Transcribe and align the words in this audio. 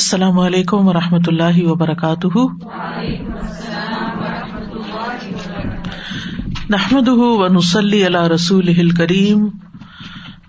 السلام 0.00 0.38
علیکم 0.38 0.88
و 0.88 0.92
رحمۃ 0.92 1.26
اللہ 1.26 1.62
وبرکاتہ۔ 1.62 2.38
نحمد 6.70 7.08
و 7.08 7.48
نسلی 7.48 8.04
اللہ 8.04 8.22
رسول 8.22 8.90
کریم 8.90 9.48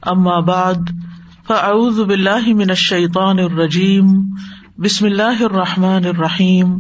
اما 0.01 0.39
بعد، 0.39 0.89
فاعوذ 1.47 1.99
باللہ 1.99 2.53
من 2.53 2.69
الشیطان 2.69 3.39
الرجیم۔ 3.39 4.05
بسم 4.77 5.05
اللہ 5.05 5.43
الرحمٰن 5.43 6.05
الرحیم۔ 6.05 6.77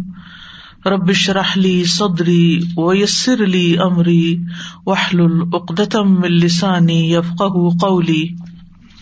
ربش 0.85 1.29
رحلی 1.29 1.83
صدری 1.83 2.59
ویسر 2.77 3.43
علی 3.43 3.77
عمری 3.77 4.39
وحل 4.85 5.19
العقدم 5.19 6.23
السانی 6.23 7.13
یفق 7.13 7.43
قولی۔ 7.81 8.50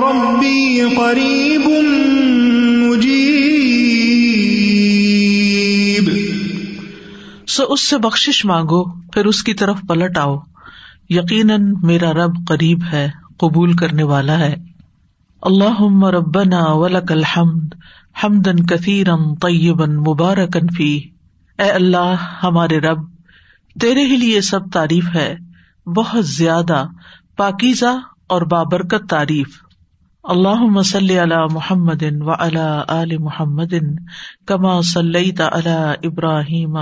پائے 0.00 0.96
قریب 0.96 1.70
سو 7.48 7.62
اس 7.62 7.88
سے 7.88 7.98
بخش 7.98 8.44
مانگو، 8.44 8.84
پھر 8.84 9.26
اس 9.26 9.42
کی 9.42 9.54
طرف 9.54 9.78
پلٹ 9.88 10.18
آؤ۔ 10.18 10.38
یقیناً 11.08 11.74
میرا 11.82 12.12
رب 12.12 12.46
قریب 12.48 12.78
ہے، 12.92 13.10
قبول 13.38 13.72
کرنے 13.72 14.02
والا 14.02 14.38
ہے۔ 14.38 14.54
اللہ 15.42 16.04
ربنا 16.04 16.72
ولک 16.72 17.12
الحمد 17.12 17.74
حمدن 18.24 18.66
کثیرم 18.66 19.34
طیبن 19.34 19.96
مبارکن 19.96 20.66
فی 20.76 21.00
اے 21.58 21.70
اللہ، 21.70 22.14
ہمارے 22.42 22.78
رب، 22.78 22.98
تیرے 23.80 24.00
ہی 24.00 24.16
لیے 24.16 24.40
سب 24.40 24.70
تعریف 24.72 25.04
ہے۔ 25.14 25.36
بہت 25.86 26.26
زیادہ، 26.26 26.86
پاکیزہ 27.36 27.98
اور 28.26 28.42
بابرکت 28.42 29.10
تعریف۔ 29.10 29.63
اللہ 30.24 30.60
مسلی 30.70 31.18
علی 31.18 31.38
محمد 31.52 32.02
و 32.20 32.30
علا 32.32 32.82
عل 32.88 33.16
محمد 33.18 33.74
کما 34.46 34.80
صلی 34.82 35.30
علی 35.38 36.06
ابراہیم 36.06 36.76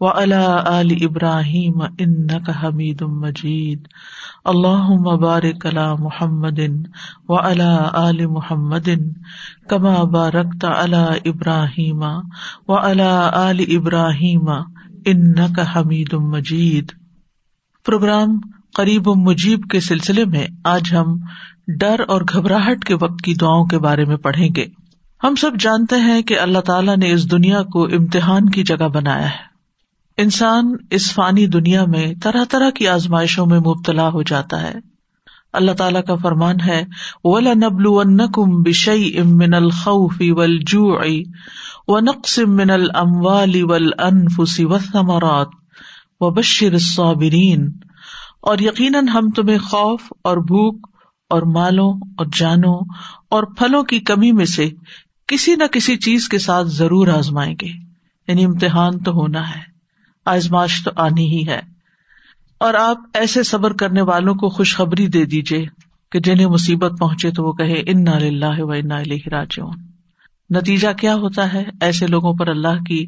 و 0.00 0.08
علا 0.08 0.62
عل 0.64 0.90
ابراہیم 1.00 1.82
ان 1.98 2.26
کا 2.46 2.52
حمید 2.62 3.02
مجید. 3.02 3.86
اللہ 4.44 4.88
مبارک 5.00 5.66
علی 5.66 5.86
محمد 5.98 6.58
و 7.28 7.36
علا 7.36 7.90
عل 7.92 8.26
محمد 8.26 8.88
کما 9.68 10.02
بارکت 10.04 10.64
علی 10.64 11.30
ابراہیم 11.30 12.02
و 12.68 12.78
علا 12.78 13.30
عل 13.32 13.64
ابراہیم 13.68 14.48
ان 15.04 15.54
کا 15.56 15.70
حمید 15.76 16.12
مجید. 16.12 16.92
پروگرام 17.86 18.38
قریب 18.74 19.08
مجیب 19.16 19.70
کے 19.70 19.80
سلسلے 19.80 20.24
میں 20.24 20.46
آج 20.64 20.94
ہم 20.94 21.16
ڈر 21.68 22.00
اور 22.08 22.22
گھبراہٹ 22.32 22.84
کے 22.84 22.94
وقت 22.94 23.22
کی 23.24 23.34
دعاؤں 23.34 23.64
کے 23.64 23.78
بارے 23.78 24.04
میں 24.04 24.16
پڑھیں 24.16 24.48
گے۔ 24.56 24.66
ہم 25.24 25.34
سب 25.34 25.50
جانتے 25.60 25.96
ہیں 25.96 26.22
کہ 26.22 26.38
اللہ 26.38 26.58
تعالیٰ 26.58 26.96
نے 26.96 27.12
اس 27.12 27.30
دنیا 27.30 27.62
کو 27.62 27.84
امتحان 27.84 28.48
کی 28.48 28.62
جگہ 28.62 28.88
بنایا 28.88 29.26
ہے۔ 29.26 29.52
انسان 30.16 30.76
اس 30.90 31.12
فانی 31.12 31.46
دنیا 31.46 31.84
میں 31.84 32.14
طرح 32.22 32.44
طرح 32.44 32.70
کی 32.70 32.88
آزمائشوں 32.88 33.46
میں 33.46 33.58
مبتلا 33.58 34.08
ہو 34.08 34.22
جاتا 34.22 34.62
ہے۔ 34.62 34.72
اللہ 35.52 35.72
تعالیٰ 35.72 36.04
کا 36.04 36.14
فرمان 36.14 36.60
ہے 36.66 36.84
ولا 37.24 37.52
نبل 37.52 38.18
کم 38.32 38.62
بشئی 38.62 39.18
امن 39.18 39.54
الخوفی 39.54 40.30
ول 40.30 40.58
جو 40.66 41.00
و 41.88 42.00
نقص 42.00 42.38
من 42.38 42.70
الموالی 42.70 43.62
ول 43.62 43.90
انفسی 43.98 44.64
و 44.64 44.78
ثمرات 44.78 45.48
و 46.20 46.30
بشر 46.30 46.74
اور 48.40 48.58
یقیناً 48.58 49.08
ہم 49.08 49.30
تمہیں 49.30 49.58
خوف 49.58 50.00
اور 50.24 50.36
بھوک 50.36 50.91
اور 51.32 51.42
مالوں 51.42 51.92
اور 52.18 52.26
جانوں 52.36 52.84
اور 53.28 53.42
پھلوں 53.42 53.82
کی 53.82 53.98
کمی 54.00 54.32
میں 54.32 54.44
سے 54.44 54.70
کسی 55.26 55.54
نہ 55.54 55.64
کسی 55.72 55.96
چیز 55.96 56.28
کے 56.28 56.38
ساتھ 56.38 56.68
ضرور 56.68 57.08
آزمائیں 57.08 57.54
گے۔ 57.62 57.68
یعنی 58.28 58.44
امتحان 58.44 58.98
تو 58.98 59.12
ہونا 59.12 59.50
ہے 59.50 59.60
آزماش 60.26 60.84
تو 60.84 60.90
آنی 60.96 61.26
ہی 61.26 61.46
ہے۔ 61.48 61.60
اور 62.60 62.74
آپ 62.74 62.98
ایسے 63.14 63.42
صبر 63.42 63.72
کرنے 63.72 64.02
والوں 64.02 64.34
کو 64.34 64.48
خوشخبری 64.48 65.06
دے 65.06 65.24
دیجیے 65.24 65.66
کہ 66.12 66.20
جنہیں 66.20 66.46
مصیبت 66.46 66.98
پہنچے 66.98 67.30
تو 67.30 67.44
وہ 67.44 67.52
کہے 67.52 67.82
ان 67.86 68.08
اللہ 68.08 68.62
و 68.62 68.70
انا 68.70 69.02
راجعون۔ 69.30 69.76
نتیجہ 70.50 70.92
کیا 70.92 71.14
ہوتا 71.14 71.52
ہے؟ 71.52 71.64
ایسے 71.80 72.06
لوگوں 72.06 72.34
پر 72.34 72.48
اللہ 72.48 72.82
کی 72.82 73.06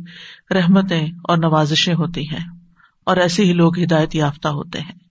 رحمتیں 0.51 1.07
اور 1.25 1.39
نوازشیں 1.39 1.95
ہوتی 1.95 2.29
ہیں 2.31 2.45
اور 3.07 3.17
ایسے 3.17 3.45
ہی 3.45 3.53
لوگ 3.53 3.79
ہدایت 3.79 4.15
یافتہ 4.15 4.49
ہوتے 4.49 4.81
ہیں۔ 4.81 5.04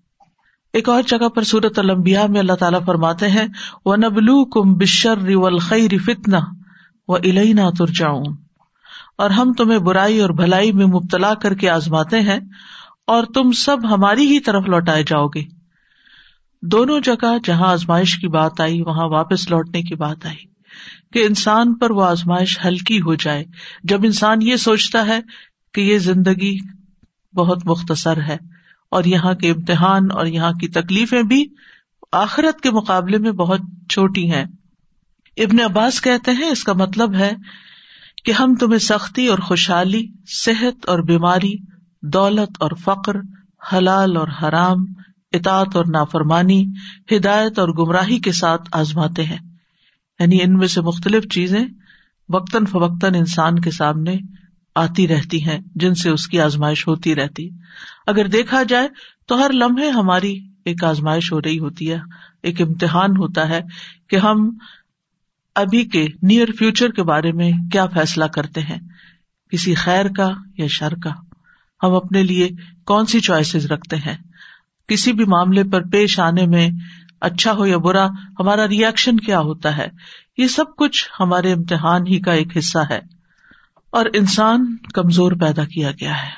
ایک 0.74 0.90
اور 0.90 1.04
جگہ 1.04 1.30
پر 1.30 1.44
سورت 1.44 1.80
المبیا 1.80 2.26
میں 2.28 2.40
اللہ 2.40 2.54
تعالیٰ 2.54 2.80
فرماتے 2.86 3.28
ہیں 3.28 3.48
وہ 3.86 3.96
نبلو 3.96 4.46
کم 4.46 4.74
بشر 4.74 5.18
خی 5.60 5.98
فتنا 5.98 6.40
و 7.08 7.16
الینا 7.16 7.70
ترجاؤں 7.78 8.24
اور 9.18 9.30
ہم 9.30 9.54
تمہیں 9.54 9.80
برائی 9.80 10.20
اور 10.20 10.30
بھلائی 10.30 10.72
میں 10.72 10.86
مبتلا 10.86 11.34
کر 11.34 11.54
کے 11.54 11.70
آزماتے 11.70 12.20
ہیں 12.20 12.40
اور 13.08 13.24
تم 13.24 13.52
سب 13.52 13.78
ہماری 13.92 14.28
ہی 14.28 14.40
طرف 14.40 14.66
لوٹائے 14.66 15.04
جاؤ 15.04 15.28
گے۔ 15.28 15.44
دونوں 16.62 17.00
جگہ 17.00 17.38
جہاں 17.44 17.68
آزمائش 17.68 18.18
کی 18.18 18.28
بات 18.28 18.62
آئی، 18.62 18.82
وہاں 18.82 19.08
واپس 19.08 19.52
لوٹنے 19.52 19.82
کی 19.82 19.96
بات 19.96 20.26
آئی۔ 20.26 20.46
کہ 21.14 21.26
انسان 21.28 21.74
پر 21.74 21.92
وہ 21.92 22.04
آزمائش 22.06 22.60
ہلکی 22.66 23.02
ہو 23.02 23.16
جائے۔ 23.16 23.46
جب 23.84 24.00
انسان 24.04 24.42
یہ 24.42 24.56
سوچتا 24.56 25.08
ہے 25.08 25.20
کہ 25.74 25.82
یہ 25.82 25.98
زندگی 25.98 26.58
بہت 27.36 27.66
مختصر 27.66 28.22
ہے 28.22 28.63
اور 28.94 29.04
یہاں 29.04 29.34
کے 29.34 29.50
امتحان 29.50 30.08
اور 30.12 30.26
یہاں 30.26 30.52
کی 30.52 30.68
تکلیفیں 30.68 31.24
بھی 31.24 31.46
آخرت 32.12 32.62
کے 32.62 32.72
مقابلے 32.72 33.18
میں 33.18 33.32
بہت 33.32 33.60
چھوٹی 33.90 34.32
ہیں۔ 34.32 34.46
ابن 35.38 35.60
عباس 35.60 36.02
کہتے 36.02 36.32
ہیں، 36.32 36.50
اس 36.50 36.64
کا 36.64 36.74
مطلب 36.74 37.16
ہے 37.16 37.32
کہ 38.26 38.32
ہم 38.32 38.56
تمہیں 38.56 38.80
سختی 38.80 39.28
اور 39.28 39.40
خوشحالی، 39.40 40.08
صحت 40.28 40.90
اور 40.90 41.00
بیماری، 41.00 41.54
دولت 42.02 42.58
اور 42.60 42.72
فقر، 42.84 43.16
حلال 43.74 44.18
اور 44.18 44.28
حرام 44.44 44.78
اطاط 45.32 45.76
اور 45.76 45.86
نافرمانی، 45.86 46.66
ہدایت 47.12 47.60
اور 47.60 47.70
گمراہی 47.70 48.20
کے 48.20 48.32
ساتھ 48.32 48.70
آزماتے 48.72 49.24
ہیں۔ 49.24 49.40
یعنی 50.20 50.42
ان 50.42 50.54
میں 50.54 50.68
سے 50.68 50.82
مختلف 50.82 51.24
چیزیں 51.34 51.66
وقتاً 52.30 52.66
فوقتاً 52.66 53.16
انسان 53.16 53.60
کے 53.60 53.72
سامنے 53.72 54.18
آتی 54.76 55.08
رہتی 55.08 55.46
ہیں، 55.46 55.60
جن 55.76 55.96
سے 55.96 56.10
اس 56.10 56.28
کی 56.28 56.42
آزمائش 56.42 56.88
ہوتی 56.88 57.16
رہتی۔ 57.16 57.50
اگر 58.08 58.28
دیکھا 58.28 58.64
جائے 58.64 58.88
تو 59.28 59.46
ہر 59.46 59.52
لمحے 59.54 59.90
ہماری 59.90 60.48
ایک 60.66 60.84
آزمائش 60.84 61.32
ہو 61.32 61.42
رہی 61.42 61.60
ہوتی 61.60 61.92
ہے، 61.92 62.00
ایک 62.44 62.62
امتحان 62.62 63.12
ہوتا 63.12 63.50
ہے 63.50 63.62
کہ 64.10 64.16
ہم 64.16 64.58
ابھی 65.56 65.86
کے 65.86 66.08
نیئر 66.24 66.48
فیوچر 66.60 66.90
کے 66.90 67.04
بارے 67.04 67.32
میں 67.32 67.52
کیا 67.72 67.86
فیصلہ 67.86 68.26
کرتے 68.26 68.62
ہیں۔ 68.62 68.80
کسی 69.50 69.74
خیر 69.74 70.06
کا 70.18 70.30
یا 70.58 70.68
شر 70.70 70.94
کا۔ 71.04 71.10
ہم 71.84 71.94
اپنے 71.96 72.24
لیے 72.24 72.50
کون 72.86 73.06
سی 73.06 73.20
چوائسیز 73.20 73.66
رکھتے 73.66 73.96
ہیں۔ 73.96 74.18
کسی 74.88 75.14
بھی 75.14 75.26
معاملے 75.26 75.64
پر 75.64 75.82
پیش 75.82 76.20
آنے 76.20 76.46
میں 76.46 76.70
اچھا 77.22 77.52
ہو 77.52 77.66
یا 77.66 77.78
برا، 77.78 78.08
ہمارا 78.40 78.68
ریئیکشن 78.68 79.18
کیا 79.18 79.40
ہوتا 79.40 79.78
ہے؟ 79.78 79.88
یہ 80.38 80.48
سب 80.48 80.66
کچھ 80.78 81.10
ہمارے 81.20 81.54
امتحان 81.54 82.08
ہی 82.08 82.20
کا 82.20 82.34
ایک 82.34 82.58
حصہ 82.58 82.80
ہے۔ 82.90 83.00
اور 83.94 84.06
انسان 84.14 84.78
کمزور 84.94 85.32
پیدا 85.32 85.66
کیا 85.66 85.92
گیا 85.92 86.14
ہے۔ 86.14 86.30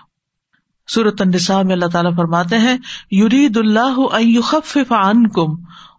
سورت 0.88 1.22
النساء 1.22 1.62
میں 1.62 1.74
اللہ 1.74 1.86
تعالیٰ 1.86 2.16
فرماتے 2.16 2.58
ہیں 2.58 2.78
یورید 3.12 3.58
اللہ 3.58 4.00
کم 5.34 5.52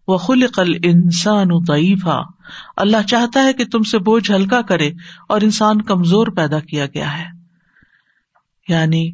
و 0.09 0.17
خلق 0.17 0.61
انسان 0.85 1.49
ضعیفا۔ 1.67 2.19
اللہ 2.77 2.97
چاہتا 3.07 3.43
ہے 3.43 3.53
کہ 3.53 3.65
تم 3.65 3.83
سے 3.83 3.99
بوجھ 3.99 4.31
ہلکا 4.31 4.63
کرے 4.63 4.91
اور 5.29 5.41
انسان 5.41 5.83
کمزور 5.83 6.27
پیدا 6.27 6.61
کیا 6.61 6.87
گیا 6.87 7.19
ہے۔ 7.19 7.25
یعنی 8.69 9.13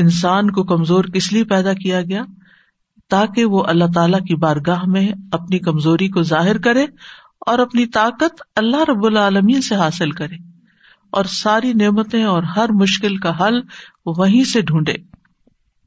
انسان 0.00 0.50
کو 0.50 0.62
کمزور 0.62 1.04
کس 1.04 1.32
لیے 1.32 1.44
پیدا 1.44 1.72
کیا 1.72 2.02
گیا؟ 2.02 2.22
تاکہ 3.10 3.44
وہ 3.44 3.64
اللہ 3.64 3.84
تعالی 3.94 4.24
کی 4.28 4.34
بارگاہ 4.34 4.84
میں 4.86 5.12
اپنی 5.32 5.58
کمزوری 5.58 6.08
کو 6.08 6.22
ظاہر 6.22 6.58
کرے 6.58 6.86
اور 7.46 7.58
اپنی 7.58 7.86
طاقت 7.86 8.42
اللہ 8.56 8.84
رب 8.88 9.04
العالمین 9.04 9.60
سے 9.60 9.74
حاصل 9.74 10.10
کرے۔ 10.10 10.51
اور 11.12 11.24
ساری 11.24 11.72
نعمتیں 11.72 12.24
اور 12.24 12.42
ہر 12.42 12.72
مشکل 12.72 13.16
کا 13.16 13.32
حل 13.40 13.60
وہیں 14.06 14.44
سے 14.44 14.60
ڈھونڈے۔ 14.60 14.94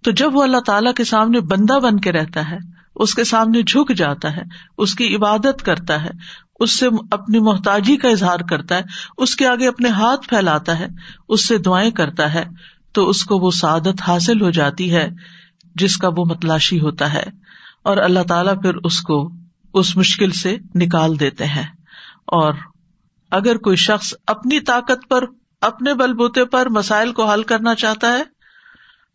تو 0.04 0.12
جب 0.12 0.36
وہ 0.36 0.44
اللہ 0.44 0.58
تعالیٰ 0.58 0.94
کے 0.94 1.04
سامنے 1.04 1.40
بندہ 1.40 1.80
بن 1.80 2.00
کے 2.00 2.12
رہتا 2.12 2.52
ہے، 2.52 2.58
اس 2.96 3.14
کے 3.16 3.24
سامنے 3.24 3.62
جھک 3.62 3.96
جاتا 3.96 4.36
ہے، 4.38 4.42
اس 4.78 4.96
کی 4.96 5.16
عبادت 5.16 5.66
کرتا 5.66 6.04
ہے، 6.04 6.10
اس 6.60 6.72
سے 6.72 6.88
اپنی 7.12 7.40
محتاجی 7.40 7.98
کا 7.98 8.10
اظہار 8.10 8.40
کرتا 8.40 8.76
ہے، 8.76 8.82
اس 9.18 9.36
کے 9.36 9.48
آگے 9.48 9.68
اپنے 9.68 9.90
ہاتھ 9.90 10.28
پھیلاتا 10.28 10.80
ہے، 10.80 10.88
اس 11.30 11.48
سے 11.48 11.58
دعائیں 11.58 11.92
کرتا 11.92 12.34
ہے، 12.34 12.44
تو 12.92 13.10
اس 13.10 13.24
کو 13.24 13.38
وہ 13.38 13.52
سعادت 13.52 14.02
حاصل 14.08 14.42
ہو 14.42 14.50
جاتی 14.50 14.96
ہے، 14.96 15.10
جس 15.76 15.98
کا 15.98 16.08
وہ 16.08 16.26
متلاشی 16.26 16.80
ہوتا 16.80 17.14
ہے۔ 17.14 17.24
اور 17.84 17.98
اللہ 17.98 18.24
تعالیٰ 18.28 18.62
پھر 18.62 18.76
اس 18.76 19.02
کو 19.02 19.32
اس 19.74 19.98
مشکل 19.98 20.32
سے 20.32 20.58
نکال 20.76 21.20
دیتے 21.20 21.46
ہیں۔ 21.46 21.66
اور 22.28 22.54
اگر 23.36 23.58
کوئی 23.58 23.76
شخص 23.76 24.14
اپنی 24.28 24.60
طاقت 24.60 25.10
پر، 25.10 25.24
اپنے 25.62 25.94
بل 25.94 26.14
بوتے 26.14 26.46
پر 26.46 26.70
مسائل 26.70 27.14
کو 27.14 27.32
حل 27.32 27.44
کرنا 27.44 27.76
چاہتا 27.76 28.14
ہے، 28.14 28.24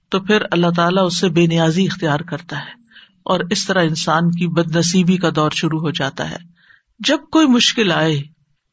تو 0.08 0.20
پھر 0.20 0.42
اللہ 0.50 0.66
تعالیٰ 0.76 1.06
اس 1.06 1.18
سے 1.18 1.28
بے 1.28 1.46
نیازی 1.46 1.84
اختیار 1.84 2.20
کرتا 2.20 2.58
ہے 2.58 2.70
اور 3.22 3.40
اس 3.50 3.66
طرح 3.66 3.82
انسان 3.82 4.30
کی 4.30 4.46
بد 4.46 4.76
نصیبی 4.76 5.16
کا 5.16 5.28
دور 5.36 5.50
شروع 5.50 5.80
ہو 5.80 5.90
جاتا 5.90 6.30
ہے۔ 6.30 6.36
جب 6.98 7.18
کوئی 7.32 7.46
مشکل 7.46 7.92
آئے، 7.92 8.22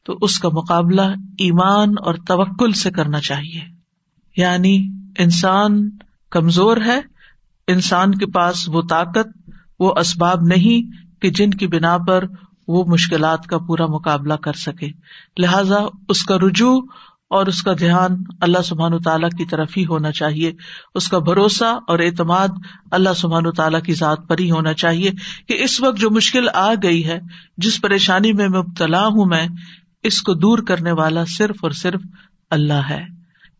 تو 0.04 0.18
اس 0.20 0.38
کا 0.38 0.48
مقابلہ 0.48 1.02
ایمان 1.38 1.94
اور 2.04 2.14
توکل 2.14 2.72
سے 2.72 2.90
کرنا 2.90 3.20
چاہیے۔ 3.20 3.60
یعنی 4.36 4.88
انسان 5.18 5.90
کمزور 6.30 6.76
ہے، 6.76 7.00
انسان 7.66 8.14
کے 8.14 8.26
پاس 8.26 8.68
وہ 8.68 8.82
طاقت، 8.90 9.50
وہ 9.80 9.94
اسباب 9.96 10.42
نہیں 10.42 11.08
کہ 11.22 11.30
جن 11.30 11.50
کی 11.50 11.66
بنا 11.66 11.98
پر 12.08 12.24
وہ 12.68 12.84
مشکلات 12.84 13.46
کا 13.46 13.58
پورا 13.58 13.86
مقابلہ 13.86 14.34
کر 14.34 14.52
سکے۔ 14.52 14.88
لہذا 15.38 15.76
اس 16.08 16.24
کا 16.24 16.36
رجوع 16.36 16.80
اور 17.30 17.46
اس 17.46 17.62
کا 17.62 17.72
دھیان 17.78 18.22
اللہ 18.40 18.62
سبحان 18.64 18.98
تعالیٰ 18.98 19.30
کی 19.30 19.44
طرف 19.44 19.70
ہی 19.76 19.86
ہونا 19.86 20.12
چاہیے۔ 20.12 20.52
اس 20.94 21.08
کا 21.08 21.18
بھروسہ 21.18 21.78
اور 21.88 21.98
اعتماد 21.98 22.48
اللہ 22.90 23.08
سبحان 23.16 23.50
تعالیٰ 23.50 23.82
کی 23.82 23.94
ذات 23.94 24.18
پر 24.28 24.38
ہی 24.38 24.50
ہونا 24.50 24.72
چاہیے 24.72 25.10
کہ 25.48 25.62
اس 25.62 25.80
وقت 25.80 25.98
جو 25.98 26.10
مشکل 26.10 26.48
آ 26.54 26.74
گئی 26.82 27.06
ہے، 27.06 27.20
جس 27.56 27.80
پریشانی 27.80 28.32
میں 28.32 28.48
مبتلا 28.48 29.06
ہوں 29.06 29.26
میں، 29.26 29.48
اس 30.02 30.22
کو 30.22 30.34
دور 30.34 30.58
کرنے 30.58 30.92
والا 30.92 31.24
صرف 31.28 31.56
اور 31.62 31.70
صرف 31.70 32.00
اللہ 32.50 32.88
ہے۔ 32.90 33.04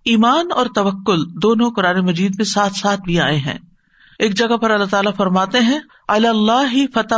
ایمان 0.05 0.49
اور 0.55 0.67
توکل 0.75 1.25
دونوں 1.43 1.71
قرآن 1.71 1.99
مجید 2.01 2.35
میں 2.37 2.45
ساتھ 2.45 2.73
ساتھ 2.73 3.01
بھی 3.01 3.21
آئے 3.21 3.37
ہیں۔ 3.37 3.59
ایک 4.19 4.35
جگہ 4.35 4.57
پر 4.57 4.71
اللہ 4.71 4.85
تعالیٰ 4.85 5.13
فرماتے 5.17 5.59
ہیں 5.59 5.79
اللہ 6.09 6.73
ہی 6.73 6.87
فتح 6.87 7.15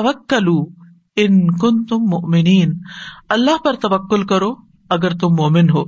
ان 1.16 1.50
کن 1.50 1.84
تم 1.84 1.96
مومنین 1.96 2.78
اللہ 3.28 3.56
پر 3.64 3.74
توکل 3.74 4.26
کرو 4.26 4.54
اگر 4.90 5.10
تم 5.10 5.28
مومن 5.28 5.70
ہو۔ 5.70 5.84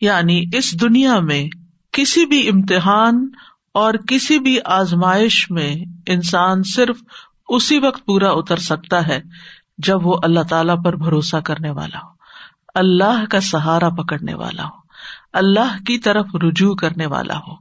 یعنی 0.00 0.44
اس 0.52 0.80
دنیا 0.80 1.20
میں 1.20 1.48
کسی 1.92 2.26
بھی 2.26 2.48
امتحان 2.48 3.28
اور 3.74 3.94
کسی 3.94 4.38
بھی 4.38 4.58
آزمائش 4.64 5.50
میں 5.50 5.74
انسان 6.06 6.62
صرف 6.62 7.02
اسی 7.48 7.78
وقت 7.78 8.04
پورا 8.04 8.30
اتر 8.30 8.56
سکتا 8.56 9.06
ہے 9.06 9.20
جب 9.78 10.06
وہ 10.06 10.18
اللہ 10.22 10.40
تعالی 10.50 10.72
پر 10.84 10.96
بھروسہ 10.96 11.36
کرنے 11.36 11.70
والا 11.70 11.98
ہو۔ 11.98 12.08
اللہ 12.74 13.24
کا 13.30 13.40
سہارا 13.40 13.88
پکڑنے 13.88 14.34
والا 14.34 14.64
ہو۔ 14.64 14.84
اللہ 15.32 15.76
کی 15.86 15.98
طرف 15.98 16.26
رجوع 16.34 16.74
کرنے 16.74 17.06
والا 17.06 17.36
ہو۔ 17.36 17.54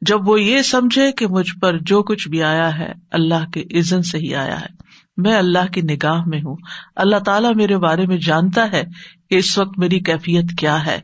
جب 0.00 0.28
وہ 0.28 0.40
یہ 0.40 0.62
سمجھے 0.62 1.12
کہ 1.12 1.26
مجھ 1.26 1.58
پر 1.60 1.78
جو 1.80 2.02
کچھ 2.02 2.28
بھی 2.28 2.42
آیا 2.42 2.78
ہے، 2.78 2.92
اللہ 3.10 3.50
کے 3.52 3.78
عزن 3.78 4.02
سے 4.02 4.18
ہی 4.18 4.34
آیا 4.34 4.60
ہے۔ 4.60 4.87
میں 5.18 5.36
اللہ 5.36 5.72
کی 5.72 5.80
نگاہ 5.80 6.22
میں 6.26 6.38
ہوں۔ 6.38 6.56
اللہ 6.96 7.16
تعالیٰ 7.16 7.54
میرے 7.54 7.76
بارے 7.76 8.06
میں 8.06 8.16
جانتا 8.16 8.72
ہے 8.72 8.84
کہ 9.30 9.34
اس 9.34 9.58
وقت 9.58 9.78
میری 9.78 10.00
کیفیت 10.00 10.44
کیا 10.58 10.86
ہے۔ 10.86 11.00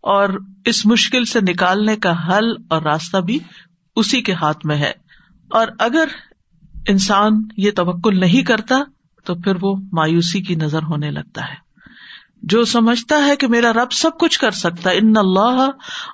اور 0.00 0.28
اس 0.64 0.86
مشکل 0.86 1.24
سے 1.24 1.40
نکالنے 1.40 1.96
کا 1.96 2.28
حل 2.28 2.44
اور 2.68 2.82
راستہ 2.82 3.16
بھی 3.16 3.38
اسی 3.96 4.22
کے 4.22 4.32
ہاتھ 4.32 4.66
میں 4.66 4.76
ہے۔ 4.76 4.92
اور 5.50 5.66
اگر 5.78 6.04
انسان 6.88 7.32
یہ 7.56 7.70
توکل 7.76 8.20
نہیں 8.20 8.42
کرتا 8.42 8.76
تو 9.24 9.34
پھر 9.34 9.52
وہ 9.60 9.76
مایوسی 9.92 10.42
کی 10.42 10.54
نظر 10.54 10.82
ہونے 10.82 11.10
لگتا 11.10 11.40
ہے۔ 11.40 11.68
جو 12.42 12.64
سمجھتا 12.64 13.24
ہے 13.24 13.36
کہ 13.36 13.46
میرا 13.46 13.72
رب 13.72 13.92
سب 13.92 14.10
کچھ 14.20 14.38
کر 14.38 14.50
سکتا 14.50 14.90
ہے۔ 14.90 14.96
ان 14.96 15.12
اللہ 15.16 15.66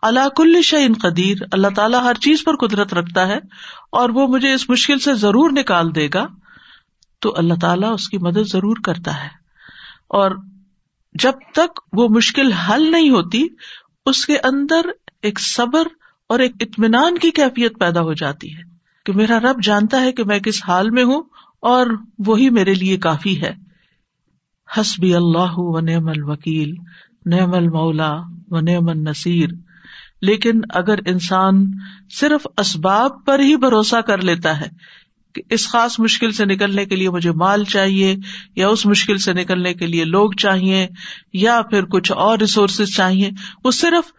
اللہ 0.02 0.28
کل 0.36 0.62
شعین 0.62 0.92
قدیر۔ 1.02 1.36
اللہ 1.52 1.68
تعالیٰ 1.76 2.02
ہر 2.02 2.14
چیز 2.14 2.44
پر 2.44 2.56
قدرت 2.56 2.94
رکھتا 2.94 3.28
ہے 3.28 3.38
اور 3.92 4.08
وہ 4.08 4.28
مجھے 4.28 4.52
اس 4.52 4.70
مشکل 4.70 4.98
سے 4.98 5.14
ضرور 5.14 5.50
نکال 5.50 5.94
دے 5.94 6.08
گا۔ 6.14 6.26
تو 7.24 7.34
اللہ 7.36 7.54
تعالیٰ 7.60 7.94
اس 7.94 8.08
کی 8.08 8.18
مدد 8.18 8.48
ضرور 8.48 8.76
کرتا 8.84 9.22
ہے۔ 9.22 9.28
اور 10.08 10.30
جب 11.14 11.32
تک 11.54 11.80
وہ 11.92 12.08
مشکل 12.08 12.52
حل 12.52 12.92
نہیں 12.92 13.10
ہوتی، 13.10 13.46
اس 14.06 14.26
کے 14.26 14.38
اندر 14.38 14.80
ایک 15.22 15.40
صبر 15.40 15.82
اور 16.28 16.38
ایک 16.38 16.52
اطمینان 16.60 17.18
کی 17.18 17.30
کیفیت 17.30 17.78
پیدا 17.78 18.00
ہو 18.00 18.12
جاتی 18.12 18.56
ہے 18.56 18.62
کہ 19.06 19.12
میرا 19.12 19.40
رب 19.40 19.62
جانتا 19.62 20.00
ہے 20.00 20.12
کہ 20.12 20.24
میں 20.24 20.38
کس 20.38 20.62
حال 20.68 20.90
میں 20.90 21.04
ہوں 21.04 21.22
اور 21.60 21.86
وہی 22.18 22.50
میرے 22.50 22.74
لیے 22.74 22.96
کافی 22.96 23.42
ہے۔ 23.42 23.54
حسبی 24.80 25.14
اللہ 25.14 25.58
و 25.58 25.80
نعم 25.80 26.08
الوکیل، 26.08 26.74
نعم 27.26 27.54
المولا 27.54 28.16
و 28.48 28.60
نعم 28.60 28.88
النصیر۔ 28.88 29.48
لیکن 30.22 30.60
اگر 30.70 30.98
انسان 31.06 31.70
صرف 32.10 32.46
اسباب 32.56 33.24
پر 33.24 33.38
ہی 33.38 33.56
بھروسہ 33.56 34.00
کر 34.00 34.18
لیتا 34.18 34.60
ہے 34.60 34.68
کہ 35.34 35.42
اس 35.50 35.68
خاص 35.68 36.00
مشکل 36.00 36.32
سے 36.32 36.44
نکلنے 36.44 36.86
کے 36.86 36.96
لیے 36.96 37.10
مجھے 37.10 37.32
مال 37.32 37.64
چاہیے 37.64 38.16
یا 38.56 38.68
اس 38.68 38.86
مشکل 38.86 39.18
سے 39.18 39.32
نکلنے 39.32 39.74
کے 39.74 39.86
لیے 39.86 40.04
لوگ 40.04 40.32
چاہیے 40.32 40.88
یا 41.32 41.62
پھر 41.70 41.84
کچھ 41.84 42.12
اور 42.12 42.38
ریسورسز 42.38 42.96
چاہیے، 42.96 43.30
وہ 43.64 43.70
صرف 43.70 44.12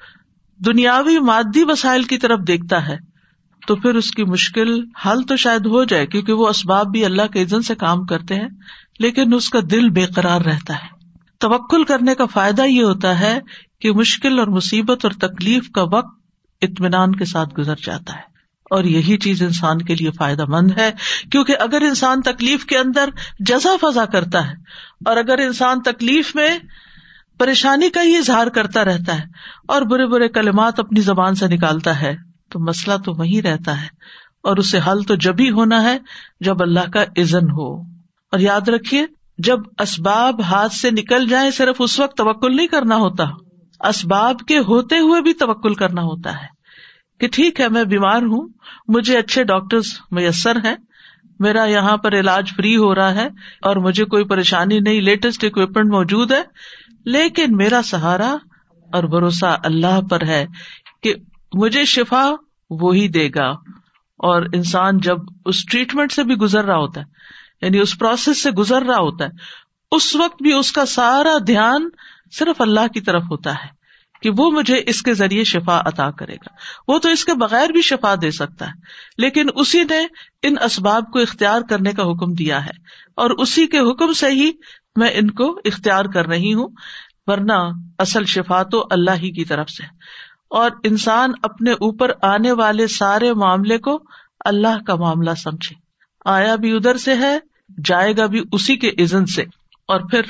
دنیاوی 0.66 1.20
مادی 1.20 1.64
وسائل 1.64 2.04
کی 2.04 2.18
طرف 2.18 2.40
دیکھتا 2.48 2.88
ہے۔ 2.88 2.98
تو 3.68 3.76
پھر 3.76 3.96
اس 3.96 4.12
کی 4.12 4.24
مشکل 4.24 4.86
حل 5.06 5.22
تو 5.22 5.36
شاید 5.36 5.66
ہو 5.66 5.84
جائے 5.84 6.08
کیونکہ 6.08 6.34
وہ 6.34 6.48
اسباب 6.48 6.88
بھی 6.92 7.06
اللہ 7.06 7.28
کے 7.34 7.42
عزن 7.42 7.62
سے 7.62 7.76
کام 7.76 8.06
کرتے 8.06 8.36
ہیں، 8.36 8.48
لیکن 9.00 9.34
اس 9.34 9.50
کا 9.50 9.60
دل 9.72 9.90
بے 9.90 10.06
قرار 10.06 10.42
رہتا 10.42 10.74
ہے۔ 10.74 10.88
توکل 11.40 11.84
کرنے 11.84 12.16
کا 12.16 12.26
فائدہ 12.26 12.62
یہ 12.62 12.84
ہوتا 12.84 13.20
ہے 13.20 13.40
کہ 13.82 13.92
مشکل 13.92 14.40
اور 14.40 14.48
مصیبت 14.48 15.06
اور 15.06 15.12
تکلیف 15.12 15.70
کا 15.70 15.84
وقت 15.84 16.20
اطمینان 16.62 17.16
کے 17.16 17.26
ساتھ 17.26 17.60
گزر 17.60 17.76
جاتا 17.84 18.14
ہے۔ 18.16 18.35
اور 18.76 18.84
یہی 18.84 19.18
چیز 19.18 19.42
انسان 19.42 19.78
کے 19.78 19.96
لیے 19.96 20.12
فائدہ 20.12 20.46
مند 20.48 20.72
ہے، 20.78 20.92
کیونکہ 21.32 21.56
اگر 21.60 21.82
انسان 21.82 22.22
تکلیف 22.22 22.66
کے 22.66 22.78
اندر 22.78 23.10
جزا 23.40 23.76
فضا 23.82 24.06
کرتا 24.06 24.48
ہے 24.48 24.54
اور 25.06 25.18
اگر 25.18 25.38
انسان 25.38 25.82
تکلیف 25.82 26.36
میں 26.36 26.50
پریشانی 27.40 27.90
کا 27.90 28.04
ہی 28.04 28.18
اظہار 28.18 28.48
کرتا 28.48 28.86
رہتا 28.86 29.18
ہے 29.18 29.24
اور 29.68 29.82
برے 29.82 30.06
برے 30.08 30.28
کلمات 30.30 30.80
اپنی 30.80 31.02
زبان 31.02 31.36
سے 31.36 31.48
نکالتا 31.48 32.02
ہے، 32.02 32.16
تو 32.52 32.60
مسئلہ 32.60 32.98
تو 32.98 33.14
وہی 33.14 33.42
رہتا 33.42 33.82
ہے 33.82 33.88
اور 34.44 34.58
اسے 34.58 34.80
حل 34.88 35.02
تو 35.04 35.16
جب 35.16 35.36
ہی 35.40 35.50
ہونا 35.50 35.84
ہے 35.84 35.98
جب 36.40 36.62
اللہ 36.62 36.90
کا 36.94 37.04
عزن 37.18 37.50
ہو۔ 37.52 37.82
اور 38.32 38.40
یاد 38.40 38.68
رکھیے، 38.70 39.06
جب 39.38 39.60
اسباب 39.80 40.42
ہاتھ 40.42 40.74
سے 40.74 40.92
نکل 40.92 41.28
جائیں، 41.28 41.52
صرف 41.52 41.76
اس 41.80 42.00
وقت 42.00 42.18
توکل 42.18 42.56
نہیں 42.56 42.68
کرنا 42.68 42.96
ہوتا، 42.96 43.24
اسباب 43.88 44.40
کے 44.48 44.58
ہوتے 44.58 45.00
ہوئے 45.00 45.22
بھی 45.22 45.34
توکل 45.34 45.74
کرنا 45.74 46.02
ہوتا 46.02 46.32
ہے۔ 46.32 46.55
کہ 47.20 47.28
ٹھیک 47.28 47.62
ہے، 47.62 47.70
میں 47.70 47.84
بیمار 47.84 48.22
ہوں، 48.22 48.48
مجھے 48.88 49.18
اچھے 49.18 49.44
ڈاکٹر 49.44 49.80
میسر 50.12 50.56
ہیں، 50.56 50.76
میرا 51.40 51.66
یہاں 51.66 51.98
پر 51.98 52.20
علاج 52.20 52.52
فری 52.56 52.78
ہو 52.78 52.96
رہا 52.96 53.16
ہے 53.16 53.28
اور 53.62 53.76
مجھے 53.76 54.06
کوئی 54.06 54.24
پریشانی 54.24 54.80
نہیں، 54.80 55.02
لیٹسٹ 55.02 55.44
اکوپمنٹ 55.44 55.92
موجود 55.92 56.32
ہے، 56.32 56.44
لیکن 57.06 57.56
میرا 57.58 57.82
سہارا 57.82 58.36
اور 58.94 59.04
بھروسہ 59.04 59.58
اللہ 59.64 60.02
پر 60.10 60.26
ہے 60.28 60.46
کہ 61.04 61.14
مجھے 61.54 61.86
شفا 61.86 62.32
وہی 62.70 63.08
دے 63.08 63.30
گا۔ 63.36 63.50
اور 64.18 64.42
انسان 64.54 64.98
جب 64.98 65.18
اس 65.46 65.66
ٹریٹمنٹ 65.66 66.12
سے 66.12 66.24
بھی 66.24 66.36
گزر 66.36 66.66
رہا 66.66 66.78
ہوتا 66.78 67.02
ہے 67.02 67.06
یعنی 67.62 67.80
اس 67.80 68.00
پروسیس 68.00 68.44
سے 68.44 68.52
گزر 68.52 68.82
رہا 68.82 68.98
ہوتا 68.98 69.26
ہے، 69.26 69.30
اس 69.92 70.16
وقت 70.16 70.44
بھی 70.44 70.54
اس 70.54 70.72
کا 70.72 70.86
سارا 70.86 71.38
دھیان 71.48 71.90
صرف 72.32 72.62
اللہ 72.62 72.88
کی 72.94 73.02
طرف 73.02 73.24
ہوتا 73.24 73.54
ہے۔ 73.54 73.75
کہ 74.26 74.32
وہ 74.38 74.52
مجھے 74.52 74.82
اس 74.88 75.02
کے 75.02 75.14
ذریعے 75.14 75.44
شفا 75.44 75.82
عطا 75.86 76.12
کرے 76.12 76.36
گا۔ 76.36 76.48
وہ 76.88 77.00
تو 77.00 77.10
اس 77.10 77.26
کے 77.26 77.34
بغیر 77.34 77.70
بھی 77.70 77.82
شفا 77.82 78.16
دے 78.22 78.32
سکتا 78.32 78.68
ہے، 78.68 78.72
لیکن 79.18 79.46
اسی 79.56 79.84
نے 79.84 80.08
ان 80.44 80.56
اسباب 80.64 81.12
کو 81.12 81.20
اختیار 81.20 81.62
کرنے 81.70 81.92
کا 81.92 82.04
حکم 82.04 82.34
دیا 82.34 82.66
ہے۔ 82.66 82.72
اور 83.16 83.30
اسی 83.30 83.68
کے 83.68 83.80
حکم 83.80 84.14
سے 84.14 84.28
ہی 84.28 84.52
میں 84.96 85.10
ان 85.14 85.32
کو 85.32 85.60
اختیار 85.66 86.06
کر 86.06 86.26
رہی 86.26 86.54
ہوں، 86.54 86.68
ورنہ 87.28 87.70
اصل 88.00 88.26
شفا 88.26 88.64
تو 88.64 88.88
اللہ 88.90 89.12
ہی 89.12 89.32
کی 89.32 89.46
طرف 89.46 89.70
سے۔ 89.70 89.84
اور 90.50 90.72
انسان 90.84 91.32
اپنے 91.44 91.72
اوپر 91.72 92.12
آنے 92.22 92.52
والے 92.52 92.88
سارے 92.88 93.34
معاملے 93.34 93.78
کو 93.78 94.04
اللہ 94.46 94.84
کا 94.88 94.96
معاملہ 94.96 95.32
سمجھے۔ 95.44 95.76
آیا 96.26 96.56
بھی 96.56 96.72
ادھر 96.72 96.98
سے 96.98 97.16
ہے، 97.16 97.40
جائے 97.86 98.14
گا 98.18 98.26
بھی 98.26 98.44
اسی 98.52 98.76
کے 98.76 99.04
عزن 99.04 99.26
سے۔ 99.26 99.42
اور 99.88 100.00
پھر 100.00 100.22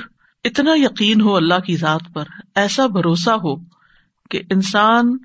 اتنا 0.44 0.72
یقین 0.74 1.20
ہو 1.20 1.36
اللہ 1.36 1.58
کی 1.66 1.76
ذات 1.76 2.00
پر، 2.14 2.24
ایسا 2.54 2.86
بھروسہ 2.86 3.30
ہو۔ 3.30 3.75
کہ 4.30 4.40
انسان 4.50 5.16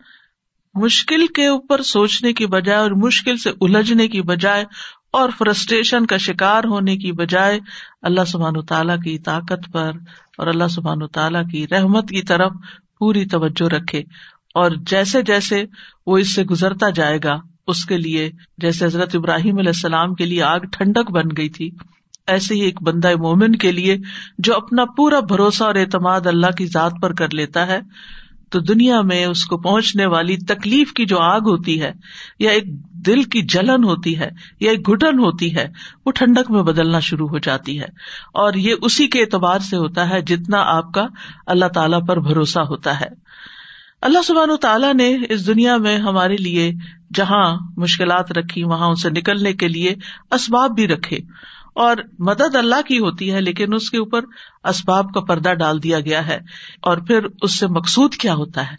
مشکل 0.75 1.25
کے 1.27 1.47
اوپر 1.47 1.81
سوچنے 1.81 2.33
کی 2.33 2.45
بجائے 2.45 2.79
اور 2.79 2.91
مشکل 2.91 3.37
سے 3.37 3.49
الجھنے 3.61 4.07
کی 4.07 4.21
بجائے 4.21 4.65
اور 5.11 5.29
فرسٹریشن 5.37 6.05
کا 6.05 6.17
شکار 6.17 6.63
ہونے 6.63 6.95
کی 6.97 7.11
بجائے 7.11 7.59
اللہ 8.01 8.25
سبحان 8.27 8.57
و 8.57 8.61
تعالیٰ 8.61 8.97
کی 9.03 9.17
طاقت 9.19 9.71
پر 9.73 9.91
اور 10.37 10.47
اللہ 10.47 10.67
سبحان 10.71 11.03
و 11.03 11.07
تعالیٰ 11.07 11.43
کی 11.51 11.65
رحمت 11.67 12.09
کی 12.09 12.21
طرف 12.21 12.51
پوری 12.99 13.25
توجہ 13.25 13.67
رکھے 13.67 14.03
اور 14.53 14.71
جیسے 14.87 15.21
جیسے 15.21 15.63
وہ 16.07 16.17
اس 16.17 16.33
سے 16.35 16.43
گزرتا 16.43 16.89
جائے 16.89 17.19
گا، 17.23 17.35
اس 17.67 17.85
کے 17.85 17.97
لیے 17.97 18.29
جیسے 18.57 18.85
حضرت 18.85 19.15
ابراہیم 19.15 19.57
علیہ 19.57 19.75
السلام 19.75 20.13
کے 20.13 20.25
لیے 20.25 20.41
آگ 20.43 20.59
ٹھنڈک 20.71 21.11
بن 21.11 21.35
گئی 21.37 21.49
تھی، 21.49 21.69
ایسے 22.27 22.55
ہی 22.55 22.59
ایک 22.59 22.81
بندہ 22.83 23.15
مومن 23.15 23.55
کے 23.55 23.71
لیے 23.71 23.97
جو 24.37 24.55
اپنا 24.55 24.85
پورا 24.97 25.19
بھروسہ 25.19 25.63
اور 25.63 25.75
اعتماد 25.75 26.25
اللہ 26.25 26.51
کی 26.57 26.65
ذات 26.65 26.91
پر 27.01 27.13
کر 27.13 27.33
لیتا 27.33 27.67
ہے 27.67 27.79
تو 28.51 28.59
دنیا 28.59 29.01
میں 29.01 29.25
اس 29.25 29.45
کو 29.45 29.57
پہنچنے 29.57 30.05
والی 30.05 30.37
تکلیف 30.37 30.93
کی 30.93 31.05
جو 31.05 31.19
آگ 31.19 31.39
ہوتی 31.39 31.81
ہے، 31.81 31.91
یا 32.39 32.51
ایک 32.51 32.63
دل 32.91 33.23
کی 33.23 33.41
جلن 33.41 33.83
ہوتی 33.83 34.19
ہے، 34.19 34.29
یا 34.59 34.71
ایک 34.71 34.89
گٹن 34.89 35.19
ہوتی 35.19 35.55
ہے، 35.55 35.67
وہ 36.05 36.11
ٹھنڈک 36.11 36.51
میں 36.51 36.63
بدلنا 36.63 36.99
شروع 36.99 37.27
ہو 37.27 37.37
جاتی 37.37 37.79
ہے۔ 37.79 37.85
اور 38.33 38.53
یہ 38.53 38.75
اسی 38.81 39.07
کے 39.07 39.21
اعتبار 39.21 39.59
سے 39.59 39.77
ہوتا 39.77 40.09
ہے 40.09 40.21
جتنا 40.21 40.57
آپ 40.59 40.93
کا 40.93 41.07
اللہ 41.47 41.65
تعالی 41.65 41.97
پر 42.07 42.19
بھروسہ 42.19 42.59
ہوتا 42.59 42.99
ہے۔ 42.99 43.07
اللہ 44.01 44.21
سبحان 44.21 44.49
تعالیٰ 44.61 44.93
نے 44.93 45.17
اس 45.29 45.47
دنیا 45.47 45.77
میں 45.77 45.97
ہمارے 45.97 46.35
لیے 46.35 46.73
جہاں 47.13 47.57
مشکلات 47.77 48.31
رکھی، 48.31 48.63
وہاں 48.63 48.87
اسے 48.87 49.09
نکلنے 49.09 49.53
کے 49.53 49.67
لیے 49.67 49.95
اسباب 50.31 50.71
بھی 50.75 50.87
رکھے۔ 50.87 51.17
اور 51.73 51.97
مدد 52.19 52.55
اللہ 52.55 52.81
کی 52.87 52.99
ہوتی 52.99 53.33
ہے، 53.33 53.41
لیکن 53.41 53.73
اس 53.73 53.91
کے 53.91 53.97
اوپر 53.97 54.21
اسباب 54.63 55.13
کا 55.13 55.21
پردہ 55.21 55.53
ڈال 55.53 55.83
دیا 55.83 55.99
گیا 55.99 56.27
ہے۔ 56.27 56.39
اور 56.81 56.97
پھر 56.97 57.19
اس 57.41 57.59
سے 57.59 57.67
مقصود 57.67 58.15
کیا 58.15 58.33
ہوتا 58.33 58.71
ہے؟ 58.71 58.75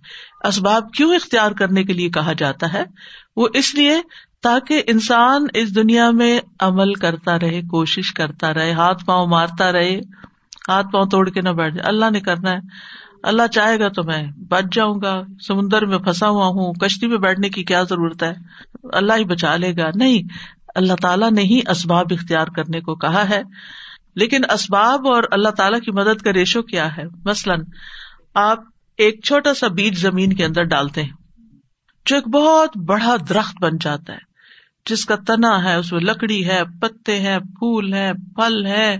اسباب 0.49 0.93
کیوں 0.93 1.15
اختیار 1.15 1.53
کرنے 1.53 1.85
کے 1.85 1.93
لیے 1.93 2.11
کہا 2.11 2.33
جاتا 2.33 2.73
ہے؟ 2.73 2.83
وہ 3.37 3.49
اس 3.55 3.75
لیے 3.75 4.01
تاکہ 4.43 4.83
انسان 4.87 5.47
اس 5.55 5.75
دنیا 5.75 6.11
میں 6.11 6.41
عمل 6.61 6.95
کرتا 6.95 7.39
رہے، 7.39 7.61
کوشش 7.71 8.13
کرتا 8.13 8.55
رہے، 8.55 8.73
ہاتھ 8.73 9.05
پاؤں 9.05 9.27
مارتا 9.27 9.73
رہے، 9.73 10.01
ہاتھ 10.69 10.87
پاؤں 10.93 11.07
توڑ 11.07 11.31
کے 11.31 11.41
نہ 11.41 11.49
بیٹھ 11.49 11.75
جائے۔ 11.75 11.89
اللہ 11.89 12.11
نے 12.11 12.21
کرنا 12.21 12.51
ہے۔ 12.51 12.59
اللہ 13.23 13.43
چاہے 13.47 13.81
گا 13.81 13.89
تو 13.89 14.03
میں 14.03 14.23
بچ 14.49 14.65
جاؤں 14.73 15.01
گا، 15.03 15.23
سمندر 15.47 15.87
میں 15.87 15.99
پھنسا 15.99 16.29
ہوا 16.29 16.47
ہوں، 16.47 16.73
کشتی 16.73 17.07
میں 17.07 17.19
بیٹھنے 17.19 17.49
کی 17.49 17.65
کیا 17.65 17.83
ضرورت 17.83 18.23
ہے؟ 18.23 18.33
اللہ 18.93 19.13
ہی 19.17 19.25
بچا 19.25 19.57
لے 19.57 19.77
گا۔ 19.77 19.91
نہیں 19.95 20.23
اللہ 20.75 20.93
تعالیٰ 21.03 21.31
نے 21.31 21.43
ہی 21.43 21.61
اسباب 21.71 22.07
اختیار 22.11 22.47
کرنے 22.47 22.81
کو 22.81 22.95
کہا 22.95 23.29
ہے۔ 23.29 23.43
لیکن 24.17 24.51
اسباب 24.51 25.09
اور 25.09 25.23
اللہ 25.31 25.49
تعالیٰ 25.49 25.81
کی 25.81 25.91
مدد 25.91 26.23
کا 26.23 26.33
ریشو 26.33 26.63
کیا 26.63 26.97
ہے؟ 26.97 27.03
مثلاً، 27.25 27.61
آپ 28.35 28.59
ایک 28.97 29.25
چھوٹا 29.25 29.55
سا 29.55 29.69
بیج 29.69 29.99
زمین 29.99 30.33
کے 30.33 30.45
اندر 30.45 30.63
ڈالتے 30.63 31.03
ہیں، 31.03 31.13
جو 32.07 32.17
ایک 32.17 32.29
بہت 32.29 32.77
بڑا 32.77 33.17
درخت 33.29 33.63
بن 33.63 33.71
جاتا 33.81 34.13
ہے، 34.13 34.19
جس 34.87 35.05
کا 35.05 35.17
تنا 35.27 35.65
ہے، 35.65 35.75
اس 35.75 35.93
میں 35.93 36.01
لکڑی 36.01 36.47
ہے، 36.47 36.63
پتے 36.81 37.21
ہیں، 37.21 37.39
پھول 37.39 37.95
ہے 37.95 38.13
پھل 38.13 38.67
ہے 38.67 38.97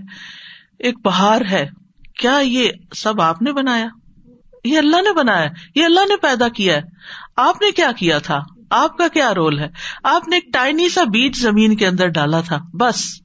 ایک 0.79 1.03
پہاڑ 1.03 1.41
ہے۔ 1.51 1.69
کیا 2.19 2.39
یہ 2.43 2.69
سب 2.95 3.21
آپ 3.21 3.41
نے 3.41 3.53
بنایا؟ 3.53 3.87
یہ 4.63 4.77
اللہ 4.77 5.01
نے 5.01 5.13
بنایا، 5.13 5.49
یہ 5.75 5.85
اللہ 5.85 6.05
نے 6.09 6.17
پیدا 6.17 6.47
کیا 6.47 6.75
ہے۔ 6.75 6.81
آپ 7.35 7.61
نے 7.61 7.71
کیا 7.71 7.91
کیا 7.91 8.19
تھا؟ 8.19 8.39
آپ 8.73 8.97
کا 8.97 9.07
کیا 9.07 9.33
رول 9.33 9.59
ہے؟ 9.59 9.69
آپ 10.03 10.27
نے 10.27 10.35
ایک 10.35 10.53
ٹائنی 10.53 10.89
سا 10.89 11.03
بیج 11.03 11.35
زمین 11.35 11.75
کے 11.75 11.87
اندر 11.87 12.07
ڈالا 12.07 12.41
تھا، 12.41 12.57
بس۔ 12.73 13.21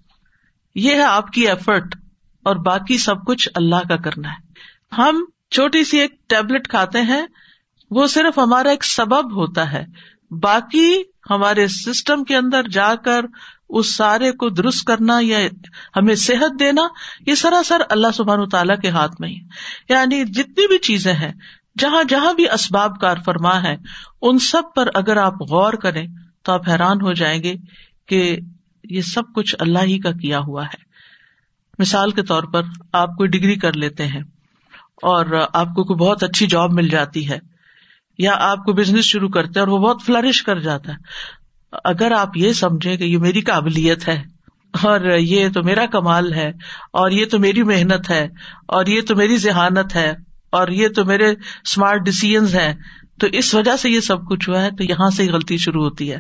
یہ 0.75 0.95
ہے 0.95 1.03
آپ 1.03 1.31
کی 1.31 1.49
ایفرٹ 1.49 1.95
اور 2.43 2.57
باقی 2.57 2.99
سب 2.99 3.27
کچھ 3.27 3.49
اللہ 3.55 3.89
کا 3.89 3.97
کرنا 3.97 4.33
ہے۔ 4.33 4.53
ہم 4.99 5.25
چھوٹی 5.51 5.85
سی 5.85 5.99
ایک 5.99 6.29
ٹیبلٹ 6.29 6.69
کھاتے 6.69 7.03
ہیں، 7.03 7.27
وہ 7.91 8.07
صرف 8.07 8.39
ہمارا 8.39 8.71
ایک 8.71 8.85
سبب 8.85 9.37
ہوتا 9.37 9.73
ہے۔ 9.73 9.87
باقی 10.31 11.03
ہمارے 11.31 11.67
سسٹم 11.67 12.25
کے 12.25 12.37
اندر 12.37 12.63
جا 12.69 12.95
کر 12.95 13.25
اس 13.69 13.95
سارے 13.95 14.33
کو 14.33 14.49
درست 14.49 14.85
کرنا 14.85 15.19
یا 15.23 15.39
ہمیں 15.97 16.15
صحت 16.15 16.61
دینا، 16.61 16.83
یہ 17.27 17.35
سراسر 17.35 17.83
اللہ 17.91 18.07
سبحان 18.15 18.49
تعالیٰ 18.49 18.77
کے 18.83 18.89
ہاتھ 18.89 19.21
میں 19.21 19.29
ہی۔ 19.29 19.39
یعنی 19.89 20.25
جتنی 20.25 20.67
بھی 20.67 20.79
چیزیں 20.79 21.13
ہیں 21.13 21.33
جہاں 21.79 22.03
جہاں 22.09 22.33
بھی 22.35 22.49
اسباب 22.51 22.99
کار 23.01 23.17
فرما 23.25 23.63
ہے 23.63 23.75
ان 24.23 24.39
سب 24.39 24.63
پر 24.77 24.89
اگر 24.95 25.17
آپ 25.17 25.43
غور 25.51 25.73
کریں 25.73 26.07
تو 26.43 26.53
آپ 26.53 26.69
حیران 26.69 27.01
ہو 27.01 27.13
جائیں 27.13 27.43
گے 27.43 27.55
کہ 28.09 28.39
یہ 28.85 29.01
سب 29.01 29.33
کچھ 29.35 29.55
اللہ 29.59 29.79
ہی 29.79 29.99
کا 29.99 30.11
کیا 30.13 30.39
ہوا 30.39 30.65
ہے۔ 30.65 30.87
مثال 31.79 32.11
کے 32.11 32.23
طور 32.23 32.43
پر 32.43 32.63
آپ 32.93 33.09
کوئی 33.09 33.29
ڈگری 33.29 33.55
کر 33.55 33.73
لیتے 33.73 34.07
ہیں 34.07 34.23
اور 35.03 35.27
آپ 35.53 35.75
کو 35.77 35.85
کوئی 35.85 35.97
بہت 35.99 36.23
اچھی 36.23 36.47
جاب 36.47 36.73
مل 36.73 36.89
جاتی 36.89 37.29
ہے، 37.31 37.39
یا 38.19 38.35
آپ 38.39 38.65
کو 38.65 38.73
بزنس 38.73 39.05
شروع 39.05 39.29
کرتے 39.29 39.59
ہیں 39.61 39.67
اور 39.67 39.69
وہ 39.69 39.79
بہت 39.79 40.03
فلرش 40.07 40.43
کر 40.43 40.59
جاتا 40.59 40.93
ہے۔ 40.93 40.97
اگر 41.85 42.13
آپ 42.13 42.37
یہ 42.37 42.53
سمجھیں 42.53 42.97
کہ 42.97 43.05
یہ 43.05 43.19
میری 43.19 43.41
قابلیت 43.41 44.09
ہے 44.09 44.23
اور 44.83 45.01
یہ 45.19 45.49
تو 45.49 45.63
میرا 45.63 45.87
کمال 45.87 46.33
ہے 46.33 46.49
اور 46.93 47.11
یہ 47.11 47.27
تو 47.27 47.39
میری 47.39 47.63
محنت 47.63 48.11
ہے 48.11 48.27
اور 48.69 48.87
یہ 48.87 49.01
تو 49.01 49.17
میری 49.17 49.37
ذہانت 49.37 49.95
ہے 49.97 50.13
اور 50.51 50.69
یہ 50.69 50.89
تو 50.89 51.05
میرے 51.05 51.31
اسمارٹ 51.65 52.01
ڈسیزنز 52.01 52.55
ہیں۔ 52.55 52.75
تو 53.21 53.27
اس 53.27 53.55
وجہ 53.55 53.77
سے 53.77 53.91
یہ 53.91 54.01
سب 54.01 54.29
کچھ 54.29 54.49
ہوا 54.49 54.63
ہے، 54.63 54.71
تو 54.71 54.85
یہاں 54.85 55.11
سے 55.11 55.27
غلطی 55.27 55.57
شروع 55.57 55.85
ہوتی 55.85 56.13
ہے۔ 56.13 56.19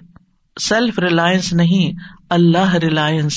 سیلف 0.60 0.98
ریلائنس 0.98 1.52
نہیں، 1.52 1.98
اللہ 2.30 2.74
ریلائنس 2.74 3.34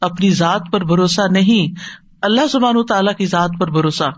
اپنی 0.00 0.30
ذات 0.30 0.62
پر 0.72 0.84
بھروسہ 0.84 1.20
نہیں، 1.30 1.80
اللہ 2.22 2.46
زبان 2.46 2.86
تعالیٰ 2.86 3.14
کی 3.14 3.26
ذات 3.26 3.50
پر 3.60 3.70
بھروسہ۔ 3.70 4.10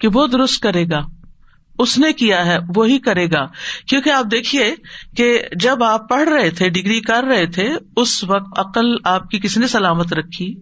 کہ 0.00 0.08
وہ 0.14 0.26
درست 0.26 0.62
کرے 0.62 0.84
گا، 0.90 1.00
اس 1.78 1.98
نے 1.98 2.12
کیا 2.12 2.46
ہے، 2.46 2.58
وہی 2.76 2.98
کرے 2.98 3.26
گا۔ 3.26 3.46
کیونکہ 3.88 4.10
آپ 4.10 4.24
دیکھیے 4.30 4.74
کہ 5.16 5.42
جب 5.60 5.84
آپ 5.84 6.08
پڑھ 6.08 6.28
رہے 6.28 6.50
تھے، 6.50 6.68
ڈگری 6.68 7.00
کر 7.00 7.24
رہے 7.24 7.46
تھے، 7.46 7.68
اس 7.96 8.24
وقت 8.24 8.58
عقل 8.58 8.86
آپ 9.04 9.30
کی 9.30 9.38
کس 9.38 9.58
نے 9.58 9.66
سلامت 9.66 10.12
رکھی؟ 10.12 10.54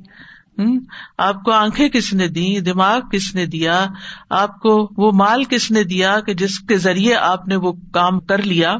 آپ 1.19 1.43
کو 1.43 1.51
آنکھیں 1.51 1.89
کس 1.89 2.13
نے 2.13 2.29
دی 2.29 2.61
دماغ 2.61 3.01
کس 3.13 3.35
نے 3.35 3.47
دیا؟ 3.47 3.87
آپ 4.31 4.61
کو 4.61 4.91
وہ 4.97 5.13
مال 5.13 5.45
کس 5.45 5.71
نے 5.71 5.85
دیا 5.85 6.21
کہ 6.21 6.35
جس 6.35 6.59
کے 6.59 6.79
ذریعے 6.79 7.15
آپ 7.15 7.49
نے 7.49 7.57
وہ 7.57 7.73
کام 7.93 8.21
کر 8.21 8.43
لیا؟ 8.43 8.77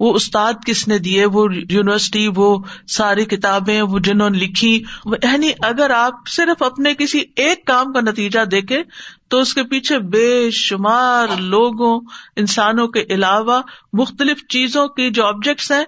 وہ 0.00 0.14
استاد 0.14 0.52
کس 0.66 0.88
نے 0.88 0.98
دیے؟ 0.98 1.24
وہ 1.24 1.48
یونیورسٹی، 1.70 2.28
وہ 2.36 2.58
ساری 2.88 3.24
کتابیں، 3.24 3.82
وہ 3.82 3.98
جنہوں 3.98 4.30
نے 4.30 4.38
لکھی؟ 4.38 4.82
یعنی 5.06 5.50
اگر 5.62 5.90
آپ 5.90 6.12
صرف 6.28 6.62
اپنے 6.62 6.94
کسی 6.94 7.22
ایک 7.36 7.66
کام 7.66 7.92
کا 7.92 8.00
نتیجہ 8.00 8.44
دیکھے 8.44 8.82
تو 9.28 9.38
اس 9.38 9.54
کے 9.54 9.62
پیچھے 9.62 9.98
بے 9.98 10.50
شمار 10.50 11.40
لوگوں، 11.40 12.00
انسانوں 12.36 12.88
کے 12.88 13.04
علاوہ 13.10 13.62
مختلف 13.92 14.46
چیزوں 14.48 14.88
کی 14.88 15.10
جو 15.10 15.26
آبجیکٹس 15.26 15.72
ہیں، 15.72 15.84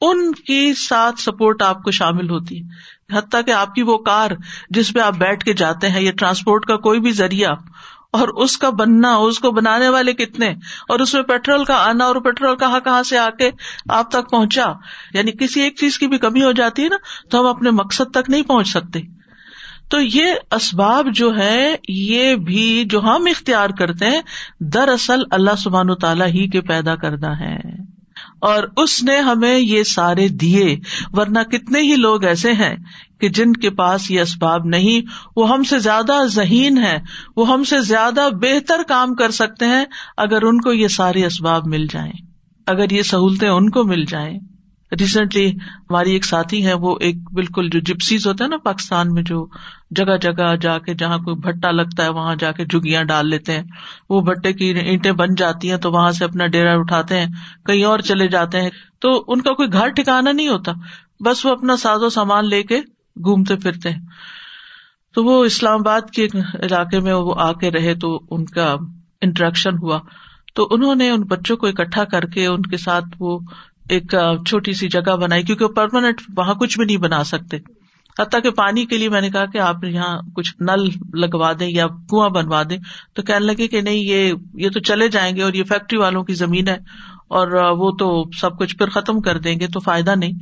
ان 0.00 0.32
کی 0.32 0.74
ساتھ 0.74 1.20
سپورٹ 1.20 1.62
آپ 1.62 1.82
کو 1.82 1.90
شامل 1.90 2.30
ہوتی۔ 2.30 2.62
ہے 2.62 2.91
حتیٰ 3.10 3.44
کہ 3.46 3.50
آپ 3.50 3.74
کی 3.74 3.82
وہ 3.82 3.96
کار 3.98 4.30
جس 4.70 4.92
پہ 4.94 5.00
آپ 5.00 5.14
بیٹھ 5.14 5.44
کے 5.44 5.52
جاتے 5.52 5.88
ہیں 5.88 6.00
یا 6.00 6.12
ٹرانسپورٹ 6.18 6.66
کا 6.66 6.76
کوئی 6.76 7.00
بھی 7.00 7.12
ذریعہ، 7.12 7.52
اور 8.12 8.28
اس 8.42 8.56
کا 8.58 8.70
بننا، 8.70 9.14
اس 9.16 9.38
کو 9.38 9.50
بنانے 9.50 9.88
والے 9.88 10.12
کتنے، 10.12 10.48
اور 10.88 11.00
اس 11.00 11.14
میں 11.14 11.22
پیٹرول 11.22 11.64
کا 11.64 11.76
آنا 11.84 12.04
اور 12.04 12.16
پیٹرول 12.16 12.56
کہاں 12.56 12.80
کہاں 12.80 13.02
سے 13.02 13.18
آ 13.18 13.28
کے 13.30 13.50
آپ 13.88 14.10
تک 14.10 14.30
پہنچا 14.30 14.72
یعنی 15.14 15.32
کسی 15.32 15.60
ایک 15.60 15.78
چیز 15.78 15.98
کی 15.98 16.06
بھی 16.06 16.18
کمی 16.18 16.42
ہو 16.42 16.52
جاتی 16.52 16.82
ہے 16.82 16.88
نا، 16.88 16.96
تو 17.30 17.40
ہم 17.40 17.46
اپنے 17.46 17.70
مقصد 17.70 18.12
تک 18.14 18.30
نہیں 18.30 18.42
پہنچ 18.42 18.68
سکتے۔ 18.68 19.00
تو 19.90 20.00
یہ 20.00 20.34
اسباب 20.50 21.08
جو 21.14 21.36
ہے 21.36 21.74
یہ 21.88 22.34
بھی 22.36 22.84
جو 22.90 23.00
ہم 23.00 23.26
اختیار 23.30 23.70
کرتے 23.70 24.06
ہیں، 24.06 24.20
دراصل 24.72 25.22
اللہ 25.30 25.56
سبحان 25.58 25.90
و 25.90 25.94
تعالیٰ 25.94 26.26
ہی 26.26 26.46
کے 26.48 26.60
پیدا 26.60 26.94
کرنا 26.96 27.38
ہے 27.40 27.56
اور 28.42 28.62
اس 28.76 29.02
نے 29.02 29.16
ہمیں 29.20 29.58
یہ 29.58 29.82
سارے 29.82 30.28
دیے، 30.28 30.76
ورنہ 31.12 31.38
کتنے 31.38 31.80
ہی 31.80 31.96
لوگ 31.96 32.24
ایسے 32.24 32.52
ہیں 32.52 32.74
کہ 33.20 33.28
جن 33.28 33.52
کے 33.52 33.70
پاس 33.70 34.10
یہ 34.10 34.20
اسباب 34.20 34.64
نہیں، 34.64 35.06
وہ 35.36 35.48
ہم 35.52 35.62
سے 35.62 35.78
زیادہ 35.78 36.12
ذہین 36.26 36.78
ہے 36.78 36.98
وہ 37.36 37.48
ہم 37.48 37.64
سے 37.64 37.80
زیادہ 37.80 38.28
بہتر 38.42 38.82
کام 38.88 39.14
کر 39.14 39.30
سکتے 39.30 39.66
ہیں 39.66 39.84
اگر 40.16 40.42
ان 40.42 40.60
کو 40.60 40.72
یہ 40.72 40.88
سارے 40.88 41.26
اسباب 41.26 41.66
مل 41.66 41.86
جائیں، 41.86 42.12
اگر 42.66 42.90
یہ 42.90 43.02
سہولتیں 43.02 43.48
ان 43.48 43.70
کو 43.70 43.84
مل 43.84 44.04
جائیں۔ 44.04 44.38
ریسنٹلی 45.00 45.50
ہماری 45.90 46.12
ایک 46.12 46.24
ساتھی 46.24 46.66
ہے 46.66 46.74
وہ 46.74 46.96
ایک 47.00 47.16
بالکل 47.32 47.68
جو 47.68 47.80
جپسیز 47.80 48.26
ہوتا 48.26 48.44
ہے 48.44 48.48
نا 48.48 48.56
پاکستان 48.56 49.12
میں، 49.12 49.22
جو 49.22 49.46
جگہ 49.90 50.16
جگہ 50.16 50.56
جا 50.56 50.78
کے 50.78 50.94
جہاں 50.94 51.18
کوئی 51.18 51.36
بھٹا 51.36 51.70
لگتا 51.70 52.04
ہے، 52.04 52.08
وہاں 52.08 52.36
جا 52.36 52.52
کے 52.52 52.64
جگیاں 52.64 53.04
ڈال 53.04 53.28
لیتے 53.28 53.52
ہیں۔ 53.52 53.62
وہ 54.10 54.20
بھٹے 54.20 54.52
کی 54.52 54.64
اینٹیں 54.64 55.12
بن 55.12 55.34
جاتی 55.34 55.70
ہیں 55.70 55.76
تو 55.76 55.92
وہاں 55.92 56.10
سے 56.10 56.24
اپنا 56.24 56.46
ڈیرا 56.46 56.72
اٹھاتے 56.72 57.18
ہیں، 57.18 57.26
کہیں 57.66 57.84
اور 57.84 57.98
چلے 57.98 58.28
جاتے 58.28 58.60
ہیں۔ 58.60 58.70
تو 59.00 59.24
ان 59.28 59.40
کا 59.40 59.52
کوئی 59.52 59.72
گھر 59.72 59.88
ٹھکانا 59.88 60.32
نہیں 60.32 60.48
ہوتا، 60.48 60.72
بس 61.20 61.46
وہ 61.46 61.50
اپنا 61.50 61.76
ساز 61.76 62.02
و 62.02 62.08
سامان 62.08 62.48
لے 62.48 62.62
کے 62.62 62.80
گھومتے 63.24 63.56
پھرتے 63.56 63.90
ہیں۔ 63.90 64.00
تو 65.14 65.24
وہ 65.24 65.44
اسلام 65.44 65.78
آباد 65.78 66.00
کے 66.10 66.24
علاقے 66.54 67.00
میں 67.00 67.14
وہ 67.14 67.34
آ 67.38 67.52
کے 67.52 67.70
رہے 67.70 67.94
تو 67.94 68.20
ان 68.30 68.44
کا 68.44 68.76
انٹریکشن 69.20 69.70
ہوا۔ 69.82 69.98
تو 70.54 70.68
انہوں 70.70 70.94
نے 70.94 71.10
ان 71.10 71.22
بچوں 71.22 71.56
کو 71.56 71.66
اکٹھا 71.66 72.04
کر 72.04 72.24
کے 72.24 72.46
ان 72.46 72.62
کے 72.62 72.76
ساتھ 72.76 73.04
وہ 73.20 73.38
ایک 73.92 74.14
چھوٹی 74.46 74.72
سی 74.72 74.88
جگہ 74.88 75.16
بنائی، 75.16 75.42
کیونکہ 75.42 75.66
پرماننٹ 75.66 76.20
وہاں 76.36 76.54
کچھ 76.54 76.78
بھی 76.78 76.86
نہیں 76.86 76.96
بنا 76.96 77.24
سکتے۔ 77.24 77.56
حتیٰ 78.18 78.42
کہ 78.42 78.50
پانی 78.50 78.86
کے 78.86 78.96
لیے 78.98 79.08
میں 79.08 79.20
نے 79.20 79.30
کہا 79.30 79.44
کہ 79.46 79.58
آپ 79.58 79.84
یہاں 79.84 80.20
کچھ 80.34 80.54
نل 80.60 80.88
لگوا 81.14 81.52
دیں 81.60 81.68
یا 81.70 81.86
کنواں 81.86 82.28
بنوا 82.28 82.62
دیں، 82.70 82.78
تو 83.14 83.22
کہنے 83.22 83.46
لگے 83.46 83.68
کہ 83.68 83.80
نہیں، 83.80 83.96
یہ 83.96 84.32
یہ 84.54 84.68
تو 84.68 84.80
چلے 84.80 85.08
جائیں 85.08 85.36
گے 85.36 85.42
اور 85.42 85.52
یہ 85.52 85.64
فیکٹری 85.64 85.98
والوں 85.98 86.22
کی 86.24 86.34
زمین 86.34 86.68
ہے۔ 86.68 86.76
اور 87.32 87.52
وہ 87.78 87.90
تو 87.90 88.08
سب 88.40 88.58
کچھ 88.58 88.76
پھر 88.76 88.90
ختم 88.90 89.20
کر 89.20 89.38
دیں 89.38 89.58
گے 89.60 89.66
تو 89.66 89.80
فائدہ 89.80 90.14
نہیں۔ 90.16 90.32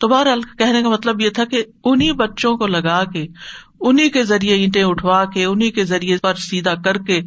تو 0.00 0.08
بہرحال 0.08 0.42
کہنے 0.58 0.82
کا 0.82 0.88
مطلب 0.88 1.20
یہ 1.20 1.30
تھا 1.30 1.44
کہ 1.44 1.64
انہیں 1.84 2.12
بچوں 2.12 2.56
کو 2.56 2.66
لگا 2.66 3.02
کے 3.04 3.26
انہیں 3.80 4.08
کے 4.08 4.22
ذریعے 4.24 4.54
اینٹیں 4.54 4.82
اٹھوا 4.82 5.24
کے 5.24 5.44
انہیں 5.44 5.70
کے 5.70 5.84
ذریعے 5.84 6.16
پر 6.22 6.34
سیدھا 6.34 6.74
کر 6.74 6.98
کے 6.98 7.18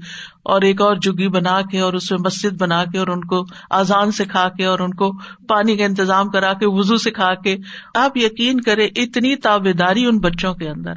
اور 0.44 0.62
ایک 0.62 0.82
اور 0.82 0.96
جگی 0.96 1.28
بنا 1.28 1.60
کے 1.72 1.80
اور 1.80 1.94
اس 1.94 2.12
میں 2.12 2.20
مسجد 2.26 2.62
بنا 2.62 2.84
کے 2.86 2.98
اور 2.98 3.08
ان 3.08 3.24
کو 3.24 3.44
آزان 3.70 4.12
سکھا 4.12 4.48
کے 4.50 4.66
اور 4.66 4.80
ان 4.80 4.94
کو 4.94 5.12
پانی 5.48 5.78
کا 5.78 5.86
انتظام 5.86 6.30
کرا 6.30 6.54
کے 6.54 6.66
وزو 6.70 6.98
سکھا 6.98 7.34
کے۔ 7.36 7.56
آپ 7.96 8.18
یقین 8.18 8.62
کرے 8.62 8.86
اتنی 8.96 9.36
تابے 9.36 9.74
داری 9.74 10.06
ان 10.06 10.20
بچوں 10.20 10.54
کے 10.54 10.70
اندر، 10.70 10.94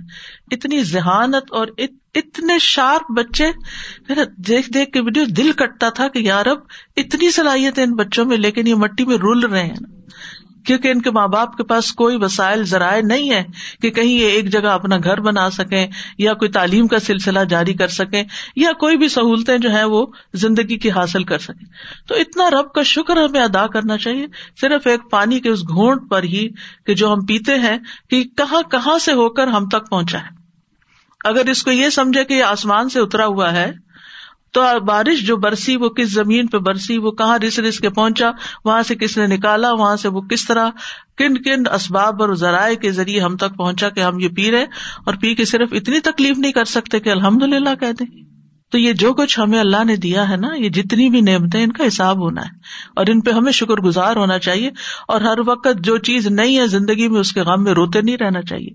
اتنی 0.50 0.83
ذہانت 0.83 1.52
اور 1.52 1.66
اتنے 2.16 2.58
شارپ 2.58 3.12
بچے 3.12 3.50
دیکھ 4.38 4.70
دیکھ 4.73 4.90
کے 4.90 5.00
ویڈیو 5.00 5.25
دل 5.25 5.52
کٹتا 5.52 5.88
تھا 5.88 6.08
کہ 6.08 6.18
یار 6.18 6.46
اب 6.46 6.58
اتنی 6.96 7.30
صلاحیت 7.30 7.78
ہے 7.78 7.85
ان 7.85 7.94
بچوں 7.94 8.25
میں، 8.25 8.37
لیکن 8.37 8.66
یہ 8.66 8.75
مٹی 8.75 9.04
میں 9.04 9.16
رول 9.16 9.40
رہے 9.40 9.64
ہیں۔ 9.64 9.75
کیونکہ 10.66 10.88
ان 10.88 11.00
کے 11.02 11.11
ماں 11.11 11.26
باپ 11.28 11.56
کے 11.56 11.64
پاس 11.64 11.92
کوئی 11.92 12.16
وسائل 12.16 12.64
ذرائع 12.64 13.00
نہیں 13.02 13.30
ہے 13.30 13.42
کہ 13.82 13.90
کہیں 13.90 14.12
یہ 14.12 14.26
ایک 14.26 14.52
جگہ 14.52 14.68
اپنا 14.68 14.96
گھر 14.96 15.20
بنا 15.20 15.50
سکیں، 15.50 15.87
یا 16.18 16.32
کوئی 16.35 16.50
تعلیم 16.50 16.87
کا 16.87 16.99
سلسلہ 16.99 17.44
جاری 17.49 17.75
کر 17.75 17.88
سکیں، 17.88 18.23
یا 18.56 18.73
کوئی 18.73 18.96
بھی 18.96 19.08
سہولتیں 19.08 19.58
جو 19.58 19.73
ہے 19.73 19.85
وہ 19.85 20.06
زندگی 20.35 20.78
کی 20.78 20.90
حاصل 20.90 21.25
کر 21.25 21.38
سکیں۔ 21.38 21.66
تو 22.08 22.14
اتنا 22.14 22.50
رب 22.50 22.73
کا 22.73 22.82
شکر 22.82 23.16
ہمیں 23.16 23.40
ادا 23.40 23.66
کرنا 23.66 23.99
چاہیے۔ 23.99 24.26
صرف 24.61 24.87
ایک 24.87 25.11
پانی 25.11 25.40
کے 25.40 25.49
اس 25.49 25.62
گھونٹ 25.62 26.11
پر 26.11 26.23
ہی 26.23 26.49
کہ 26.87 26.94
جو 26.94 27.12
ہم 27.12 27.25
پیتے 27.26 27.54
ہیں، 27.54 27.78
کہ 28.11 28.25
کہاں 28.25 28.62
کہاں 28.62 28.99
سے 28.99 29.12
ہو 29.12 29.28
کر 29.28 29.46
ہم 29.46 29.68
تک 29.68 29.90
پہنچا 29.90 30.18
ہے۔ 30.18 30.35
اگر 31.26 31.47
اس 31.47 31.62
کو 31.62 31.71
یہ 31.71 31.88
سمجھے 31.88 32.25
کہ 32.25 32.35
یہ 32.35 32.42
آسمان 32.42 32.88
سے 32.88 33.00
اترا 33.00 33.26
ہوا 33.26 33.52
ہے، 33.52 33.73
تو 34.52 34.80
بارش 34.80 35.26
جو 35.26 35.37
برسی، 35.37 35.76
وہ 35.76 35.88
کس 35.88 36.12
زمین 36.12 36.47
پہ 36.47 36.59
برسی، 36.59 36.99
وہ 36.99 37.11
کہاں 37.11 37.38
رس 37.38 37.59
رس 37.59 37.78
کے 37.78 37.90
پہنچا، 37.90 38.30
وہاں 38.64 38.83
سے 38.83 38.95
کس 38.95 39.18
نے 39.18 39.37
نکالا، 39.37 39.73
وہاں 39.73 39.97
سے 39.97 40.09
وہ 40.09 40.21
کس 40.21 40.47
طرح، 40.47 40.71
کن 41.18 41.42
کن 41.42 41.62
اسباب 41.75 42.23
اور 42.23 42.35
ذرائع 42.35 42.76
کے 42.76 42.90
ذریعے 42.90 43.21
ہم 43.21 43.37
تک 43.37 43.56
پہنچا 43.56 43.88
کہ 43.88 44.00
ہم 44.00 44.18
یہ 44.18 44.28
پی 44.28 44.50
رہے 44.50 44.62
اور 45.06 45.14
پی 45.21 45.35
کے 45.35 45.45
صرف 45.45 45.68
اتنی 45.73 46.00
تکلیف 46.00 46.38
نہیں 46.38 46.52
کر 46.52 46.64
سکتے 46.64 47.00
کہ 47.00 47.11
الحمد 47.11 47.42
للہ 47.42 47.75
کہہ 47.80 47.92
دیں۔ 47.92 48.25
تو 48.73 48.78
یہ 48.78 48.92
جو 48.92 49.14
کچھ 49.14 49.40
ہمیں 49.40 49.61
اللہ 49.61 49.85
نے 49.85 49.97
دیا 49.97 50.28
ہے 50.28 50.37
نا، 50.37 50.49
یہ 50.54 50.68
جتنی 50.68 51.09
بھی 51.09 51.21
نعمتیں، 51.21 51.62
ان 51.62 51.73
کا 51.73 51.87
حساب 51.87 52.21
ہونا 52.21 52.42
ہے۔ 52.42 52.50
اور 52.97 53.06
ان 53.09 53.21
پہ 53.21 53.30
ہمیں 53.30 53.52
شکر 53.52 53.75
گزار 53.75 54.16
ہونا 54.16 54.38
چاہیے 54.38 54.71
اور 55.09 55.21
ہر 55.21 55.38
وقت 55.47 55.68
جو 55.80 55.99
چیز 55.99 56.26
نہیں 56.26 56.59
ہے 56.59 56.66
زندگی 56.66 57.09
میں، 57.09 57.21
اس 57.21 57.33
کے 57.33 57.40
غم 57.40 57.64
میں 57.64 57.73
روتے 57.73 58.00
نہیں 58.00 58.16
رہنا 58.16 58.42
چاہیے۔ 58.42 58.71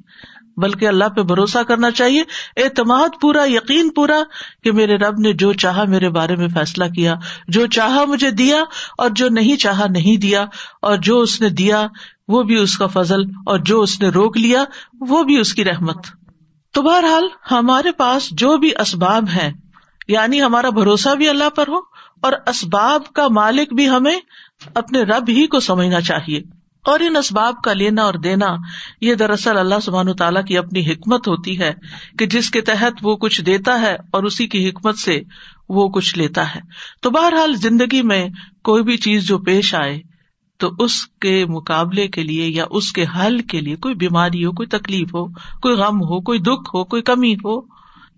بلکہ 0.61 0.87
اللہ 0.87 1.09
پہ 1.15 1.21
بھروسہ 1.23 1.63
کرنا 1.63 1.91
چاہیے۔ 1.91 2.23
اعتماد 2.57 3.19
پورا، 3.21 3.43
یقین 3.45 3.89
پورا 3.89 4.21
کہ 4.63 4.71
میرے 4.71 4.97
رب 4.97 5.19
نے 5.19 5.33
جو 5.33 5.51
چاہا 5.53 5.83
میرے 5.87 6.09
بارے 6.09 6.35
میں 6.35 6.47
فیصلہ 6.47 6.85
کیا، 6.95 7.15
جو 7.47 7.65
چاہا 7.67 8.05
مجھے 8.05 8.31
دیا 8.31 8.63
اور 8.97 9.09
جو 9.09 9.29
نہیں 9.29 9.55
چاہا 9.55 9.85
نہیں 9.89 10.17
دیا، 10.17 10.45
اور 10.81 10.97
جو 10.97 11.19
اس 11.19 11.39
نے 11.41 11.49
دیا 11.49 11.85
وہ 12.27 12.43
بھی 12.43 12.55
اس 12.55 12.77
کا 12.77 12.87
فضل، 12.87 13.23
اور 13.45 13.59
جو 13.59 13.81
اس 13.81 13.99
نے 14.01 14.09
روک 14.09 14.37
لیا 14.37 14.63
وہ 15.09 15.23
بھی 15.23 15.39
اس 15.39 15.53
کی 15.53 15.63
رحمت۔ 15.65 16.07
تو 16.73 16.81
بہرحال 16.81 17.27
ہمارے 17.51 17.91
پاس 17.91 18.29
جو 18.31 18.57
بھی 18.57 18.71
اسباب 18.79 19.29
ہے 19.29 19.51
یعنی 20.07 20.41
ہمارا 20.41 20.69
بھروسہ 20.69 21.15
بھی 21.15 21.27
اللہ 21.29 21.49
پر 21.55 21.67
ہو 21.67 21.79
اور 22.21 22.33
اسباب 22.47 23.11
کا 23.13 23.27
مالک 23.27 23.73
بھی 23.73 23.89
ہمیں 23.89 24.15
اپنے 24.73 25.01
رب 25.03 25.29
ہی 25.29 25.45
کو 25.47 25.59
سمجھنا 25.59 26.01
چاہیے۔ 26.01 26.41
اور 26.85 26.99
ان 26.99 27.15
اسباب 27.15 27.55
کا 27.63 27.73
لینا 27.73 28.01
اور 28.01 28.13
دینا 28.13 28.47
یہ 29.01 29.15
دراصل 29.15 29.57
اللہ 29.57 29.79
سبحان 29.83 30.13
تعالیٰ 30.13 30.45
کی 30.45 30.57
اپنی 30.57 30.91
حکمت 30.91 31.27
ہوتی 31.27 31.59
ہے 31.59 31.73
کہ 32.19 32.25
جس 32.25 32.51
کے 32.51 32.61
تحت 32.61 32.93
وہ 33.03 33.15
کچھ 33.15 33.41
دیتا 33.41 33.81
ہے 33.81 33.95
اور 34.11 34.23
اسی 34.23 34.47
کی 34.47 34.69
حکمت 34.69 34.97
سے 34.97 35.21
وہ 35.69 35.89
کچھ 35.89 36.17
لیتا 36.17 36.55
ہے۔ 36.55 36.59
تو 37.01 37.09
بہرحال 37.09 37.55
زندگی 37.55 38.01
میں 38.01 38.29
کوئی 38.63 38.83
بھی 38.83 38.97
چیز 38.97 39.27
جو 39.27 39.37
پیش 39.37 39.75
آئے 39.75 40.01
تو 40.57 40.69
اس 40.79 41.07
کے 41.07 41.45
مقابلے 41.45 42.07
کے 42.07 42.23
لیے 42.23 42.47
یا 42.47 42.65
اس 42.69 42.91
کے 42.91 43.05
حل 43.19 43.39
کے 43.39 43.61
لیے 43.61 43.75
کوئی 43.75 43.95
بیماری 43.95 44.45
ہو، 44.45 44.51
کوئی 44.51 44.67
تکلیف 44.67 45.13
ہو، 45.13 45.27
کوئی 45.61 45.75
غم 45.75 45.97
ہو، 46.01 46.21
کوئی 46.21 46.39
دکھ 46.39 46.75
ہو، 46.75 46.83
کوئی 46.83 47.01
کمی 47.01 47.33
ہو، 47.33 47.59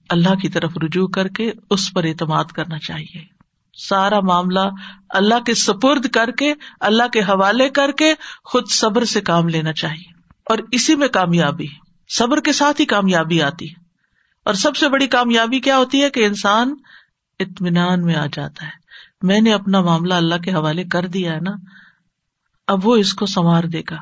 اللہ 0.10 0.36
کی 0.36 0.50
طرف 0.50 0.72
رجوع 0.84 1.08
کر 1.08 1.28
کے 1.28 1.52
اس 1.70 1.94
پر 1.94 2.04
اعتماد 2.04 2.44
کرنا 2.44 2.80
چاہیے۔ 2.80 3.33
سارا 3.74 4.20
معاملہ 4.20 4.60
اللہ 5.10 5.40
کے 5.40 5.54
سپرد 5.54 6.08
کر 6.08 6.32
کے، 6.32 6.54
اللہ 6.80 7.08
کے 7.08 7.20
حوالے 7.20 7.70
کر 7.70 7.92
کے 7.92 8.14
خود 8.44 8.68
صبر 8.70 9.04
سے 9.04 9.22
کام 9.22 9.48
لینا 9.48 9.74
چاہیے۔ 9.74 10.14
اور 10.50 10.58
اسی 10.72 10.96
میں 10.96 11.08
کامیابی، 11.08 11.68
صبر 12.10 12.40
کے 12.40 12.52
ساتھ 12.52 12.82
ہی 12.82 12.86
کامیابی 12.86 13.42
آتی۔ 13.42 13.70
ہے 13.70 13.84
اور 14.46 14.54
سب 14.54 14.76
سے 14.76 14.90
بڑی 14.90 15.08
کامیابی 15.08 15.60
کیا 15.60 15.78
ہوتی 15.78 16.04
ہے 16.04 16.10
کہ 16.10 16.26
انسان 16.26 16.76
اطمینان 17.40 18.02
میں 18.02 18.16
آ 18.16 18.26
جاتا 18.34 18.66
ہے۔ 18.66 18.72
میں 19.22 19.42
نے 19.42 19.54
اپنا 19.54 19.82
معاملہ 19.82 20.14
اللہ 20.14 20.36
کے 20.36 20.54
حوالے 20.54 20.84
کر 20.84 21.08
دیا 21.08 21.34
ہے 21.34 21.40
نا، 21.40 21.52
اب 22.68 22.88
وہ 22.88 22.96
اس 22.96 23.14
کو 23.14 23.26
سنوار 23.26 23.64
دے 23.64 23.82
گا۔ 23.90 23.98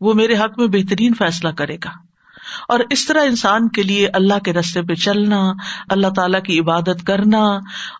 وہ 0.00 0.14
میرے 0.14 0.36
حق 0.36 0.58
میں 0.58 0.66
بہترین 0.66 1.14
فیصلہ 1.14 1.48
کرے 1.48 1.76
گا۔ 1.84 2.11
اور 2.68 2.80
اس 2.90 3.06
طرح 3.06 3.24
انسان 3.24 3.68
کے 3.68 3.82
لیے 3.82 4.08
اللہ 4.08 4.38
کے 4.38 4.52
رستے 4.52 4.82
پہ 4.82 4.94
چلنا، 4.94 5.52
اللہ 5.90 6.06
تعالیٰ 6.16 6.42
کی 6.42 6.60
عبادت 6.60 7.06
کرنا 7.06 7.42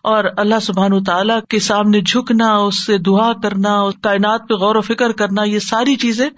اور 0.03 0.23
اللہ 0.37 0.59
سبحان 0.61 1.03
تعالیٰ 1.03 1.39
کے 1.49 1.59
سامنے 1.59 2.01
جھکنا، 2.01 2.55
اس 2.55 2.85
سے 2.85 2.97
دعا 2.97 3.33
کرنا 3.33 3.83
کائنات 4.01 4.41
پہ 4.49 4.53
غور 4.53 4.75
و 4.75 4.81
فکر 4.81 5.11
کرنا، 5.11 5.43
یہ 5.43 5.59
ساری 5.59 5.95
چیزیں 5.95 6.29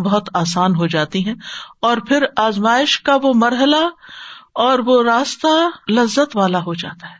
بہت 0.00 0.28
آسان 0.34 0.76
ہو 0.76 0.86
جاتی 0.86 1.26
ہیں۔ 1.26 1.34
اور 1.80 1.96
پھر 1.96 2.24
آزمائش 2.36 3.00
کا 3.00 3.16
وہ 3.22 3.32
مرحلہ 3.34 3.88
اور 4.54 4.78
وہ 4.78 5.02
راستہ 5.02 5.68
لذت 5.90 6.36
والا 6.36 6.58
ہو 6.58 6.74
جاتا 6.74 7.10
ہے۔ 7.10 7.18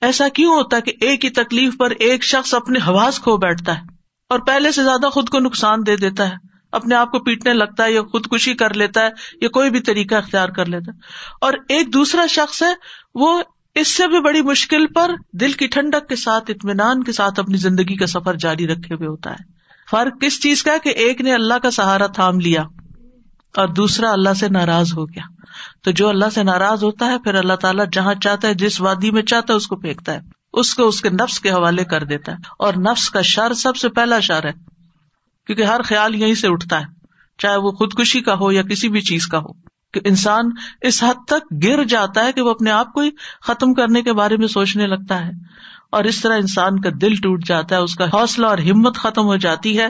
ایسا 0.00 0.28
کیوں 0.28 0.54
ہوتا 0.54 0.76
ہے 0.76 0.82
کہ 0.82 0.92
ایک 1.00 1.24
ہی 1.24 1.30
تکلیف 1.30 1.76
پر 1.78 1.90
ایک 1.90 2.24
شخص 2.24 2.54
اپنے 2.54 2.78
حواس 2.86 3.20
کھو 3.20 3.36
بیٹھتا 3.36 3.76
ہے 3.76 3.80
اور 4.28 4.38
پہلے 4.38 4.72
سے 4.72 4.84
زیادہ 4.84 5.08
خود 5.08 5.28
کو 5.28 5.38
نقصان 5.38 5.78
دے 5.86 5.96
دیتا 5.96 6.28
ہے؟ 6.28 6.45
اپنے 6.72 6.94
آپ 6.94 7.10
کو 7.10 7.18
پیٹنے 7.18 7.52
لگتا 7.52 7.84
ہے 7.84 7.92
یا 7.92 8.02
خودکشی 8.02 8.54
کر 8.54 8.74
لیتا 8.74 9.00
ہے 9.00 9.08
یا 9.40 9.48
کوئی 9.48 9.70
بھی 9.70 9.80
طریقہ 9.80 10.14
اختیار 10.14 10.48
کر 10.48 10.66
لیتا 10.66 10.92
ہے۔ 10.92 10.98
اور 11.40 11.52
ایک 11.68 11.92
دوسرا 11.92 12.26
شخص 12.26 12.62
ہے، 12.62 12.74
وہ 13.14 13.42
اس 13.74 13.96
سے 13.96 14.08
بھی 14.08 14.20
بڑی 14.20 14.42
مشکل 14.42 14.86
پر 14.86 15.10
دل 15.32 15.52
کی 15.52 15.66
ٹھنڈک 15.66 16.08
کے 16.08 16.16
ساتھ، 16.16 16.50
اطمینان 16.50 17.02
کے 17.02 17.12
ساتھ 17.12 17.40
اپنی 17.40 17.56
زندگی 17.56 17.96
کا 17.96 18.06
سفر 18.06 18.34
جاری 18.34 18.66
رکھے 18.66 18.94
ہوئے 18.94 19.08
ہوتا 19.08 19.30
ہے۔ 19.30 19.56
فرق 19.90 20.20
کس 20.20 20.42
چیز 20.42 20.62
کا 20.62 20.76
کہ 20.82 20.88
ایک 20.88 21.20
نے 21.20 21.34
اللہ 21.34 21.54
کا 21.54 21.70
سہارا 21.70 22.06
تھام 22.06 22.40
لیا 22.40 22.62
اور 23.56 23.68
دوسرا 23.68 24.12
اللہ 24.12 24.34
سے 24.34 24.48
ناراض 24.48 24.94
ہو 24.94 25.08
گیا۔ 25.08 25.22
تو 25.84 25.90
جو 25.90 26.08
اللہ 26.08 26.30
سے 26.34 26.42
ناراض 26.42 26.84
ہوتا 26.84 27.06
ہے، 27.06 27.18
پھر 27.18 27.34
اللہ 27.34 27.54
تعالیٰ 27.54 27.84
جہاں 27.92 28.14
چاہتا 28.14 28.48
ہے، 28.48 28.54
جس 28.54 28.80
وادی 28.80 29.10
میں 29.10 29.22
چاہتا 29.22 29.52
ہے، 29.52 29.56
اس 29.56 29.66
کو 29.66 29.76
پھینکتا 29.76 30.12
ہے۔ 30.12 30.20
اس 30.52 30.74
کو 30.74 30.88
اس 30.88 31.00
کے 31.00 31.10
نفس 31.10 31.40
کے 31.40 31.50
حوالے 31.50 31.84
کر 31.84 32.04
دیتا 32.04 32.32
ہے۔ 32.32 32.36
اور 32.58 32.74
نفس 32.74 33.10
کا 33.10 33.22
شر 33.22 33.54
سب 33.54 33.76
سے 33.76 33.88
پہلا 33.88 34.20
شر 34.20 34.44
ہے۔ 34.44 34.75
کیونکہ 35.46 35.62
ہر 35.62 35.82
خیال 35.82 36.14
یہیں 36.14 36.34
سے 36.34 36.48
اٹھتا 36.48 36.80
ہے، 36.80 36.84
چاہے 37.38 37.56
وہ 37.56 37.70
خودکشی 37.70 38.20
کا 38.20 38.34
ہو 38.34 38.52
یا 38.52 38.62
کسی 38.62 38.88
بھی 38.88 39.00
چیز 39.00 39.26
کا 39.26 39.38
ہو۔ 39.38 39.66
کہ 39.94 40.00
انسان 40.04 40.44
اس 40.80 41.02
حد 41.02 41.26
تک 41.28 41.54
گر 41.64 41.84
جاتا 41.84 42.24
ہے 42.24 42.32
کہ 42.32 42.40
وہ 42.40 42.50
اپنے 42.50 42.70
آپ 42.70 42.92
کو 42.92 43.00
ہی 43.00 43.10
ختم 43.42 43.74
کرنے 43.74 44.02
کے 44.02 44.12
بارے 44.12 44.36
میں 44.36 44.46
سوچنے 44.46 44.86
لگتا 44.86 45.26
ہے۔ 45.26 45.30
اور 45.92 46.04
اس 46.04 46.20
طرح 46.20 46.34
انسان 46.34 46.80
کا 46.80 46.90
دل 47.00 47.14
ٹوٹ 47.14 47.44
جاتا 47.44 47.76
ہے، 47.76 47.80
اس 47.80 47.94
کا 47.94 48.04
حوصلہ 48.04 48.46
اور 48.46 48.58
ہمت 48.58 48.96
ختم 48.96 49.24
ہو 49.24 49.36
جاتی 49.36 49.78
ہے۔ 49.78 49.88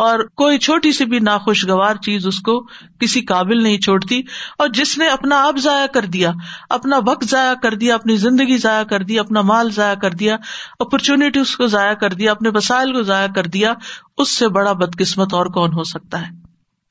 اور 0.00 0.18
کوئی 0.18 0.58
چھوٹی 0.58 0.92
سی 0.92 1.04
بھی 1.04 1.18
ناخوشگوار 1.18 1.94
چیز 1.94 2.26
اس 2.26 2.40
کو 2.40 2.60
کسی 3.00 3.20
قابل 3.20 3.62
نہیں 3.62 3.78
چھوڑتی 3.78 4.22
اور 4.58 4.68
جس 4.68 4.98
نے 4.98 5.06
اپنا 5.06 5.42
آپ 5.42 5.56
ضائع 5.58 5.86
کر 5.86 6.04
دیا، 6.04 6.32
اپنا 6.70 6.96
وقت 7.06 7.24
ضائع 7.24 7.54
کر 7.62 7.74
دیا، 7.74 7.94
اپنی 7.94 8.16
زندگی 8.16 8.56
ضائع 8.56 8.84
کر 8.84 9.02
دیا، 9.02 9.20
اپنا 9.20 9.40
مال 9.40 9.70
ضائع 9.70 9.94
کر 9.94 10.10
دیا 10.10 10.36
اپرچونٹی 10.78 11.40
اس 11.40 11.56
کو 11.56 11.66
ضائع 11.66 11.94
کر 11.94 12.12
دیا، 12.12 12.30
اپنے 12.30 12.48
وسائل 12.54 12.92
کو 12.92 13.02
ضائع 13.02 13.28
کر 13.34 13.44
دیا، 13.44 13.74
اس 14.18 14.36
سے 14.36 14.48
بڑا 14.48 14.72
بدقسمت 14.72 15.34
اور 15.34 15.46
کون 15.46 15.72
ہو 15.72 15.82
سکتا 15.82 16.20
ہے؟ 16.20 16.32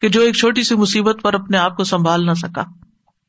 کہ 0.02 0.10
جو 0.10 0.22
ایک 0.22 0.36
چھوٹی 0.36 0.64
سی 0.64 0.76
مصیبت 0.76 1.18
پر 1.22 1.34
اپنے 1.34 1.58
آپ 1.58 1.78
کو 1.78 1.84
سنبھال 1.84 2.26
نہ 2.26 2.34
سکا۔ 2.34 2.64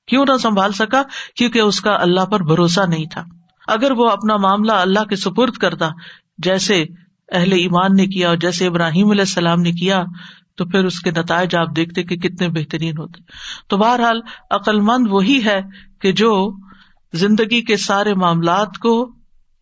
کیوں 0.07 0.25
نہ 0.29 0.37
سنبھال 0.37 0.73
سکا؟ 0.73 1.03
کیونکہ 1.37 1.59
اس 1.59 1.81
کا 1.81 1.97
اللہ 2.01 2.25
پر 2.25 2.40
بھروسہ 2.40 2.81
نہیں 2.88 3.07
تھا۔ 3.07 3.25
اگر 3.66 3.90
وہ 3.90 4.11
اپنا 4.11 4.37
معاملہ 4.37 4.73
اللہ 4.73 5.05
کے 5.05 5.16
سپرد 5.16 5.53
کرتا، 5.53 5.88
جیسے 6.38 6.85
اہل 7.31 7.53
ایمان 7.53 7.97
نے 7.97 8.07
کیا 8.07 8.29
اور 8.29 8.37
جیسے 8.37 8.66
ابراہیم 8.66 9.11
علیہ 9.11 9.23
السلام 9.23 9.61
نے 9.61 9.73
کیا، 9.73 10.05
تو 10.57 10.66
پھر 10.66 10.85
اس 10.85 11.01
کے 11.01 11.11
نتائج 11.11 11.57
آپ 11.57 11.77
دیکھتے 11.77 12.03
کہ 12.03 12.16
کتنے 12.16 12.49
بہترین 12.49 12.99
ہوتے 12.99 13.23
تو 13.69 13.77
بہرحال 13.77 14.21
عقل 14.51 14.81
مند 14.81 15.07
وہی 15.11 15.45
ہے 15.45 15.61
کہ 16.01 16.12
جو 16.12 16.53
زندگی 17.12 17.61
کے 17.61 17.77
سارے 17.77 18.14
معاملات 18.14 18.79
کو 18.79 19.12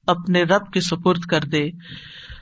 اپنے 0.06 0.42
رب 0.42 0.72
کے 0.72 0.80
سپرد 0.80 1.20
کر 1.20 1.40
دے۔ 1.40 1.70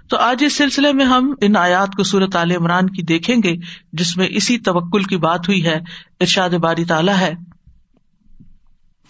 تو 0.08 0.16
آج 0.16 0.44
اس 0.46 0.56
سلسلے 0.56 0.92
میں 0.92 1.04
ہم 1.04 1.34
ان 1.40 1.56
آیات 1.56 1.88
کو 1.96 2.02
صورت 2.02 2.36
عال 2.36 2.50
عمران 2.50 2.90
کی 2.90 3.02
دیکھیں 3.02 3.36
گے، 3.44 3.56
جس 3.92 4.16
میں 4.16 4.26
اسی 4.30 4.58
توکل 4.58 5.02
کی 5.02 5.16
بات 5.16 5.48
ہوئی 5.48 5.66
ہے، 5.66 5.76
ارشاد 6.20 6.50
باری 6.50 6.84
تعالیٰ 6.84 7.16
ہے۔ 7.16 7.32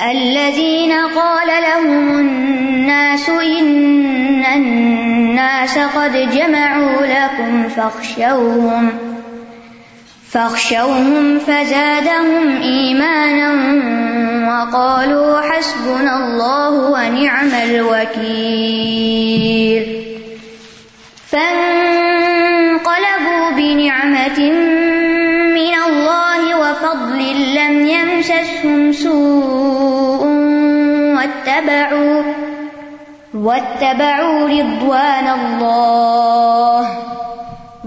الذين 0.02 0.92
قال 0.92 1.48
لهم 1.62 2.18
الناس 2.18 3.28
إن 3.28 4.44
الناس 4.44 5.78
قد 5.78 6.12
جمعوا 6.12 7.06
لكم 7.06 7.68
فاخشوهم 7.68 8.92
فاخشوهم 10.30 11.38
فزادهم 11.38 12.62
إيمانا 12.62 13.52
وقالوا 14.48 15.40
حسبنا 15.40 16.16
الله 16.16 16.70
ونعم 16.90 17.50
الوكيل 17.70 18.66
فانقلبوا 21.30 22.70
بنعمة 23.56 24.40
من 24.50 24.75
لم 27.66 27.86
يمسسهم 27.86 28.92
سوء 28.92 30.26
واتبعوا 31.16 32.22
واتبعوا 33.34 34.48
رضوان 34.48 35.28
الله 35.40 36.88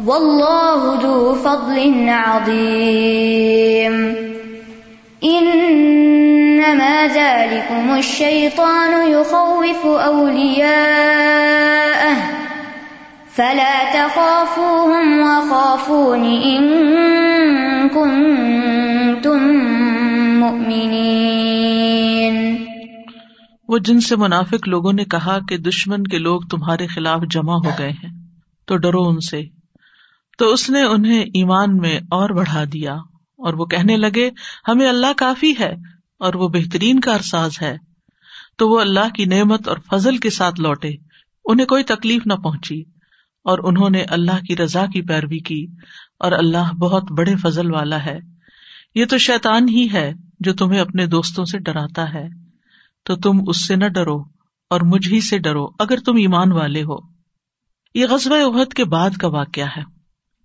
والله 0.05 0.99
ذو 1.01 1.35
فضل 1.35 2.09
عظيم. 2.09 3.95
إنما 5.23 7.07
ذلكم 7.07 7.95
الشيطان 7.97 9.11
يخوف 9.11 9.85
أولياءه 9.85 11.19
فلا 13.35 13.93
تخافوهم 13.93 15.21
وخافون 15.21 16.23
إن 16.23 16.69
كنتم 17.89 18.78
مؤمنين 20.49 22.55
وہ 23.67 23.77
جن 23.77 23.99
سے 23.99 24.15
منافق 24.15 24.67
لوگوں 24.67 24.93
نے 24.93 25.05
کہا 25.05 25.37
کہ 25.49 25.57
دشمن 25.57 26.03
کے 26.03 26.17
لوگ 26.17 26.41
تمہارے 26.41 26.87
خلاف 26.87 27.21
جمع 27.29 27.53
ہو 27.53 27.69
گئے 27.79 27.89
ہیں، 27.89 28.09
تو 28.65 28.77
ڈرو 28.77 29.09
ان 29.09 29.19
سے۔ 29.19 29.41
تو 30.37 30.53
اس 30.53 30.69
نے 30.69 30.81
انہیں 30.81 31.19
ایمان 31.19 31.77
میں 31.77 31.97
اور 31.97 32.29
بڑھا 32.29 32.63
دیا، 32.73 32.97
اور 33.37 33.53
وہ 33.53 33.65
کہنے 33.65 33.97
لگے، 33.97 34.29
ہمیں 34.67 34.89
اللہ 34.89 35.07
کافی 35.17 35.53
ہے 35.59 35.75
اور 36.19 36.33
وہ 36.33 36.47
بہترین 36.47 36.99
کار 36.99 37.19
ساز 37.19 37.61
ہے۔ 37.61 37.77
تو 38.57 38.69
وہ 38.69 38.79
اللہ 38.79 39.15
کی 39.15 39.25
نعمت 39.25 39.67
اور 39.67 39.77
فضل 39.91 40.17
کے 40.17 40.29
ساتھ 40.29 40.61
لوٹے، 40.61 40.91
انہیں 41.45 41.67
کوئی 41.67 41.83
تکلیف 41.83 42.21
نہ 42.25 42.33
پہنچی۔ 42.33 42.83
اور 43.43 43.59
انہوں 43.63 43.89
نے 43.89 44.01
اللہ 44.01 44.39
کی 44.47 44.57
رضا 44.57 44.85
کی 44.85 45.01
پیروی 45.01 45.39
کی، 45.39 45.65
اور 46.19 46.31
اللہ 46.31 46.73
بہت 46.73 47.11
بڑے 47.11 47.35
فضل 47.35 47.73
والا 47.73 48.05
ہے۔ 48.05 48.19
یہ 48.95 49.05
تو 49.05 49.17
شیطان 49.17 49.69
ہی 49.69 49.87
ہے۔ 49.93 50.13
جو 50.39 50.53
تمہیں 50.53 50.79
اپنے 50.79 51.05
دوستوں 51.05 51.45
سے 51.45 51.59
ڈراتا 51.59 52.13
ہے، 52.13 52.27
تو 53.05 53.15
تم 53.15 53.43
اس 53.47 53.67
سے 53.67 53.75
نہ 53.75 53.85
ڈرو 53.85 54.23
اور 54.69 54.81
مجھ 54.81 55.13
ہی 55.13 55.21
سے 55.21 55.37
ڈرو 55.37 55.67
اگر 55.79 55.99
تم 55.99 56.15
ایمان 56.15 56.51
والے 56.51 56.83
ہو۔ 56.83 56.95
یہ 57.95 58.05
غزب 58.05 58.33
عہد 58.33 58.73
کے 58.73 58.85
بعد 58.85 59.09
کا 59.09 59.27
واقعہ 59.27 59.67
ہے۔ 59.77 59.83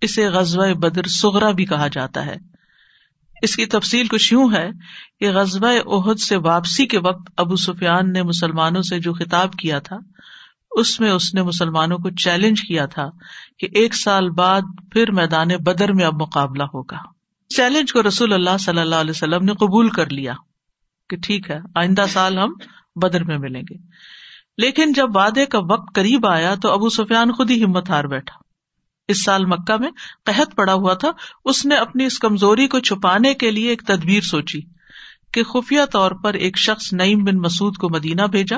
اسے 0.01 0.27
غزب 0.27 0.73
بدر 0.73 1.03
سغرا 1.03 1.51
بھی 1.51 1.65
کہا 1.65 1.87
جاتا 1.87 2.25
ہے۔ 2.25 2.35
اس 3.41 3.55
کی 3.55 3.65
تفصیل 3.65 4.07
کچھ 4.07 4.33
یوں 4.33 4.53
ہے 4.53 4.69
کہ 5.19 5.31
غزب 5.31 5.65
عہد 5.65 6.19
سے 6.19 6.37
واپسی 6.37 6.85
کے 6.85 6.99
وقت 6.99 7.31
ابو 7.37 7.55
سفیان 7.55 8.13
نے 8.13 8.23
مسلمانوں 8.23 8.81
سے 8.81 8.99
جو 8.99 9.13
خطاب 9.13 9.53
کیا 9.53 9.79
تھا، 9.79 9.97
اس 10.71 10.99
میں 10.99 11.11
اس 11.11 11.33
نے 11.33 11.41
مسلمانوں 11.41 11.97
کو 11.97 12.09
چیلنج 12.09 12.61
کیا 12.61 12.85
تھا 12.85 13.09
کہ 13.59 13.67
ایک 13.71 13.95
سال 13.95 14.29
بعد 14.29 14.61
پھر 14.91 15.11
میدان 15.11 15.47
بدر 15.47 15.93
میں 15.93 16.05
اب 16.05 16.21
مقابلہ 16.21 16.63
ہوگا۔ 16.63 17.14
چیلنج 17.55 17.93
کو 17.93 18.03
رسول 18.03 18.33
اللہ 18.33 18.57
صلی 18.59 18.79
اللہ 18.79 18.95
علیہ 18.95 19.11
وسلم 19.11 19.45
نے 19.45 19.53
قبول 19.53 19.89
کر 19.89 20.09
لیا 20.09 20.33
کہ 21.09 21.17
ٹھیک 21.17 21.51
ہے، 21.51 21.59
آئندہ 21.75 22.05
سال 22.09 22.37
ہم 22.37 22.53
بدر 22.95 23.23
میں 23.23 23.37
ملیں 23.37 23.61
گے۔ 23.61 23.75
لیکن 24.57 24.93
جب 24.93 25.15
وعدے 25.15 25.45
کا 25.45 25.59
وقت 25.59 25.95
قریب 25.95 26.27
آیا 26.27 26.55
تو 26.55 26.71
ابو 26.71 26.89
سفیان 26.89 27.31
خود 27.31 27.51
ہی 27.51 27.63
ہمت 27.63 27.89
ہار 27.89 28.03
بیٹھا۔ 28.03 28.35
اس 29.07 29.23
سال 29.23 29.45
مکہ 29.45 29.77
میں 29.77 29.91
قحط 30.25 30.55
پڑا 30.55 30.73
ہوا 30.73 30.93
تھا۔ 30.93 31.11
اس 31.45 31.65
نے 31.65 31.75
اپنی 31.75 32.05
اس 32.05 32.19
کمزوری 32.19 32.67
کو 32.67 32.79
چھپانے 32.79 33.33
کے 33.33 33.51
لیے 33.51 33.69
ایک 33.69 33.81
تدبیر 33.87 34.21
سوچی 34.21 34.61
کہ 35.33 35.43
خفیہ 35.43 35.81
طور 35.91 36.11
پر 36.11 36.33
ایک 36.33 36.57
شخص 36.57 36.93
نعیم 36.93 37.23
بن 37.23 37.35
مسعود 37.35 37.77
کو 37.77 37.89
مدینہ 37.89 38.21
بھیجا 38.21 38.57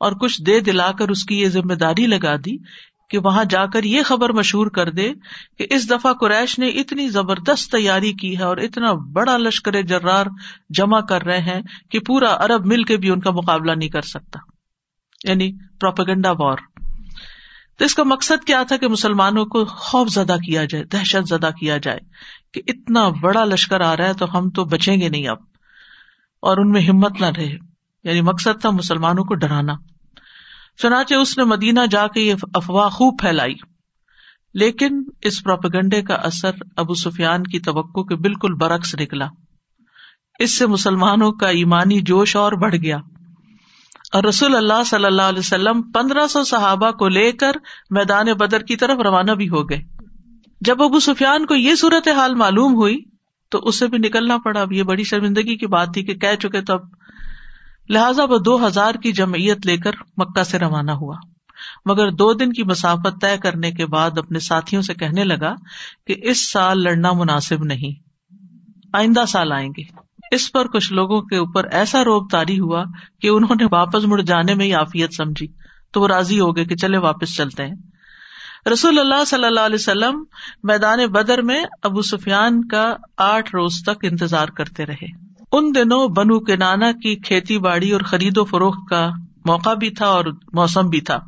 اور 0.00 0.12
کچھ 0.12 0.42
دے 0.42 0.60
دلا 0.60 0.92
کر 0.92 1.08
اس 1.08 1.24
کی 1.24 1.40
یہ 1.40 1.48
ذمہ 1.48 1.74
داری 1.74 2.06
لگا 2.06 2.36
دی 2.36 2.56
کہ 3.10 3.18
وہاں 3.18 3.44
جا 3.44 3.66
کر 3.66 3.84
یہ 3.84 4.02
خبر 4.02 4.32
مشہور 4.32 4.66
کر 4.66 4.90
دے 4.90 5.12
کہ 5.58 5.66
اس 5.70 5.90
دفعہ 5.90 6.12
قریش 6.12 6.58
نے 6.58 6.68
اتنی 6.68 7.08
زبردست 7.08 7.72
تیاری 7.72 8.12
کی 8.12 8.38
ہے 8.38 8.42
اور 8.42 8.56
اتنا 8.56 8.92
بڑا 8.92 9.36
لشکر 9.36 9.82
جرار 9.82 10.26
جمع 10.70 11.00
کر 11.00 11.22
رہے 11.22 11.40
ہیں 11.40 11.60
کہ 11.90 11.98
پورا 12.06 12.28
ارب 12.28 12.66
مل 12.66 12.84
کے 12.84 12.96
بھی 12.96 13.10
ان 13.10 13.20
کا 13.20 13.30
مقابلہ 13.30 13.72
نہیں 13.72 13.88
کر 13.88 14.00
سکتا۔ 14.00 14.38
یعنی 15.28 15.52
پروپیگنڈا 15.80 16.30
وار۔ 16.30 16.56
تو 17.78 17.84
اس 17.84 17.94
کا 17.94 18.02
مقصد 18.02 18.46
کیا 18.46 18.62
تھا 18.62 18.76
کہ 18.76 18.88
مسلمانوں 18.88 19.44
کو 19.44 19.64
خوف 19.64 20.08
زدہ 20.08 20.36
کیا 20.46 20.64
جائے، 20.64 20.84
دہشت 20.84 21.28
زدہ 21.28 21.50
کیا 21.60 21.76
جائے 21.76 21.98
کہ 22.54 22.62
اتنا 22.66 23.08
بڑا 23.08 23.44
لشکر 23.44 23.80
آ 23.80 23.96
رہا 23.96 24.08
ہے 24.08 24.14
تو 24.14 24.38
ہم 24.38 24.50
تو 24.50 24.64
بچیں 24.64 25.00
گے 25.00 25.08
نہیں 25.08 25.28
اب 25.28 25.38
اور 26.42 26.56
ان 26.56 26.70
میں 26.70 26.82
ہمت 26.82 27.20
نہ 27.20 27.26
رہے۔ 27.26 27.56
یعنی 28.04 28.20
مقصد 28.20 28.60
تھا 28.60 28.70
مسلمانوں 28.70 29.24
کو 29.24 29.34
ڈرانا۔ 29.34 29.72
چنانچہ 30.78 31.14
اس 31.14 31.38
نے 31.38 31.44
مدینہ 31.44 31.80
جا 31.90 32.06
کے 32.06 32.20
یہ 32.20 32.34
افواہ 32.54 32.88
خوب 32.88 33.18
پھیلائی۔ 33.18 33.54
لیکن 34.54 35.02
اس 35.22 35.44
پروپیگنڈے 35.44 36.02
کا 36.02 36.14
اثر 36.14 36.50
ابو 36.76 36.94
سفیان 36.94 37.42
کی 37.42 37.60
توقع 37.60 38.00
کے 38.00 38.16
بالکل 38.16 38.54
برعکس 38.54 38.94
نکلا۔ 38.94 39.28
اس 40.38 40.58
سے 40.58 40.66
مسلمانوں 40.66 41.32
کا 41.32 41.48
ایمانی 41.48 42.00
جوش 42.00 42.36
اور 42.36 42.52
بڑھ 42.52 42.74
گیا۔ 42.74 42.98
اور 44.12 44.24
رسول 44.24 44.56
اللہ 44.56 44.82
صلی 44.86 45.04
اللہ 45.04 45.22
علیہ 45.22 45.38
وسلم 45.38 45.82
پندرہ 45.82 46.26
سو 46.26 46.44
صحابہ 46.44 46.90
کو 46.90 47.08
لے 47.08 47.32
کر 47.32 47.52
میدان 47.90 48.26
بدر 48.26 48.60
کی 48.60 48.76
طرف 48.76 48.98
روانہ 48.98 49.32
بھی 49.32 49.48
ہو 49.48 49.70
گئے۔ 49.70 49.82
جب 50.60 50.82
ابو 50.82 51.00
سفیان 51.00 51.46
کو 51.46 51.54
یہ 51.54 51.74
صورت 51.74 52.08
حال 52.08 52.34
معلوم 52.34 52.74
ہوئی 52.74 52.98
تو 53.50 53.58
اسے 53.58 53.86
بھی 53.86 53.98
نکلنا 53.98 54.36
پڑا۔ 54.44 54.60
اب 54.60 54.72
یہ 54.72 54.82
بڑی 54.82 55.04
شرمندگی 55.04 55.56
کی 55.56 55.66
بات 55.66 55.88
تھی 55.94 56.02
کہ 56.02 56.14
کہہ 56.14 56.36
چکے 56.42 56.62
تو 56.62 56.72
اب 56.72 56.80
لہٰذا 57.88 58.24
وہ 58.24 58.38
دو 58.38 58.66
ہزار 58.66 58.94
کی 58.94 59.12
جمعیت 59.12 59.66
لے 59.66 59.76
کر 59.76 59.90
مکہ 60.16 60.42
سے 60.42 60.58
روانہ 60.58 60.90
ہوا۔ 60.90 61.16
مگر 61.84 62.10
دو 62.10 62.32
دن 62.32 62.52
کی 62.52 62.62
مسافت 62.62 63.20
طے 63.20 63.36
کرنے 63.38 63.70
کے 63.70 63.86
بعد 63.86 64.18
اپنے 64.18 64.38
ساتھیوں 64.38 64.82
سے 64.82 64.94
کہنے 64.94 65.24
لگا 65.24 65.54
کہ 66.06 66.14
اس 66.22 66.52
سال 66.52 66.82
لڑنا 66.82 67.12
مناسب 67.12 67.64
نہیں۔ 67.64 68.00
آئندہ 68.92 69.24
سال 69.28 69.52
آئیں 69.52 69.68
گے۔ 69.68 69.82
اس 70.30 70.52
پر 70.52 70.66
کچھ 70.66 70.92
لوگوں 70.92 71.22
کے 71.22 71.36
اوپر 71.36 71.64
ایسا 71.64 72.04
روب 72.04 72.30
تاری 72.30 72.60
ہوا 72.60 72.84
کہ 73.20 73.28
انہوں 73.28 73.56
نے 73.60 73.66
واپس 73.72 74.04
مڑ 74.04 74.20
جانے 74.20 74.54
میں 74.54 74.66
ہی 74.66 74.74
آفیت 74.74 75.14
سمجھی۔ 75.14 75.46
تو 75.92 76.00
وہ 76.00 76.08
راضی 76.08 76.40
ہو 76.40 76.56
گئے 76.56 76.64
کہ 76.64 76.76
چلے 76.76 76.98
واپس 76.98 77.36
چلتے 77.36 77.66
ہیں۔ 77.66 77.74
رسول 78.72 78.98
اللہ 78.98 79.24
صلی 79.24 79.44
اللہ 79.44 79.60
علیہ 79.60 79.74
وسلم 79.74 80.24
میدان 80.62 81.06
بدر 81.06 81.42
میں 81.42 81.64
ابو 81.82 82.02
سفیان 82.02 82.68
کا 82.68 82.94
آٹھ 83.16 83.50
روز 83.54 83.72
تک 83.86 84.04
انتظار 84.04 84.48
کرتے 84.48 84.86
رہے۔ 84.86 85.31
ان 85.52 85.74
دنوں 85.74 86.08
بنو 86.08 86.40
کے 86.40 86.56
نانا 86.56 86.92
کی 86.92 87.16
کھیتی 87.16 87.58
باڑی 87.58 87.90
اور 87.90 88.00
خرید 88.00 88.38
و 88.38 88.44
فروخت 88.44 88.90
کا 88.90 89.10
موقع 89.46 89.74
بھی 89.74 89.90
تھا 89.90 90.06
اور 90.06 90.24
موسم 90.52 90.88
بھی 90.88 91.00
تھا۔ 91.00 91.18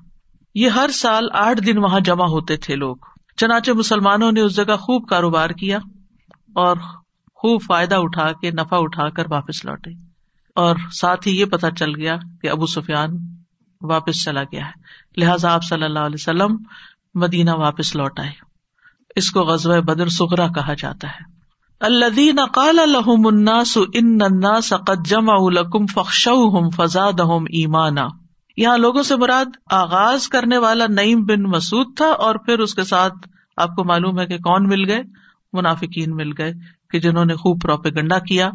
یہ 0.55 0.69
ہر 0.69 0.91
سال 0.93 1.25
آٹھ 1.33 1.61
دن 1.61 1.79
وہاں 1.79 2.01
جمع 2.01 2.25
ہوتے 2.25 2.57
تھے 2.57 2.77
لوگ۔ 2.77 2.97
چنانچہ 3.37 3.71
مسلمانوں 3.73 4.33
نے 4.33 4.41
اس 4.41 4.57
جگہ 4.57 4.77
خوب 4.77 5.09
کاروبار 5.09 5.51
کیا 5.51 5.79
اور 6.55 6.77
خوب 7.35 7.61
فائدہ 7.67 7.95
اٹھا 7.95 8.33
کے 8.33 8.51
نفع 8.51 8.77
اٹھا 8.81 9.09
کر 9.09 9.25
واپس 9.31 9.65
لوٹے۔ 9.65 9.91
اور 10.55 10.77
ساتھ 10.93 11.29
ہی 11.29 11.41
یہ 11.41 11.45
پتا 11.45 11.71
چل 11.71 11.97
گیا 11.97 12.17
کہ 12.43 12.51
ابو 12.51 12.67
سفیان 12.67 13.11
واپس 13.81 14.25
چلا 14.25 14.43
گیا 14.43 14.67
ہے۔ 14.67 14.73
لہٰذا 15.17 15.55
آپ 15.55 15.65
صلی 15.65 15.85
اللہ 15.85 15.99
علیہ 15.99 16.17
وسلم 16.21 16.57
مدینہ 17.15 17.51
واپس 17.51 17.97
لوٹ 17.97 18.21
آئے۔ 18.21 18.33
اس 19.17 19.31
کو 19.31 19.41
غزوہ 19.41 19.81
بدر 19.81 20.09
سغرا 20.09 20.49
کہا 20.49 20.75
جاتا 20.75 21.09
ہے۔ 21.09 21.34
الدین 21.85 22.39
قال 22.55 22.79
الحم 22.79 23.27
الناس 23.27 23.79
ان 23.95 24.23
الناس 24.23 24.73
قد 24.87 25.07
جمعوا 25.07 25.51
لكم 25.51 25.87
فخشوهم 25.87 26.71
فزادهم 26.71 27.45
ایمانا۔ 27.51 28.09
یہاں 28.57 28.79
لوگوں 28.79 29.03
سے 29.03 29.17
مراد 29.17 29.45
آغاز 29.71 30.29
کرنے 30.29 30.59
والا 30.59 30.85
نعیم 30.91 31.25
بن 31.25 31.43
مسعود 31.43 31.97
تھا 31.97 32.07
اور 32.07 32.35
پھر 32.35 32.59
اس 32.59 32.75
کے 32.75 32.85
ساتھ 32.85 33.15
آپ 33.57 33.77
کو 33.77 33.85
معلوم 33.85 34.21
ہے 34.21 34.27
کہ 34.27 34.39
کون 34.39 34.69
مل 34.69 34.91
گئے؟ 34.91 35.03
منافقین 35.53 36.11
مل 36.11 36.31
گئے 36.39 36.53
کہ 36.91 37.01
جنہوں 37.01 37.25
نے 37.25 37.35
خوب 37.35 37.63
پروپیگنڈا 37.63 38.19
کیا۔ 38.19 38.51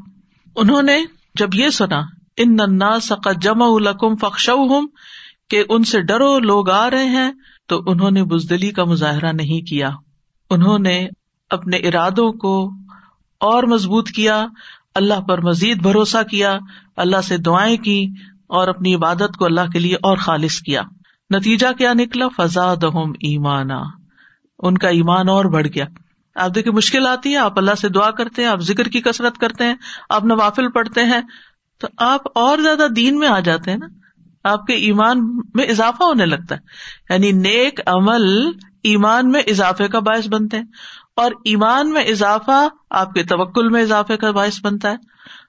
انہوں 0.56 0.82
نے 0.82 1.06
جب 1.36 1.50
یہ 1.54 1.70
سنا، 1.70 2.00
ان 2.38 2.56
ننا 2.56 3.00
سقت 3.00 3.42
جمع 3.42 3.66
القم 3.66 4.16
فخش 4.16 4.50
کہ 5.50 5.64
ان 5.70 5.84
سے 5.84 6.02
ڈرو، 6.02 6.40
لوگ 6.40 6.70
آ 6.70 6.90
رہے 6.90 7.06
ہیں، 7.06 7.32
تو 7.68 7.82
انہوں 7.86 8.12
نے 8.12 8.24
بزدلی 8.24 8.72
کا 8.72 8.84
مظاہرہ 8.84 9.32
نہیں 9.32 9.68
کیا۔ 9.68 9.90
انہوں 10.50 10.80
نے 10.80 11.08
اپنے 11.50 11.78
ارادوں 11.78 12.32
کو 12.32 12.72
اور 13.40 13.64
مضبوط 13.64 14.10
کیا، 14.10 14.48
اللہ 14.96 15.22
پر 15.22 15.42
مزید 15.42 15.82
بھروسہ 15.82 16.24
کیا، 16.32 16.58
اللہ 16.98 17.22
سے 17.22 17.38
دعائیں 17.38 17.78
کی 17.78 18.12
اور 18.48 18.68
اپنی 18.68 18.96
عبادت 18.96 19.38
کو 19.38 19.46
اللہ 19.46 19.70
کے 19.74 19.80
لیے 19.80 19.96
اور 19.96 20.18
خالص 20.18 20.60
کیا۔ 20.60 20.82
نتیجہ 21.36 21.68
کیا 21.78 21.94
نکلا؟ 21.94 22.26
فضاد 22.38 22.84
ایمانا۔ 23.22 23.82
ان 24.60 24.78
کا 24.78 24.88
ایمان 24.88 25.30
اور 25.30 25.46
بڑھ 25.46 25.68
گیا۔ 25.76 25.86
آپ 26.36 26.56
دیکھیے 26.56 26.72
مشکل 26.72 27.08
آتی 27.08 27.32
ہے، 27.32 27.38
آپ 27.38 27.58
اللہ 27.58 27.76
سے 27.76 27.90
دعا 27.90 28.12
کرتے 28.12 28.42
ہیں، 28.42 28.50
آپ 28.50 28.60
ذکر 28.60 28.84
کی 28.84 29.02
کسرت 29.02 29.38
کرتے 29.38 29.64
ہیں، 29.64 29.76
آپ 30.10 30.26
نوافل 30.26 30.72
پڑھتے 30.72 31.04
ہیں، 31.04 31.22
تو 31.80 31.88
آپ 31.98 32.22
اور 32.36 32.58
زیادہ 32.58 32.88
دین 32.96 33.20
میں 33.20 33.28
آ 33.28 33.40
جاتے 33.40 33.72
ہیں 33.72 33.78
نا، 33.78 33.88
آپ 34.44 34.66
کے 34.66 34.74
ایمان 34.74 35.40
میں 35.54 35.66
اضافہ 35.66 36.04
ہونے 36.04 36.26
لگتا 36.26 36.56
ہے۔ 36.56 36.60
یعنی 37.10 37.32
نیک 37.32 37.80
عمل 37.86 38.52
ایمان 38.90 39.32
میں 39.32 39.42
اضافے 39.48 39.88
کا 39.88 40.00
باعث 40.00 40.28
بنتے 40.28 40.58
ہیں 40.58 40.66
اور 41.16 41.32
ایمان 41.46 41.90
میں 41.90 42.04
اضافہ 42.04 42.68
آپ 42.90 43.14
کے 43.14 43.24
توکل 43.24 43.70
میں 43.70 43.82
اضافے 43.82 44.18
کا 44.18 44.32
باعث 44.32 44.60
بنتا 44.64 44.92
ہے۔ 44.92 44.96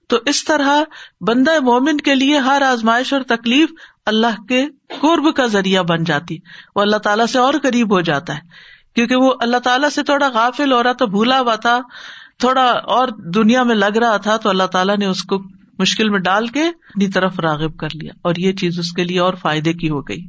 تو 0.09 0.19
اس 0.27 0.45
طرح 0.45 0.83
بندہ 1.21 1.51
مومن 1.63 1.97
کے 1.97 2.15
لیے 2.15 2.39
ہر 2.39 2.63
آزمائش 2.63 3.13
اور 3.13 3.23
تکلیف 3.23 3.69
اللہ 4.07 4.41
کے 4.49 4.65
قرب 5.01 5.35
کا 5.35 5.47
ذریعہ 5.47 5.83
بن 5.83 6.05
جاتی 6.05 6.37
وہ 6.77 6.83
اللہ 6.83 6.97
تعالیٰ 6.97 7.27
سے 7.27 7.39
اور 7.39 7.55
قریب 7.63 7.95
ہو 7.95 8.01
جاتا 8.01 8.35
ہے۔ 8.35 8.41
کیونکہ 8.95 9.17
وہ 9.17 9.33
اللہ 9.41 9.57
تعالیٰ 9.57 9.89
سے 9.89 10.03
تھوڑا 10.03 10.29
غافل 10.29 10.73
ہو 10.73 10.83
رہا 10.83 10.93
تھا 10.93 11.07
بھولا 11.07 11.41
ہوا 11.41 11.55
تھا، 11.55 11.79
تھوڑا 12.39 12.65
اور 12.71 13.09
دنیا 13.35 13.63
میں 13.63 13.75
لگ 13.75 13.99
رہا 13.99 14.17
تھا 14.17 14.37
تو 14.37 14.49
اللہ 14.49 14.67
تعالیٰ 14.73 14.97
نے 14.97 15.07
اس 15.07 15.23
کو 15.23 15.39
مشکل 15.79 16.09
میں 16.09 16.19
ڈال 16.19 16.47
کے 16.47 16.65
اپنی 16.67 17.09
طرف 17.09 17.41
راغب 17.41 17.77
کر 17.77 17.89
لیا 17.95 18.13
اور 18.23 18.35
یہ 18.39 18.53
چیز 18.53 18.79
اس 18.79 18.93
کے 18.93 19.05
لیے 19.05 19.21
اور 19.21 19.35
فائدے 19.35 19.73
کی 19.73 19.91
ہو 19.91 20.01
گئی۔ 20.01 20.27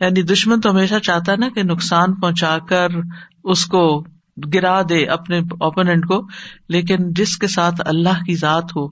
یعنی 0.00 0.22
دشمن 0.22 0.60
تو 0.60 0.70
ہمیشہ 0.70 0.94
چاہتا 1.02 1.32
ہے 1.32 1.36
نا 1.36 1.48
کہ 1.48 1.62
نقصان 1.62 2.14
پہنچا 2.14 2.58
کر 2.58 2.88
اس 3.44 3.66
کو 3.66 4.04
گرا 4.54 4.82
دے 4.88 5.04
اپنے 5.04 5.38
اوپوننٹ 5.38 6.06
کو، 6.06 6.26
لیکن 6.68 6.96
جس 7.00 7.36
کے 7.36 7.46
ساتھ 7.46 7.80
اللہ 7.84 8.24
کی 8.26 8.34
ذات 8.34 8.64
ہو، 8.76 8.88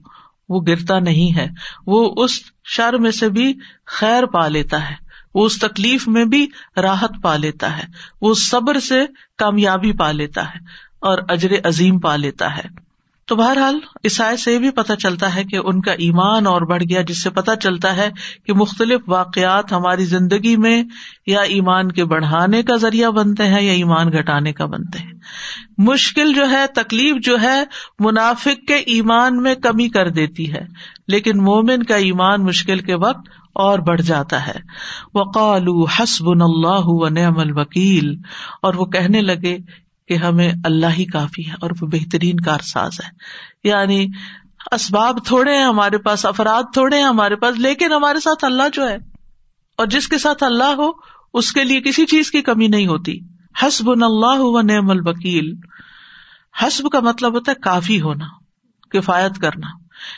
وہ 0.49 0.61
گرتا 0.67 0.99
نہیں 0.99 1.37
ہے۔ 1.37 1.47
وہ 1.87 2.13
اس 2.17 2.31
شر 2.63 2.93
میں 2.93 3.11
سے 3.11 3.29
بھی 3.29 3.53
خیر 3.85 4.25
پا 4.25 4.47
لیتا 4.47 4.89
ہے۔ 4.89 4.95
وہ 5.33 5.45
اس 5.45 5.59
تکلیف 5.59 6.07
میں 6.07 6.25
بھی 6.25 6.47
راحت 6.77 7.11
پا 7.21 7.35
لیتا 7.35 7.77
ہے۔ 7.77 7.83
وہ 8.21 8.33
صبر 8.33 8.79
سے 8.79 9.05
کامیابی 9.37 9.91
پا 9.91 10.11
لیتا 10.11 10.41
ہے 10.41 10.59
اور 11.01 11.17
اجر 11.29 11.51
عظیم 11.63 11.99
پا 11.99 12.15
لیتا 12.15 12.57
ہے۔ 12.57 12.84
تو 13.27 13.35
بہرحال 13.35 13.77
عیسائی 14.03 14.37
سے 14.37 14.57
بھی 14.59 14.69
پتہ 14.69 14.93
چلتا 14.93 15.33
ہے 15.35 15.43
کہ 15.43 15.57
ان 15.57 15.79
کا 15.81 15.91
ایمان 15.91 16.47
اور 16.47 16.61
بڑھ 16.61 16.83
گیا، 16.83 17.01
جس 17.01 17.21
سے 17.23 17.29
پتہ 17.29 17.51
چلتا 17.61 17.95
ہے 17.97 18.09
کہ 18.45 18.53
مختلف 18.53 19.01
واقعات 19.07 19.71
ہماری 19.71 20.05
زندگی 20.05 20.55
میں 20.55 20.83
یا 21.27 21.41
ایمان 21.41 21.91
کے 21.91 22.05
بڑھانے 22.05 22.61
کا 22.63 22.75
ذریعہ 22.75 23.09
بنتے 23.11 23.47
ہیں 23.47 23.61
یا 23.61 23.71
ایمان 23.71 24.11
گھٹانے 24.11 24.53
کا 24.53 24.65
بنتے 24.65 24.99
ہیں۔ 24.99 25.13
مشکل 25.77 26.33
جو 26.33 26.49
ہے، 26.49 26.65
تکلیف 26.75 27.15
جو 27.25 27.39
ہے، 27.41 27.63
منافق 27.99 28.67
کے 28.67 28.75
ایمان 28.87 29.41
میں 29.41 29.55
کمی 29.55 29.87
کر 29.89 30.09
دیتی 30.09 30.51
ہے، 30.53 30.65
لیکن 31.07 31.43
مومن 31.43 31.83
کا 31.83 31.95
ایمان 31.95 32.43
مشکل 32.43 32.79
کے 32.79 32.95
وقت 32.95 33.29
اور 33.55 33.79
بڑھ 33.79 34.01
جاتا 34.01 34.45
ہے۔ 34.47 34.59
وقالو 35.13 35.83
حسب 35.83 36.29
اللہ 36.29 36.93
و 36.93 37.09
نعم 37.09 37.39
الوکیل، 37.39 38.13
اور 38.61 38.73
وہ 38.73 38.85
کہنے 38.85 39.21
لگے 39.21 39.57
کہ 40.07 40.13
ہمیں 40.13 40.53
اللہ 40.63 40.85
ہی 40.85 41.05
کافی 41.05 41.47
ہے 41.47 41.53
اور 41.61 41.71
وہ 41.81 41.87
بہترین 41.87 42.39
کارساز 42.39 42.93
ہے 43.03 43.09
یعنی 43.63 44.07
اسباب 44.71 45.25
تھوڑے 45.25 45.57
ہیں 45.57 45.65
ہمارے 45.65 45.97
پاس، 45.97 46.25
افراد 46.25 46.63
تھوڑے 46.73 46.97
ہیں 46.97 47.05
ہمارے 47.05 47.35
پاس، 47.35 47.57
لیکن 47.57 47.93
ہمارے 47.93 48.19
ساتھ 48.19 48.45
اللہ 48.45 48.63
جو 48.73 48.89
ہے، 48.89 48.97
اور 49.77 49.87
جس 49.87 50.07
کے 50.07 50.17
ساتھ 50.17 50.43
اللہ 50.43 50.73
ہو، 50.77 50.91
اس 51.33 51.51
کے 51.51 51.63
لیے 51.63 51.81
کسی 51.81 52.05
چیز 52.05 52.31
کی 52.31 52.41
کمی 52.41 52.67
نہیں 52.67 52.87
ہوتی۔ 52.87 53.19
حسب 53.61 53.89
اللہ 53.89 54.39
و 54.39 54.61
نعم 54.61 54.89
الوکیل۔ 54.89 55.53
حسب 56.63 56.89
کا 56.91 56.99
مطلب 56.99 57.33
ہوتا 57.33 57.51
ہے 57.51 57.61
کافی 57.61 58.01
ہونا، 58.01 58.25
کفایت 58.89 59.41
کرنا۔ 59.41 59.67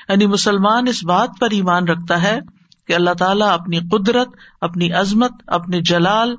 یعنی 0.10 0.26
مسلمان 0.26 0.88
اس 0.88 1.04
بات 1.04 1.30
پر 1.40 1.48
ایمان 1.52 1.88
رکھتا 1.88 2.22
ہے 2.22 2.40
کہ 2.88 2.94
اللہ 2.94 3.14
تعالیٰ 3.20 3.50
اپنی 3.50 3.80
قدرت، 3.80 4.28
اپنی 4.62 4.92
عظمت 4.92 5.32
اپنے 5.48 5.82
جلال 5.82 6.36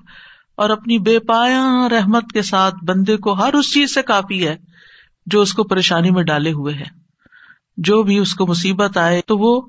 اور 0.59 0.71
اپنی 0.71 0.99
بے 0.99 1.19
پایا 1.19 1.89
رحمت 1.91 2.33
کے 2.33 2.43
ساتھ 2.43 2.75
بندے 2.85 3.17
کو 3.17 3.33
ہر 3.33 3.55
اس 3.55 3.75
چیز 3.75 3.95
سے 3.95 4.03
کافی 4.03 4.49
ہے 4.49 4.57
جو 5.27 5.41
اس 5.41 5.53
کو 5.53 5.65
پریشانی 5.65 6.11
میں 6.11 6.23
ڈالے 6.23 6.53
ہوئے 6.53 6.75
ہے 6.75 6.85
جو 7.77 8.03
بھی 8.03 8.19
اس 8.19 8.35
کو 8.35 8.47
مصیبت 8.47 8.99
آئے 8.99 9.21
تو 9.27 9.39
وہ 9.39 9.61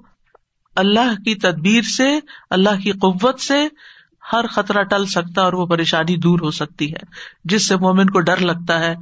اللہ 0.75 1.13
کی 1.25 1.35
تدبیر 1.35 1.81
سے، 1.81 2.19
اللہ 2.49 2.81
کی 2.83 2.91
قوت 2.91 3.39
سے 3.39 3.67
ہر 4.33 4.47
خطرہ 4.47 4.83
ٹل 4.83 5.05
سکتا 5.05 5.41
اور 5.41 5.53
وہ 5.53 5.65
پریشانی 5.65 6.15
دور 6.15 6.39
ہو 6.39 6.51
سکتی 6.51 6.91
ہے۔ 6.91 6.99
جس 7.43 7.67
سے 7.67 7.75
مومن 7.75 8.09
کو 8.09 8.19
ڈر 8.19 8.37
لگتا 8.37 8.79
ہے 8.79 8.95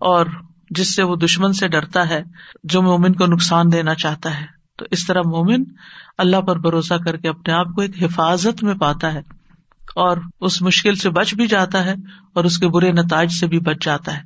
اور 0.00 0.26
جس 0.70 0.96
سے 0.96 1.02
وہ 1.02 1.16
دشمن 1.16 1.52
سے 1.52 1.68
ڈرتا 1.68 2.08
ہے، 2.08 2.22
جو 2.64 2.82
مومن 2.82 3.12
کو 3.12 3.26
نقصان 3.26 3.72
دینا 3.72 3.94
چاہتا 3.94 4.40
ہے۔ 4.40 4.46
تو 4.78 4.84
اس 4.90 5.06
طرح 5.06 5.20
مومن 5.24 5.64
اللہ 6.18 6.40
پر 6.40 6.58
بھروسہ 6.58 6.94
کر 6.94 7.16
کے 7.16 7.28
اپنے 7.28 7.52
آپ 7.52 7.66
کو 7.74 7.80
ایک 7.80 8.02
حفاظت 8.02 8.62
میں 8.62 8.74
پاتا 8.74 9.12
ہے۔ 9.14 9.41
اور 9.94 10.16
اس 10.40 10.62
مشکل 10.62 10.94
سے 10.94 11.10
بچ 11.10 11.34
بھی 11.34 11.46
جاتا 11.46 11.84
ہے 11.84 11.94
اور 12.32 12.44
اس 12.44 12.58
کے 12.58 12.68
برے 12.68 12.92
نتائج 12.92 13.32
سے 13.32 13.46
بھی 13.46 13.58
بچ 13.58 13.84
جاتا 13.84 14.16
ہے۔ 14.16 14.22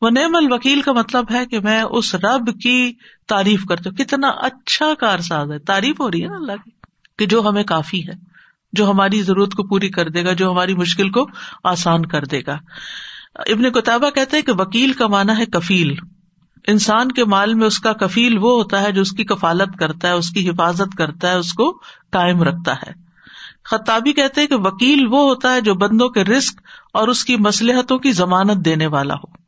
وہ 0.00 0.10
نعم 0.10 0.36
الوکیل 0.36 0.82
کا 0.82 0.92
مطلب 0.92 1.24
ہے 1.32 1.46
کہ 1.46 1.60
میں 1.60 1.82
اس 1.90 2.14
رب 2.14 2.60
کی 2.62 2.92
تعریف 3.28 3.64
کرتی 3.64 3.88
ہوں۔ 3.88 3.96
کتنا 3.96 4.28
اچھا 4.28 4.94
کارساز 5.00 5.52
ہے۔ 5.52 5.58
تعریف 5.58 6.00
ہو 6.00 6.10
رہی 6.10 6.22
ہے 6.22 6.28
نا 6.28 6.36
اللہ 6.36 6.52
کی 6.52 6.70
کہ 7.18 7.26
جو 7.26 7.48
ہمیں 7.48 7.64
کافی 7.64 8.08
ہے، 8.08 8.12
جو 8.72 8.90
ہماری 8.90 9.22
ضرورت 9.22 9.54
کو 9.54 9.62
پوری 9.62 9.88
کر 9.88 10.08
دے 10.08 10.24
گا، 10.24 10.32
جو 10.32 10.52
ہماری 10.52 10.74
مشکل 10.74 11.10
کو 11.10 11.26
آسان 11.64 12.06
کر 12.06 12.24
دے 12.24 12.40
گا۔ 12.46 12.58
ابن 13.34 13.70
کتابہ 13.72 14.10
کہتے 14.10 14.36
ہیں 14.36 14.44
کہ 14.44 14.52
وکیل 14.52 14.92
کا 14.92 15.06
مانا 15.06 15.38
ہے 15.38 15.46
کفیل۔ 15.46 15.94
انسان 16.66 17.12
کے 17.12 17.24
مال 17.24 17.54
میں 17.54 17.66
اس 17.66 17.78
کا 17.78 17.92
کفیل 17.92 18.38
وہ 18.38 18.62
ہوتا 18.62 18.82
ہے 18.82 18.92
جو 18.92 19.02
اس 19.02 19.10
کی 19.10 19.24
کفالت 19.24 19.78
کرتا 19.78 20.08
ہے، 20.08 20.12
اس 20.12 20.30
کی 20.30 20.50
حفاظت 20.50 20.96
کرتا 20.98 21.28
ہے، 21.28 21.34
اس 21.34 21.52
کو 21.52 21.72
کائم 22.12 22.42
رکھتا 22.42 22.74
ہے۔ 22.74 23.03
خطابی 23.70 24.12
کہتے 24.12 24.46
کہ 24.46 24.54
وکیل 24.54 25.06
وہ 25.06 25.20
ہوتا 25.20 25.54
ہے 25.54 25.60
جو 25.60 25.74
بندوں 25.74 26.08
کے 26.08 26.24
رسک 26.24 26.60
اور 26.92 27.08
اس 27.08 27.24
کی 27.24 27.36
مسلحتوں 27.36 27.98
کی 27.98 28.12
ضمانت 28.12 28.64
دینے 28.64 28.86
والا 28.86 29.14
ہو۔ 29.14 29.44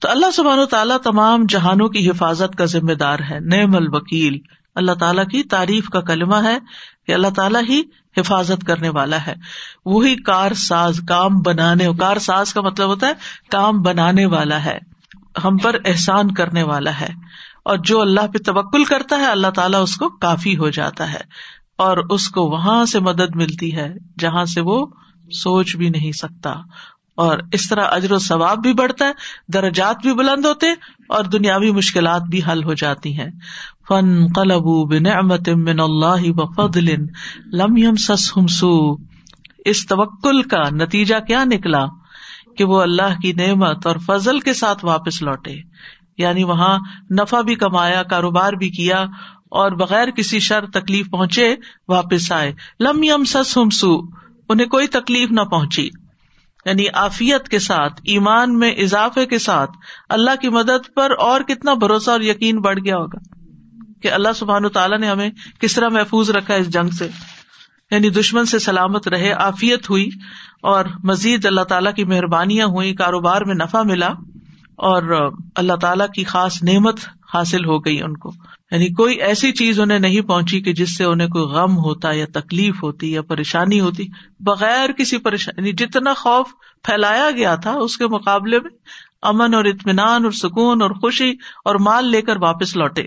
تو 0.00 0.10
اللہ 0.10 0.30
سبحان 0.30 0.58
و 0.58 0.64
تعالیٰ 0.64 0.98
تمام 0.98 1.46
جہانوں 1.48 1.88
کی 1.88 2.10
حفاظت 2.10 2.58
کا 2.58 2.64
ذمہ 2.64 2.92
دار 2.92 3.18
ہے۔ 3.30 3.40
نعم 3.40 3.76
الوکیل۔ 3.76 4.38
اللہ 4.74 4.92
تعالیٰ 4.92 5.26
کی 5.26 5.42
تعریف 5.42 5.88
کا 5.88 6.00
کلمہ 6.00 6.36
ہے 6.36 6.58
کہ 7.06 7.12
اللہ 7.12 7.28
تعالیٰ 7.36 7.62
ہی 7.68 7.82
حفاظت 8.16 8.66
کرنے 8.66 8.88
والا 8.88 9.26
ہے۔ 9.26 9.34
وہی 9.84 10.16
کار 10.16 10.52
ساز 10.52 11.00
کام 11.08 11.42
بنانے 11.42 11.86
کار 11.98 12.16
ساز 12.16 12.54
کا 12.54 12.60
مطلب 12.60 12.88
ہوتا 12.88 13.06
ہے 13.06 13.12
کام 13.50 13.82
بنانے 13.82 14.26
والا 14.26 14.64
ہے۔ 14.64 14.78
ہم 15.44 15.56
پر 15.56 15.76
احسان 15.84 16.34
کرنے 16.34 16.62
والا 16.62 17.00
ہے۔ 17.00 17.08
اور 17.64 17.78
جو 17.78 18.00
اللہ 18.00 18.26
پہ 18.26 18.38
توکل 18.38 18.84
کرتا 18.84 19.16
ہے، 19.16 19.26
اللہ 19.26 19.50
تعالیٰ 19.54 19.82
اس 19.82 19.96
کو 19.96 20.08
کافی 20.08 20.56
ہو 20.56 20.70
جاتا 20.70 21.12
ہے۔ 21.12 21.20
اور 21.78 21.96
اس 22.10 22.28
کو 22.28 22.42
وہاں 22.42 22.84
سے 22.84 23.00
مدد 23.00 23.36
ملتی 23.36 23.76
ہے 23.76 23.94
جہاں 24.18 24.44
سے 24.44 24.60
وہ 24.60 24.86
سوچ 25.32 25.76
بھی 25.76 25.88
نہیں 25.88 26.12
سکتا۔ 26.12 26.54
اور 27.16 27.38
اس 27.52 27.68
طرح 27.68 27.84
اجر 27.90 28.12
و 28.12 28.18
ثواب 28.18 28.58
بھی 28.58 28.74
بڑھتا 28.74 29.04
ہے، 29.04 29.12
درجات 29.48 29.96
بھی 30.02 30.14
بلند 30.14 30.44
ہوتے 30.44 30.66
اور 31.08 31.24
دنیاوی 31.24 31.70
مشکلات 31.70 32.22
بھی 32.22 32.40
حل 32.52 32.64
ہو 32.64 32.74
جاتی 32.74 33.18
ہیں۔ 33.18 33.30
فن 33.88 34.26
قلب 34.34 34.62
بن 34.62 35.26
من 35.62 35.80
اللہ 35.80 36.42
فضل 36.56 36.94
لم 37.52 37.94
سس 37.94 38.36
ہمسو 38.36 38.96
اس 39.64 39.86
توکل 39.86 40.42
کا 40.42 40.62
نتیجہ 40.70 41.14
کیا 41.26 41.44
نکلا؟ 41.44 41.84
کہ 42.56 42.64
وہ 42.64 42.82
اللہ 42.82 43.20
کی 43.22 43.32
نعمت 43.32 43.86
اور 43.86 43.96
فضل 44.06 44.40
کے 44.40 44.52
ساتھ 44.52 44.84
واپس 44.84 45.22
لوٹے۔ 45.22 45.54
یعنی 46.18 46.44
وہاں 46.44 46.78
نفع 47.10 47.40
بھی 47.40 47.54
کمایا، 47.54 48.02
کاروبار 48.02 48.52
بھی 48.52 48.70
کیا 48.70 49.04
اور 49.54 49.72
بغیر 49.72 50.10
کسی 50.10 50.38
شر 50.38 50.66
تکلیف 50.66 51.10
پہنچے 51.10 51.54
واپس 51.88 52.32
آئے۔ 52.32 52.52
لم 52.80 53.02
یم 53.02 53.24
سس 53.24 53.56
ہمسو 53.56 53.98
انہیں 54.48 54.66
کوئی 54.66 54.86
تکلیف 54.86 55.30
نہ 55.30 55.40
پہنچی۔ 55.40 55.90
یعنی 56.66 56.84
آفیت 56.94 57.48
کے 57.48 57.58
ساتھ، 57.58 58.00
ایمان 58.04 58.58
میں 58.58 58.70
اضافے 58.70 59.26
کے 59.26 59.38
ساتھ 59.38 59.70
اللہ 60.08 60.30
کی 60.40 60.48
مدد 60.48 60.94
پر 60.96 61.10
اور 61.20 61.40
کتنا 61.40 61.74
بھروسہ 61.74 62.10
اور 62.10 62.20
یقین 62.20 62.58
بڑھ 62.58 62.78
گیا 62.84 62.96
ہوگا 62.96 63.18
کہ 64.02 64.12
اللہ 64.12 64.28
سبحان 64.34 64.68
تعالیٰ 64.68 64.98
نے 64.98 65.06
ہمیں 65.06 65.30
کس 65.60 65.74
طرح 65.74 65.88
محفوظ 65.88 66.30
رکھا 66.30 66.54
اس 66.54 66.68
جنگ 66.68 66.90
سے۔ 66.90 67.08
یعنی 67.90 68.10
دشمن 68.10 68.44
سے 68.44 68.58
سلامت 68.58 69.08
رہے 69.08 69.32
آفیت 69.32 69.90
ہوئی 69.90 70.08
اور 70.62 70.84
مزید 71.04 71.46
اللہ 71.46 71.60
تعالیٰ 71.60 71.94
کی 71.94 72.04
مہربانیاں 72.04 72.66
ہوئی 72.66 72.94
کاروبار 72.94 73.42
میں 73.42 73.54
نفع 73.54 73.82
ملا 73.82 74.08
اور 74.76 75.32
اللہ 75.54 75.72
تعالیٰ 75.72 76.06
کی 76.14 76.24
خاص 76.24 76.62
نعمت 76.62 77.00
حاصل 77.34 77.64
ہو 77.64 77.84
گئی 77.84 78.02
ان 78.02 78.16
کو۔ 78.16 78.30
یعنی 78.70 78.88
کوئی 78.88 79.14
ایسی 79.14 79.52
چیز 79.52 79.80
انہیں 79.80 79.98
نہیں 79.98 80.20
پہنچی 80.20 80.60
کہ 80.60 80.72
جس 80.72 80.96
سے 80.96 81.04
انہیں 81.04 81.28
کوئی 81.28 81.44
غم 81.44 81.76
ہوتا 81.78 82.12
یا 82.12 82.26
تکلیف 82.34 82.82
ہوتی 82.82 83.12
یا 83.12 83.22
پریشانی 83.22 83.80
ہوتی۔ 83.80 84.04
بغیر 84.40 84.92
کسی 84.92 85.18
پریشانی 85.18 85.62
یعنی 85.62 85.72
جتنا 85.72 86.14
خوف 86.14 86.46
پھیلایا 86.82 87.30
گیا 87.30 87.54
تھا 87.54 87.72
اس 87.72 87.96
کے 87.96 88.06
مقابلے 88.06 88.60
میں، 88.60 88.70
امن 89.22 89.54
اور 89.54 89.64
اطمینان 89.64 90.24
اور 90.24 90.32
سکون 90.32 90.82
اور 90.82 90.90
خوشی 90.90 91.30
اور 91.64 91.74
مال 91.74 92.10
لے 92.10 92.22
کر 92.22 92.36
واپس 92.36 92.76
لوٹے۔ 92.76 93.02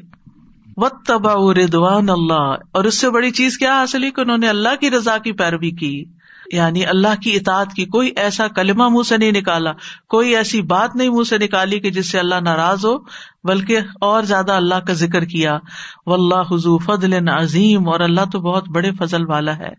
وط 0.78 0.94
تبا 1.08 1.54
ردوان 1.54 2.10
اللہ 2.10 2.56
اور 2.72 2.84
اس 2.84 3.00
سے 3.00 3.10
بڑی 3.10 3.32
چیز 3.32 3.58
کیا 3.58 3.80
حاصل 3.80 4.00
ہوئی 4.00 4.12
کہ 4.12 4.22
انہوں 4.22 4.38
نے 4.38 4.50
اللہ 4.50 4.76
کی 4.80 4.90
رضا 4.92 5.18
کی 5.18 5.32
پیروی 5.32 5.72
کی۔ 5.72 6.06
یعنی 6.54 6.86
اللہ 6.86 7.22
کی 7.24 7.36
اطاعت 7.36 7.74
کی 7.74 7.86
کوئی 7.86 8.12
ایسا 8.16 8.48
کلمہ 8.48 8.90
منہ 8.90 9.04
سے 9.04 9.18
نہیں 9.18 9.32
نکالا، 9.32 9.72
کوئی 10.10 10.36
ایسی 10.36 10.62
بات 10.62 10.96
نہیں 10.96 11.10
منہ 11.10 11.24
سے 11.24 11.38
نکالی 11.38 11.80
کہ 11.80 11.90
جس 11.90 12.12
سے 12.12 12.20
اللہ 12.20 12.36
ناراض 12.36 12.86
ہو، 12.86 12.98
بلکہ 13.44 13.78
اور 14.02 14.24
زیادہ 14.24 14.52
اللہ 14.52 14.76
کا 14.76 14.94
ذکر 14.94 15.26
کیا۔ 15.26 15.58
و 16.06 16.14
اللہ 16.14 16.54
حضو 16.54 16.78
فضل 16.78 17.30
عظیم، 17.30 17.90
اور 17.90 18.00
اللہ 18.00 18.22
تو 18.32 18.40
بہت 18.40 18.70
بڑے 18.70 18.92
فضل 18.92 19.30
والا 19.30 19.58
ہے۔ 19.58 19.74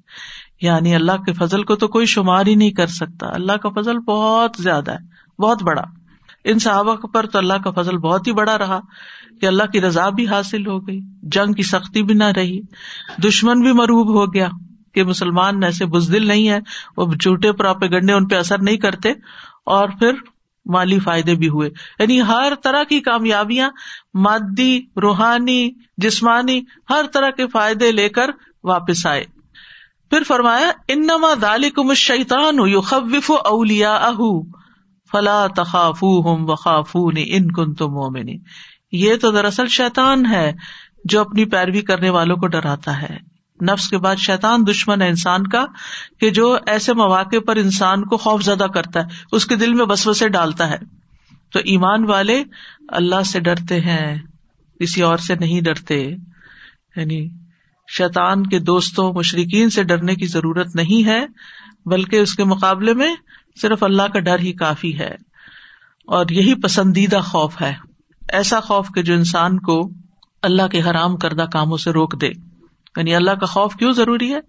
یعنی 0.60 0.94
اللہ 0.94 1.12
کے 1.12 1.32
فضل 1.32 1.62
کو 1.62 1.76
تو 1.76 1.88
کوئی 1.88 2.06
شمار 2.06 2.46
ہی 2.46 2.54
نہیں 2.54 2.70
کر 2.70 2.86
سکتا۔ 2.86 3.26
اللہ 3.34 3.52
کا 3.52 3.68
فضل 3.68 3.98
بہت 3.98 4.56
زیادہ 4.58 4.92
ہے، 4.92 5.42
بہت 5.42 5.62
بڑا۔ 5.62 5.82
ان 6.44 6.58
صحابہ 6.58 6.94
پر 6.94 7.26
تو 7.26 7.38
اللہ 7.38 7.54
کا 7.64 7.70
فضل 7.70 7.98
بہت 7.98 8.26
ہی 8.26 8.32
بڑا 8.32 8.58
رہا 8.58 8.80
کہ 9.40 9.46
اللہ 9.46 9.62
کی 9.62 9.80
رضا 9.80 10.08
بھی 10.08 10.26
حاصل 10.26 10.66
ہو 10.66 10.86
گئی، 10.86 11.00
جنگ 11.22 11.52
کی 11.52 11.62
سختی 11.62 12.02
بھی 12.02 12.14
نہ 12.14 12.24
رہی، 12.24 12.60
دشمن 13.24 13.60
بھی 13.60 13.72
مروب 13.72 14.14
ہو 14.14 14.34
گیا۔ 14.34 14.48
کہ 14.98 15.04
مسلمان 15.04 15.62
ایسے 15.64 15.86
بزدل 15.86 16.26
نہیں 16.26 16.48
ہے، 16.48 16.58
وہ 16.96 17.06
جھوٹے 17.20 17.52
پراپے 17.52 17.86
گنڈے 17.86 18.12
ان 18.12 18.28
پہ 18.28 18.34
اثر 18.34 18.62
نہیں 18.62 18.76
کرتے، 18.76 19.12
اور 19.66 19.88
پھر 19.88 20.12
مالی 20.66 20.98
فائدے 20.98 21.34
بھی 21.34 21.48
ہوئے۔ 21.48 21.70
یعنی 21.98 22.20
ہر 22.22 22.52
طرح 22.64 22.82
کی 22.84 23.00
کامیابیاں، 23.00 23.70
مادی، 24.14 24.80
روحانی، 25.02 25.70
جسمانی، 25.96 26.60
ہر 26.90 27.04
طرح 27.12 27.30
کے 27.30 27.46
فائدے 27.46 27.92
لے 27.92 28.08
کر 28.08 28.30
واپس 28.64 29.06
آئے۔ 29.06 29.24
پھر 30.10 30.22
فرمایا، 30.22 30.70
انما 30.88 31.34
دالکم 31.42 31.88
الشیطان 31.88 32.56
یخوف 32.58 33.30
اولیاءہ، 33.44 34.20
فلا 35.12 35.46
تخافوہم 35.56 36.50
وخافون 36.50 37.14
ان 37.26 37.52
کنتم 37.52 37.92
مؤمنین 37.92 38.40
یہ 38.92 39.16
تو 39.16 39.30
دراصل 39.30 39.66
شیطان 39.66 40.26
ہے 40.26 40.52
جو 41.04 41.20
اپنی 41.20 41.44
پیروی 41.44 41.80
کرنے 41.80 42.10
والوں 42.10 42.36
کو 42.36 42.46
ڈراتا 42.46 43.02
ہے۔ 43.02 43.27
نفس 43.62 43.88
کے 43.88 43.98
بعد 43.98 44.16
شیطان 44.16 44.66
دشمن 44.70 45.02
ہے 45.02 45.08
انسان 45.08 45.46
کا، 45.46 45.66
کہ 46.20 46.30
جو 46.30 46.58
ایسے 46.66 46.92
مواقع 46.92 47.36
پر 47.46 47.56
انسان 47.56 48.04
کو 48.04 48.16
خوف 48.16 48.42
زدہ 48.42 48.66
کرتا 48.74 49.00
ہے، 49.00 49.04
اس 49.32 49.46
کے 49.46 49.56
دل 49.56 49.74
میں 49.74 49.84
بسو 49.84 50.12
سے 50.12 50.28
ڈالتا 50.28 50.70
ہے۔ 50.70 50.78
تو 51.52 51.58
ایمان 51.58 52.04
والے 52.04 52.42
اللہ 52.88 53.22
سے 53.22 53.40
ڈرتے 53.40 53.80
ہیں، 53.80 54.16
کسی 54.80 55.02
اور 55.02 55.18
سے 55.18 55.34
نہیں 55.34 55.60
ڈرتے۔ 55.60 56.10
یعنی 56.96 57.28
شیطان 57.96 58.46
کے 58.46 58.58
دوستوں 58.58 59.12
مشرقین 59.12 59.70
سے 59.70 59.82
ڈرنے 59.82 60.14
کی 60.14 60.26
ضرورت 60.26 60.76
نہیں 60.76 61.06
ہے، 61.06 61.26
بلکہ 61.86 62.16
اس 62.16 62.34
کے 62.34 62.44
مقابلے 62.44 62.94
میں 62.94 63.14
صرف 63.60 63.82
اللہ 63.82 64.02
کا 64.02 64.18
ڈر 64.18 64.38
ہی 64.38 64.52
کافی 64.52 64.98
ہے۔ 64.98 65.14
اور 66.06 66.26
یہی 66.30 66.54
پسندیدہ 66.54 67.16
خوف 67.16 67.62
ہے۔ 67.62 67.74
ایسا 68.32 68.60
خوف 68.60 68.88
کہ 68.94 69.02
جو 69.02 69.14
انسان 69.14 69.58
کو 69.58 69.90
اللہ 70.42 70.68
کے 70.68 70.82
حرام 70.82 71.16
کردہ 71.16 71.46
کاموں 71.52 71.76
سے 71.76 71.90
روک 71.90 72.20
دے۔ 72.20 72.30
یعنی 72.98 73.14
اللہ 73.14 73.30
کا 73.30 73.46
خوف 73.46 73.74
کیوں 73.74 73.92
ضروری 73.92 74.34
ہے 74.34 74.40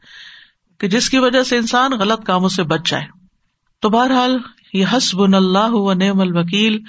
کہ 0.77 0.87
جس 0.87 1.09
کی 1.09 1.19
وجہ 1.19 1.43
سے 1.43 1.57
انسان 1.57 1.91
غلط 1.91 2.23
کاموں 2.23 2.49
سے 2.49 2.63
بچ 2.63 2.89
جائے؟ 2.91 3.03
تو 3.81 3.89
بہرحال 3.89 4.37
یہ 4.73 4.85
حسب 4.93 5.21
اللہ 5.21 5.71
و 5.71 5.93
نعم 5.93 6.19
الوکیل 6.19 6.79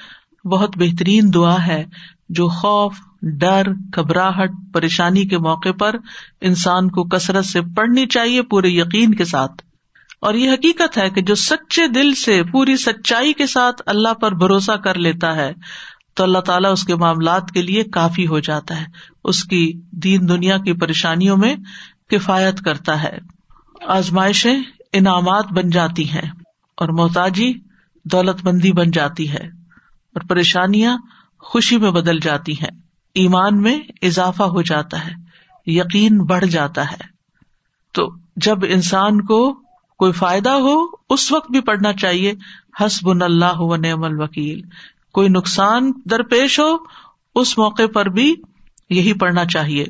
بہت 0.45 0.71
بہترین 0.77 1.35
دعا 1.35 1.67
ہے 1.67 1.85
جو 2.29 2.49
خوف، 2.49 2.95
ڈر، 3.23 3.63
گھبراہٹ، 3.97 4.51
پریشانی 4.75 5.25
کے 5.25 5.39
موقع 5.39 5.73
پر 5.73 5.97
انسان 6.41 6.89
کو 6.89 7.05
کثرت 7.05 7.45
سے 7.45 7.61
پڑھنی 7.61 8.07
چاہیے 8.07 8.43
پورے 8.43 8.69
یقین 8.69 9.15
کے 9.15 9.25
ساتھ۔ 9.25 9.63
اور 10.21 10.35
یہ 10.35 10.51
حقیقت 10.51 10.99
ہے 10.99 11.11
کہ 11.11 11.23
جو 11.23 11.35
سچے 11.35 11.89
دل 11.89 12.15
سے 12.15 12.43
پوری 12.53 12.77
سچائی 12.77 13.33
کے 13.33 13.47
ساتھ 13.47 13.83
اللہ 13.87 14.15
پر 14.15 14.35
بھروسہ 14.35 14.73
کر 14.73 14.95
لیتا 14.95 15.35
ہے 15.35 15.53
تو 16.21 16.25
اللہ 16.25 16.39
تعالیٰ 16.39 16.73
اس 16.73 16.85
کے 16.85 16.97
معاملات 16.97 17.51
کے 17.51 17.63
لیے 17.63 17.85
کافی 17.85 18.27
ہو 18.27 18.39
جاتا 18.39 18.81
ہے۔ 18.81 18.85
اس 19.25 19.45
کی 19.45 19.81
دین 19.91 20.29
دنیا 20.29 20.59
کی 20.59 20.73
پریشانیوں 20.73 21.37
میں 21.37 21.57
کفایت 22.09 22.61
کرتا 22.61 23.03
ہے۔ 23.03 23.19
آزمائشیں 23.87 24.63
انعامات 24.93 25.53
بن 25.53 25.71
جاتی 25.71 26.11
ہیں 26.11 26.31
اور 26.77 26.89
محتاجی 26.89 27.53
دولت 28.05 28.45
مندی 28.45 28.73
بن 28.73 28.91
جاتی 28.91 29.31
ہے 29.31 29.47
اور 30.15 30.21
پریشانیاں 30.29 30.99
خوشی 31.39 31.77
میں 31.77 31.91
بدل 31.91 32.19
جاتی 32.21 32.53
ہیں۔ 32.53 32.81
ایمان 33.15 33.63
میں 33.63 33.79
اضافہ 34.03 34.43
ہو 34.43 34.63
جاتا 34.63 35.07
ہے، 35.07 35.13
یقین 35.67 36.19
بڑھ 36.19 36.47
جاتا 36.47 36.93
ہے۔ 36.93 37.03
تو 37.95 38.13
جب 38.37 38.59
انسان 38.69 39.21
کو 39.21 39.53
کوئی 39.99 40.13
فائدہ 40.13 40.51
ہو، 40.51 40.85
اس 41.11 41.33
وقت 41.33 41.51
بھی 41.51 41.61
پڑھنا 41.61 41.93
چاہیے۔ 41.93 42.35
حسب 42.81 43.23
اللہ 43.23 43.61
و 43.61 43.77
نعم 43.77 44.05
الوکیل۔ 44.05 44.63
کوئی 45.13 45.29
نقصان 45.29 45.93
درپیش 46.11 46.61
ہو، 46.61 46.77
اس 47.35 47.59
موقع 47.59 47.83
پر 47.95 48.07
بھی 48.07 48.35
یہی 48.91 49.13
پڑھنا 49.13 49.45
چاہیے۔ 49.45 49.85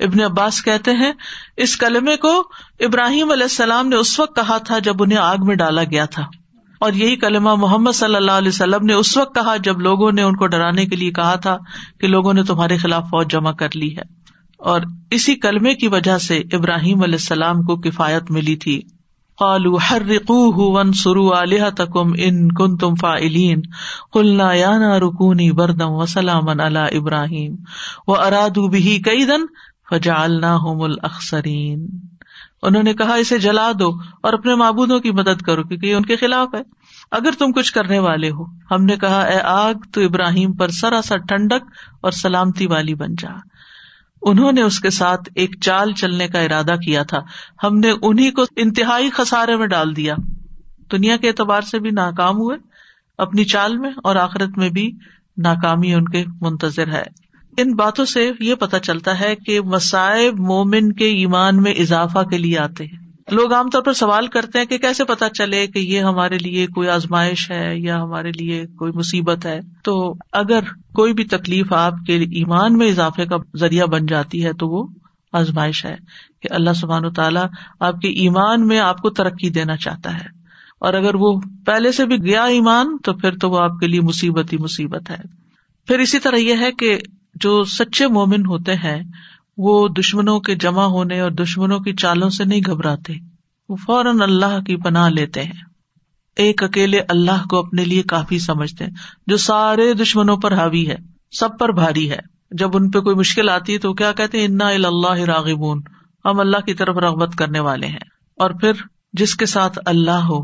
ابن 0.00 0.20
عباس 0.20 0.62
کہتے 0.62 0.90
ہیں، 0.90 1.12
اس 1.56 1.76
کلمے 1.76 2.16
کو 2.16 2.48
ابراہیم 2.80 3.30
علیہ 3.30 3.42
السلام 3.42 3.88
نے 3.88 3.96
اس 3.96 4.20
وقت 4.20 4.36
کہا 4.36 4.58
تھا 4.58 4.78
جب 4.78 5.02
انہیں 5.02 5.18
آگ 5.18 5.36
میں 5.40 5.54
ڈالا 5.54 5.84
گیا 5.84 6.04
تھا۔ 6.04 6.22
اور 6.80 6.92
یہی 6.92 7.16
کلمہ 7.16 7.54
محمد 7.54 7.92
صلی 7.92 8.16
اللہ 8.16 8.32
علیہ 8.32 8.48
وسلم 8.48 8.86
نے 8.86 8.92
اس 8.92 9.16
وقت 9.16 9.34
کہا 9.34 9.56
جب 9.56 9.80
لوگوں 9.80 10.12
نے 10.12 10.22
ان 10.22 10.36
کو 10.36 10.46
ڈرانے 10.46 10.86
کے 10.86 10.96
لیے 10.96 11.10
کہا 11.10 11.34
تھا 11.34 11.58
کہ 12.00 12.06
لوگوں 12.06 12.34
نے 12.34 12.42
تمہارے 12.42 12.76
خلاف 12.76 13.02
فوج 13.02 13.30
جمع 13.30 13.52
کر 13.52 13.68
لی 13.74 13.96
ہے۔ 13.96 14.02
اور 14.58 14.80
اسی 15.10 15.34
کلمے 15.34 15.74
کی 15.74 15.88
وجہ 15.88 16.18
سے 16.18 16.42
ابراہیم 16.52 17.02
علیہ 17.02 17.14
السلام 17.14 17.62
کو 17.62 17.76
کفایت 17.76 18.30
ملی 18.30 18.56
تھی۔ 18.56 18.82
قالو 19.42 19.76
ہر 19.90 20.02
رقو 20.02 20.72
ون 20.72 20.92
سرو 20.92 21.42
علیہ 21.42 21.70
تکم 21.76 22.12
ان 22.18 22.48
کن 22.52 22.76
تم 22.76 22.94
فائلین 22.94 23.62
کلنا 24.12 24.52
یا 24.52 24.78
نا 24.78 24.98
رکونی 25.00 25.52
بردم 25.52 25.90
و 25.90 26.06
سلام 26.06 26.48
اللہ 26.48 26.78
ابراہیم 26.78 27.56
و 28.06 28.20
ارادو 28.20 28.68
بھی 28.68 29.02
کئی 29.02 29.24
دن 29.24 29.46
فجالنا 29.90 30.56
ہوم 30.56 30.82
الاخسرین 30.82 31.86
انہوں 32.62 32.82
نے 32.82 32.94
کہا، 32.94 33.14
اسے 33.14 33.38
جلا 33.38 33.72
دو 33.78 33.90
اور 34.22 34.32
اپنے 34.32 34.54
معبودوں 34.54 35.00
کی 35.00 35.10
مدد 35.10 35.42
کرو، 35.42 35.62
کیونکہ 35.62 35.86
یہ 35.86 35.94
ان 35.94 36.04
کے 36.04 36.16
خلاف 36.16 36.54
ہے۔ 36.54 36.62
اگر 37.10 37.30
تم 37.38 37.52
کچھ 37.52 37.72
کرنے 37.72 37.98
والے 37.98 38.30
ہو، 38.30 38.44
ہم 38.70 38.84
نے 38.84 38.96
کہا، 38.96 39.22
اے 39.22 39.38
آگ، 39.44 39.74
تو 39.92 40.00
ابراہیم 40.00 40.52
پر 40.52 40.68
سراسر 40.68 41.18
ٹھنڈک 41.18 41.66
اور 42.00 42.10
سلامتی 42.10 42.66
والی 42.66 42.94
بن 42.94 43.14
جا۔ 43.18 43.28
انہوں 44.22 44.52
نے 44.52 44.62
اس 44.62 44.80
کے 44.80 44.90
ساتھ 44.90 45.28
ایک 45.34 45.60
چال 45.60 45.92
چلنے 45.92 46.28
کا 46.28 46.40
ارادہ 46.40 46.74
کیا 46.84 47.02
تھا۔ 47.02 47.18
ہم 47.62 47.78
نے 47.78 47.90
انہیں 48.02 48.30
کو 48.30 48.44
انتہائی 48.56 49.10
خسارے 49.10 49.56
میں 49.56 49.66
ڈال 49.66 49.96
دیا۔ 49.96 50.14
دنیا 50.92 51.16
کے 51.16 51.28
اعتبار 51.28 51.60
سے 51.60 51.78
بھی 51.78 51.90
ناکام 51.90 52.34
ہوئے۔ 52.34 52.56
اپنی 53.18 53.44
چال 53.44 53.78
میں 53.78 53.90
اور 54.04 54.16
آخرت 54.16 54.58
میں 54.58 54.68
بھی 54.68 54.92
ناکامی 55.36 55.94
ان 55.94 56.04
کے 56.04 56.24
منتظر 56.40 56.88
ہے۔ 56.88 57.02
ان 57.56 57.74
باتوں 57.74 58.04
سے 58.04 58.30
یہ 58.40 58.54
پتا 58.54 58.78
چلتا 58.78 59.20
ہے 59.20 59.36
کہ 59.36 59.60
مسائب 59.60 60.40
مومن 60.40 60.92
کے 60.92 61.04
ایمان 61.04 61.62
میں 61.62 61.72
اضافہ 61.72 62.18
کے 62.18 62.38
لیے 62.38 62.58
آتے 62.58 62.84
ہیں۔ 62.84 63.01
لوگ 63.32 63.52
عام 63.52 63.70
طور 63.70 63.82
پر 63.82 63.92
سوال 63.92 64.26
کرتے 64.26 64.58
ہیں 64.58 64.66
کہ 64.66 64.78
کیسے 64.78 65.04
پتا 65.04 65.28
چلے 65.28 65.66
کہ 65.66 65.78
یہ 65.78 66.00
ہمارے 66.00 66.38
لیے 66.38 66.66
کوئی 66.66 66.88
آزمائش 66.88 67.50
ہے 67.50 67.78
یا 67.78 68.02
ہمارے 68.02 68.30
لیے 68.30 68.66
کوئی 68.66 68.92
مصیبت 68.94 69.46
ہے؟ 69.46 69.60
تو 69.84 70.14
اگر 70.32 70.60
کوئی 70.94 71.12
بھی 71.12 71.24
تکلیف 71.24 71.72
آپ 71.72 71.94
کے 72.06 72.16
ایمان 72.16 72.78
میں 72.78 72.88
اضافے 72.88 73.26
کا 73.26 73.36
ذریعہ 73.56 73.86
بن 73.86 74.06
جاتی 74.06 74.44
ہے 74.44 74.52
تو 74.52 74.68
وہ 74.68 74.86
آزمائش 75.32 75.84
ہے 75.84 75.96
کہ 76.42 76.48
اللہ 76.50 76.72
سبحان 76.72 77.04
و 77.04 77.10
تعالیٰ 77.10 77.46
آپ 77.80 78.00
کے 78.00 78.08
ایمان 78.08 78.66
میں 78.66 78.78
آپ 78.78 78.98
کو 78.98 79.10
ترقی 79.10 79.50
دینا 79.50 79.76
چاہتا 79.76 80.14
ہے۔ 80.14 80.26
اور 80.78 80.94
اگر 80.94 81.14
وہ 81.14 81.40
پہلے 81.66 81.92
سے 81.92 82.06
بھی 82.06 82.16
گیا 82.16 82.44
ایمان 82.44 82.96
تو 83.04 83.12
پھر 83.12 83.38
تو 83.38 83.50
وہ 83.50 83.58
آپ 83.58 83.80
کے 83.80 83.86
لیے 83.86 84.00
مصیبت 84.00 84.52
ہی 84.52 84.58
مصیبت 84.58 85.10
ہے۔ 85.10 85.16
پھر 85.86 85.98
اسی 85.98 86.18
طرح 86.18 86.36
یہ 86.36 86.54
ہے 86.60 86.72
کہ 86.72 86.98
جو 87.34 87.62
سچے 87.62 88.06
مومن 88.06 88.46
ہوتے 88.46 88.74
ہیں 88.74 89.02
وہ 89.56 89.88
دشمنوں 89.88 90.40
کے 90.40 90.54
جمع 90.54 90.82
ہونے 90.82 91.20
اور 91.20 91.30
دشمنوں 91.30 91.80
کی 91.80 91.92
چالوں 91.92 92.30
سے 92.30 92.44
نہیں 92.44 92.60
گھبراتے۔ 92.66 93.12
وہ 93.68 93.76
فوراً 93.76 94.20
اللہ 94.20 94.60
کی 94.60 94.76
پناہ 94.76 95.08
لیتے 95.08 95.42
ہیں۔ 95.42 95.52
ایک 96.36 96.62
اکیلے 96.62 97.00
اللہ 97.08 97.48
کو 97.50 97.58
اپنے 97.58 97.84
لیے 97.84 98.02
کافی 98.02 98.38
سمجھتے 98.38 98.84
ہیں۔ 98.84 98.92
جو 99.26 99.36
سارے 99.36 99.94
دشمنوں 99.94 100.36
پر 100.36 100.54
حاوی 100.54 100.88
ہے، 100.88 100.96
سب 101.30 101.58
پر 101.58 101.68
بھاری 101.68 102.10
ہے۔ 102.10 102.18
جب 102.50 102.76
ان 102.76 102.90
پہ 102.90 103.00
کوئی 103.00 103.16
مشکل 103.16 103.48
آتی 103.48 103.72
ہے 103.72 103.78
تو 103.78 103.94
کیا 103.94 104.12
کہتے 104.12 104.38
ہیں؟ 104.38 104.46
انا 104.46 104.68
اللہ 104.68 105.12
راغبون۔ 105.12 105.82
ہم 106.24 106.40
اللہ 106.40 106.56
کی 106.56 106.74
طرف 106.74 106.96
رغبت 106.96 107.36
کرنے 107.36 107.60
والے 107.60 107.86
ہیں۔ 107.86 107.98
اور 108.36 108.50
پھر 108.50 108.72
جس 109.12 109.34
کے 109.34 109.46
ساتھ 109.46 109.78
اللہ 109.86 110.10
ہو 110.10 110.40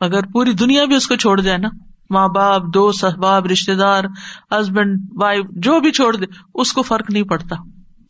اگر 0.00 0.26
پوری 0.32 0.52
دنیا 0.52 0.84
بھی 0.84 0.94
اس 0.94 1.06
کو 1.06 1.16
چھوڑ 1.16 1.40
جائے 1.40 1.58
نا۔ 1.58 1.68
ماں 2.10 2.28
باپ، 2.28 2.62
دوست، 2.74 3.04
احباب 3.04 3.46
رشتے 3.46 3.74
دار 3.74 4.04
ہسبینڈ 4.50 5.00
وائف 5.20 5.44
جو 5.50 5.80
بھی 5.80 5.90
چھوڑ 5.90 6.16
دے، 6.16 6.26
اس 6.54 6.72
کو 6.72 6.82
فرق 6.82 7.10
نہیں 7.10 7.22
پڑتا۔ 7.22 7.56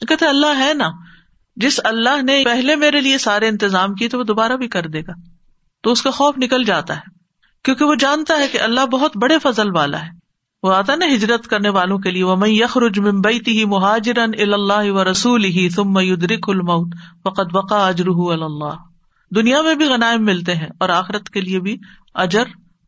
کہتے 0.09 0.27
اللہ 0.27 0.59
ہے 0.59 0.75
نا۔ 0.75 0.89
جس 1.57 1.81
اللہ 1.85 2.23
نے 2.23 2.43
پہلے 2.45 2.77
میرے 2.77 3.01
لیے 3.01 3.19
سارے 3.19 3.49
انتظام 3.49 3.95
کیے 3.95 4.09
تو 4.09 4.19
وہ 4.19 4.25
دوبارہ 4.25 4.53
بھی 4.53 4.69
کر 4.69 4.87
دے 4.87 5.01
گا۔ 5.01 5.13
تو 5.83 5.93
اس 5.93 6.03
کا 6.03 6.11
خوف 6.11 6.35
نکل 6.39 6.65
جاتا 6.65 6.97
ہے۔ 6.97 7.01
کیونکہ 7.65 7.85
وہ 7.85 7.95
جانتا 7.95 8.35
ہے 8.39 8.49
کہ 8.49 8.61
اللہ 8.61 8.87
بہت 8.87 9.17
بڑے 9.17 9.39
فضل 9.39 9.77
والا 9.77 10.05
ہے۔ 10.05 10.11
وہ 10.63 10.75
آتا 10.75 10.95
نا 10.95 11.07
ہجرت 11.15 11.47
کرنے 11.47 11.69
والوں 11.69 11.99
کے 11.99 12.11
لیے 12.11 12.25
وہ 12.25 12.37
میں 12.37 12.49
یخرج 12.49 12.99
ممبئی 12.99 13.41
تھی 13.41 13.65
مہاجر 13.65 14.19
اللہ 14.19 14.91
و 14.91 15.11
رسول 15.11 15.45
ہی 15.45 15.69
تم 15.71 15.93
میدرک 15.93 16.49
المعت 16.49 16.97
وقت 17.25 17.53
بقا 17.53 17.89
اجر 17.89 18.09
اللہ 18.43 18.75
دنیا 19.31 19.63
میں 19.63 19.75
بھی 19.75 19.85
غنائم 19.85 20.25
ملتے 20.25 20.55
ہیں 20.55 20.69
اور 20.81 20.89
آخرت 20.89 21.31
کے 21.31 21.41
لیے 21.41 21.61
بھی 21.61 21.77
اجر 22.15 22.45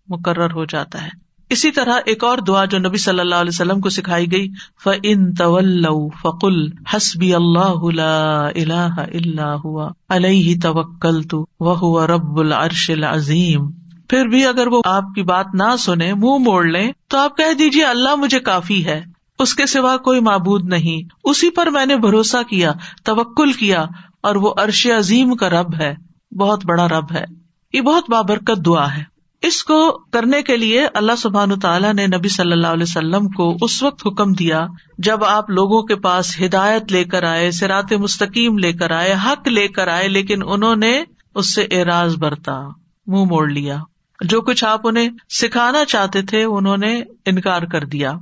مقرر 0.09 0.51
ہو 0.51 0.64
جاتا 0.64 1.03
ہے۔ 1.03 1.28
اسی 1.51 1.71
طرح 1.71 1.99
ایک 2.07 2.25
اور 2.25 2.39
دعا 2.39 2.65
جو 2.65 2.79
نبی 2.79 2.97
صلی 2.97 3.21
اللہ 3.21 3.35
علیہ 3.35 3.51
وسلم 3.55 3.81
کو 3.81 3.89
سکھائی 3.89 4.33
گئی 4.33 4.49
ف 4.85 4.89
ان 5.03 5.35
طول 5.35 5.87
فقل 6.23 6.67
حسبی 6.95 7.35
اللہ 7.35 7.79
اللہ 7.85 9.01
اللہ 9.14 9.89
علیہ 10.09 10.61
توکل 10.62 11.22
تو 11.22 11.47
وہ 11.61 12.07
رب 12.07 12.39
العرش 12.39 12.91
العظیم 12.91 13.70
پھر 14.09 14.27
بھی 14.27 14.47
اگر 14.47 14.66
وہ 14.66 14.83
آپ 14.85 15.05
کی 15.14 15.22
بات 15.22 15.47
نہ 15.55 15.77
سنے، 15.79 16.14
منہ 16.14 16.39
موڑ 16.39 16.64
لیں، 16.64 16.93
تو 17.09 17.18
آپ 17.18 17.37
کہہ 17.37 17.53
دیجیے 17.59 17.85
اللہ 17.85 18.14
مجھے 18.14 18.41
کافی 18.41 18.85
ہے، 18.85 19.05
اس 19.39 19.55
کے 19.55 19.66
سوا 19.66 19.97
کوئی 19.97 20.20
معبود 20.20 20.64
نہیں۔ 20.64 21.09
اسی 21.25 21.51
پر 21.51 21.66
میں 21.66 21.87
نے 21.87 21.97
بھروسہ 21.97 22.43
کیا، 22.43 22.72
توکل 23.05 23.53
کیا، 23.53 23.87
اور 24.22 24.37
وہ 24.37 24.55
عرش 24.57 24.87
عظیم 24.87 25.37
کا 25.37 25.51
رب 25.51 25.75
ہے۔ 25.81 25.95
بہت 26.37 26.66
بڑا 26.66 26.89
رب 26.89 27.12
ہے۔ 27.12 27.25
یہ 27.72 27.81
بہت 27.81 28.11
بابرکت 28.11 28.66
دعا 28.66 28.97
ہے۔ 28.97 29.18
اس 29.43 29.64
کو 29.64 29.99
کرنے 30.12 30.43
کے 30.43 30.57
لیے 30.57 30.86
اللہ 30.95 31.16
سبحان 31.18 31.61
تعالیٰ 31.61 31.95
نے 31.95 32.07
نبی 32.07 32.28
صلی 32.28 32.53
اللہ 32.53 32.66
علیہ 32.66 32.82
وسلم 32.82 33.28
کو 33.28 33.57
اس 33.62 33.82
وقت 33.82 34.07
حکم 34.07 34.32
دیا 34.32 34.66
جب 34.99 35.24
آپ 35.24 35.51
لوگوں 35.51 35.82
کے 35.82 35.97
پاس 35.97 36.41
ہدایت 36.41 36.93
لے 36.93 37.05
کر 37.05 37.22
آئے 37.22 37.51
سرات 37.51 37.93
مستقیم 37.93 38.59
لے 38.59 38.72
کر 38.72 38.91
آئے، 38.91 39.14
حق 39.26 39.49
لے 39.49 39.68
کر 39.68 39.89
آئے، 39.89 40.09
لیکن 40.09 40.43
انہوں 40.47 40.76
نے 40.76 41.05
اس 41.34 41.55
سے 41.55 41.66
اعراض 41.70 42.16
برتا، 42.16 42.61
منہ 43.07 43.24
موڑ 43.24 43.51
لیا۔ 43.51 43.78
جو 44.24 44.41
کچھ 44.41 44.64
آپ 44.64 44.80
انہیں 44.84 45.09
سکھانا 45.28 45.84
چاہتے 45.84 46.22
تھے، 46.22 46.45
انہوں 46.45 46.76
نے 46.76 47.03
انکار 47.26 47.62
کر 47.62 47.84
دیا۔ 47.84 48.12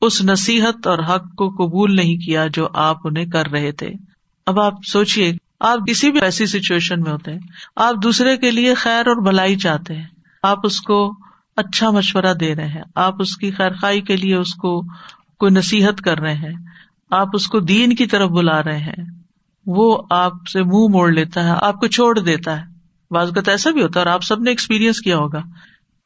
اس 0.00 0.22
نصیحت 0.22 0.86
اور 0.86 0.98
حق 0.98 1.34
کو 1.36 1.48
قبول 1.48 1.96
نہیں 1.96 2.16
کیا 2.16 2.46
جو 2.46 2.68
آپ 2.74 2.96
انہیں 3.04 3.26
کر 3.26 3.46
رہے 3.46 3.72
تھے۔ 3.72 3.88
اب 4.46 4.60
آپ 4.60 4.72
سوچیے 4.92 5.32
آپ 5.60 5.78
کسی 5.88 6.10
بھی 6.10 6.20
ایسی 6.20 6.46
سچویشن 6.46 7.00
میں 7.00 7.12
ہوتے 7.12 7.32
ہیں، 7.32 7.38
آپ 7.76 7.94
دوسرے 8.02 8.36
کے 8.36 8.50
لیے 8.50 8.74
خیر 8.74 9.06
اور 9.06 9.26
بلائی 9.26 9.56
چاہتے 9.56 9.94
ہیں۔ 9.94 10.13
آپ 10.44 10.58
اس 10.64 10.80
کو 10.80 11.14
اچھا 11.56 11.90
مشورہ 11.90 12.34
دے 12.34 12.54
رہے 12.54 12.68
ہیں۔ 12.68 12.82
آپ 12.94 13.14
اس 13.18 13.36
کی 13.36 13.50
خیر 13.50 13.72
خائی 13.72 14.00
کے 14.00 14.16
لیے 14.16 14.34
اس 14.34 14.54
کو 14.54 14.82
کوئی 15.38 15.50
نصیحت 15.50 16.00
کر 16.00 16.18
رہے 16.18 16.34
ہیں۔ 16.34 16.52
آپ 17.10 17.28
اس 17.34 17.46
کو 17.46 17.60
دین 17.60 17.94
کی 17.94 18.06
طرف 18.06 18.30
بلا 18.30 18.62
رہے 18.62 18.78
ہیں۔ 18.78 19.04
وہ 19.66 20.02
آپ 20.10 20.32
سے 20.52 20.62
منہ 20.62 20.88
موڑ 20.88 21.10
لیتا 21.10 21.44
ہے، 21.44 21.50
آپ 21.60 21.80
کو 21.80 21.86
چھوڑ 21.86 22.18
دیتا 22.18 22.60
ہے۔ 22.60 22.66
بعض 23.10 23.32
کا 23.32 23.50
ایسا 23.50 23.70
بھی 23.70 23.82
ہوتا 23.82 24.00
ہے 24.00 24.04
اور 24.04 24.12
آپ 24.12 24.22
سب 24.22 24.40
نے 24.40 24.50
ایکسپیرئنس 24.50 25.00
کیا 25.00 25.16
ہوگا 25.16 25.42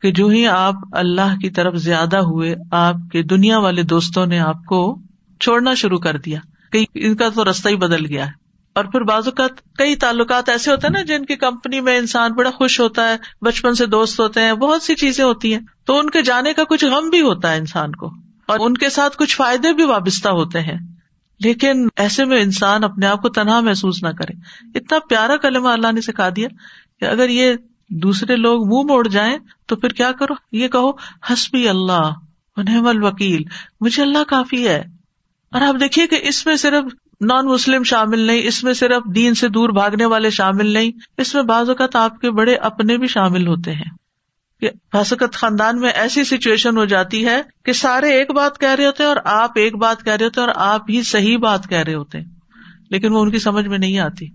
کہ 0.02 0.12
جو 0.12 0.26
ہی 0.28 0.46
آپ 0.46 0.74
اللہ 0.92 1.36
کی 1.42 1.50
طرف 1.50 1.74
زیادہ 1.74 2.16
ہوئے، 2.16 2.54
آپ 2.70 2.94
کے 3.12 3.22
دنیا 3.22 3.58
والے 3.58 3.82
دوستوں 3.82 4.26
نے 4.26 4.38
آپ 4.38 4.64
کو 4.64 4.98
چھوڑنا 5.40 5.74
شروع 5.74 5.98
کر 5.98 6.18
دیا۔ 6.18 6.38
کہ 6.72 6.84
ان 6.94 7.16
کا 7.16 7.28
تو 7.28 7.50
رستہ 7.50 7.68
ہی 7.68 7.76
بدل 7.76 8.06
گیا 8.06 8.26
ہے۔ 8.26 8.47
اور 8.78 8.86
پھر 8.86 9.00
بعض 9.00 9.28
اوقات 9.28 9.76
کئی 9.78 9.96
تعلقات 9.96 10.48
ایسے 10.48 10.70
ہوتے 10.70 10.86
ہیں 10.86 10.92
نا 10.92 11.02
جن 11.02 11.24
کی 11.24 11.36
کمپنی 11.36 11.80
میں 11.80 11.98
انسان 11.98 12.32
بڑا 12.32 12.50
خوش 12.50 12.80
ہوتا 12.80 13.08
ہے، 13.08 13.16
بچپن 13.42 13.74
سے 13.74 13.86
دوست 13.86 14.20
ہوتے 14.20 14.42
ہیں، 14.42 14.52
بہت 14.52 14.82
سی 14.82 14.94
چیزیں 14.94 15.24
ہوتی 15.24 15.52
ہیں۔ 15.52 15.60
تو 15.84 15.98
ان 15.98 16.10
کے 16.10 16.22
جانے 16.22 16.52
کا 16.52 16.64
کچھ 16.64 16.84
غم 16.84 17.10
بھی 17.10 17.20
ہوتا 17.20 17.52
ہے 17.52 17.56
انسان 17.56 17.92
کو 17.92 18.06
اور 18.46 18.58
ان 18.60 18.76
کے 18.76 18.88
ساتھ 18.88 19.16
کچھ 19.16 19.36
فائدے 19.36 19.72
بھی 19.72 19.84
وابستہ 19.84 20.28
ہوتے 20.28 20.60
ہیں۔ 20.60 20.78
لیکن 21.40 21.88
ایسے 21.96 22.24
میں 22.24 22.42
انسان 22.42 22.84
اپنے 22.84 23.06
آپ 23.06 23.22
کو 23.22 23.28
تنہا 23.28 23.60
محسوس 23.60 24.02
نہ 24.02 24.08
کرے۔ 24.08 24.32
اتنا 24.78 24.98
پیارا 25.08 25.36
کلمہ 25.36 25.68
اللہ 25.68 25.92
نے 25.92 26.00
سکھا 26.00 26.28
دیا 26.36 26.48
کہ 27.00 27.04
اگر 27.04 27.28
یہ 27.28 27.54
دوسرے 27.90 28.36
لوگ 28.36 28.66
منہ 28.66 28.92
موڑ 28.92 29.08
جائیں 29.08 29.38
تو 29.66 29.76
پھر 29.76 29.88
کیا 29.88 30.12
کرو؟ 30.12 30.34
یہ 30.52 30.68
کہو 30.68 30.90
ہسبی 31.32 31.68
اللہ 31.68 32.10
الوکیل، 32.56 33.42
مجھے 33.80 34.02
اللہ 34.02 34.24
کافی 34.28 34.68
ہے۔ 34.68 34.84
اور 35.52 35.60
آپ 35.60 35.74
دیکھیے 35.80 36.06
کہ 36.06 36.18
اس 36.22 36.46
میں 36.46 36.56
صرف 36.56 36.84
نان 37.20 37.46
مسلم 37.46 37.82
شامل 37.82 38.18
نہیں، 38.18 38.40
اس 38.44 38.64
میں 38.64 38.72
صرف 38.72 39.14
دین 39.14 39.34
سے 39.34 39.48
دور 39.48 39.68
بھاگنے 39.68 40.04
والے 40.04 40.30
شامل 40.30 40.66
نہیں، 40.66 40.90
اس 41.18 41.34
میں 41.34 41.42
بعض 41.42 41.68
اوقات 41.68 41.96
آپ 41.96 42.20
کے 42.20 42.30
بڑے 42.30 42.54
اپنے 42.54 42.98
بھی 42.98 43.06
شامل 43.06 43.46
ہوتے 43.46 43.72
ہیں۔ 43.72 43.98
کہ 44.60 44.70
فاسقت 44.92 45.34
خاندان 45.34 45.80
میں 45.80 45.90
ایسی 45.90 46.24
سچویشن 46.24 46.76
ہو 46.76 46.84
جاتی 46.84 47.26
ہے 47.26 47.42
کہ 47.64 47.72
سارے 47.72 48.08
ایک 48.10 48.30
بات 48.30 48.58
کہہ 48.58 48.68
رہے 48.68 48.86
ہوتے 48.86 49.04
اور 49.04 49.16
آپ 49.24 49.50
ایک 49.54 49.76
بات 49.76 50.04
کہہ 50.04 50.12
رہے 50.12 50.24
ہوتے 50.24 50.40
اور 50.40 50.48
آپ 50.54 50.80
ہی 50.90 51.02
صحیح 51.02 51.38
بات 51.38 51.68
کہہ 51.68 51.78
رہے 51.78 51.94
ہوتے 51.94 52.18
لیکن 52.90 53.12
وہ 53.12 53.22
ان 53.22 53.30
کی 53.30 53.38
سمجھ 53.38 53.66
میں 53.66 53.78
نہیں 53.78 53.98
آتی۔ 53.98 54.26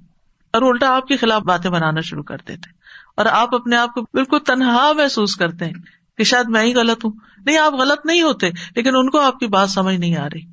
اور 0.53 0.61
الٹا 0.61 0.95
آپ 0.95 1.07
کے 1.07 1.17
خلاف 1.17 1.41
باتیں 1.41 1.71
بنانا 1.71 2.01
شروع 2.01 2.23
کر 2.23 2.37
دیتے 2.47 2.69
اور 3.17 3.25
آپ 3.25 3.55
اپنے 3.55 3.75
آپ 3.75 3.93
کو 3.93 4.01
بالکل 4.01 4.39
تنہا 4.39 4.91
محسوس 4.91 5.35
کرتے 5.35 5.65
ہیں 5.65 5.73
کہ 6.17 6.23
شاید 6.23 6.45
میں 6.49 6.63
ہی 6.63 6.75
غلط 6.75 7.05
ہوں۔ 7.05 7.11
نہیں، 7.45 7.57
آپ 7.57 7.73
غلط 7.73 8.05
نہیں 8.05 8.21
ہوتے، 8.21 8.49
لیکن 8.75 8.95
ان 8.95 9.09
کو 9.09 9.19
آپ 9.19 9.39
کی 9.39 9.47
بات 9.47 9.69
سمجھ 9.69 9.95
نہیں 9.95 10.17
آ 10.17 10.27
رہی۔ 10.27 10.52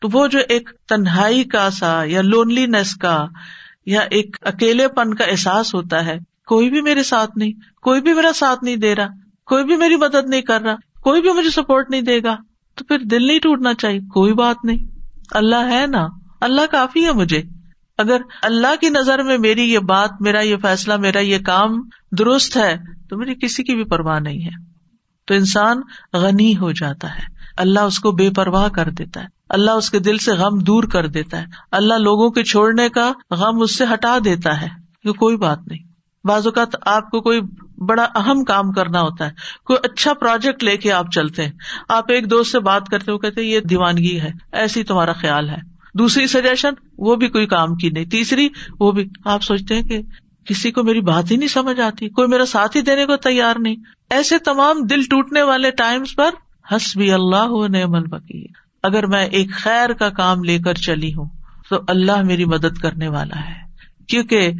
تو 0.00 0.08
وہ 0.12 0.26
جو 0.26 0.38
ایک 0.48 0.70
تنہائی 0.88 1.44
کا 1.44 1.70
سا 1.70 2.02
یا 2.04 2.20
لونلی 2.20 2.66
نیس 2.66 2.94
کا 2.94 3.26
یا 3.86 4.00
ایک 4.00 4.36
اکیلے 4.42 4.88
پن 4.88 5.14
کا 5.14 5.24
احساس 5.24 5.74
ہوتا 5.74 6.06
ہے، 6.06 6.18
کوئی 6.46 6.70
بھی 6.70 6.80
میرے 6.80 7.02
ساتھ 7.02 7.30
نہیں، 7.36 7.52
کوئی 7.82 8.00
بھی 8.00 8.14
میرا 8.14 8.32
ساتھ 8.34 8.64
نہیں 8.64 8.76
دے 8.76 8.94
رہا، 8.94 9.06
کوئی 9.46 9.64
بھی 9.64 9.76
میری 9.76 9.96
مدد 9.96 10.28
نہیں 10.28 10.42
کر 10.42 10.60
رہا، 10.60 10.74
کوئی 11.02 11.22
بھی 11.22 11.32
مجھے 11.32 11.50
سپورٹ 11.50 11.90
نہیں 11.90 12.00
دے 12.00 12.22
گا، 12.22 12.36
تو 12.74 12.84
پھر 12.84 12.98
دل 12.98 13.26
نہیں 13.26 13.38
ٹوٹنا 13.38 13.74
چاہیے، 13.74 14.00
کوئی 14.00 14.32
بات 14.32 14.56
نہیں۔ 14.64 14.84
اللہ 15.30 15.70
ہے 15.70 15.86
نا، 15.86 16.06
اللہ 16.40 16.60
کافی 16.70 17.04
ہے 17.04 17.12
مجھے۔ 17.12 17.42
اگر 17.98 18.16
اللہ 18.42 18.76
کی 18.80 18.88
نظر 18.88 19.22
میں 19.22 19.38
میری 19.38 19.72
یہ 19.72 19.78
بات، 19.78 20.10
میرا 20.20 20.40
یہ 20.40 20.56
فیصلہ، 20.56 20.96
میرا 20.96 21.20
یہ 21.20 21.38
کام 21.38 21.88
درست 22.18 22.56
ہے، 22.56 22.76
تو 23.10 23.18
میری 23.18 23.34
کسی 23.34 23.62
کی 23.62 23.74
بھی 23.74 23.84
پرواہ 23.84 24.20
نہیں 24.20 24.44
ہے۔ 24.44 24.72
تو 25.26 25.34
انسان 25.34 25.80
غنی 26.12 26.56
ہو 26.56 26.72
جاتا 26.72 27.16
ہے، 27.16 27.22
اللہ 27.56 27.80
اس 27.80 27.98
کو 27.98 28.12
بے 28.12 28.30
پرواہ 28.30 28.68
کر 28.68 28.90
دیتا 28.90 29.22
ہے۔ 29.22 29.37
اللہ 29.48 29.70
اس 29.70 29.90
کے 29.90 29.98
دل 29.98 30.18
سے 30.18 30.32
غم 30.32 30.58
دور 30.58 30.82
کر 30.82 31.06
دیتا 31.06 31.40
ہے۔ 31.40 31.46
اللہ 31.72 31.94
لوگوں 31.94 32.30
کے 32.30 32.44
چھوڑنے 32.44 32.88
کا 32.88 33.12
غم 33.30 33.62
اس 33.62 33.78
سے 33.78 33.84
ہٹا 33.92 34.18
دیتا 34.24 34.62
ہے۔ 34.62 34.68
یہ 35.04 35.12
کوئی 35.12 35.36
بات 35.36 35.58
نہیں۔ 35.66 35.88
بعض 36.24 36.46
اوقات 36.46 36.68
آپ 36.80 37.10
کو 37.10 37.20
کوئی 37.20 37.40
بڑا 37.78 38.06
اہم 38.14 38.44
کام 38.44 38.72
کرنا 38.72 39.00
ہوتا 39.00 39.26
ہے۔ 39.26 39.30
کوئی 39.64 39.78
اچھا 39.82 40.14
پروجیکٹ 40.14 40.64
لے 40.64 40.76
کے 40.76 40.92
آپ 40.92 41.06
چلتے 41.12 41.44
ہیں۔ 41.44 41.52
آپ 41.88 42.10
ایک 42.10 42.30
دوست 42.30 42.52
سے 42.52 42.58
بات 42.58 42.88
کرتے 42.88 43.12
ہو 43.12 43.18
کہتے 43.18 43.42
یہ 43.42 43.60
دیوانگی 43.60 44.20
ہے، 44.20 44.30
ایسی 44.52 44.84
تمہارا 44.84 45.12
خیال 45.12 45.48
ہے۔ 45.48 45.56
دوسری 45.94 46.26
سجیشن، 46.26 46.70
وہ 46.98 47.16
بھی 47.16 47.28
کوئی 47.28 47.46
کام 47.46 47.74
کی 47.74 47.90
نہیں۔ 47.90 48.04
تیسری، 48.04 48.48
وہ 48.80 48.92
بھی۔ 48.92 49.08
آپ 49.24 49.42
سوچتے 49.42 49.74
ہیں 49.74 49.82
کہ 49.82 50.02
کسی 50.44 50.70
کو 50.70 50.82
میری 50.82 51.00
بات 51.00 51.30
ہی 51.30 51.36
نہیں 51.36 51.48
سمجھ 51.48 51.80
آتی۔ 51.80 52.08
کوئی 52.08 52.28
میرا 52.28 52.46
ساتھ 52.46 52.76
ہی 52.76 52.82
دینے 52.82 53.06
کو 53.06 53.16
تیار 53.16 53.56
نہیں۔ 53.58 53.76
ایسے 54.10 54.38
تمام 54.38 54.86
دل 54.86 55.02
ٹوٹنے 55.02 55.42
والے 55.42 55.70
ٹائمس 55.70 56.16
پر 56.16 56.30
ہس 56.76 56.96
بھی 56.96 57.12
اللہ 57.12 57.68
نعم 57.68 57.94
الوکیل۔ 57.94 58.67
اگر 58.82 59.06
میں 59.06 59.26
ایک 59.26 59.50
خیر 59.52 59.92
کا 59.92 60.08
کام 60.08 60.44
لے 60.44 60.58
کر 60.58 60.74
چلی 60.74 61.14
ہوں، 61.14 61.28
تو 61.70 61.76
اللہ 61.88 62.22
میری 62.22 62.44
مدد 62.44 62.78
کرنے 62.82 63.08
والا 63.08 63.40
ہے۔ 63.40 63.54
کیونکہ 64.08 64.50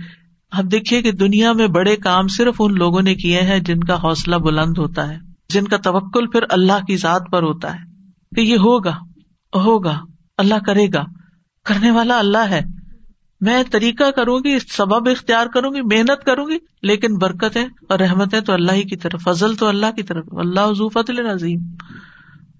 اب 0.50 0.72
دیکھیے 0.72 1.02
کہ 1.02 1.12
دنیا 1.12 1.52
میں 1.52 1.66
بڑے 1.66 1.96
کام 1.96 2.28
صرف 2.28 2.54
ان 2.58 2.74
لوگوں 2.74 3.02
نے 3.02 3.14
کیے 3.14 3.42
ہیں 3.42 3.58
جن 3.58 3.80
کا 3.80 3.94
حوصلہ 3.94 4.36
بلند 4.36 4.78
ہوتا 4.78 5.08
ہے، 5.08 5.18
جن 5.48 5.64
کا 5.64 5.76
توکل 5.76 6.26
پھر 6.26 6.40
اللہ 6.50 6.84
کی 6.86 6.96
ذات 6.96 7.22
پر 7.32 7.42
ہوتا 7.42 7.74
ہے۔ 7.74 7.88
کہ 8.36 8.40
یہ 8.40 8.56
ہوگا 8.56 8.98
ہوگا، 9.54 10.00
اللہ 10.38 10.54
کرے 10.66 10.86
گا، 10.94 11.04
کرنے 11.64 11.90
والا 11.90 12.18
اللہ 12.18 12.48
ہے۔ 12.50 12.60
میں 13.40 13.62
طریقہ 13.70 14.10
کروں 14.10 14.38
گی، 14.38 14.58
سبب 14.58 15.08
اختیار 15.08 15.46
کروں 15.46 15.70
گی، 15.70 15.82
محنت 15.82 16.24
کروں 16.24 16.48
گی، 16.48 16.58
لیکن 16.82 17.18
برکت 17.18 17.58
اور 17.88 17.98
رحمت 17.98 18.34
تو 18.46 18.52
اللہ 18.52 18.72
ہی 18.72 18.82
کی 18.82 18.96
طرف، 18.96 19.22
فضل 19.22 19.54
تو 19.54 19.66
اللہ 19.66 19.86
کی 19.96 20.02
طرف۔ 20.02 20.24
اللہ 20.32 20.60
حضوفت 20.60 21.10
العظیم۔ 21.10 21.58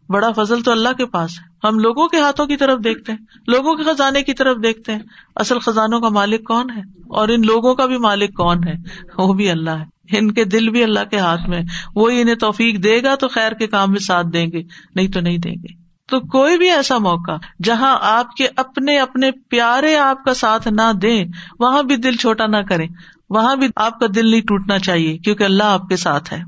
بڑا 0.08 0.32
فضل 0.32 0.62
تو 0.62 0.70
اللہ 0.70 0.88
کے 0.98 1.06
پاس 1.06 1.30
ہے۔ 1.38 1.66
ہم 1.66 1.78
لوگوں 1.78 2.08
کے 2.08 2.20
ہاتھوں 2.20 2.46
کی 2.46 2.56
طرف 2.56 2.78
دیکھتے 2.84 3.12
ہیں، 3.12 3.18
لوگوں 3.46 3.74
کے 3.74 3.82
خزانے 3.82 4.22
کی 4.22 4.32
طرف 4.32 4.56
دیکھتے 4.62 4.92
ہیں۔ 4.92 5.02
اصل 5.36 5.58
خزانوں 5.58 6.00
کا 6.00 6.08
مالک 6.08 6.48
کون 6.48 6.70
ہے؟ 6.70 6.80
اور 7.08 7.28
ان 7.28 7.46
لوگوں 7.46 7.74
کا 7.74 7.86
بھی 7.86 7.96
مالک 7.96 8.36
کون 8.36 8.68
ہے؟ 8.68 8.72
وہ 9.18 9.34
بھی 9.34 9.50
اللہ 9.50 9.70
ہے۔ 9.70 9.98
ان 10.18 10.34
کے 10.34 10.44
دل 10.44 10.68
بھی 10.68 10.82
اللہ 10.82 11.00
کے 11.10 11.18
ہاتھ 11.18 11.48
میں 11.48 11.60
وہی 11.94 12.20
انہیں 12.20 12.34
توفیق 12.34 12.84
دے 12.84 13.02
گا 13.02 13.14
تو 13.14 13.28
خیر 13.28 13.52
کے 13.52 13.66
کام 13.66 13.90
میں 13.90 14.00
ساتھ 14.00 14.26
دیں 14.32 14.46
گے، 14.52 14.62
نہیں 14.94 15.08
تو 15.08 15.20
نہیں 15.20 15.38
دیں 15.38 15.52
گے۔ 15.52 15.74
تو 16.06 16.20
کوئی 16.20 16.58
بھی 16.58 16.70
ایسا 16.70 16.98
موقع 16.98 17.32
جہاں 17.62 17.98
آپ 18.00 18.36
کے 18.36 18.48
اپنے 18.56 18.98
اپنے 18.98 19.30
پیارے 19.30 19.96
آپ 19.96 20.24
کا 20.24 20.34
ساتھ 20.34 20.68
نہ 20.68 20.92
دیں، 21.02 21.24
وہاں 21.60 21.82
بھی 21.82 21.96
دل 21.96 22.16
چھوٹا 22.16 22.46
نہ 22.46 22.56
کرے 22.56 22.86
وہاں 23.30 23.56
بھی 23.56 23.66
آپ 23.76 24.00
کا 24.00 24.06
دل 24.14 24.30
نہیں 24.30 24.40
ٹوٹنا 24.40 24.78
چاہیے، 24.78 25.18
کیونکہ 25.18 25.44
اللہ 25.44 25.64
آپ 25.64 25.88
کے 25.88 25.96
ساتھ 25.96 26.32
ہے۔ 26.32 26.40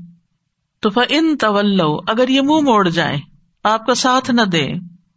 تو 0.81 0.89
ان 1.09 1.37
طول 1.37 1.81
اگر 2.07 2.27
یہ 2.27 2.41
منہ 2.41 2.59
موڑ 2.59 2.89
جائیں 2.89 3.19
آپ 3.63 3.85
کا 3.85 3.95
ساتھ 3.95 4.31
نہ 4.31 4.41
دے 4.41 4.67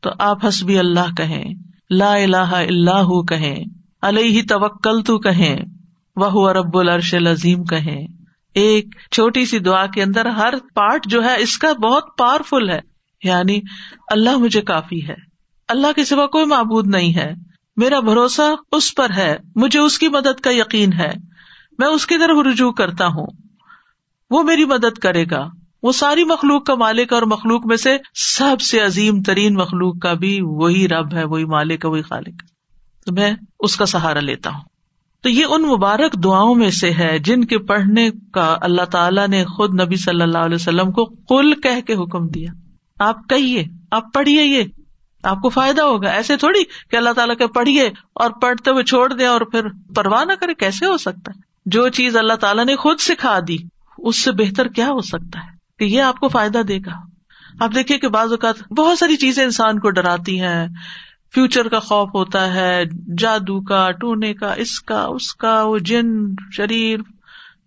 تو 0.00 0.10
آپ 0.18 0.46
حسبی 0.48 0.78
اللہ 0.78 1.14
کہیں، 1.16 1.54
لا 1.90 2.14
الہ 2.14 2.36
اللہ 2.36 3.22
کہیں، 3.22 3.64
علیہ 4.02 4.42
توکل 4.48 5.02
تو 5.02 5.18
کہیں 5.18 5.56
وہ 6.16 6.50
رب 6.50 6.78
العرش 6.78 7.14
العظیم 7.14 7.64
کہیں۔ 7.64 8.06
ایک 8.54 8.88
چھوٹی 9.12 9.46
سی 9.46 9.58
دعا 9.58 9.86
کے 9.86 10.02
اندر 10.02 10.26
ہر 10.26 10.54
پارٹ 10.74 11.06
جو 11.06 11.24
ہے 11.24 11.36
اس 11.38 11.58
کا 11.58 11.72
بہت 11.72 12.04
پاورفل 12.18 12.70
ہے۔ 12.70 12.80
یعنی 13.24 13.60
اللہ 14.10 14.36
مجھے 14.36 14.60
کافی 14.60 15.08
ہے۔ 15.08 15.14
اللہ 15.68 15.86
کے 15.96 16.04
سوا 16.04 16.26
کوئی 16.26 16.44
معبود 16.44 16.86
نہیں 16.86 17.14
ہے۔ 17.14 17.32
میرا 17.76 18.00
بھروسہ 18.00 18.54
اس 18.72 18.94
پر 18.94 19.10
ہے۔ 19.16 19.36
مجھے 19.56 19.78
اس 19.78 19.98
کی 19.98 20.08
مدد 20.08 20.40
کا 20.40 20.50
یقین 20.50 20.92
ہے۔ 20.92 21.10
میں 21.78 21.88
اس 21.88 22.06
کی 22.06 22.18
طرف 22.18 22.46
رجوع 22.46 22.72
کرتا 22.72 23.06
ہوں۔ 23.06 23.26
وہ 24.30 24.42
میری 24.42 24.64
مدد 24.64 24.98
کرے 24.98 25.24
گا۔ 25.30 25.48
وہ 25.84 25.92
ساری 25.92 26.24
مخلوق 26.24 26.64
کا 26.64 26.74
مالک 26.74 27.12
اور 27.12 27.22
مخلوق 27.22 27.66
میں 27.66 27.76
سے 27.76 27.96
سب 28.14 28.60
سے 28.60 28.80
عظیم 28.80 29.22
ترین 29.22 29.54
مخلوق 29.54 29.98
کا 29.98 30.12
بھی 30.12 30.38
وہی 30.42 30.88
رب 30.88 31.14
ہے، 31.14 31.24
وہی 31.24 31.44
مالک 31.44 31.84
ہے، 31.84 31.90
وہی 31.90 32.02
خالق 32.02 32.42
تو 33.06 33.12
میں 33.12 33.32
اس 33.60 33.76
کا 33.76 33.86
سہارا 33.86 34.20
لیتا 34.20 34.50
ہوں۔ 34.50 34.60
تو 35.22 35.28
یہ 35.28 35.44
ان 35.48 35.62
مبارک 35.62 36.24
دعاؤں 36.24 36.54
میں 36.54 36.70
سے 36.70 36.90
ہے 36.90 37.18
جن 37.18 37.44
کے 37.44 37.58
پڑھنے 37.58 38.10
کا 38.32 38.56
اللہ 38.60 38.82
تعالیٰ 38.82 39.28
نے 39.28 39.44
خود 39.44 39.80
نبی 39.80 39.96
صلی 39.96 40.22
اللہ 40.22 40.38
علیہ 40.38 40.54
وسلم 40.54 40.92
کو 40.92 41.04
کل 41.04 41.60
کہہ 41.60 41.80
کے 41.80 41.94
حکم 41.94 42.28
دیا۔ 42.28 42.50
آپ 42.98 43.28
کہیے، 43.28 43.64
آپ 43.90 44.12
پڑھیے 44.14 44.42
یہ۔ 44.42 44.62
آپ 45.22 45.36
کو 45.42 45.48
فائدہ 45.48 45.82
ہوگا۔ 45.82 46.08
ایسے 46.08 46.36
تھوڑی 46.36 46.64
کہ 46.90 46.96
اللہ 46.96 47.10
تعالیٰ 47.10 47.36
کے 47.36 47.46
پڑھیے 47.46 47.90
اور 48.12 48.30
پڑھتے 48.30 48.70
ہوئے 48.70 48.84
چھوڑ 48.84 49.12
دیں 49.12 49.26
اور 49.26 49.40
پھر 49.40 49.66
پرواہ 49.94 50.24
نہ 50.24 50.32
کرے، 50.40 50.54
کیسے 50.54 50.86
ہو 50.86 50.96
سکتا 50.96 51.32
ہے؟ 51.36 51.40
جو 51.66 51.88
چیز 51.88 52.16
اللہ 52.16 52.34
تعالیٰ 52.34 52.64
نے 52.64 52.76
خود 52.76 52.98
سکھا 52.98 53.38
دی، 53.48 53.56
اس 53.98 54.22
سے 54.22 54.32
بہتر 54.32 54.68
کیا 54.68 54.86
ہو 54.86 55.00
سکتا 55.00 55.38
ہے؟ 55.44 55.53
کہ 55.78 55.84
یہ 55.84 56.02
آپ 56.02 56.20
کو 56.20 56.28
فائدہ 56.28 56.58
دے 56.58 56.78
گا۔ 56.78 56.92
آپ 57.60 57.74
دیکھیے 57.74 57.98
کہ 57.98 58.08
بعض 58.08 58.30
اوقات 58.30 58.72
بہت 58.72 58.98
ساری 58.98 59.16
چیزیں 59.16 59.44
انسان 59.44 59.78
کو 59.78 59.90
ڈراتی 59.90 60.40
ہیں۔ 60.40 60.68
فیوچر 61.34 61.68
کا 61.68 61.78
خوف 61.78 62.08
ہوتا 62.14 62.54
ہے، 62.54 62.84
جادو 63.18 63.60
کا، 63.60 63.90
ٹونے 63.90 64.34
کا، 64.34 64.52
اس 64.52 64.80
کا 64.80 65.02
اس 65.02 65.34
کا، 65.34 65.62
وہ 65.62 65.78
جن، 65.78 66.06
شریر، 66.52 67.00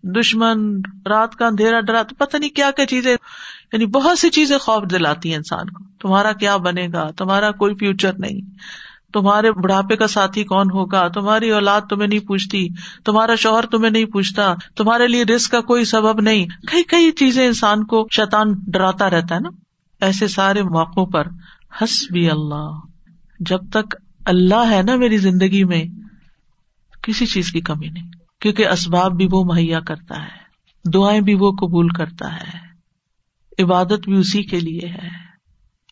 دشمن، 0.02 0.80
رات 1.06 1.36
کا 1.36 1.46
اندھیرا، 1.46 1.80
ڈرا، 1.80 2.02
تو 2.02 2.14
پتہ 2.14 2.36
نہیں 2.36 2.50
کیا 2.50 2.70
کیا 2.70 2.86
چیزیں 2.86 3.16
یعنی 3.72 3.86
بہت 3.86 4.18
سی 4.18 4.30
چیزیں 4.30 4.58
خوف 4.58 4.82
دلاتی 4.90 5.28
ہیں 5.28 5.36
انسان 5.36 5.70
کو۔ 5.70 5.84
تمہارا 6.02 6.32
کیا 6.32 6.56
بنے 6.56 6.88
گا؟ 6.92 7.10
تمہارا 7.10 7.50
کوئی 7.50 7.74
فیوچر 7.74 8.12
نہیں۔ 8.18 8.40
تمہارے 9.12 9.52
بڑھاپے 9.52 9.96
کا 9.96 10.06
ساتھی 10.06 10.44
کون 10.44 10.66
ہوگا؟ 10.70 11.08
تمہاری 11.08 11.50
اولاد 11.50 11.80
تمہیں 11.80 12.08
نہیں 12.08 12.26
پوچھتی، 12.26 12.68
تمہارا 13.04 13.34
شوہر 13.34 13.66
تمہیں 13.66 13.90
نہیں 13.90 14.04
پوچھتا، 14.04 14.54
تمہارے 14.76 15.06
لیے 15.06 15.24
رسک 15.24 15.50
کا 15.50 15.60
کوئی 15.60 15.84
سبب 15.84 16.20
نہیں۔ 16.20 16.46
کئی 16.46 16.82
کئی 16.82 17.10
چیزیں 17.12 17.46
انسان 17.46 17.84
کو 17.84 18.06
شیطان 18.16 18.46
ڈراتا 18.66 19.10
رہتا 19.10 19.34
ہے 19.34 19.40
نا۔ 19.40 19.48
ایسے 20.00 20.28
سارے 20.28 20.62
موقعوں 20.62 21.06
پر 21.06 21.26
ہس 21.82 22.10
بھی 22.12 22.30
اللہ۔ 22.30 22.70
جب 23.40 23.58
تک 23.70 23.94
اللہ 24.26 24.70
ہے 24.70 24.82
نا 24.82 24.96
میری 24.96 25.16
زندگی 25.16 25.64
میں، 25.64 25.84
کسی 27.02 27.26
چیز 27.26 27.52
کی 27.52 27.60
کمی 27.60 27.88
نہیں۔ 27.88 28.10
کیونکہ 28.40 28.68
اسباب 28.68 29.16
بھی 29.16 29.28
وہ 29.32 29.44
مہیا 29.44 29.80
کرتا 29.80 30.22
ہے، 30.22 30.48
دعائیں 30.90 31.20
بھی 31.20 31.34
وہ 31.34 31.52
قبول 31.52 31.88
کرتا 31.88 32.36
ہے، 32.36 32.68
عبادت 33.62 34.00
بھی 34.04 34.18
اسی 34.18 34.42
کے 34.42 34.60
لیے 34.60 34.88
ہے۔ 34.88 35.28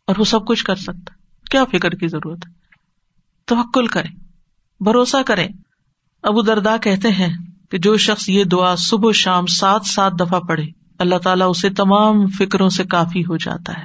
اور 0.07 0.15
وہ 0.19 0.25
سب 0.25 0.47
کچھ 0.47 0.65
کر 0.65 0.75
سکتا 0.75 1.11
کیا 1.51 1.65
فکر 1.65 1.91
کی 1.91 2.09
ضرورت 2.09 2.47
ہے؟ 2.47 2.66
توکل 3.47 3.87
کرے 3.87 4.09
بھروسہ 4.85 5.23
کرے 5.27 5.47
ابو 6.23 6.43
دردا 6.43 6.77
کہتے 6.77 7.11
ہیں 7.11 7.37
کہ 7.71 7.79
جو 7.79 7.97
شخص 7.97 8.29
یہ 8.29 8.45
دعا 8.45 8.77
صبح 8.77 9.13
شام 9.13 9.47
سات 9.47 9.87
سات 9.87 10.13
دفعہ 10.21 10.41
پڑھے، 10.41 10.65
اللہ 10.99 11.19
تعالیٰ 11.19 11.51
اسے 11.51 11.71
تمام 11.71 12.27
فکروں 12.27 12.69
سے 12.69 12.85
کافی 12.85 13.21
ہو 13.21 13.37
جاتا 13.37 13.73
ہے۔ 13.79 13.85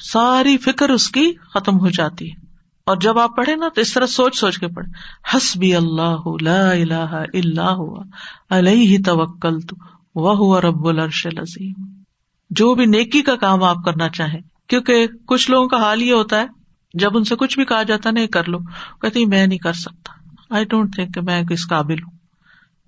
ساری 0.00 0.58
فکر 0.58 0.90
اس 0.90 1.10
کی 1.10 1.32
ختم 1.54 1.80
ہو 1.80 1.88
جاتی 1.88 2.30
ہے۔ 2.30 2.46
اور 2.86 2.96
جب 2.96 3.18
آپ 3.18 3.36
پڑھے 3.36 3.56
نا 3.56 3.68
تو 3.74 3.80
اس 3.80 3.92
طرح 3.92 4.06
سوچ 4.06 4.36
سوچ 4.36 4.58
کے 4.58 4.68
پڑھے 4.68 4.90
ہس 5.36 5.56
بھی 5.56 5.74
اللہ 5.74 6.26
اللہ 6.26 7.22
اللہ 7.34 7.60
ہوا، 7.60 8.04
علیہ 8.50 8.98
توکل 9.04 9.60
تو 9.60 9.76
وہ 10.14 10.60
رب 10.60 10.86
الرش 10.86 11.26
العظیم۔ 11.26 12.02
جو 12.50 12.74
بھی 12.74 12.86
نیکی 12.86 13.22
کا 13.22 13.36
کام 13.36 13.62
آپ 13.62 13.76
کرنا 13.84 14.08
چاہیں، 14.08 14.40
کیونکہ 14.68 15.06
کچھ 15.26 15.50
لوگوں 15.50 15.68
کا 15.68 15.76
حال 15.76 16.02
یہ 16.02 16.12
ہوتا 16.12 16.40
ہے 16.40 16.61
جب 16.94 17.16
ان 17.16 17.24
سے 17.24 17.36
کچھ 17.36 17.58
بھی 17.58 17.64
کہا 17.64 17.82
جاتا 17.82 18.10
نہیں، 18.10 18.26
کر 18.26 18.48
لو۔ 18.48 18.58
کہتے 19.00 19.26
میں 19.26 19.46
نہیں 19.46 19.58
کر 19.58 19.72
سکتا۔ 19.72 20.12
آئی 20.54 20.64
ڈونٹ 20.64 20.94
تھنک 20.94 21.18
میں 21.18 21.42
کس 21.42 21.68
قابل 21.68 22.02
ہوں۔ 22.02 22.18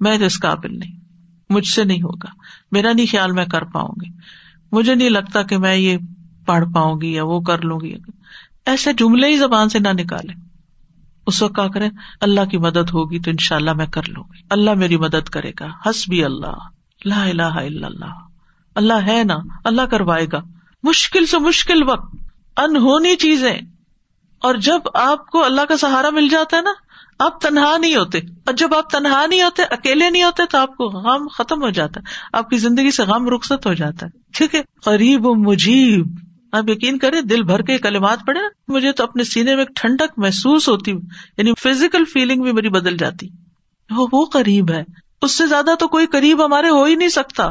میں 0.01 0.19
اس 0.19 0.41
قابل 0.41 0.79
نہیں۔ 0.79 1.01
مجھ 1.51 1.67
سے 1.67 1.85
نہیں 1.85 2.03
ہوگا۔ 2.03 2.29
میرا 2.73 2.93
نہیں 2.93 3.07
خیال 3.11 3.33
میں 3.33 3.45
کر 3.45 3.65
پاؤں 3.65 3.89
گی۔ 3.89 4.11
مجھے 4.73 4.95
نہیں 4.95 5.11
لگتا 5.11 5.43
کہ 5.43 5.59
میں 5.59 5.77
یہ 5.77 5.99
پڑھ 6.47 6.65
پاؤں 6.75 7.01
گی 7.01 7.13
یا 7.13 7.25
وہ 7.25 7.41
کر 7.41 7.61
لوں 7.61 7.81
گی۔ 7.81 7.95
ایسے 8.67 8.93
جملے 8.93 9.27
ہی 9.29 9.37
زبان 9.37 9.69
سے 9.69 9.79
نہ 9.79 9.89
نکالے 9.89 10.33
اس 11.27 11.43
وقت 11.43 11.55
کیا 11.55 11.69
کرے 11.69 11.89
اللہ 12.21 12.45
کی 12.45 12.59
مدد 12.59 12.91
ہوگی 12.93 13.19
تو 13.19 13.31
ان 13.31 13.37
شاء 13.41 13.57
اللہ 13.57 13.73
میں 13.73 13.87
کر 13.87 14.09
لوں 14.09 14.25
گی۔ 14.25 14.43
اللہ 14.51 14.75
میری 14.75 14.97
مدد 14.97 15.29
کرے 15.29 15.53
گا۔ 15.61 15.91
ہس 15.91 16.09
بھی 16.09 16.25
اللہ۔ 16.25 16.53
لا 17.05 17.25
الہ 17.25 17.43
الا 17.43 17.87
اللہ۔ 17.87 18.15
اللہ 18.75 19.07
ہے 19.07 19.25
نا۔ 19.25 19.37
اللہ 19.65 19.83
کروائے 19.83 20.27
گا۔ 20.33 20.41
مشکل 20.83 21.27
سے 21.27 21.39
مشکل 21.39 21.83
وقت۔ 21.89 22.17
انہونی 22.57 23.17
چیزیں۔ 23.17 23.61
اور 24.45 24.55
جب 24.55 24.81
آپ 24.95 25.27
کو 25.27 25.45
اللہ 25.45 25.61
کا 25.61 25.77
سہارا 25.77 26.11
مل 26.11 26.29
جاتا 26.29 26.57
ہے 26.57 26.63
نا، 26.63 26.71
آپ 27.19 27.41
تنہا 27.41 27.77
نہیں 27.77 27.97
ہوتے۔ 27.97 28.19
اور 28.19 28.53
جب 28.53 28.75
آپ 28.75 28.91
تنہا 28.91 29.27
نہیں 29.27 29.43
ہوتے، 29.43 29.63
اکیلے 29.63 30.11
نہیں 30.11 30.23
ہوتے، 30.23 30.43
تو 30.51 30.59
آپ 30.59 30.77
کو 30.77 30.85
غم 30.85 31.29
ختم 31.29 31.63
ہو 31.63 31.71
جاتا 31.71 32.01
ہے۔ 32.01 32.05
آپ 32.33 32.51
کی 32.51 32.57
زندگی 32.57 32.91
سے 32.91 33.03
غم 33.03 33.29
رخصت 33.29 33.67
ہو 33.67 33.75
جاتا 33.75 34.07
ہے۔ 34.07 34.19
ٹھیک 34.33 34.55
ہے؟ 34.55 34.63
قریب 34.85 35.27
و 35.27 35.35
مجیب۔ 35.35 36.07
آپ 36.53 36.65
یقین 36.69 36.99
کریں، 36.99 37.21
دل 37.21 37.43
بھر 37.43 37.63
کے 37.63 37.79
کلمات 37.79 38.19
پڑے 38.27 38.41
نا۔ 38.41 38.49
مجھے 38.69 38.93
تو 38.93 39.05
اپنے 39.05 39.25
سینے 39.25 39.57
میں 39.57 39.65
ایک 39.65 39.77
ٹھنڈک 39.77 40.13
محسوس 40.17 40.69
ہوتی 40.69 40.91
یعنی 41.39 41.53
فزیکل 41.59 42.05
فیلنگ 42.05 42.43
بھی 42.43 42.53
میری 42.53 42.69
بدل 42.69 42.97
جاتی۔ 42.97 43.29
وہ 43.97 44.25
قریب 44.25 44.71
ہے۔ 44.71 44.85
اس 45.23 45.39
سے 45.39 45.47
زیادہ 45.47 45.71
تو 45.79 45.89
کوئی 45.89 46.07
قریب 46.07 46.45
ہمارے 46.45 46.69
ہو 46.69 46.85
ہی 46.85 46.95
نہیں 46.95 47.09
سکتا۔ 47.09 47.51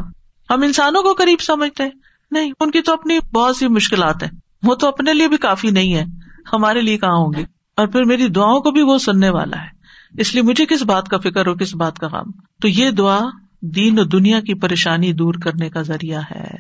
ہم 0.50 0.62
انسانوں 0.62 1.04
کو 1.04 1.14
قریب 1.14 1.42
سمجھتے 1.42 1.84
ہیں۔ 1.84 1.92
نہیں، 2.32 2.52
ان 2.60 2.72
کی 2.72 2.82
تو 2.82 2.94
اپنی 2.94 3.20
بہت 3.34 3.58
سی 3.58 3.68
مشکلات 3.68 4.24
ہیں۔ 4.24 4.32
وہ 4.64 4.76
تو 4.76 4.88
اپنے 4.88 5.14
لیے 5.14 5.28
بھی 5.28 5.38
کافی 5.38 5.70
نہیں 5.70 5.94
ہے 5.94 6.23
ہمارے 6.54 6.82
لیے 6.82 6.98
کہاں 6.98 7.16
ہوں 7.16 7.34
گے؟ 7.38 7.46
اور 7.78 7.88
پھر 7.88 8.04
میری 8.04 8.28
دعاؤں 8.28 8.60
کو 8.60 8.72
بھی 8.72 8.82
وہ 8.82 8.98
سننے 8.98 9.30
والا 9.30 9.62
ہے۔ 9.62 9.84
اس 10.22 10.34
لیے 10.34 10.44
مجھے 10.44 10.66
کس 10.66 10.82
بات 10.82 11.08
کا 11.08 11.18
فکر 11.18 11.48
ہو 11.48 11.56
کس 11.56 11.76
بات 11.76 12.00
کا 12.00 12.08
کام 12.08 12.32
تو 12.62 12.68
یہ 12.68 12.92
دعا 12.92 13.20
دین 13.62 14.00
و 14.00 14.04
دنیا 14.04 14.40
کی 14.40 14.54
پریشانی 14.54 15.14
دور 15.14 15.34
کرنے 15.34 15.70
کا 15.70 15.82
ذریعہ 15.82 16.22
ہے۔ 16.32 16.52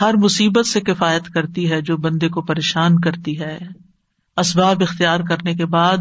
ہر 0.00 0.14
مصیبت 0.16 0.66
سے 0.66 0.80
کفایت 0.80 1.24
کرتی 1.24 1.70
ہے 1.70 1.80
جو 1.80 1.96
بندے 1.96 2.28
کو 2.28 2.42
پریشان 2.42 3.00
کرتی 3.00 3.40
ہے۔ 3.40 3.58
اسباب 4.36 4.82
اختیار 4.82 5.20
کرنے 5.20 5.54
کے 5.54 5.66
بعد 5.66 5.96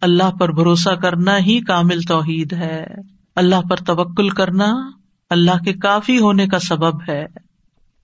اللہ 0.00 0.30
پر 0.30 0.52
بھروسہ 0.52 0.90
کرنا 0.90 1.38
ہی 1.38 1.60
کامل 1.60 2.02
توحید 2.02 2.52
ہے۔ 2.52 2.86
اللہ 3.36 3.68
پر 3.70 3.76
توکل 3.76 4.28
کرنا 4.28 4.90
اللہ 5.30 5.64
کے 5.64 5.72
کافی 5.72 6.18
ہونے 6.18 6.46
کا 6.46 6.58
سبب 6.58 7.08
ہے۔ 7.08 7.26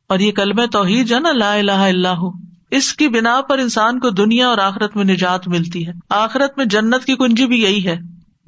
اور 0.09 0.19
یہ 0.19 0.33
کلم 0.33 0.67
توحید 0.67 1.13
ہے 1.13 1.21
نا، 1.21 1.33
لا 1.33 1.53
الہ 1.53 1.73
اللہ 1.73 2.25
اس 2.71 2.93
کی 2.93 3.09
بنا 3.09 3.41
پر 3.41 3.59
انسان 3.59 4.01
کو 4.01 4.11
دنیا 4.11 4.49
اور 4.49 4.59
آخرت 4.59 4.97
میں 4.97 5.05
نجات 5.05 5.49
ملتی 5.49 5.87
ہے۔ 5.87 5.93
آخرت 6.11 6.59
میں 6.59 6.64
جنت 6.64 7.05
کی 7.05 7.14
کنجی 7.14 7.47
بھی 7.47 7.62
یہی 7.62 7.87
ہے، 7.87 7.99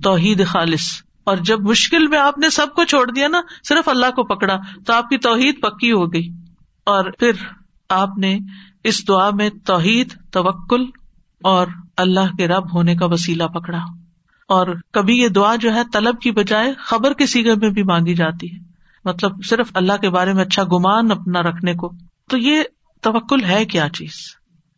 توحید 0.03 0.47
خالص۔ 0.47 1.03
اور 1.25 1.37
جب 1.37 1.61
مشکل 1.61 2.07
میں 2.07 2.19
آپ 2.19 2.39
نے 2.39 2.51
سب 2.51 2.67
کو 2.75 2.85
چھوڑ 2.85 3.11
دیا 3.11 3.29
نا، 3.29 3.41
صرف 3.69 3.89
اللہ 3.89 4.07
کو 4.07 4.23
پکڑا، 4.23 4.57
تو 4.87 4.93
آپ 4.93 5.09
کی 5.09 5.19
توحید 5.19 5.61
پکی 5.61 5.93
ہو 5.93 6.13
گئی۔ 6.13 6.29
اور 6.85 7.05
پھر 7.19 7.31
آپ 7.89 8.19
نے 8.19 8.39
اس 8.85 9.09
دعا 9.09 9.31
میں 9.31 9.51
توحید، 9.65 10.13
توکل 10.31 10.85
اور 11.43 11.67
اللہ 11.97 12.37
کے 12.37 12.49
رب 12.49 12.75
ہونے 12.75 12.97
کا 12.97 13.07
وسیلہ 13.07 13.45
پکڑا۔ 13.45 13.79
اور 14.49 14.67
کبھی 14.93 15.19
یہ 15.19 15.29
دعا 15.29 15.57
جو 15.57 15.75
ہے 15.75 15.83
طلب 15.93 16.21
کی 16.21 16.31
بجائے 16.31 16.73
خبر 16.79 17.13
کے 17.13 17.27
سیگے 17.27 17.55
میں 17.55 17.71
بھی 17.71 17.83
مانگی 17.83 18.15
جاتی 18.15 18.55
ہے۔ 18.55 18.59
مطلب 19.05 19.45
صرف 19.45 19.71
اللہ 19.75 19.93
کے 19.93 20.11
بارے 20.11 20.33
میں 20.33 20.45
اچھا 20.45 20.65
گمان 20.65 21.11
اپنا 21.11 21.43
رکھنے 21.43 21.75
کو۔ 21.75 21.93
تو 22.31 22.39
یہ 22.39 22.63
توکل 23.03 23.45
ہے 23.45 23.65
کیا 23.65 23.89
چیز؟ 23.89 24.11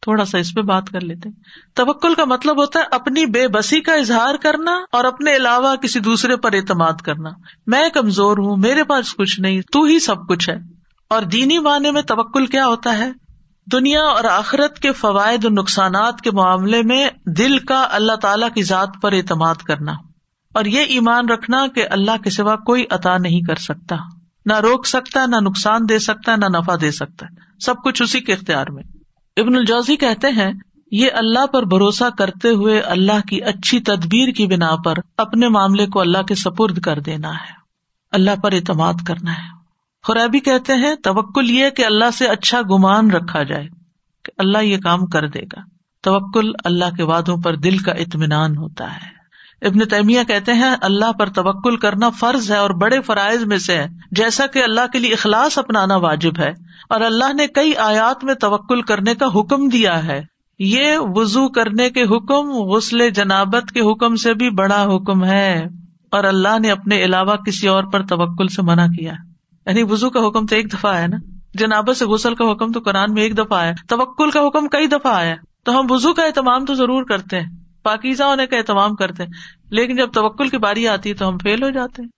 تھوڑا 0.02 0.24
سا 0.24 0.38
اس 0.38 0.54
پہ 0.54 0.60
بات 0.60 0.88
کر 0.88 1.00
لیتے 1.00 1.28
توکل 1.74 2.14
کا 2.14 2.24
مطلب 2.24 2.60
ہوتا 2.60 2.78
ہے 2.78 2.84
اپنی 2.90 3.26
بے 3.26 3.48
بسی 3.48 3.80
کا 3.80 3.92
اظہار 3.92 4.34
کرنا 4.42 4.78
اور 4.92 5.04
اپنے 5.04 5.36
علاوہ 5.36 5.76
کسی 5.76 6.00
دوسرے 6.00 6.36
پر 6.36 6.52
اعتماد 6.52 6.92
کرنا۔ 6.92 7.30
میں 7.66 7.88
کمزور 7.88 8.36
ہوں، 8.36 8.56
میرے 8.56 8.84
پاس 8.84 9.14
کچھ 9.14 9.40
نہیں، 9.40 9.60
تو 9.72 9.84
ہی 9.84 9.98
سب 9.98 10.28
کچھ 10.28 10.50
ہے۔ 10.50 10.56
اور 11.10 11.22
دینی 11.22 11.58
معنی 11.58 11.90
میں 11.90 12.02
توکل 12.02 12.46
کیا 12.46 12.66
ہوتا 12.66 12.98
ہے؟ 12.98 13.12
دنیا 13.72 14.02
اور 14.02 14.24
آخرت 14.24 14.78
کے 14.78 14.92
فوائد 14.92 15.44
اور 15.44 15.52
نقصانات 15.52 16.20
کے 16.20 16.30
معاملے 16.30 16.82
میں 16.82 17.08
دل 17.26 17.58
کا 17.58 17.88
اللہ 17.90 18.12
تعالی 18.12 18.46
کی 18.54 18.62
ذات 18.62 18.88
پر 19.02 19.12
اعتماد 19.12 19.54
کرنا۔ 19.54 19.92
اور 20.54 20.64
یہ 20.64 20.80
ایمان 20.80 21.28
رکھنا 21.28 21.66
کہ 21.74 21.84
اللہ 21.90 22.22
کے 22.24 22.30
سوا 22.30 22.56
کوئی 22.56 22.84
عطا 22.90 23.18
نہیں 23.18 23.40
کر 23.40 23.56
سکتا۔ 23.56 23.96
نہ 24.46 24.58
روک 24.58 24.86
سکتا 24.86 25.20
ہے، 25.20 25.26
نہ 25.26 25.36
نقصان 25.36 25.80
دے 25.88 25.98
سکتا 25.98 26.32
ہے، 26.32 26.36
نہ 26.36 26.58
نفع 26.58 26.74
دے 26.80 26.90
سکتا 26.90 27.26
سب 27.60 27.74
کچھ 27.84 28.02
اسی 28.02 28.20
کے 28.20 28.32
اختیار 28.32 28.66
میں۔ 28.66 28.82
ابن 29.36 29.56
الجوزی 29.56 29.96
کہتے 29.96 30.28
ہیں، 30.28 30.52
یہ 30.92 31.08
اللہ 31.12 31.46
پر 31.46 31.62
بھروسہ 31.62 32.04
کرتے 32.18 32.48
ہوئے 32.48 32.80
اللہ 32.80 33.28
کی 33.28 33.42
اچھی 33.42 33.80
تدبیر 33.80 34.28
کی 34.28 34.46
بنا 34.46 34.76
پر 34.84 34.94
اپنے 35.16 35.48
معاملے 35.48 35.86
کو 35.86 36.00
اللہ 36.00 36.22
کے 36.22 36.34
سپرد 36.34 36.80
کر 36.80 37.00
دینا 37.00 37.30
ہے۔ 37.30 37.52
اللہ 38.12 38.40
پر 38.42 38.52
اعتماد 38.52 38.94
کرنا 39.06 39.32
ہے۔ 39.32 39.48
خرابی 40.02 40.40
کہتے 40.40 40.74
ہیں، 40.74 40.94
توکل 40.94 41.50
یہ 41.50 41.70
کہ 41.70 41.84
اللہ 41.84 42.10
سے 42.10 42.26
اچھا 42.26 42.60
گمان 42.62 43.10
رکھا 43.10 43.42
جائے 43.42 43.68
کہ 44.24 44.32
اللہ 44.38 44.58
یہ 44.58 44.78
کام 44.78 45.06
کر 45.06 45.28
دے 45.28 45.42
گا۔ 45.42 45.60
توکل 46.02 46.52
اللہ 46.64 46.94
کے 46.96 47.02
وادوں 47.02 47.36
پر 47.36 47.56
دل 47.56 47.78
کا 47.78 47.92
اطمینان 47.92 48.56
ہوتا 48.56 48.94
ہے۔ 48.94 49.19
ابن 49.62 49.78
تیمیہ 49.88 50.22
کہتے 50.28 50.52
ہیں، 50.52 50.74
اللہ 50.82 51.12
پر 51.12 51.28
توکل 51.28 51.76
کرنا 51.76 52.10
فرض 52.10 52.50
ہے 52.50 52.56
اور 52.56 52.70
بڑے 52.70 53.00
فرائض 53.00 53.44
میں 53.44 53.58
سے 53.58 53.76
ہے، 53.76 53.86
جیسا 54.10 54.46
کہ 54.46 54.62
اللہ 54.62 54.86
کے 54.92 54.98
لیے 54.98 55.12
اخلاص 55.12 55.58
اپنانا 55.58 55.96
واجب 55.96 56.38
ہے، 56.38 56.50
اور 56.88 57.00
اللہ 57.00 57.32
نے 57.32 57.46
کئی 57.46 57.76
آیات 57.76 58.24
میں 58.24 58.34
توکل 58.34 58.82
کرنے 58.82 59.14
کا 59.14 59.26
حکم 59.26 59.68
دیا 59.68 60.06
ہے۔ 60.06 60.20
یہ 60.58 60.96
وزو 60.98 61.48
کرنے 61.48 61.90
کے 61.90 62.02
حکم، 62.02 62.50
غسل 62.70 63.10
جنابت 63.10 63.72
کے 63.72 63.80
حکم 63.80 64.16
سے 64.16 64.34
بھی 64.34 64.50
بڑا 64.50 64.82
حکم 64.84 65.24
ہے، 65.24 65.64
اور 66.10 66.24
اللہ 66.24 66.58
نے 66.58 66.70
اپنے 66.70 67.04
علاوہ 67.04 67.36
کسی 67.36 67.68
اور 67.68 67.84
پر 67.84 68.06
توکل 68.06 68.48
سے 68.48 68.62
منع 68.62 68.86
کیا۔ 68.86 69.12
یعنی 69.66 69.82
وزو 69.82 70.10
کا 70.10 70.26
حکم 70.26 70.46
تو 70.46 70.56
ایک 70.56 70.72
دفعہ 70.72 70.94
آیا 70.94 71.06
نا۔ 71.06 71.16
جنابت 71.54 71.96
سے 71.96 72.06
غسل 72.06 72.34
کا 72.34 72.50
حکم 72.52 72.72
تو 72.72 72.80
قرآن 72.80 73.14
میں 73.14 73.22
ایک 73.22 73.38
دفعہ 73.38 73.58
آیا 73.58 73.72
توکل 73.88 74.30
کا 74.30 74.40
حکم 74.40 74.68
کئی 74.68 74.86
دفعہ 74.86 75.14
آیا 75.14 75.34
تو 75.64 75.78
ہم 75.80 75.86
وزو 75.90 76.14
کا 76.14 76.22
اہتمام 76.22 76.64
تو 76.64 76.74
ضرور 76.74 77.04
کرتے 77.04 77.40
ہیں۔ 77.40 77.59
پاکیزہ 77.82 78.24
ہونے 78.24 78.46
کا 78.46 78.56
اہتمام 78.56 78.94
کرتے 78.94 79.22
ہیں۔ 79.22 79.30
لیکن 79.70 79.96
جب 79.96 80.12
توکل 80.12 80.48
کی 80.48 80.58
باری 80.58 80.88
آتی 80.88 81.08
ہے 81.08 81.14
تو 81.14 81.28
ہم 81.28 81.38
فیل 81.38 81.62
ہو 81.62 81.70
جاتے 81.70 82.02
ہیں۔ 82.02 82.08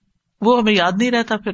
وہ 0.41 0.61
ہمیں 0.61 0.73
یاد 0.73 0.91
نہیں 0.99 1.11
رہتا 1.11 1.37
پھر۔ 1.37 1.51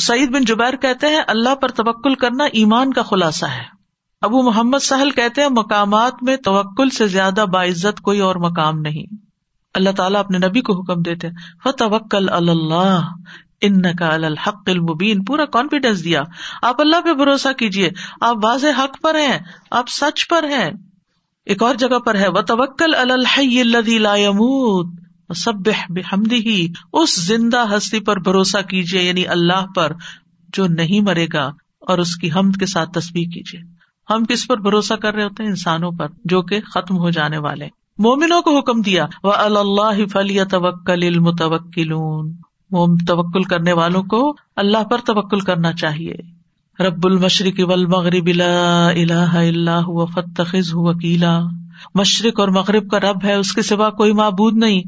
سعید 0.00 0.30
بن 0.30 0.44
جبیر 0.44 0.76
کہتے 0.76 1.06
ہیں، 1.06 1.20
اللہ 1.26 1.54
پر 1.54 1.68
توکل 1.68 2.14
کرنا 2.14 2.44
ایمان 2.44 2.92
کا 2.92 3.02
خلاصہ 3.02 3.46
ہے۔ 3.46 3.82
ابو 4.20 4.42
محمد 4.42 4.78
سہل 4.78 5.10
کہتے 5.10 5.42
ہیں، 5.42 5.48
مقامات 5.48 6.22
میں 6.22 6.36
توکل 6.36 6.90
سے 6.90 7.06
زیادہ 7.06 7.44
باعزت 7.52 8.00
کوئی 8.00 8.20
اور 8.20 8.36
مقام 8.36 8.80
نہیں۔ 8.80 9.14
اللہ 9.74 9.90
تعالیٰ 9.90 10.20
اپنے 10.20 10.38
نبی 10.38 10.60
کو 10.60 10.80
حکم 10.80 11.02
دیتے 11.02 11.28
و 11.64 11.72
توکل 11.72 12.28
اللہ 12.28 13.06
ان 13.60 13.82
کا 13.82 14.14
الحق 14.14 14.62
المبین۔ 14.66 15.24
پورا 15.24 15.44
کانفیڈینس 15.44 16.04
دیا۔ 16.04 16.20
آپ 16.62 16.80
اللہ 16.80 17.00
پہ 17.00 17.12
بھروسہ 17.12 17.52
کیجیے 17.52 17.90
آپ 18.20 18.36
واضح 18.44 18.66
حق 18.78 19.02
پر 19.02 19.14
ہیں، 19.14 19.38
آپ 19.70 19.88
سچ 19.88 20.28
پر 20.28 20.42
ہیں۔ 20.42 20.70
ایک 21.46 21.62
اور 21.62 21.74
جگہ 21.74 21.98
پر 21.98 22.14
ہے 22.14 22.28
وہ 22.28 22.40
توکل 22.40 22.94
الحمود 22.94 24.86
سب 25.36 25.68
ہی 26.32 26.68
اس 26.92 27.26
زندہ 27.26 27.76
ہستی 27.76 28.00
پر 28.00 28.20
بھروسہ 28.20 28.62
کیجیے 28.62 29.02
یعنی 29.02 29.26
اللہ 29.26 29.66
پر، 29.76 29.92
جو 30.54 30.66
نہیں 30.66 31.00
مرے 31.00 31.26
گا، 31.32 31.50
اور 31.80 31.98
اس 31.98 32.16
کی 32.16 32.32
حمد 32.32 32.60
کے 32.60 32.66
ساتھ 32.66 32.90
تصویر 32.90 33.34
کیجیے 33.34 33.60
ہم 34.10 34.24
کس 34.24 34.46
پر 34.46 34.56
بھروسہ 34.56 34.94
کر 34.94 35.14
رہے 35.14 35.24
ہوتے 35.24 35.42
ہیں؟ 35.42 35.50
انسانوں 35.50 35.90
پر، 35.90 36.06
جو 36.24 36.42
کہ 36.42 36.60
ختم 36.60 36.98
ہو 36.98 37.10
جانے 37.10 37.38
والے۔ 37.38 37.68
مومنوں 37.98 38.42
کو 38.42 38.58
حکم 38.58 38.80
دیا 38.80 39.06
وہ 39.24 39.32
اللہ 39.32 40.06
فلی 40.12 40.44
توکل 40.44 41.00
المتوکل 41.02 41.92
توکل 43.06 43.42
کرنے 43.42 43.72
والوں 43.72 44.02
کو 44.02 44.36
اللہ 44.56 44.84
پر 44.84 44.98
توکل 44.98 45.40
کرنا 45.40 45.72
چاہیے۔ 45.72 46.14
رب 46.82 47.06
المشرق 47.06 47.68
والمغرب 47.68 48.28
لا 48.28 48.88
الہ 48.88 49.34
الا 49.34 49.80
هو 49.80 50.06
فاتخذه 50.06 50.74
وکیلا۔ 50.74 51.40
مشرق 51.94 52.40
اور 52.40 52.48
مغرب 52.48 52.90
کا 52.90 53.00
رب 53.00 53.24
ہے، 53.24 53.34
اس 53.34 53.52
کے 53.52 53.62
سوا 53.62 53.90
کوئی 53.90 54.12
معبود 54.12 54.54
نہیں۔ 54.54 54.82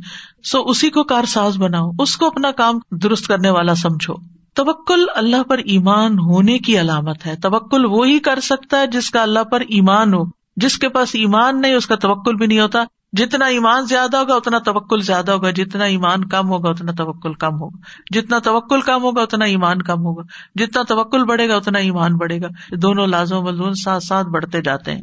سو 0.45 0.63
اسی 0.67 0.91
کو 0.91 1.05
کار 1.05 1.25
ساز 1.25 1.57
بناؤ، 1.59 1.91
اس 1.99 2.17
کو 2.17 2.27
اپنا 2.27 2.51
کام 2.51 2.79
درست 2.91 3.27
کرنے 3.27 3.51
والا 3.51 3.75
سمجھو۔ 3.75 4.15
توکل 4.55 5.05
اللہ 5.15 5.43
پر 5.43 5.59
ایمان 5.59 6.19
ہونے 6.19 6.59
کی 6.59 6.81
علامت 6.81 7.27
ہے۔ 7.27 7.37
توکل 7.37 7.85
وہی 7.85 8.19
کر 8.19 8.41
سکتا 8.43 8.81
ہے 8.81 8.87
جس 8.87 9.11
کا 9.11 9.23
اللہ 9.23 9.45
پر 9.45 9.61
ایمان 9.61 10.15
ہو۔ 10.15 10.23
جس 10.57 10.79
کے 10.79 10.89
پاس 10.89 11.11
ایمان 11.15 11.61
نہیں، 11.61 11.75
اس 11.75 11.87
کا 11.87 11.95
توکل 11.95 12.35
بھی 12.35 12.47
نہیں 12.47 12.61
ہوتا۔ 12.61 12.85
جتنا 13.17 13.47
ایمان 13.47 13.87
زیادہ 13.87 14.17
ہوگا 14.17 14.35
اتنا 14.35 14.59
توکل 14.59 15.01
زیادہ 15.01 15.31
ہوگا، 15.31 15.51
جتنا 15.51 15.85
ایمان 15.85 16.25
کم 16.25 16.49
ہوگا 16.49 16.71
اتنا 16.71 16.93
توکل 16.93 17.35
کم 17.35 17.61
ہوگا۔ 17.61 17.79
جتنا 18.15 18.39
توکل 18.39 18.81
کم 18.81 19.03
ہوگا 19.03 19.23
اتنا 19.23 19.45
ایمان 19.45 19.83
کم 19.83 19.99
ہوگا۔ 19.99 20.23
جتنا 20.55 20.83
توکل 20.89 21.25
بڑھے 21.25 21.49
گا 21.49 21.57
اتنا 21.57 21.79
ایمان 21.79 22.17
بڑھے 22.17 22.41
گا۔ 22.41 22.49
دونوں 22.77 23.07
لازم 23.07 23.45
ملزون 23.45 23.75
ساتھ 23.75 24.05
ساتھ 24.05 24.27
بڑھتے 24.27 24.63
جاتے 24.63 24.93
ہیں۔ 24.93 25.03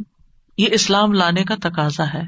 یہ 0.57 0.67
اسلام 0.71 1.13
لانے 1.13 1.43
کا 1.43 1.55
تقاضا 1.61 2.03
ہے۔ 2.13 2.23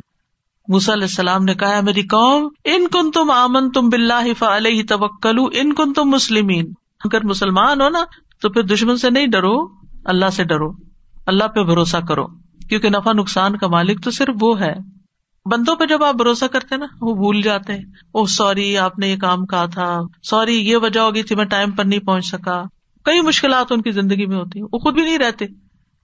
موسا 0.68 0.94
علیہ 0.94 1.04
السلام 1.04 1.44
نے 1.44 1.54
کہا 1.54 1.82
میری 1.82 2.02
قوم، 2.02 2.48
ان 2.66 2.88
کن 2.88 3.12
تم 3.12 3.32
آمن 3.32 3.72
تم 3.72 3.90
بلّہ 3.90 4.44
علیہ 4.44 4.84
توکل 4.90 5.40
ان 5.54 5.74
کن 5.74 5.94
تم 5.94 6.10
مسلمین۔ 6.10 6.66
اگر 7.06 7.26
مسلمان 7.26 7.82
ہو 7.82 7.90
نا، 7.90 8.04
تو 8.42 8.50
پھر 8.50 8.62
دشمن 8.62 8.98
سے 8.98 9.10
نہیں 9.10 9.28
ڈرو، 9.28 9.68
اللہ 10.06 10.30
سے 10.30 10.44
ڈرو۔ 10.44 10.72
اللہ 11.26 11.44
پہ 11.44 11.64
بھروسہ 11.64 11.98
کرو۔ 12.08 12.28
کیونکہ 12.70 12.90
نفا 12.90 13.14
نقصان 13.14 13.58
کا 13.58 13.68
مالک 13.68 14.04
تو 14.04 14.12
صرف 14.12 14.36
وہ 14.42 14.60
ہے۔ 14.60 14.74
بندوں 15.46 15.76
پہ 15.76 15.86
جب 15.86 16.04
آپ 16.04 16.16
بھروسہ 16.16 16.46
کرتے 16.46 16.78
نا، 16.78 16.86
وہ 17.02 17.14
بھول 17.16 17.42
جاتے 17.42 17.74
ہیں۔ 17.74 17.86
او 18.12 18.26
سوری، 18.26 18.78
آپ 18.78 19.00
نے 19.00 19.08
یہ 19.08 19.18
کام 19.18 19.46
کہا 19.46 19.66
تھا۔ 19.66 20.00
سوری، 20.24 20.70
یہ 20.70 20.78
وجہ 20.78 21.00
ہوگی 21.00 21.24
تھی، 21.24 21.36
میں 21.36 21.46
ٹائم 21.46 21.72
پر 21.72 21.86
نہیں 21.86 22.00
پہنچ 22.00 22.26
سکا۔ 22.26 22.64
کئی 23.04 23.22
مشکلات 23.22 23.72
ان 23.72 23.82
کی 23.82 23.92
زندگی 23.92 24.26
میں 24.26 24.38
ہوتی 24.38 24.60
ہیں۔ 24.60 24.68
وہ 24.72 24.80
خود 24.80 24.94
بھی 24.94 25.04
نہیں 25.04 25.18
رہتے۔ 25.18 25.46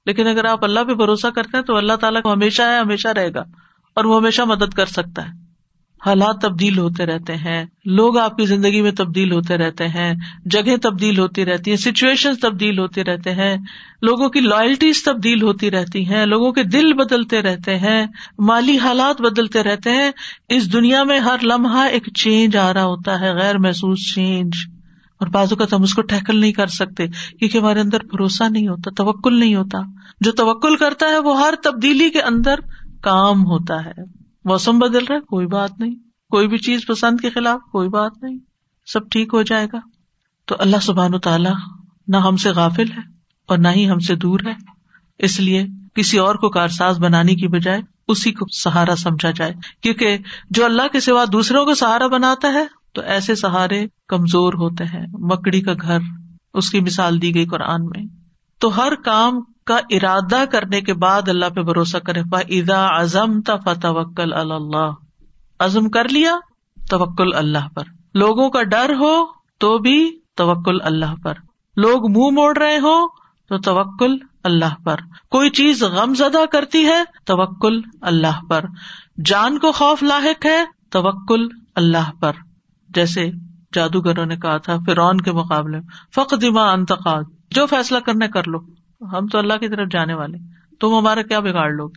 لیکن 0.06 0.28
اگر 0.28 0.46
آپ 0.46 0.64
اللہ 0.64 0.80
پہ 0.88 0.94
بھروسہ 0.94 1.28
کرتے 1.28 1.58
ہیں 1.58 1.64
تو 1.64 1.76
اللہ 1.76 1.94
تعالیٰ 1.94 2.22
کو 2.22 2.34
ہمیشہ 2.34 2.62
ہے، 2.62 2.80
ہمیشہ 2.80 3.08
رہے 3.08 3.34
گا 3.34 3.42
اور 3.96 4.06
وہ 4.06 4.18
ہمیشہ 4.18 4.42
مدد 4.42 4.74
کر 4.74 4.86
سکتا 4.86 5.26
ہے۔ 5.26 5.39
حالات 6.06 6.36
تبدیل 6.42 6.78
ہوتے 6.78 7.06
رہتے 7.06 7.36
ہیں، 7.36 7.66
لوگ 7.86 8.18
آپ 8.18 8.38
کی 8.38 8.46
زندگی 8.46 8.82
میں 8.82 8.92
تبدیل 8.92 9.32
ہوتے 9.32 9.58
رہتے 9.58 9.88
ہیں 9.88 10.14
جگہ 10.46 10.78
تبدیل 10.82 11.20
ہوتی 11.20 11.46
رہتی 11.46 11.72
ہیں 11.72 11.78
سچویشن 11.78 12.36
تبدیل 12.36 12.80
ہوتے 12.80 13.04
رہتے 13.04 13.32
ہیں، 13.32 13.58
لوگوں 14.02 14.30
کی 14.30 14.40
لائلٹیز 14.40 15.04
تبدیل 15.04 15.42
ہوتی 15.42 15.72
رہتی 15.72 16.06
ہیں، 16.06 16.26
لوگوں 16.26 16.52
کے 16.52 16.64
دل 16.64 16.94
بدلتے 16.94 17.42
رہتے 17.42 17.78
ہیں، 17.78 18.06
مالی 18.40 18.78
حالات 18.78 19.22
بدلتے 19.22 19.64
رہتے 19.64 19.90
ہیں۔ 19.90 20.12
اس 20.50 20.74
دنیا 20.74 21.04
میں 21.04 21.20
ہر 21.20 21.38
لمحہ 21.44 21.88
ایک 21.88 22.10
چینج 22.14 22.58
آ 22.58 22.74
رہا 22.74 22.86
ہوتا 22.86 23.20
ہے، 23.20 23.34
غیر 23.34 23.58
محسوس 23.58 24.16
چینج 24.16 24.52
اور 25.20 25.28
بازو 25.28 25.56
کا 25.56 25.66
ہم 25.72 25.84
اس 25.84 25.94
کو 25.94 26.02
ٹیکل 26.02 26.40
نہیں 26.40 26.52
کر 26.52 26.68
سکتے، 26.68 27.08
کیونکہ 27.08 27.58
ہمارے 27.58 27.80
اندر 27.80 28.00
بھروسہ 28.00 28.44
نہیں 28.50 28.68
ہوتا، 28.68 28.92
توکل 28.98 29.40
نہیں 29.40 29.56
ہوتا۔ 29.56 29.80
جو 30.22 30.32
توکل 30.32 30.76
کرتا 30.76 31.06
ہے، 31.06 31.20
وہ 31.20 31.40
ہر 31.40 31.54
تبدیلی 31.64 32.10
کے 32.10 32.22
اندر 32.22 32.56
کام 33.02 33.42
ہوتا 33.42 33.86
ہے۔ 33.86 34.19
موسم 34.50 34.80
بدل 34.80 35.06
رہا 35.06 35.16
ہے، 35.16 35.20
کوئی 35.20 35.48
بات 35.48 35.80
نہیں۔ 35.80 35.96
کوئی 36.30 36.48
بھی 36.48 36.58
چیز 36.58 36.82
پسند 36.88 37.20
کے 37.20 37.30
خلاف، 37.30 37.60
کوئی 37.72 37.90
بات 37.90 38.12
نہیں۔ 38.22 38.38
سب 38.86 39.10
ٹھیک 39.10 39.30
ہو 39.34 39.42
جائے 39.42 39.68
گا۔ 39.74 39.80
تو 40.46 40.56
اللہ 40.60 40.78
سبحان 40.82 41.14
و 41.14 41.20
تعالیٰ 41.20 41.54
نہ 42.08 42.18
ہم 42.18 42.38
سے 42.38 42.50
غافل 42.50 42.92
ہے 42.92 43.02
اور 43.48 43.58
نہ 43.58 43.68
ہی 43.68 43.90
ہم 43.90 44.00
سے 44.00 44.16
دور 44.16 44.40
ہے۔ 44.46 44.54
اس 45.20 45.40
لیے 45.40 45.66
کسی 45.94 46.18
اور 46.18 46.36
کو 46.36 46.50
کارساز 46.50 47.00
بنانے 47.00 47.36
کی 47.36 47.48
بجائے 47.48 47.82
اسی 48.08 48.32
کو 48.32 48.46
سہارا 48.52 48.96
سمجھا 48.96 49.32
جائے۔ 49.32 49.54
کیونکہ 49.82 50.18
جو 50.50 50.66
اللہ 50.66 50.88
کے 50.92 51.00
سوا 51.00 51.26
دوسروں 51.32 51.66
کو 51.66 51.74
سہارا 51.74 52.08
بناتا 52.08 52.54
ہے، 52.54 52.66
تو 52.94 53.02
ایسے 53.02 53.36
سہارے 53.36 53.88
کمزور 54.08 54.54
ہوتے 54.54 54.84
ہیں۔ 54.84 55.08
مکڑی 55.14 55.62
کا 55.62 55.74
گھر، 55.82 56.00
اس 56.54 56.70
کی 56.70 56.80
مثال 56.80 57.22
دی 57.22 57.36
گئی 57.36 57.46
قرآن 57.46 57.86
میں۔ 57.86 58.06
تو 58.60 58.78
ہر 58.78 58.96
کام 58.96 59.34
کا 59.70 59.78
ارادہ 59.90 60.44
کرنے 60.52 60.82
کے 60.82 60.94
بعد 60.94 61.30
اللہ 61.30 61.46
پہ 61.56 61.62
بھروسہ 61.62 61.98
کرے 61.98 62.22
ادا 62.60 62.86
ازم 62.86 63.42
توکل 63.42 64.34
اللہ 64.34 64.92
ازم 65.60 65.90
کر 65.90 66.10
لیا، 66.10 66.36
توکل 66.90 67.34
اللہ 67.34 67.68
پر۔ 67.76 67.84
لوگوں 68.14 68.50
کا 68.50 68.64
ڈر 68.64 68.94
ہو 69.00 69.26
تو 69.60 69.78
بھی 69.78 70.20
توکل 70.36 70.82
اللہ 70.82 71.16
پر۔ 71.24 71.34
لوگ 71.78 72.12
منہ 72.12 72.40
موڑ 72.40 72.58
رہے 72.58 72.78
ہو 72.78 73.08
تو 73.50 73.58
توکل 73.58 74.18
اللہ 74.44 74.84
پر۔ 74.86 74.96
کوئی 75.30 75.50
چیز 75.50 75.84
غم 75.84 76.14
زدہ 76.14 76.46
کرتی 76.52 76.86
ہے، 76.86 77.04
توکل 77.26 77.82
اللہ 78.02 78.46
پر۔ 78.50 78.66
جان 79.26 79.60
کو 79.60 79.72
خوف 79.72 80.04
لاحق 80.04 80.46
ہے، 80.46 80.66
توکل 80.90 81.48
اللہ 81.76 82.12
پر۔ 82.22 82.32
جیسے 82.90 83.32
جادوگروں 83.74 84.26
نے 84.26 84.36
کہا 84.36 84.58
تھا، 84.58 84.76
فرعون 84.86 85.18
کے 85.18 85.32
مقابلے 85.32 85.78
فق 86.16 86.34
دما 86.42 86.72
انتقاد 86.72 87.24
جو 87.52 87.66
فیصلہ 87.66 88.00
کرنا 88.00 88.28
کر 88.28 88.48
لو۔ 88.48 88.79
ہم 89.02 89.28
تو 89.28 89.38
اللہ 89.38 89.54
کی 89.54 89.70
طرف 89.70 89.88
جانے 89.92 90.14
والے 90.14 90.38
تم 90.80 90.98
ہمارا 90.98 91.22
کیا 91.22 91.40
بگاڑ 91.40 91.72
لو 91.72 91.88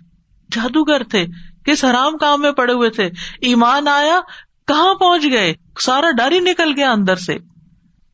جادوگر 0.53 1.03
تھے۔ 1.03 1.27
کس 1.65 1.85
حرام 1.85 2.17
کام 2.17 2.41
میں 2.41 2.53
پڑے 2.53 2.73
ہوئے 2.73 2.91
تھے؟ 2.91 3.07
ایمان 3.41 3.89
آیا؟ 3.89 4.21
کہاں 4.67 4.95
پہنچ 4.95 5.25
گئے؟ 5.25 5.55
سارا 5.81 6.11
ڈر 6.11 6.33
ہی 6.33 6.41
نکل 6.41 6.73
گیا 6.77 6.93
اندر 6.93 7.17
سے۔ 7.17 7.39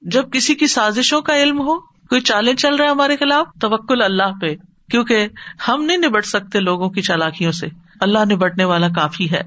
جب 0.03 0.30
کسی 0.32 0.55
کی 0.55 0.66
سازشوں 0.66 1.20
کا 1.20 1.43
علم 1.43 1.61
ہو، 1.61 1.80
کوئی 1.80 2.20
چالیں 2.20 2.55
چل 2.55 2.74
رہے 2.74 2.89
ہمارے 2.89 3.16
خلاف، 3.16 3.47
توکل 3.61 4.03
اللہ 4.03 4.39
پہ۔ 4.41 4.55
کیونکہ 4.91 5.28
ہم 5.68 5.84
نہیں 5.84 5.97
نبٹ 5.97 6.26
سکتے 6.26 6.61
لوگوں 6.61 6.91
کی 6.91 7.03
چالاکیوں 7.03 7.53
سے۔ 7.53 7.66
اللہ 8.01 8.18
نبٹنے 8.32 8.64
والا 8.64 8.89
کافی 8.89 9.30
ہے۔ 9.30 9.43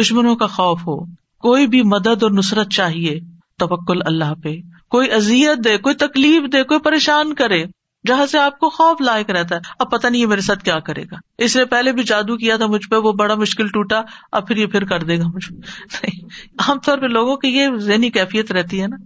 دشمنوں 0.00 0.36
کا 0.36 0.46
خوف 0.46 0.80
ہو۔ 0.86 1.04
کوئی 1.38 1.66
بھی 1.66 1.82
مدد 1.82 2.22
اور 2.22 2.30
نصرت 2.30 2.68
چاہیے، 2.68 3.20
توکل 3.58 3.98
اللہ 4.06 4.34
پہ۔ 4.42 4.56
کوئی 4.88 5.12
ازیت 5.12 5.64
دے، 5.64 5.78
کوئی 5.78 5.94
تکلیف 5.94 6.52
دے، 6.52 6.62
کوئی 6.62 6.80
پریشان 6.80 7.34
کرے۔ 7.34 7.64
جہاں 8.06 8.26
سے 8.26 8.38
آپ 8.38 8.58
کو 8.58 8.70
خوف 8.70 9.00
لائق 9.00 9.30
رہتا 9.30 9.54
ہے۔ 9.54 9.60
اب 9.78 9.90
پتا 9.90 10.08
نہیں 10.08 10.22
یہ 10.22 10.26
میرے 10.26 10.40
ساتھ 10.40 10.64
کیا 10.64 10.80
کرے 10.80 11.02
گا۔ 11.02 11.16
اس 11.38 11.56
نے 11.56 11.64
پہلے 11.64 11.92
بھی 11.92 12.02
جادو 12.02 12.36
کیا 12.36 12.56
تھا 12.56 12.66
مجھ 12.66 12.88
پہ، 12.88 12.96
وہ 12.96 13.12
بڑا 13.12 13.34
مشکل 13.34 13.68
ٹوٹا، 13.68 14.02
اب 14.32 14.46
پھر 14.46 14.56
یہ 14.56 14.66
پھر 14.66 14.84
کر 14.84 15.02
دے 15.02 15.18
گا 15.18 15.22
مجھ 15.34 15.52
نہیں، 15.52 16.24
عام 16.58 16.78
طور 16.78 16.98
پہ 16.98 17.06
لوگوں 17.06 17.36
کی 17.36 17.48
یہ 17.48 17.68
ذہنی 17.76 18.10
کیفیت 18.10 18.52
رہتی 18.52 18.82
ہے 18.82 18.86
نا۔ 18.86 18.96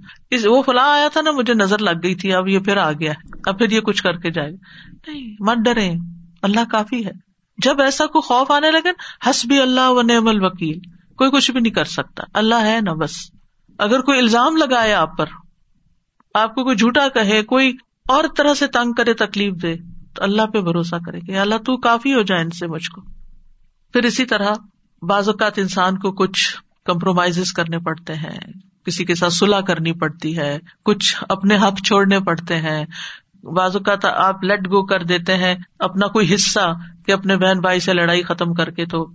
وہ 0.44 0.62
فلاں 0.62 0.94
آیا 0.94 1.09
تھا 1.09 1.20
نا، 1.20 1.30
مجھے 1.30 1.55
نظر 1.55 1.78
لگ 1.78 1.99
گئی 2.03 2.14
تھی، 2.14 2.34
اب 2.34 2.49
یہ 2.49 2.59
پھر 2.59 2.76
آ 2.76 2.92
گیا 2.92 3.12
اب 3.46 3.59
پھر 3.59 3.70
یہ 3.70 3.80
کچھ 3.80 4.03
کر 4.03 4.16
کے 4.16 4.30
جائے 4.30 4.53
گا۔ 4.53 4.90
نہیں، 5.07 5.36
مت 5.40 5.57
ڈرے 5.64 5.90
اللہ 6.42 6.61
کافی 6.70 7.07
ہے۔ 7.07 7.11
جب 7.64 7.80
ایسا 7.80 8.07
کوئی 8.07 8.22
خوف 8.22 8.51
آنے 8.51 8.70
لگے 8.70 8.90
ہس 9.30 9.46
بھی 9.46 9.62
اللہ 9.62 9.90
و 9.90 10.03
نعم 10.03 10.28
الوکیل۔ 10.28 10.78
کوئی 11.16 11.30
کچھ 11.30 11.51
بھی 11.51 11.61
نہیں 11.61 11.72
کر 11.72 11.84
سکتا۔ 11.84 12.22
اللہ 12.34 12.55
ہے 12.55 12.78
نا 12.80 12.92
بس۔ 12.92 13.16
اگر 13.78 14.01
کوئی 14.01 14.18
الزام 14.18 14.57
لگائے 14.57 14.94
آپ 14.94 15.18
پر، 15.18 15.26
آپ 16.34 16.55
کو 16.55 16.64
کوئی 16.64 16.76
جھوٹا 16.76 17.09
کہے، 17.09 17.42
کوئی 17.42 17.72
اور 18.09 18.25
طرح 18.37 18.55
سے 18.55 18.67
تنگ 18.67 18.93
کرے 18.93 19.15
تکلیف 19.15 19.55
دے، 19.63 19.77
تو 20.15 20.23
اللہ 20.23 20.43
پہ 20.43 20.61
بھروسہ 20.61 20.97
کرے 21.07 21.21
کہ 21.21 21.39
اللہ 21.39 21.55
تو 21.55 21.77
کافی 21.77 22.15
ہو 22.15 22.23
جائے 22.23 22.43
ان 22.43 22.51
سے 22.51 22.67
مجھ 22.67 22.91
کو۔ 22.91 23.01
پھر 23.93 24.05
اسی 24.05 24.25
طرح 24.25 24.53
بعض 25.03 25.29
اوقات 25.29 25.59
انسان 25.59 25.99
کو 25.99 26.13
کچھ 26.13 26.57
کمپرومائز 26.85 27.53
کرنے 27.53 27.79
پڑتے 27.79 28.15
ہیں، 28.15 28.39
کسی 28.85 29.05
کے 29.05 29.15
ساتھ 29.15 29.33
سلاح 29.33 29.61
کرنی 29.61 29.93
پڑتی 29.93 30.39
ہے، 30.39 30.59
کچھ 30.85 31.25
اپنے 31.29 31.57
حق 31.57 31.87
چھوڑنے 31.87 32.21
پڑتے 32.21 32.57
ہیں۔ 32.57 32.87
بعض 33.43 33.77
اوقات 33.77 34.05
آپ 34.05 34.45
لیٹ 34.45 34.67
گو 34.67 34.87
کر 34.87 35.03
دیتے 35.03 35.37
ہیں، 35.37 35.55
اپنا 35.79 36.07
کوئی 36.07 36.35
حصہ 36.35 36.75
کہ 37.07 37.13
اپنے 37.13 37.37
بہن 37.37 37.61
بھائی 37.61 37.81
سے 37.81 37.93
لڑائی 37.93 38.23
ختم 38.23 38.55
کر 38.55 38.71
کے 38.71 38.87
تو 38.87 39.11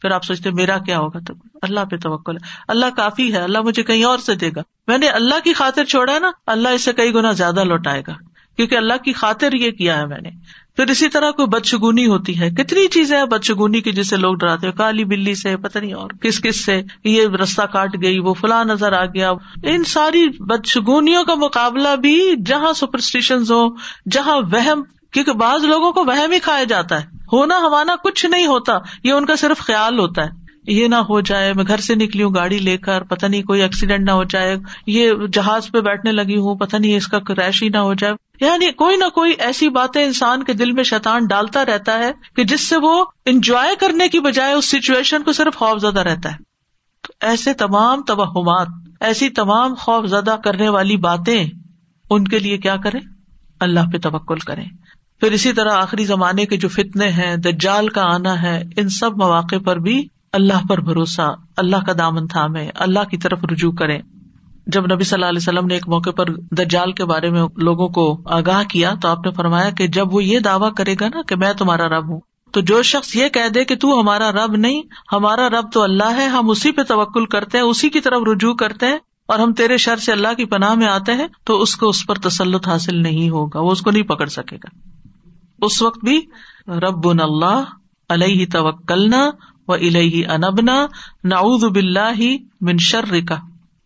پھر 0.00 0.10
آپ 0.10 0.24
سوچتے 0.24 0.50
میرا 0.50 0.78
کیا 0.78 0.98
ہوگا؟ 0.98 1.18
تو 1.26 1.34
اللہ 1.62 1.80
پہ 1.80 1.96
توکل 1.96 2.36
ہے۔ 2.36 2.46
اللہ 2.68 2.86
کافی 2.96 3.32
ہے۔ 3.32 3.38
اللہ 3.38 3.60
مجھے 3.60 3.82
کہیں 3.82 4.04
اور 4.04 4.18
سے 4.18 4.34
دے 4.34 4.50
گا۔ 4.56 4.60
میں 4.86 4.98
نے 4.98 5.08
اللہ 5.08 5.34
کی 5.44 5.52
خاطر 5.52 5.84
چھوڑا 5.84 6.14
ہے 6.14 6.18
نا، 6.18 6.30
اللہ 6.46 6.68
اس 6.68 6.84
سے 6.84 6.92
کئی 6.92 7.14
گنا 7.14 7.32
زیادہ 7.32 7.64
لوٹائے 7.64 8.02
گا۔ 8.06 8.12
کیونکہ 8.56 8.76
اللہ 8.76 8.94
کی 9.04 9.12
خاطر 9.12 9.52
یہ 9.52 9.70
کیا 9.70 9.98
ہے 9.98 10.06
میں 10.06 10.18
نے۔ 10.22 10.30
پھر 10.76 10.90
اسی 10.90 11.08
طرح 11.08 11.30
کوئی 11.30 11.48
بدشگونی 11.48 12.06
ہوتی 12.06 12.40
ہے۔ 12.40 12.50
کتنی 12.50 12.88
چیزیں 12.88 13.18
ہیں 13.18 13.24
بدشگونی 13.24 13.80
کی 13.80 13.92
جسے 13.92 14.16
لوگ 14.16 14.34
ڈراتے 14.34 14.66
ہیں۔ 14.66 14.74
کالی 14.74 15.04
بلی 15.04 15.34
سے، 15.34 15.56
پتہ 15.56 15.78
نہیں 15.78 15.92
اور 15.92 16.10
کس 16.10 16.40
کس 16.40 16.64
سے 16.64 16.82
یہ 17.04 17.26
رستہ 17.26 17.62
کاٹ 17.62 17.96
گئی، 18.02 18.18
وہ 18.18 18.34
فلاں 18.34 18.64
نظر 18.64 18.92
آ 18.92 19.04
گیا۔ 19.04 19.30
ان 19.62 19.84
ساری 19.84 20.28
بدشگونیوں 20.28 21.24
کا 21.24 21.34
مقابلہ 21.34 21.96
بھی 21.96 22.34
جہاں 22.46 22.72
سپرسٹیشن 22.72 23.38
ہو 23.50 23.68
جہاں 24.10 24.36
وہم 24.36 24.82
کیونکہ 25.12 25.32
بعض 25.32 25.64
لوگوں 25.64 25.92
کو 25.92 26.04
وہم 26.04 26.32
ہی 26.32 26.38
کھایا 26.38 26.64
جاتا 26.64 27.00
ہے۔ 27.00 27.06
ہونا 27.32 27.58
ہمانا 27.58 27.96
کچھ 28.04 28.26
نہیں 28.26 28.46
ہوتا، 28.46 28.72
یہ 29.04 29.12
ان 29.12 29.26
کا 29.26 29.36
صرف 29.36 29.58
خیال 29.58 29.98
ہوتا 29.98 30.24
ہے۔ 30.24 30.40
یہ 30.66 30.88
نہ 30.88 30.94
ہو 30.94 31.20
جائے، 31.20 31.52
میں 31.52 31.64
گھر 31.66 31.76
سے 31.76 31.94
نکلی 31.94 32.22
ہوں، 32.22 32.34
گاڑی 32.34 32.58
لے 32.58 32.76
کر 32.76 33.02
پتا 33.02 33.26
نہیں 33.26 33.42
کوئی 33.42 33.62
ایکسیڈینٹ 33.62 34.00
نہ 34.00 34.10
ہو 34.10 34.24
جائے، 34.24 34.56
یہ 34.86 35.12
جہاز 35.32 35.70
پہ 35.70 35.80
بیٹھنے 35.80 36.12
لگی 36.12 36.36
ہوں 36.36 36.54
پتا 36.54 36.78
نہیں 36.78 36.96
اس 36.96 37.06
کا 37.06 37.18
کریش 37.18 37.62
ہی 37.62 37.68
نہ 37.68 37.78
ہو 37.78 37.94
جائے۔ 37.94 38.14
یعنی 38.40 38.72
کوئی 38.72 38.96
نہ 38.96 39.08
کوئی 39.08 39.32
ایسی 39.38 39.68
باتیں 39.68 40.04
انسان 40.04 40.42
کے 40.42 40.52
دل 40.52 40.72
میں 40.72 40.84
شیطان 40.84 41.26
ڈالتا 41.26 41.64
رہتا 41.64 41.98
ہے 41.98 42.12
کہ 42.36 42.44
جس 42.44 42.68
سے 42.68 42.76
وہ 42.76 43.04
انجوائے 43.26 43.76
کرنے 43.80 44.08
کی 44.08 44.20
بجائے 44.20 44.52
اس 44.52 44.64
سچویشن 44.64 45.22
کو 45.22 45.32
صرف 45.32 45.56
خوف 45.56 45.80
زدہ 45.80 46.00
رہتا 46.00 46.32
ہے۔ 46.32 46.36
تو 47.02 47.26
ایسے 47.26 47.54
تمام 47.54 48.02
توہمات، 48.02 48.66
ایسی 49.00 49.28
تمام 49.28 49.74
خوف 49.74 50.06
زدہ 50.06 50.36
کرنے 50.44 50.68
والی 50.68 50.96
باتیں، 50.96 51.44
ان 52.10 52.28
کے 52.28 52.38
لیے 52.38 52.58
کیا 52.58 52.76
کریں؟ 52.76 53.00
اللہ 53.60 53.80
پہ 53.92 53.98
توکل 53.98 54.38
کریں۔ 54.38 54.64
پھر 55.20 55.32
اسی 55.32 55.52
طرح 55.52 55.72
آخری 55.72 56.04
زمانے 56.04 56.46
کے 56.46 56.56
جو 56.56 56.68
فتنے 56.68 57.08
ہیں، 57.08 57.36
دجال 57.36 57.88
کا 57.88 58.02
آنا 58.04 58.42
ہے، 58.42 58.62
ان 58.76 58.88
سب 58.88 59.16
مواقع 59.16 59.56
پر 59.64 59.78
بھی 59.78 60.06
اللہ 60.32 60.66
پر 60.68 60.80
بھروسہ، 60.80 61.34
اللہ 61.56 61.84
کا 61.86 61.92
دامن 61.98 62.26
تھامے 62.26 62.68
اللہ 62.74 63.08
کی 63.10 63.16
طرف 63.16 63.44
رجوع 63.52 63.72
کرے 63.72 63.98
جب 64.66 64.86
نبی 64.86 65.04
صلی 65.04 65.16
اللہ 65.16 65.26
علیہ 65.26 65.38
وسلم 65.38 65.66
نے 65.66 65.74
ایک 65.74 65.88
موقع 65.88 66.10
پر 66.10 66.30
دجال 66.56 66.92
کے 66.92 67.04
بارے 67.04 67.30
میں 67.30 67.42
لوگوں 67.56 67.88
کو 67.88 68.04
آگاہ 68.30 68.62
کیا 68.62 68.92
تو 69.02 69.08
آپ 69.08 69.26
نے 69.26 69.32
فرمایا 69.32 69.70
کہ 69.70 69.86
جب 69.86 70.14
وہ 70.14 70.24
یہ 70.24 70.38
دعویٰ 70.38 70.72
کرے 70.74 70.94
گا 71.00 71.08
نا 71.08 71.22
کہ 71.22 71.36
میں 71.36 71.52
تمہارا 71.52 71.88
رب 71.88 72.08
ہوں، 72.08 72.20
تو 72.54 72.60
جو 72.60 72.82
شخص 72.82 73.16
یہ 73.16 73.28
کہہ 73.28 73.48
دے 73.48 73.64
کہ 73.64 73.76
تو 73.76 74.00
ہمارا 74.00 74.30
رب 74.32 74.56
نہیں، 74.56 74.82
ہمارا 75.12 75.48
رب 75.48 75.72
تو 75.72 75.82
اللہ 75.82 76.16
ہے، 76.16 76.26
ہم 76.26 76.50
اسی 76.50 76.72
پہ 76.72 76.82
توکل 76.82 77.26
کرتے 77.26 77.58
ہیں، 77.58 77.64
اسی 77.64 77.90
کی 77.90 78.00
طرف 78.00 78.22
رجوع 78.32 78.54
کرتے 78.54 78.86
ہیں 78.86 78.98
اور 79.26 79.38
ہم 79.38 79.52
تیرے 79.52 79.76
شر 79.76 79.96
سے 79.96 80.12
اللہ 80.12 80.34
کی 80.36 80.44
پناہ 80.44 80.74
میں 80.74 80.86
آتے 80.86 81.14
ہیں، 81.14 81.26
تو 81.44 81.60
اس 81.62 81.76
کو 81.76 81.88
اس 81.88 82.06
پر 82.06 82.14
تسلط 82.14 82.68
حاصل 82.68 83.02
نہیں 83.02 83.30
ہوگا، 83.30 83.60
وہ 83.60 83.70
اس 83.70 83.80
کو 83.80 83.90
نہیں 83.90 84.02
پکڑ 84.02 84.26
سکے 84.26 84.56
گا۔ 84.56 84.68
اس 85.62 85.82
وقت 85.82 86.04
بھی 86.04 86.20
رب 86.80 87.08
اللہ 87.08 87.62
علیہ 88.10 88.46
توکلنا 88.52 89.30
و 89.68 89.72
الہ 89.72 90.30
انبنا، 90.30 90.86
نعوذ 91.24 91.64
باللہ 91.64 92.20
من 92.60 92.78
شر 92.78 93.20
کا 93.28 93.36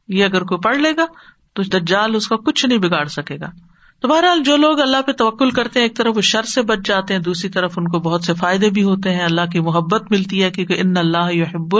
یہ 0.08 0.24
اگر 0.24 0.44
کوئی 0.44 0.60
پڑھ 0.60 0.76
لے 0.76 0.92
گا 0.96 1.06
تو 1.52 1.62
دجال 1.62 2.14
اس 2.14 2.28
کا 2.28 2.36
کچھ 2.36 2.66
نہیں 2.66 2.78
بگاڑ 2.78 3.04
سکے 3.08 3.36
گا۔ 3.40 3.50
تو 4.00 4.08
بہرحال 4.08 4.42
جو 4.42 4.56
لوگ 4.56 4.80
اللہ 4.80 5.02
پہ 5.06 5.12
توکل 5.12 5.50
کرتے 5.50 5.80
ہیں، 5.80 5.86
ایک 5.86 5.96
طرف 5.96 6.16
وہ 6.16 6.20
شر 6.20 6.42
سے 6.42 6.62
بچ 6.62 6.86
جاتے 6.86 7.14
ہیں، 7.14 7.20
دوسری 7.20 7.50
طرف 7.50 7.78
ان 7.78 7.88
کو 7.88 7.98
بہت 7.98 8.24
سے 8.24 8.34
فائدے 8.34 8.70
بھی 8.70 8.82
ہوتے 8.82 9.14
ہیں، 9.14 9.24
اللہ 9.24 9.46
کی 9.52 9.60
محبت 9.60 10.10
ملتی 10.10 10.42
ہے، 10.42 10.50
کیونکہ 10.50 10.80
ان 10.80 10.96
اللہ 10.96 11.32
یحب 11.32 11.76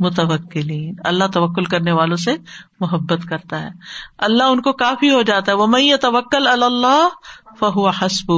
المتوکلین 0.00 0.94
اللہ 1.04 1.24
توکل 1.34 1.64
کرنے 1.64 1.92
والوں 1.92 2.16
سے 2.16 2.36
محبت 2.80 3.18
کرتا 3.28 3.62
ہے۔ 3.62 3.68
اللہ 4.18 4.42
ان 4.42 4.62
کو 4.62 4.72
کافی 4.72 5.10
ہو 5.10 5.22
جاتا 5.22 5.52
ہے۔ 5.52 5.56
وہ 5.56 5.66
میں 5.66 5.96
توکل 5.96 6.46
اللہ 6.46 7.08
فہو 7.60 7.88
حسب 7.88 8.32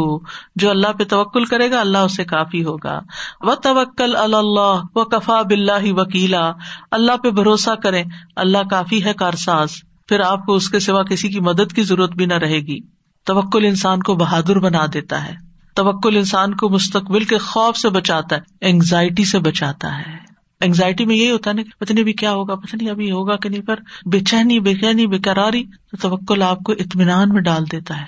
جو 0.56 0.70
اللہ 0.70 0.92
پہ 0.98 1.04
توکل 1.04 1.44
کرے 1.44 1.70
گا، 1.70 1.80
اللہ 1.80 1.98
اسے 1.98 2.24
کافی 2.24 2.64
ہوگا۔ 2.64 3.00
وہ 3.40 3.54
توکل 3.54 4.16
اللہ 4.16 4.80
و 4.94 5.04
کفا 5.04 5.42
بلّہ 5.42 5.92
وکیلا۔ 5.92 6.52
اللہ 6.90 7.16
پہ 7.16 7.30
بھروسہ 7.30 7.70
کرے 7.70 8.04
اللہ 8.36 8.58
کافی 8.70 9.04
ہے 9.04 9.12
کارساز۔ 9.12 9.68
پھر 10.08 10.20
آپ 10.20 10.46
کو 10.46 10.54
اس 10.54 10.68
کے 10.68 10.78
سوا 10.78 11.02
کسی 11.02 11.28
کی 11.28 11.40
مدد 11.40 11.72
کی 11.72 11.82
ضرورت 11.82 12.10
بھی 12.10 12.26
نہ 12.26 12.34
رہے 12.34 12.58
گی۔ 12.58 12.78
توکل 13.26 13.64
انسان 13.64 14.02
کو 14.02 14.14
بہادر 14.14 14.58
بنا 14.58 14.86
دیتا 14.92 15.26
ہے۔ 15.26 15.34
توکل 15.76 16.16
انسان 16.16 16.54
کو 16.54 16.68
مستقبل 16.68 17.24
کے 17.24 17.38
خوف 17.38 17.76
سے 17.76 17.88
بچاتا 17.88 18.36
ہے 18.36 18.40
اینگزائٹی 18.60 19.24
سے 19.24 19.38
بچاتا 19.38 19.98
ہے۔ 19.98 20.21
اینگزائٹی 20.62 21.06
میں 21.06 21.16
یہی 21.16 21.30
ہوتا 21.30 21.50
ہے 21.50 21.54
نا 21.54 21.62
پتہ 21.78 21.92
نہیں 21.92 22.04
بھی 22.04 22.12
کیا 22.12 22.32
ہوگا، 22.32 22.54
پتہ 22.54 22.76
نہیں 22.76 22.90
ابھی 22.90 23.10
ہوگا 23.10 23.36
کہ 23.36 23.48
نہیں، 23.48 23.62
پر 23.62 23.76
بے 24.06 24.20
چینی 24.20 24.60
بے 24.60 24.74
چینی 24.74 25.06
بے 25.06 25.18
قراری 25.18 25.64
تو 25.64 25.96
توکل 25.96 26.42
آپ 26.42 26.58
کو 26.58 26.72
اطمینان 26.72 27.28
میں 27.28 27.42
ڈال 27.42 27.64
دیتا 27.72 28.00
ہے۔ 28.00 28.06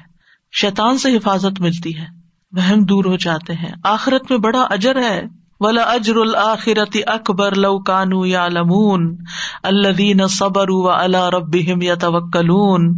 شیتان 0.60 0.98
سے 0.98 1.16
حفاظت 1.16 1.60
ملتی 1.60 1.98
ہے۔ 1.98 2.06
وہم 2.52 2.84
دور 2.84 3.04
ہو 3.04 3.16
جاتے 3.16 3.52
ہیں۔ 3.52 3.72
آخرت 3.84 4.30
میں 4.30 4.38
بڑا 4.38 4.62
اجر 4.62 5.02
ہے۔ 5.02 5.22
ولا 5.60 5.82
اجر 5.82 6.16
الآخرتی 6.16 7.00
اکبر 7.06 7.54
لو 7.54 7.78
کانو 7.78 8.26
یا 8.26 8.48
لمون 8.48 9.16
اللہ 9.62 10.26
صبر 10.26 10.70
و 10.70 10.90
اللہ 10.90 11.28
رب 11.28 11.82
یا 11.82 11.94
توکلون 11.94 12.96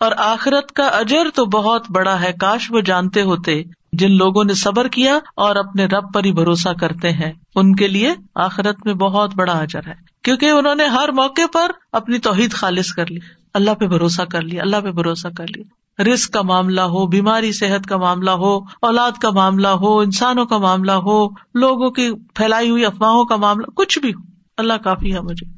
اور 0.00 0.12
آخرت 0.16 0.72
کا 0.72 0.86
اجر 0.86 1.30
تو 1.34 1.44
بہت 1.44 1.86
بڑا 1.90 2.20
ہے، 2.20 2.32
کاش 2.40 2.70
وہ 2.70 2.80
جانتے 2.80 3.22
ہوتے۔ 3.22 3.62
جن 3.94 4.12
لوگوں 4.12 4.44
نے 4.44 4.54
صبر 4.54 4.88
کیا 4.88 5.18
اور 5.34 5.56
اپنے 5.56 5.84
رب 5.84 6.12
پر 6.14 6.24
ہی 6.24 6.32
بھروسہ 6.32 6.68
کرتے 6.80 7.12
ہیں، 7.12 7.32
ان 7.54 7.74
کے 7.74 7.88
لیے 7.88 8.14
آخرت 8.34 8.86
میں 8.86 8.94
بہت 8.94 9.34
بڑا 9.34 9.52
اجر 9.52 9.80
ہے۔ 9.86 9.94
کیونکہ 10.22 10.50
انہوں 10.50 10.74
نے 10.74 10.84
ہر 10.84 11.08
موقع 11.12 11.46
پر 11.52 11.70
اپنی 11.92 12.18
توحید 12.18 12.52
خالص 12.52 12.92
کر 12.92 13.06
لی۔ 13.06 13.20
اللہ 13.54 13.70
پہ 13.70 13.86
بھروسہ 13.86 14.22
کر 14.22 14.42
لیا 14.42 14.62
اللہ 14.62 14.76
پہ 14.76 14.90
بھروسہ 14.90 15.28
کر 15.36 15.44
لیا 15.56 15.64
رسک 16.02 16.32
کا 16.32 16.42
معاملہ 16.42 16.80
ہو، 16.80 17.06
بیماری، 17.06 17.52
صحت 17.52 17.86
کا 17.86 17.96
معاملہ 17.96 18.30
ہو، 18.30 18.56
اولاد 18.58 19.12
کا 19.12 19.30
معاملہ 19.30 19.68
ہو، 19.68 19.98
انسانوں 19.98 20.46
کا 20.46 20.58
معاملہ 20.58 20.92
ہو، 20.92 21.28
لوگوں 21.54 21.90
کی 21.90 22.10
پھیلائی 22.34 22.70
ہوئی 22.70 22.84
افواہوں 22.84 23.24
کا 23.24 23.36
معاملہ، 23.36 23.66
کچھ 23.66 23.98
بھی 23.98 24.14
ہو۔ 24.14 24.20
اللہ 24.56 24.72
کافی 24.72 25.14
ہے 25.14 25.20
مجھے۔ 25.20 25.52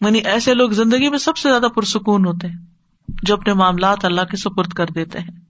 یعنی 0.00 0.18
ایسے 0.18 0.54
لوگ 0.54 0.70
زندگی 0.70 1.08
میں 1.08 1.18
سب 1.18 1.36
سے 1.36 1.48
زیادہ 1.48 1.66
پرسکون 1.74 2.26
ہوتے 2.26 2.46
ہیں، 2.46 2.58
جو 3.22 3.34
اپنے 3.34 3.52
معاملات 3.52 4.04
اللہ 4.04 4.20
کے 4.20 4.36
سپرد 4.36 4.68
کر 4.68 4.86
دیتے 4.86 5.18
ہیں۔ 5.18 5.45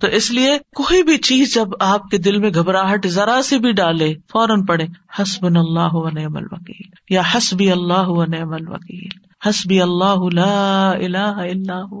تو 0.00 0.06
اس 0.06 0.30
لیے 0.30 0.50
کوئی 0.76 1.02
بھی 1.02 1.16
چیز 1.18 1.54
جب 1.54 1.68
آپ 1.80 2.08
کے 2.10 2.18
دل 2.18 2.38
میں 2.38 2.50
گھبراہٹ 2.54 3.06
ذرا 3.06 3.40
سی 3.44 3.58
بھی 3.58 3.72
ڈالے، 3.72 4.12
فوراً 4.32 4.64
پڑے 4.64 4.86
حسب 5.18 5.44
اللہ 5.46 5.94
و 5.94 6.08
نعم 6.10 6.36
الوکیل، 6.36 6.88
یا 7.10 7.22
حسبی 7.34 7.70
اللہ 7.70 8.08
و 8.08 8.24
نعم 8.24 8.52
الوکیل، 8.52 9.18
حسبی 9.48 9.80
اللہ 9.80 10.24
اللہ 10.30 11.40
اللہ 11.40 11.94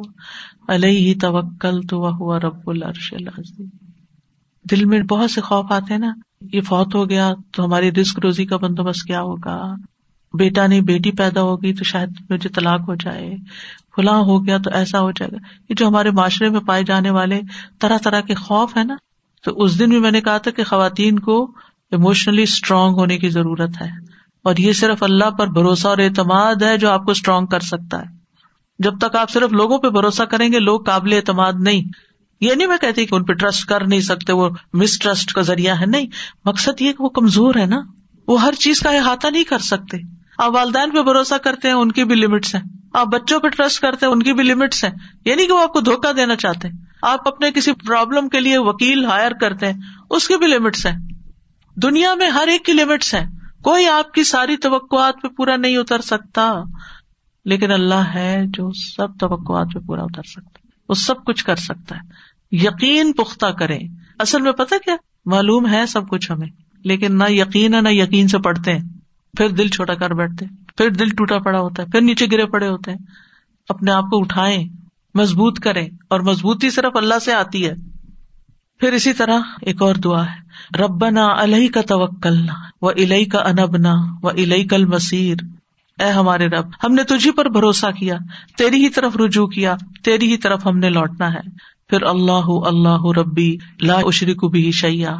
علیہ 0.68 1.14
توکل 1.20 1.80
تو 1.82 2.00
وہ 2.00 2.38
رب 2.38 2.70
العرش 2.70 3.12
العظیم. 3.12 3.68
دل 4.64 4.84
میں 4.84 5.00
بہت 5.00 5.30
سے 5.30 5.40
خوف 5.40 5.72
آتے 5.72 5.92
ہیں 5.94 6.00
نا، 6.00 6.12
یہ 6.52 6.60
فوت 6.60 6.94
ہو 6.94 7.08
گیا 7.10 7.32
تو 7.52 7.64
ہماری 7.64 7.90
رسک 7.92 8.18
روزی 8.18 8.44
کا 8.44 8.56
بندوبست 8.56 9.06
کیا 9.06 9.20
ہوگا؟ 9.20 9.56
بیٹا 10.38 10.66
نہیں، 10.66 10.80
بیٹی 10.80 11.12
پیدا 11.12 11.42
ہوگی 11.42 11.74
تو 11.74 11.84
شاید 11.84 12.08
مجھے 12.30 12.48
طلاق 12.48 12.80
ہو 12.88 12.94
جائے، 12.94 13.36
فلاں 13.96 14.18
ہو 14.18 14.46
گیا 14.46 14.58
تو 14.58 14.70
ایسا 14.72 15.00
ہو 15.00 15.10
جائے 15.10 15.30
گا۔ 15.32 15.36
یہ 15.68 15.74
جو 15.74 15.88
ہمارے 15.88 16.10
معاشرے 16.10 16.48
میں 16.48 16.60
پائے 16.60 16.84
جانے 16.84 17.10
والے 17.10 17.40
طرح 17.80 17.98
طرح 18.04 18.20
کے 18.20 18.34
خوف 18.34 18.76
ہے 18.76 18.84
نا، 18.84 18.96
تو 19.44 19.62
اس 19.62 19.78
دن 19.78 19.90
بھی 19.90 19.98
میں 19.98 20.10
نے 20.10 20.20
کہا 20.20 20.38
تھا 20.38 20.50
کہ 20.50 20.64
خواتین 20.64 21.18
کو 21.18 21.52
اموشنلی 21.92 22.42
اسٹرانگ 22.42 22.94
ہونے 22.94 23.18
کی 23.18 23.28
ضرورت 23.28 23.70
ہے۔ 23.82 24.20
اور 24.44 24.54
یہ 24.58 24.72
صرف 24.72 25.02
اللہ 25.02 25.30
پر 25.30 25.46
بھروسہ 25.46 25.88
اور 25.88 25.98
اعتماد 25.98 26.62
ہے 26.62 26.78
جو 26.78 26.90
آپ 26.90 27.04
کو 27.04 27.10
اسٹرانگ 27.10 27.46
کر 27.46 27.60
سکتا 27.60 27.98
ہے۔ 27.98 28.04
جب 28.78 28.98
تک 28.98 29.16
آپ 29.16 29.30
صرف 29.30 29.52
لوگوں 29.52 29.78
پہ 29.78 29.88
بھروسہ 29.88 30.22
کریں 30.22 30.52
گے، 30.52 30.58
لوگ 30.58 30.80
قابل 30.80 31.12
اعتماد 31.12 31.52
نہیں۔ 31.58 31.82
یہ 32.40 32.54
نہیں 32.54 32.68
میں 32.68 32.76
کہتی 32.80 33.06
کہ 33.06 33.14
ان 33.14 33.24
پہ 33.24 33.32
ٹرسٹ 33.32 33.66
کر 33.66 33.86
نہیں 33.86 34.00
سکتے، 34.00 34.32
وہ 34.32 34.48
مس 34.72 34.98
ٹرسٹ 34.98 35.32
کا 35.32 35.40
ذریعہ 35.40 35.80
ہے، 35.80 35.86
نہیں۔ 35.86 36.06
مقصد 36.44 36.80
یہ 36.80 36.92
کہ 36.92 37.04
وہ 37.04 37.08
کمزور 37.08 37.54
ہے 37.54 37.66
نا۔ 37.66 37.80
وہ 38.28 38.42
ہر 38.42 38.52
چیز 38.52 38.80
کا 38.80 38.90
احاطہ 38.90 39.26
نہیں 39.28 39.44
کر 39.44 39.58
سکتے۔ 39.58 40.19
آپ 40.40 40.54
والدین 40.54 40.90
پہ 40.90 41.02
بھروسہ 41.02 41.34
کرتے 41.34 41.68
ہیں، 41.68 41.74
ان 41.74 41.92
کی 41.92 42.04
بھی 42.04 42.14
لمٹس 42.14 42.54
ہیں۔ 42.54 42.62
آپ 42.92 43.06
بچوں 43.06 43.40
پہ 43.40 43.48
ٹرسٹ 43.48 43.80
کرتے 43.80 44.06
ہیں، 44.06 44.12
ان 44.12 44.22
کی 44.22 44.32
بھی 44.32 44.44
لمٹس 44.44 44.84
ہیں۔ 44.84 44.90
یہ 45.24 45.34
نہیں 45.34 45.46
کہ 45.46 45.52
وہ 45.52 45.62
آپ 45.62 45.72
کو 45.72 45.80
دھوکا 45.80 46.10
دینا 46.16 46.36
چاہتے 46.36 46.68
ہیں۔ 46.68 46.74
آپ 47.02 47.28
اپنے 47.28 47.50
کسی 47.50 47.72
پرابلم 47.72 48.28
کے 48.28 48.40
لیے 48.40 48.58
وکیل 48.58 49.04
ہائر 49.04 49.32
کرتے 49.32 49.66
ہیں، 49.66 49.80
اس 50.10 50.28
کی 50.28 50.36
بھی 50.36 50.46
لمٹس 50.46 50.86
ہیں۔ 50.86 50.98
دنیا 51.76 52.14
میں 52.14 52.30
ہر 52.30 52.48
ایک 52.48 52.64
کی 52.64 52.72
لمٹس 52.72 53.14
ہیں۔ 53.14 53.30
کوئی 53.62 53.88
آپ 53.88 54.12
کی 54.12 54.24
ساری 54.24 54.56
توقعات 54.56 55.14
پہ 55.22 55.28
پورا 55.28 55.56
نہیں 55.56 55.76
اتر 55.76 56.00
سکتا۔ 56.00 56.62
لیکن 57.44 57.72
اللہ 57.72 58.04
ہے 58.14 58.42
جو 58.46 58.70
سب 58.72 59.18
توقعات 59.20 59.66
پہ 59.74 59.78
پورا 59.78 60.02
اتر 60.02 60.22
سکتا 60.22 60.66
وہ 60.88 60.94
سب 60.94 61.24
کچھ 61.24 61.44
کر 61.44 61.56
سکتا 61.56 61.96
ہے۔ 61.96 62.00
یقین 62.52 63.12
پختہ 63.12 63.46
کرے 63.46 63.78
اصل 64.18 64.42
میں 64.42 64.52
پتا 64.52 64.76
کیا؟ 64.84 64.96
معلوم 65.26 65.68
ہے 65.68 65.86
سب 65.86 66.08
کچھ 66.08 66.32
ہمیں۔ 66.32 66.48
لیکن 66.84 67.18
نہ 67.18 67.24
یقین 67.28 67.74
ہے، 67.74 67.80
نہ 67.80 67.88
یقین 67.88 68.28
سے 68.28 68.38
پڑھتے 68.38 68.72
ہیں۔ 68.72 68.99
پھر 69.36 69.48
دل 69.48 69.68
چھوٹا 69.68 69.94
کر 69.94 70.10
بیٹھتے 70.10 70.46
پھر 70.76 70.90
دل 70.90 71.08
ٹوٹا 71.08 71.38
پڑا 71.38 71.60
ہوتا 71.60 71.82
ہے، 71.82 71.88
پھر 71.90 72.00
نیچے 72.00 72.26
گرے 72.32 72.46
پڑے 72.46 72.68
ہوتے 72.68 72.90
ہیں۔ 72.90 72.98
اپنے 73.68 73.90
آپ 73.90 74.04
کو 74.04 74.20
اٹھائے 74.20 74.64
مضبوط 75.14 75.58
کرے 75.58 75.88
اور 76.10 76.20
مضبوطی 76.20 76.70
صرف 76.70 76.96
اللہ 76.96 77.18
سے 77.18 77.32
آتی 77.32 77.66
ہے۔ 77.66 77.74
پھر 78.80 78.92
اسی 78.92 79.12
طرح 79.12 79.40
ایک 79.62 79.82
اور 79.82 79.94
دعا 79.94 80.24
ہے، 80.26 80.40
ربنا 80.82 81.26
الہی 81.26 81.68
کا 81.68 81.80
توکلنا 81.80 82.52
و 82.82 82.88
الہی 82.88 83.24
کا 83.24 83.38
انبنا 83.38 83.94
و 84.22 84.28
الہی 84.28 84.64
کل 84.64 84.84
مسیر 84.84 85.36
اے 85.98 86.10
ہمارے 86.10 86.46
رب، 86.46 86.66
ہم 86.84 86.94
نے 86.94 87.04
تجھی 87.04 87.30
پر 87.30 87.48
بھروسہ 87.48 87.86
کیا، 87.98 88.16
تیری 88.58 88.84
ہی 88.84 88.88
طرف 88.88 89.16
رجوع 89.16 89.46
کیا، 89.46 89.76
تیری 90.04 90.32
ہی 90.32 90.36
طرف 90.36 90.66
ہم 90.66 90.78
نے 90.78 90.88
لوٹنا 90.90 91.34
ہے۔ 91.34 91.40
پھر 91.88 92.02
اللہ 92.02 92.46
اللہ 92.46 93.18
ربی 93.18 93.56
لا 93.80 93.94
اشری 93.94 94.34
کو 94.34 94.48
بھی 94.48 94.70
شیا 94.70 95.16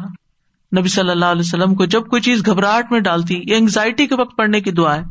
نبی 0.77 0.87
صلی 0.87 1.09
اللہ 1.09 1.25
علیہ 1.25 1.39
وسلم 1.39 1.75
کو 1.75 1.85
جب 1.85 2.07
کوئی 2.07 2.21
چیز 2.21 2.45
گھبراہٹ 2.45 2.91
میں 2.91 2.99
ڈالتی، 2.99 3.41
یہ 3.47 3.55
انگزائٹی 3.55 4.07
کے 4.07 4.15
وقت 4.15 4.37
پڑھنے 4.37 4.61
کی 4.61 4.71
دعا 4.71 4.95
ہے۔ 4.95 5.03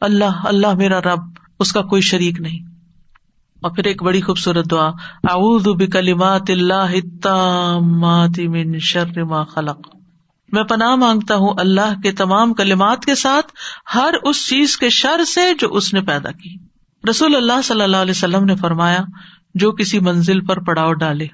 اللہ 0.00 0.40
اللہ 0.44 0.74
میرا 0.74 1.00
رب، 1.00 1.18
اس 1.60 1.72
کا 1.72 1.82
کوئی 1.82 2.02
شریک 2.02 2.40
نہیں۔ 2.40 2.58
اور 3.60 3.70
پھر 3.70 3.84
ایک 3.84 4.02
بڑی 4.02 4.20
خوبصورت 4.20 4.70
دعا، 4.70 4.86
اعوذ 5.30 5.68
بکلمات 5.68 6.50
اللہ 6.50 7.78
من 8.38 8.78
شر 8.78 9.24
ما 9.24 9.44
خلق۔ 9.44 9.96
میں 10.52 10.62
پناہ 10.62 10.94
مانگتا 10.94 11.36
ہوں 11.36 11.54
اللہ 11.58 12.00
کے 12.02 12.12
تمام 12.12 12.54
کلمات 12.54 13.04
کے 13.04 13.14
ساتھ 13.14 13.52
ہر 13.94 14.14
اس 14.22 14.48
چیز 14.48 14.76
کے 14.76 14.88
شر 14.88 15.24
سے 15.24 15.40
جو 15.58 15.68
اس 15.68 15.94
نے 15.94 16.00
پیدا 16.00 16.30
کی۔ 16.30 16.54
رسول 17.10 17.36
اللہ 17.36 17.62
صلی 17.64 17.82
اللہ 17.82 17.96
علیہ 17.96 18.10
وسلم 18.10 18.44
نے 18.44 18.56
فرمایا، 18.56 19.00
جو 19.54 19.72
کسی 19.72 20.00
منزل 20.00 20.40
پر 20.40 20.60
پڑاؤ 20.60 20.92
ڈالے، 20.92 21.26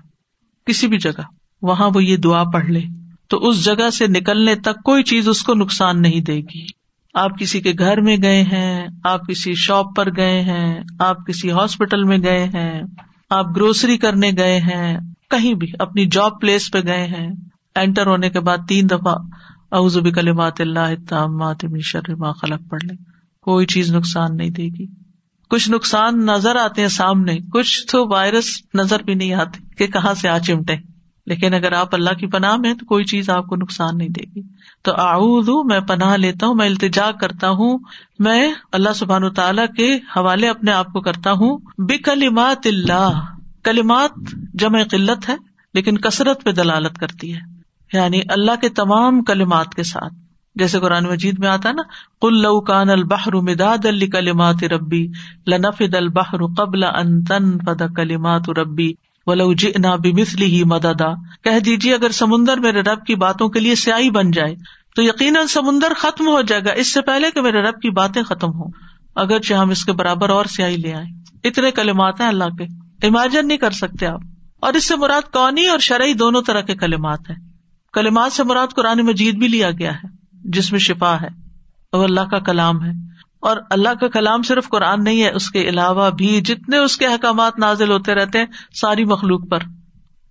کسی 0.67 0.87
بھی 0.87 0.99
جگہ، 0.99 1.23
وہاں 1.63 1.91
وہ 1.95 2.05
یہ 2.05 2.17
دعا 2.17 2.45
پڑھ 2.45 2.67
لے۔ 2.67 3.04
تو 3.29 3.49
اس 3.49 3.65
جگہ 3.65 3.91
سے 3.91 4.07
نکلنے 4.07 4.55
تک 4.55 4.83
کوئی 4.85 5.03
چیز 5.03 5.29
اس 5.29 5.43
کو 5.43 5.55
نقصان 5.55 6.03
نہیں 6.03 6.21
دے 6.21 6.41
گی۔ 6.41 6.67
آپ 7.15 7.39
کسی 7.39 7.61
کے 7.61 7.73
گھر 7.79 8.01
میں 8.01 8.17
گئے 8.23 8.43
ہیں، 8.43 8.87
آپ 9.05 9.21
کسی 9.29 9.55
شاپ 9.55 9.87
پر 9.97 10.17
گئے 10.17 10.41
ہیں، 10.41 10.81
آپ 10.99 11.27
کسی 11.27 11.51
ہاسپٹل 11.51 12.05
میں 12.05 12.19
گئے 12.19 12.45
ہیں، 12.45 12.83
آپ 13.31 13.47
گروسری 13.57 13.97
کرنے 13.99 14.31
گئے 14.39 14.61
ہیں، 14.61 14.99
کہیں 15.31 15.55
بھی 15.55 15.73
اپنی 15.79 16.07
جاب 16.07 16.41
پلیس 16.41 16.73
پہ 16.73 16.79
گئے 16.87 17.07
ہیں۔ 17.07 17.31
اینٹر 17.75 18.07
ہونے 18.07 18.31
کے 18.31 18.41
بعد 18.41 18.59
تین 18.69 18.91
دفعہ 18.91 19.15
اعوذ 19.73 19.99
کلمات 20.15 20.61
اللہ 20.61 20.95
شر 21.83 22.15
ما 22.15 22.33
خلق 22.33 22.71
پڑھ 22.71 22.85
لیں۔ 22.85 22.97
کوئی 23.43 23.67
چیز 23.67 23.95
نقصان 23.95 24.37
نہیں 24.37 24.51
دے 24.51 24.63
گی۔ 24.63 24.87
کچھ 25.51 25.71
نقصان 25.71 26.27
نظر 26.27 26.57
آتے 26.57 26.81
ہیں 26.81 26.89
سامنے، 26.89 27.37
کچھ 27.53 27.87
تو 27.87 28.09
وائرس 28.09 28.45
نظر 28.75 29.03
بھی 29.03 29.15
نہیں 29.15 29.33
آتے 29.33 29.59
کہ 29.79 29.87
کہاں 29.87 30.15
سے 30.15 30.29
آ 30.29 30.39
چمٹے۔ 30.39 30.94
لیکن 31.27 31.55
اگر 31.55 31.73
آپ 31.73 31.95
اللہ 31.95 32.11
کی 32.11 32.27
پناہ 32.27 32.57
میں 32.57 32.75
تو 32.75 32.87
کوئی 32.87 33.05
چیز 33.05 33.31
آپ 33.31 33.47
کو 33.47 33.57
نقصان 33.57 33.99
نہیں 33.99 34.09
دے 34.09 34.25
گی۔ 34.37 34.43
تو 34.83 34.93
آؤ 34.93 35.41
میں 35.65 35.81
پناہ 35.81 36.17
لیتا 36.17 36.47
ہوں، 36.47 36.55
میں 36.55 36.67
التجا 36.67 37.11
کرتا 37.11 37.51
ہوں، 37.51 37.79
میں 38.19 38.55
اللہ 38.73 38.93
سبحان 38.95 39.31
تعالیٰ 39.31 39.67
کے 39.77 39.95
حوالے 39.95 40.49
اپنے 40.49 40.73
آپ 40.73 40.87
کو 40.87 41.01
کرتا 41.01 41.33
ہوں۔ 41.33 41.59
بے 41.79 41.99
کلیمات 41.99 42.67
اللہ 42.67 43.21
کلیمات 43.63 44.11
جمع 44.55 44.83
قلت 44.91 45.29
ہے، 45.29 45.37
لیکن 45.75 45.99
کثرت 45.99 46.45
پہ 46.45 46.53
دلالت 46.53 46.99
کرتی 46.99 47.35
ہے۔ 47.35 47.41
یعنی 47.93 48.21
اللہ 48.29 48.61
کے 48.61 48.69
تمام 48.69 49.25
کلمات 49.25 49.75
کے 49.75 49.83
ساتھ۔ 49.83 50.15
جیسے 50.55 50.81
قرآن 50.81 51.05
مجید 51.05 51.39
میں 51.39 51.49
آتا 51.49 51.73
نا 51.73 51.83
کل 52.21 52.43
لو 52.43 52.61
کان 52.61 52.91
البحر 52.91 53.33
مداد 53.33 53.87
علی 53.87 54.07
کلیمات 54.07 54.65
ربی، 54.65 55.09
لنفد 55.47 55.95
البحر 55.95 56.47
قبل 56.47 56.85
ان 56.85 57.25
تنفد 57.25 57.83
کلیمات 57.97 58.51
ربی۔ 58.51 58.93
ولو 59.27 59.53
جئنا 59.53 59.97
بمثلی 59.97 60.45
ہی 60.45 60.65
مددا۔ 60.65 61.15
کہہ 61.15 61.59
دیجیے 61.59 61.95
اگر 61.95 62.11
سمندر 62.11 62.57
میرے 62.57 62.81
رب 62.81 63.05
کی 63.07 63.15
باتوں 63.15 63.49
کے 63.49 63.61
لیے 63.61 63.75
سیاہی 63.75 64.11
بن 64.11 64.31
جائے، 64.31 64.55
تو 64.97 65.03
یقیناً 65.03 65.47
سمندر 65.47 65.93
ختم 65.97 66.29
ہو 66.29 66.43
جائے 66.43 66.65
گا۔ 66.65 66.73
اس 66.73 66.93
سے 66.93 67.01
پہلے 67.01 67.31
کہ 67.31 67.41
میرے 67.41 67.63
رب 67.63 67.81
کی 67.81 67.91
باتیں 67.91 68.23
ختم 68.23 68.49
ہوں۔ 68.49 68.71
اگرچہ 69.15 69.55
ہم 69.55 69.71
اس 69.71 69.85
کے 69.85 69.93
برابر 69.93 70.29
اور 70.29 70.45
سیاہی 70.45 70.77
لے 70.77 70.95
آئے 70.95 71.07
اتنے 71.49 71.71
کلمات 71.71 72.21
ہیں 72.21 72.29
اللہ 72.29 72.45
کے۔ 72.45 72.65
امیجن 73.07 73.49
نہیں 73.49 73.59
کر 73.59 73.71
سکتے 73.71 74.07
آپ۔ 74.07 74.21
اور 74.61 74.73
اس 74.73 74.89
سے 74.89 74.97
مراد 74.97 75.33
قونی 75.33 75.67
اور 75.67 75.79
شرعی 75.79 76.15
دونوں 76.15 76.43
طرح 76.43 76.61
کے 76.61 76.75
کلمات 76.75 77.21
ہیں۔ 77.31 77.37
کلمات 77.93 78.33
سے 78.33 78.43
مراد 78.43 78.75
قرآن 78.77 78.99
مجید 78.99 79.35
بھی 79.35 79.49
لیا 79.49 79.71
گیا 79.71 79.95
ہے، 79.95 80.09
جس 80.33 80.73
میں 80.73 80.81
شفا 80.81 81.17
ہے۔ 81.23 81.29
وہ 81.93 82.05
اللہ 82.05 82.21
کا 82.21 82.39
کلام 82.39 82.85
ہے۔ 82.85 83.14
اور 83.45 83.57
اللہ 83.71 83.89
کا 84.01 84.09
کلام 84.09 84.43
صرف 84.43 84.69
قرآن 84.69 85.05
نہیں 85.05 85.23
ہے، 85.23 85.31
اس 85.31 85.51
کے 85.51 85.61
علاوہ 85.61 86.11
بھی 86.11 86.41
جتنے 86.41 86.79
اس 86.79 86.97
کے 86.97 87.07
احکامات 87.07 87.59
نازل 87.59 87.91
ہوتے 87.91 88.15
رہتے 88.15 88.39
ہیں، 88.39 88.47
ساری 88.75 89.05
مخلوق 89.05 89.49
پر۔ 89.51 89.59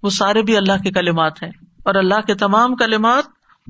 وہ 0.03 0.09
سارے 0.09 0.41
بھی 0.41 0.57
اللہ 0.57 0.83
کے 0.83 0.91
کلمات 0.91 1.43
ہیں۔ 1.43 1.51
اور 1.85 1.95
اللہ 1.95 2.21
کے 2.27 2.35
تمام 2.35 2.75
کلمات 2.75 3.23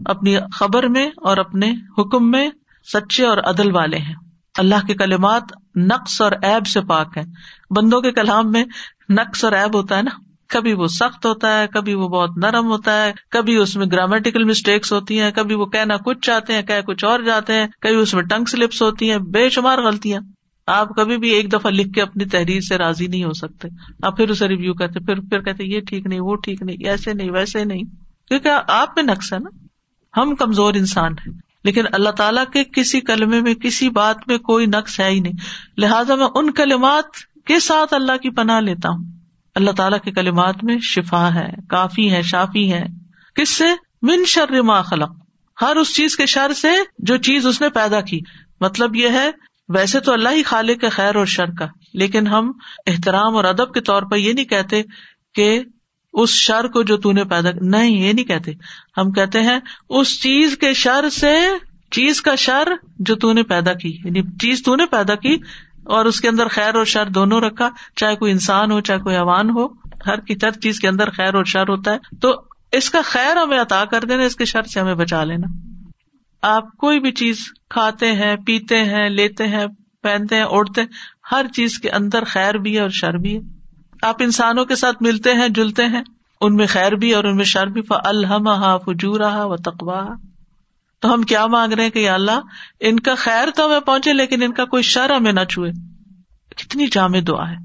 اپنی 0.05 0.35
خبر 0.53 0.87
میں 0.87 1.07
اور 1.07 1.37
اپنے 1.37 1.73
حکم 1.97 2.31
میں 2.31 2.49
سچے 2.93 3.25
اور 3.25 3.37
عدل 3.37 3.75
والے 3.75 3.97
ہیں۔ 3.97 4.15
اللہ 4.57 4.87
کے 4.87 4.93
کلمات 4.93 5.43
نقص 5.75 6.21
اور 6.21 6.31
ایب 6.41 6.67
سے 6.67 6.81
پاک 6.81 7.17
ہے 7.17 7.23
بندوں 7.69 8.01
کے 8.01 8.11
کلام 8.11 8.51
میں 8.51 8.65
نقص 9.09 9.43
اور 9.43 9.51
ایب 9.51 9.75
ہوتا 9.75 9.97
ہے 9.97 10.01
نا۔ 10.01 10.32
کبھی 10.53 10.73
وہ 10.73 10.87
سخت 10.87 11.25
ہوتا 11.25 11.59
ہے، 11.59 11.67
کبھی 11.67 11.93
وہ 11.93 12.07
بہت 12.07 12.29
نرم 12.37 12.65
ہوتا 12.65 13.05
ہے، 13.05 13.11
کبھی 13.29 13.55
اس 13.55 13.75
میں 13.75 13.85
گرامیٹیکل 13.85 14.43
مسٹیکس 14.43 14.93
ہوتی 14.93 15.19
ہیں، 15.19 15.31
کبھی 15.31 15.55
وہ 15.55 15.65
کہنا 15.65 15.97
کچھ 15.97 16.19
چاہتے 16.21 16.53
ہیں 16.53 16.61
کہ 16.61 16.81
کچھ 16.81 17.05
اور 17.05 17.19
جاتے 17.19 17.53
ہیں، 17.53 17.67
کبھی 17.81 17.95
اس 17.95 18.13
میں 18.13 18.23
ٹنگ 18.23 18.45
سلپس 18.45 18.81
ہوتی 18.81 19.11
ہیں، 19.11 19.17
بے 19.17 19.49
شمار 19.49 19.77
غلطیاں۔ 19.77 20.21
آپ 20.67 20.89
کبھی 20.89 21.17
بھی 21.17 21.29
ایک 21.29 21.53
دفعہ 21.53 21.71
لکھ 21.71 21.93
کے 21.93 22.01
اپنی 22.01 22.25
تحریر 22.25 22.59
سے 22.59 22.77
راضی 22.77 23.07
نہیں 23.07 23.23
ہو 23.23 23.33
سکتے۔ 23.33 23.67
آپ 24.03 24.17
پھر 24.17 24.29
اسے 24.29 24.47
ریویو 24.47 24.73
کرتے 24.73 24.99
پھر 24.99 25.19
پھر 25.19 25.41
کہتے 25.41 25.63
یہ 25.65 25.79
ٹھیک 25.79 26.07
نہیں، 26.07 26.19
وہ 26.19 26.35
ٹھیک 26.35 26.61
نہیں، 26.61 26.87
ایسے 26.89 27.13
نہیں، 27.13 27.31
ویسے 27.31 27.65
نہیں۔ 27.65 27.83
کیونکہ 28.27 28.49
آپ 28.67 28.89
میں 28.95 29.03
نقص 29.03 29.33
ہے 29.33 29.39
نا۔ 29.39 29.49
ہم 30.21 30.35
کمزور 30.35 30.73
انسان 30.73 31.11
ہیں۔ 31.11 31.33
لیکن 31.63 31.83
اللہ 31.93 32.09
تعالیٰ 32.09 32.43
کے 32.53 32.63
کسی 32.63 32.99
کلمے 32.99 33.41
میں، 33.41 33.53
کسی 33.53 33.89
بات 33.89 34.17
میں 34.27 34.37
کوئی 34.37 34.65
نقص 34.65 34.99
ہے 34.99 35.09
ہی 35.09 35.19
نہیں۔ 35.19 35.33
لہٰذا 35.77 36.15
میں 36.15 36.27
ان 36.35 36.51
کلمات 36.51 37.05
کے 37.45 37.59
ساتھ 37.59 37.93
اللہ 37.93 38.17
کی 38.17 38.29
پناہ 38.29 38.59
لیتا 38.59 38.89
ہوں۔ 38.89 39.22
اللہ 39.55 39.71
تعالیٰ 39.71 39.99
کے 39.99 40.11
کلمات 40.11 40.63
میں 40.63 40.77
شفا 40.79 41.33
ہے، 41.35 41.49
کافی 41.69 42.11
ہے، 42.11 42.21
شافی 42.21 42.73
ہے۔ 42.73 42.85
کس 43.35 43.49
سے؟ 43.49 43.63
من 44.01 44.25
شر 44.25 44.61
ما 44.61 44.81
خلق۔ 44.81 45.11
ہر 45.61 45.75
اس 45.75 45.95
چیز 45.95 46.15
کے 46.15 46.25
شر 46.25 46.53
سے 46.53 46.67
جو 46.97 47.17
چیز 47.17 47.45
اس 47.45 47.61
نے 47.61 47.69
پیدا 47.69 48.01
کی۔ 48.01 48.19
مطلب 48.61 48.95
یہ 48.95 49.09
ہے، 49.09 49.31
ویسے 49.69 49.99
تو 49.99 50.13
اللہ 50.13 50.29
ہی 50.29 50.43
خالق 50.43 50.81
کے 50.81 50.89
خیر 50.89 51.15
اور 51.15 51.25
شر 51.25 51.45
کا، 51.45 51.67
لیکن 51.93 52.27
ہم 52.27 52.51
احترام 52.87 53.35
اور 53.35 53.43
ادب 53.43 53.73
کے 53.73 53.81
طور 53.81 54.03
پر 54.03 54.17
یہ 54.17 54.33
نہیں 54.33 54.45
کہتے 54.45 54.81
کہ 55.33 55.61
اس 56.13 56.29
شر 56.29 56.67
کو 56.67 56.83
جو 56.83 57.11
نے 57.11 57.23
پیدا 57.23 57.49
نہیں، 57.61 57.91
یہ 57.91 58.13
نہیں 58.13 58.25
کہتے۔ 58.25 58.51
ہم 58.97 59.11
کہتے 59.11 59.39
ہیں، 59.39 59.59
اس 59.89 60.21
چیز 60.21 60.57
کے 60.57 60.73
شر 60.73 61.09
سے 61.09 61.35
چیز 61.91 62.21
کا 62.21 62.35
شر 62.35 62.67
جو 62.99 63.33
نے 63.33 63.43
پیدا 63.43 63.73
کی۔ 63.73 63.97
یعنی 64.03 64.21
چیز 64.21 64.63
نے 64.67 64.85
پیدا 64.85 65.15
کی 65.15 65.37
اور 65.85 66.05
اس 66.05 66.21
کے 66.21 66.27
اندر 66.27 66.47
خیر 66.47 66.75
اور 66.75 66.85
شر 66.85 67.05
دونوں 67.05 67.41
رکھا، 67.41 67.69
چاہے 67.95 68.15
کوئی 68.15 68.31
انسان 68.31 68.71
ہو، 68.71 68.79
چاہے 68.79 68.99
کوئی 68.99 69.15
عوان 69.15 69.49
ہو، 69.49 69.67
ہر 70.05 70.19
کی 70.19 70.33
ہر 70.43 70.51
چیز 70.51 70.79
کے 70.79 70.87
اندر 70.87 71.09
خیر 71.09 71.35
اور 71.35 71.43
شر 71.43 71.69
ہوتا 71.69 71.91
ہے۔ 71.91 71.97
تو 72.21 72.41
اس 72.71 72.89
کا 72.89 72.99
خیر 73.03 73.37
ہمیں 73.37 73.59
عطا 73.59 73.85
کر 73.85 74.01
دینا، 74.01 74.23
اس 74.23 74.35
کے 74.35 74.45
شر 74.45 74.63
سے 74.63 74.79
ہمیں 74.79 74.95
بچا 74.95 75.23
لینا۔ 75.23 75.47
آپ 76.41 76.77
کوئی 76.77 76.99
بھی 76.99 77.11
چیز 77.11 77.39
کھاتے 77.69 78.11
ہیں، 78.11 78.35
پیتے 78.35 78.83
ہیں، 78.83 79.09
لیتے 79.09 79.47
ہیں، 79.47 79.65
پہنتے 80.03 80.35
ہیں، 80.35 80.43
اوڑھتے 80.43 80.81
ہر 81.31 81.45
چیز 81.53 81.79
کے 81.79 81.89
اندر 81.89 82.23
خیر 82.23 82.53
بھی 82.55 82.75
ہے 82.75 82.81
اور 82.81 82.89
شر 82.89 83.13
بھی 83.13 83.35
ہے۔ 83.35 83.41
آپ 84.01 84.15
انسانوں 84.19 84.65
کے 84.65 84.75
ساتھ 84.75 84.97
ملتے 85.01 85.33
ہیں، 85.33 85.49
جلتے 85.49 85.85
ہیں، 85.85 86.01
ان 86.41 86.55
میں 86.55 86.67
خیر 86.67 86.91
بھی 86.91 87.13
اور 87.13 87.23
ان 87.23 87.35
میں 87.35 87.45
شر 87.45 87.67
بھی۔ 87.67 87.81
الحمہ 87.89 88.77
فجورا 88.85 89.45
و 89.45 89.55
تقوا 89.55 90.05
تو 91.03 91.13
ہم 91.13 91.21
کیا 91.21 91.47
مانگ 91.47 91.73
رہے 91.73 91.89
کہ 91.89 92.09
اللہ، 92.09 92.39
ان 92.79 92.99
کا 92.99 93.15
خیر 93.15 93.47
تو 93.55 93.65
ہمیں 93.65 93.79
پہنچے، 93.79 94.13
لیکن 94.13 94.43
ان 94.43 94.53
کا 94.53 94.65
کوئی 94.65 94.83
شر 94.83 95.09
ہمیں 95.09 95.31
نہ 95.31 95.43
چھوئے۔ 95.49 95.71
کتنی 96.55 96.87
جامع 96.87 97.19
دعا 97.27 97.51
ہے۔ 97.51 97.55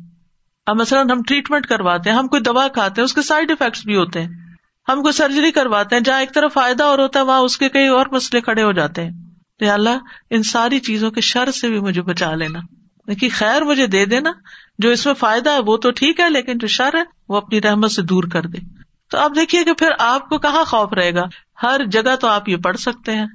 اب 0.67 0.81
مثلاً 0.81 1.11
ہم 1.11 1.23
ٹریٹمنٹ 1.23 1.67
کرواتے 1.67 2.11
ہیں، 2.11 2.17
ہم 2.17 2.29
کوئی 2.29 2.43
دوا 2.43 2.69
کھاتے 2.69 3.01
ہیں، 3.01 3.05
اس 3.05 3.15
کے 3.15 3.23
سائڈ 3.23 3.51
افیکٹس 3.51 3.85
بھی 3.85 3.97
ہوتے 3.97 4.23
ہیں۔ 4.23 4.29
ہم 4.89 5.03
کوئی 5.03 5.13
سرجری 5.13 5.51
کرواتے 5.51 5.97
ہیں، 5.97 6.03
جہاں 6.03 6.21
ایک 6.21 6.35
طرف 6.35 6.53
فائدہ 6.53 6.83
اور 6.83 6.99
ہوتا 6.99 7.21
ہے، 7.21 7.25
وہاں 7.25 7.39
اس 7.39 7.59
کے 7.59 7.69
کئی 7.69 7.89
اور 7.89 8.07
مسئلے 8.13 8.41
کھڑے 8.41 8.63
ہو 8.63 8.73
جاتے 8.73 9.05
ہیں۔ 9.05 9.11
تو 9.59 9.73
اللہ، 9.73 9.99
ان 10.31 10.43
ساری 10.43 10.81
چیزوں 10.81 11.11
کے 11.11 11.21
شر 11.21 11.51
سے 11.51 11.69
بھی 11.69 11.81
مجھے 11.81 12.03
بچا 12.03 12.35
لینا۔ 12.35 12.59
لیکن 13.07 13.29
خیر 13.33 13.63
مجھے 13.63 13.87
دے 13.87 14.05
دینا، 14.05 14.31
جو 14.79 14.91
اس 14.91 15.07
میں 15.07 15.15
فائدہ 15.15 15.51
ہے، 15.51 15.59
وہ 15.59 15.77
تو 15.77 15.91
ٹھیک 15.91 16.21
ہے، 16.21 16.31
لیکن 16.31 16.59
جو 16.59 16.67
شر 16.67 16.95
ہے، 16.95 17.03
وہ 17.29 17.37
اپنی 17.37 17.63
رحمت 17.63 17.93
سے 17.93 18.03
دور 18.03 18.25
کر 18.33 18.43
دے۔ 18.43 18.59
تو 19.11 19.19
آپ 19.19 19.33
دیکھیے 19.37 19.65
کہ 19.65 19.73
پھر 19.73 19.91
آپ 19.99 20.29
کو 20.29 20.39
کہاں 20.39 20.65
خوف 20.65 20.93
رہے 20.93 21.15
گا؟ 21.15 21.23
ہر 21.63 21.81
جگہ 21.93 22.17
تو 22.17 22.29
آپ 22.29 22.49
یہ 22.49 22.57
پڑھ 22.57 22.77
سکتے 22.77 23.13
ہیں۔ 23.13 23.27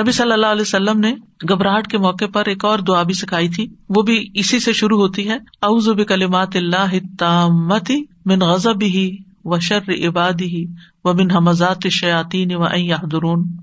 نبی 0.00 0.12
صلی 0.12 0.32
اللہ 0.32 0.46
علیہ 0.46 0.62
وسلم 0.62 1.00
نے 1.00 1.14
گھبراہٹ 1.48 1.86
کے 1.86 1.98
موقع 1.98 2.24
پر 2.32 2.46
ایک 2.46 2.64
اور 2.64 2.78
دعا 2.78 3.02
بھی 3.02 3.14
سکھائی 3.14 3.48
تھی۔ 3.48 3.66
وہ 3.88 4.02
بھی 4.02 4.30
اسی 4.34 4.60
سے 4.60 4.72
شروع 4.72 4.98
ہوتی 4.98 5.28
ہے۔ 5.30 5.36
اوزب 5.60 6.08
کلیمات 6.08 6.56
اللہ 6.56 6.94
تامتی 7.18 8.04
من 8.24 8.40
غزب 8.40 8.82
ہی 8.82 9.16
و 9.44 9.58
شر 9.58 10.08
عبادی 10.08 10.44
ہی 10.44 10.64
و 11.04 11.14
من 11.14 11.30
حمزات 11.30 11.88
شیاطین 11.90 12.54
و 12.54 12.66
درون 13.06 13.56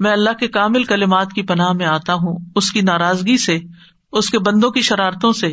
میں 0.00 0.12
اللہ 0.12 0.30
کے 0.40 0.48
کامل 0.48 0.84
کلمات 0.84 1.32
کی 1.32 1.42
پناہ 1.42 1.72
میں 1.72 1.86
آتا 1.86 2.14
ہوں۔ 2.14 2.38
اس 2.56 2.72
کی 2.72 2.80
ناراضگی 2.80 3.36
سے، 3.36 3.58
اس 4.12 4.30
کے 4.30 4.38
بندوں 4.38 4.70
کی 4.70 4.80
شرارتوں 4.80 5.32
سے، 5.32 5.52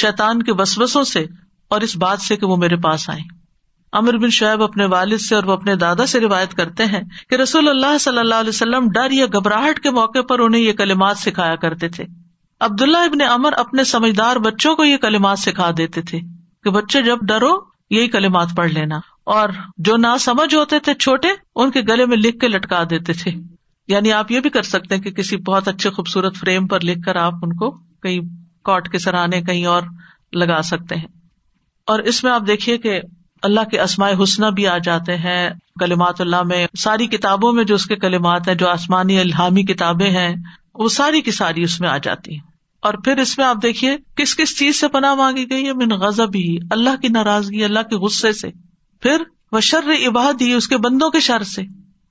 شیطان 0.00 0.42
کے 0.42 0.52
وسوسوں 0.52 1.04
سے 1.04 1.26
اور 1.68 1.80
اس 1.80 1.96
بات 1.96 2.20
سے 2.20 2.36
کہ 2.36 2.46
وہ 2.46 2.56
میرے 2.56 2.76
پاس 2.76 3.10
آئے 3.10 3.43
امر 3.94 4.16
بن 4.16 4.30
شعیب 4.30 4.62
اپنے 4.62 4.84
والد 4.84 5.18
سے 5.18 5.34
اور 5.34 5.44
وہ 5.44 5.52
اپنے 5.52 5.74
دادا 5.74 6.06
سے 6.06 6.20
روایت 6.20 6.54
کرتے 6.54 6.84
ہیں 6.84 7.02
کہ 7.30 7.34
رسول 7.34 7.68
اللہ 7.68 7.98
صلی 7.98 8.18
اللہ 8.18 8.34
علیہ 8.34 8.48
وسلم 8.48 8.88
ڈر 8.94 9.10
یا 9.10 9.26
گھبراہٹ 9.26 9.80
کے 9.80 9.90
موقع 9.90 10.22
پر 10.28 10.38
انہیں 10.38 10.62
یہ 10.62 10.72
کلمات 10.72 11.18
سکھایا 11.18 11.56
کرتے 11.56 11.88
تھے۔ 11.88 12.04
عبداللہ 12.60 12.98
ابن 12.98 13.22
امر 13.22 13.52
اپنے 13.52 13.84
سمجھدار 13.84 14.36
بچوں 14.36 14.76
کو 14.76 14.84
یہ 14.84 14.96
کلمات 14.96 15.38
سکھا 15.38 15.70
دیتے 15.78 16.02
تھے 16.02 16.20
کہ 16.64 16.70
بچے 16.70 17.02
جب 17.02 17.18
ڈرو، 17.22 17.60
یہی 17.90 18.08
کلمات 18.08 18.48
پڑھ 18.56 18.70
لینا۔ 18.70 19.00
اور 19.24 19.48
جو 19.78 19.96
نہ 19.96 20.06
سمجھ 20.20 20.54
ہوتے 20.54 20.78
تھے 20.78 20.94
چھوٹے، 20.94 21.28
ان 21.54 21.70
کے 21.70 21.80
گلے 21.80 22.06
میں 22.06 22.16
لکھ 22.16 22.38
کے 22.38 22.48
لٹکا 22.48 22.84
دیتے 22.90 23.12
تھے۔ 23.12 23.32
یعنی 23.88 24.12
آپ 24.12 24.30
یہ 24.30 24.40
بھی 24.40 24.50
کر 24.50 24.62
سکتے 24.62 24.94
ہیں 24.94 25.02
کہ 25.02 25.10
کسی 25.10 25.36
بہت 25.36 25.68
اچھے 25.68 25.90
خوبصورت 25.90 26.36
فریم 26.36 26.66
پر 26.66 26.80
لکھ 26.80 27.00
کر 27.06 27.16
آپ 27.16 27.34
ان 27.42 27.56
کو 27.56 27.70
کہیں 28.02 28.20
کاٹ 28.62 28.92
کے 28.92 28.98
سرانے 28.98 29.42
کہیں 29.42 29.66
اور 29.66 29.82
لگا 30.32 30.62
سکتے 30.62 30.94
ہیں۔ 30.94 31.08
اور 31.86 31.98
اس 31.98 32.24
میں 32.24 32.32
آپ 32.32 32.42
دیکھیے 32.46 32.78
کہ 32.78 33.00
اللہ 33.44 33.60
کے 33.70 33.80
اسماء 33.80 34.10
حسنہ 34.22 34.46
بھی 34.46 34.66
آ 34.66 34.78
جاتے 34.78 35.16
ہیں۔ 35.16 35.50
کلمات 35.80 36.20
اللہ 36.20 36.42
میں 36.42 36.66
ساری 36.78 37.06
کتابوں 37.06 37.52
میں 37.52 37.64
جو 37.64 37.74
اس 37.74 37.86
کے 37.86 37.96
کلمات 37.96 38.48
ہیں، 38.48 38.54
جو 38.54 38.68
آسمانی 38.68 39.20
الحامی 39.20 39.62
کتابیں 39.62 40.10
ہیں، 40.10 40.34
وہ 40.74 40.88
ساری 40.88 41.20
کی 41.20 41.30
ساری 41.30 41.62
اس 41.62 41.80
میں 41.80 41.88
آ 41.88 41.98
جاتی 41.98 42.32
ہیں۔ 42.32 42.40
اور 42.80 42.94
پھر 42.94 43.16
اس 43.16 43.38
میں 43.38 43.46
آپ 43.46 43.56
دیکھیے، 43.62 43.96
کس 44.16 44.36
کس 44.36 44.58
چیز 44.58 44.80
سے 44.80 44.88
پناہ 44.88 45.14
مانگی 45.14 45.50
گئی 45.50 45.66
ہے؟ 45.66 45.72
من 45.72 45.90
غزب 45.90 46.34
ہی 46.34 46.56
اللہ 46.70 46.96
کی 47.02 47.08
ناراضگی، 47.08 47.64
اللہ 47.64 47.80
کے 47.90 47.96
غصے 47.96 48.32
سے۔ 48.32 48.50
پھر 49.00 49.22
وہ 49.52 49.60
شر 49.60 50.08
عباد 50.08 50.40
ہی 50.40 50.52
اس 50.52 50.68
کے 50.68 50.76
بندوں 50.76 51.10
کے 51.10 51.20
شر 51.20 51.42
سے۔ 51.42 51.62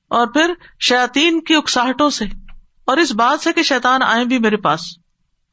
اور 0.10 0.28
پھر 0.28 0.54
شیاتین 0.80 1.42
کی 1.42 1.56
اکساہٹوں 1.56 2.10
سے۔ 2.10 2.26
اور 2.86 2.98
اس 2.98 3.12
بات 3.12 3.44
سے 3.44 3.54
کہ 3.54 3.64
شیتان 3.64 4.02
آئے 4.04 4.26
بھی 4.26 4.40
میرے 4.40 4.58
پاس۔ 4.58 4.82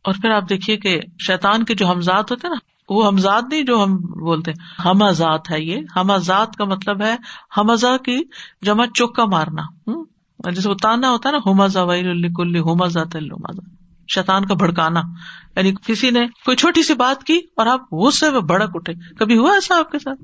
اور 0.04 0.14
پھر 0.22 0.30
آپ 0.30 0.48
دیکھیے 0.48 0.76
کہ 0.76 1.00
شیتان 1.26 1.64
کے 1.64 1.74
جو 1.74 1.86
حمزات 1.86 2.30
ہوتے 2.30 2.48
نا 2.48 2.69
وہ 2.90 3.06
ہمزاد 3.06 3.42
نہیں 3.50 3.62
جو 3.62 3.82
ہم 3.82 3.96
بولتے 3.96 4.50
ہم 4.84 5.10
ذات 5.10 5.50
ہے 5.50 5.62
یہ۔ 5.62 5.76
ہم 5.96 6.16
ذات 6.16 6.56
کا 6.56 6.64
مطلب 6.64 7.02
ہے 7.02 7.16
ہمزا 7.56 7.96
کی 7.96 8.18
جمع 8.62 8.86
چوکا 8.94 9.24
مارنا۔ 9.24 9.62
جیسے 10.50 10.68
وہ 10.68 10.74
تانا 10.82 11.10
ہوتا 11.10 11.28
ہے 11.28 11.32
نا 11.32 11.38
ہومزا 11.46 11.82
ویل 11.82 12.26
ہومزا 12.58 13.04
تلومازا 13.04 13.74
شیتان 14.14 14.44
کا 14.44 14.54
بھڑکانا۔ 14.54 15.00
یعنی 15.56 15.72
کسی 15.86 16.10
نے 16.10 16.26
کوئی 16.44 16.56
چھوٹی 16.56 16.82
سی 16.82 16.94
بات 16.94 17.24
کی 17.24 17.40
اور 17.56 17.66
آپ 17.66 17.92
غصے 17.92 18.30
میں 18.30 18.40
بڑک 18.40 18.70
اٹھے۔ 18.74 18.92
کبھی 19.18 19.38
ہوا 19.38 19.52
ایسا 19.52 19.78
آپ 19.78 19.92
کے 19.92 19.98
ساتھ؟ 19.98 20.22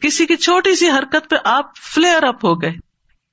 کسی 0.00 0.26
کی 0.26 0.36
چھوٹی 0.36 0.74
سی 0.74 0.88
حرکت 0.88 1.30
پہ 1.30 1.36
آپ 1.44 1.64
فلیئر 1.94 2.22
اپ 2.22 2.44
ہو 2.44 2.62
گئے۔ 2.62 2.72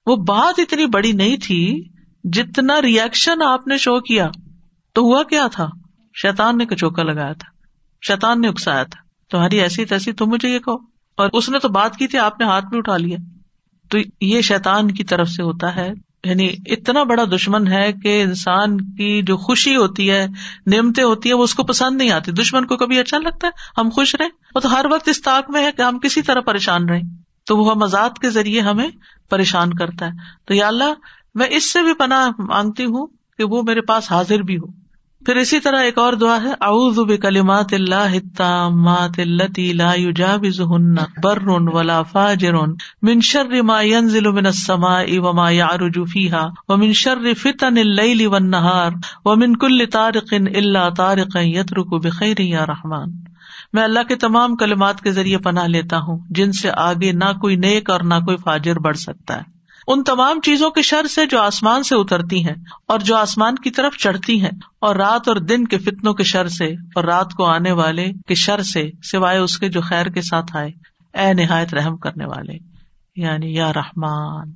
وہ 0.05 0.15
بات 0.15 0.59
اتنی 0.59 0.85
بڑی 0.85 1.11
نہیں 1.11 1.37
تھی 1.37 1.89
جتنا 2.23 2.81
ریئیکشن 2.81 3.41
آپ 3.41 3.67
نے 3.67 3.77
شو 3.77 3.99
کیا۔ 3.99 4.29
تو 4.93 5.01
ہوا 5.01 5.23
کیا 5.23 5.47
تھا؟ 5.51 5.69
شیتان 6.15 6.57
نے 6.57 6.65
کچوکا 6.65 7.03
لگایا 7.03 7.33
تھا۔ 7.33 7.56
شیتان 8.01 8.41
نے 8.41 8.47
اکسایا 8.47 8.83
تھا۔ 8.83 9.01
تمہاری 9.31 9.61
ایسی 9.61 9.85
تیسی 9.85 10.11
تم 10.11 10.25
مجھے 10.25 10.49
یہ 10.49 10.59
کہو۔ 10.59 10.75
اور 11.17 11.29
اس 11.33 11.49
نے 11.49 11.59
تو 11.59 11.69
بات 11.69 11.95
کی 11.97 12.07
تھی، 12.07 12.19
آپ 12.19 12.39
نے 12.39 12.45
ہاتھ 12.45 12.65
میں 12.65 12.77
اٹھا 12.77 12.97
لیا۔ 12.97 13.17
تو 13.89 13.97
یہ 14.21 14.41
شیطان 14.41 14.91
کی 14.91 15.03
طرف 15.03 15.29
سے 15.29 15.43
ہوتا 15.43 15.75
ہے۔ 15.75 15.89
یعنی 16.23 16.49
اتنا 16.65 17.03
بڑا 17.03 17.23
دشمن 17.23 17.67
ہے 17.67 17.93
کہ 18.03 18.21
انسان 18.21 18.77
کی 18.77 19.21
جو 19.21 19.37
خوشی 19.37 19.75
ہوتی 19.75 20.11
ہے، 20.11 20.27
نعمتیں 20.65 21.03
ہوتی 21.03 21.29
ہے 21.29 21.33
وہ 21.33 21.43
اس 21.43 21.55
کو 21.55 21.63
پسند 21.63 21.97
نہیں 21.97 22.11
آتی۔ 22.11 22.31
دشمن 22.31 22.65
کو 22.65 22.77
کبھی 22.77 22.99
اچھا 22.99 23.17
لگتا 23.17 23.47
ہے 23.47 23.51
ہم 23.77 23.89
خوش 23.89 24.15
رہے 24.15 24.27
وہ 24.55 24.59
تو 24.59 24.73
ہر 24.73 24.85
وقت 24.91 25.07
اس 25.07 25.21
طاق 25.21 25.51
میں 25.51 25.65
ہے 25.65 25.71
کہ 25.71 25.81
ہم 25.81 25.99
کسی 25.99 26.21
طرح 26.21 26.41
پریشان 26.41 26.89
رہیں۔ 26.89 27.03
تو 27.45 27.57
وہ 27.57 27.75
مزاد 27.75 28.09
کے 28.21 28.29
ذریعے 28.29 28.61
ہمیں 28.61 28.89
پریشان 29.29 29.73
کرتا 29.73 30.05
ہے۔ 30.05 30.11
تو 30.45 30.53
یا 30.53 30.67
اللہ، 30.67 30.93
میں 31.35 31.47
اس 31.49 31.71
سے 31.71 31.81
بھی 31.81 31.93
پناہ 31.93 32.41
مانگتی 32.41 32.85
ہوں 32.85 33.07
کہ 33.37 33.43
وہ 33.43 33.63
میرے 33.63 33.81
پاس 33.81 34.11
حاضر 34.11 34.39
بھی 34.39 34.57
ہو۔ 34.57 34.86
پھر 35.25 35.35
اسی 35.35 35.59
طرح 35.59 35.81
ایک 35.81 35.97
اور 35.97 36.13
دعا 36.13 36.41
ہے، 36.43 36.51
اعوذ 36.61 36.99
بکلمات 36.99 37.73
اللہ 37.73 37.95
التامات 37.95 39.19
التي 39.19 39.73
لا 39.73 39.93
يجاوزهن 39.93 40.95
بر 41.23 41.49
ولا 41.49 42.01
فاجر 42.03 42.53
من 43.01 43.21
شر 43.21 43.61
ما 43.61 43.81
ينزل 43.81 44.31
من 44.31 44.45
السماء 44.45 45.17
وما 45.17 45.49
يعرج 45.51 45.99
فيها 46.07 46.73
ومن 46.73 46.93
شر 46.93 47.33
فتن 47.41 47.77
الليل 47.77 48.27
والنهار 48.27 48.91
ومن 49.25 49.57
كل 49.57 49.85
طارق 49.85 50.33
الا 50.55 50.89
طارقا 50.89 51.39
يترك 51.39 52.05
بخير 52.05 52.39
یا 52.39 52.65
رحمان۔ 52.65 53.11
میں 53.73 53.83
اللہ 53.83 54.07
کے 54.07 54.15
تمام 54.15 54.55
کلمات 54.55 55.01
کے 55.01 55.11
ذریعے 55.11 55.37
پناہ 55.37 55.67
لیتا 55.67 55.97
ہوں، 55.97 56.19
جن 56.29 56.51
سے 56.51 56.71
آگے 56.77 57.11
نہ 57.11 57.37
کوئی 57.41 57.55
نیک 57.55 57.89
اور 57.89 57.99
نہ 57.99 58.23
کوئی 58.25 58.37
فاجر 58.37 58.79
بڑھ 58.79 58.97
سکتا 58.97 59.37
ہے۔ 59.37 59.56
ان 59.87 60.03
تمام 60.03 60.41
چیزوں 60.41 60.71
کے 60.71 60.81
شر 60.81 61.07
سے 61.07 61.25
جو 61.25 61.41
آسمان 61.41 61.83
سے 61.83 61.95
اترتی 61.95 62.45
ہیں 62.45 62.55
اور 62.87 62.99
جو 62.99 63.15
آسمان 63.15 63.55
کی 63.55 63.71
طرف 63.71 63.97
چڑھتی 63.97 64.41
ہیں 64.41 64.51
اور 64.79 64.95
رات 64.95 65.27
اور 65.27 65.35
دن 65.35 65.67
کے 65.67 65.77
فتنوں 65.77 66.13
کے 66.13 66.23
شر 66.23 66.47
سے 66.47 66.65
اور 66.65 67.03
رات 67.03 67.33
کو 67.33 67.45
آنے 67.45 67.71
والے 67.71 68.11
کے 68.27 68.35
شر 68.35 68.61
سے 68.61 68.89
سوائے 69.03 69.37
اس 69.37 69.57
کے 69.57 69.69
جو 69.69 69.81
خیر 69.81 70.05
کے 70.05 70.21
ساتھ 70.21 70.55
آئے، 70.55 70.69
اے 71.13 71.33
نہایت 71.33 71.73
رحم 71.73 71.97
کرنے 71.97 72.25
والے 72.25 72.53
یعنی 73.15 73.55
یا 73.55 73.73
رحمان۔ 73.73 74.51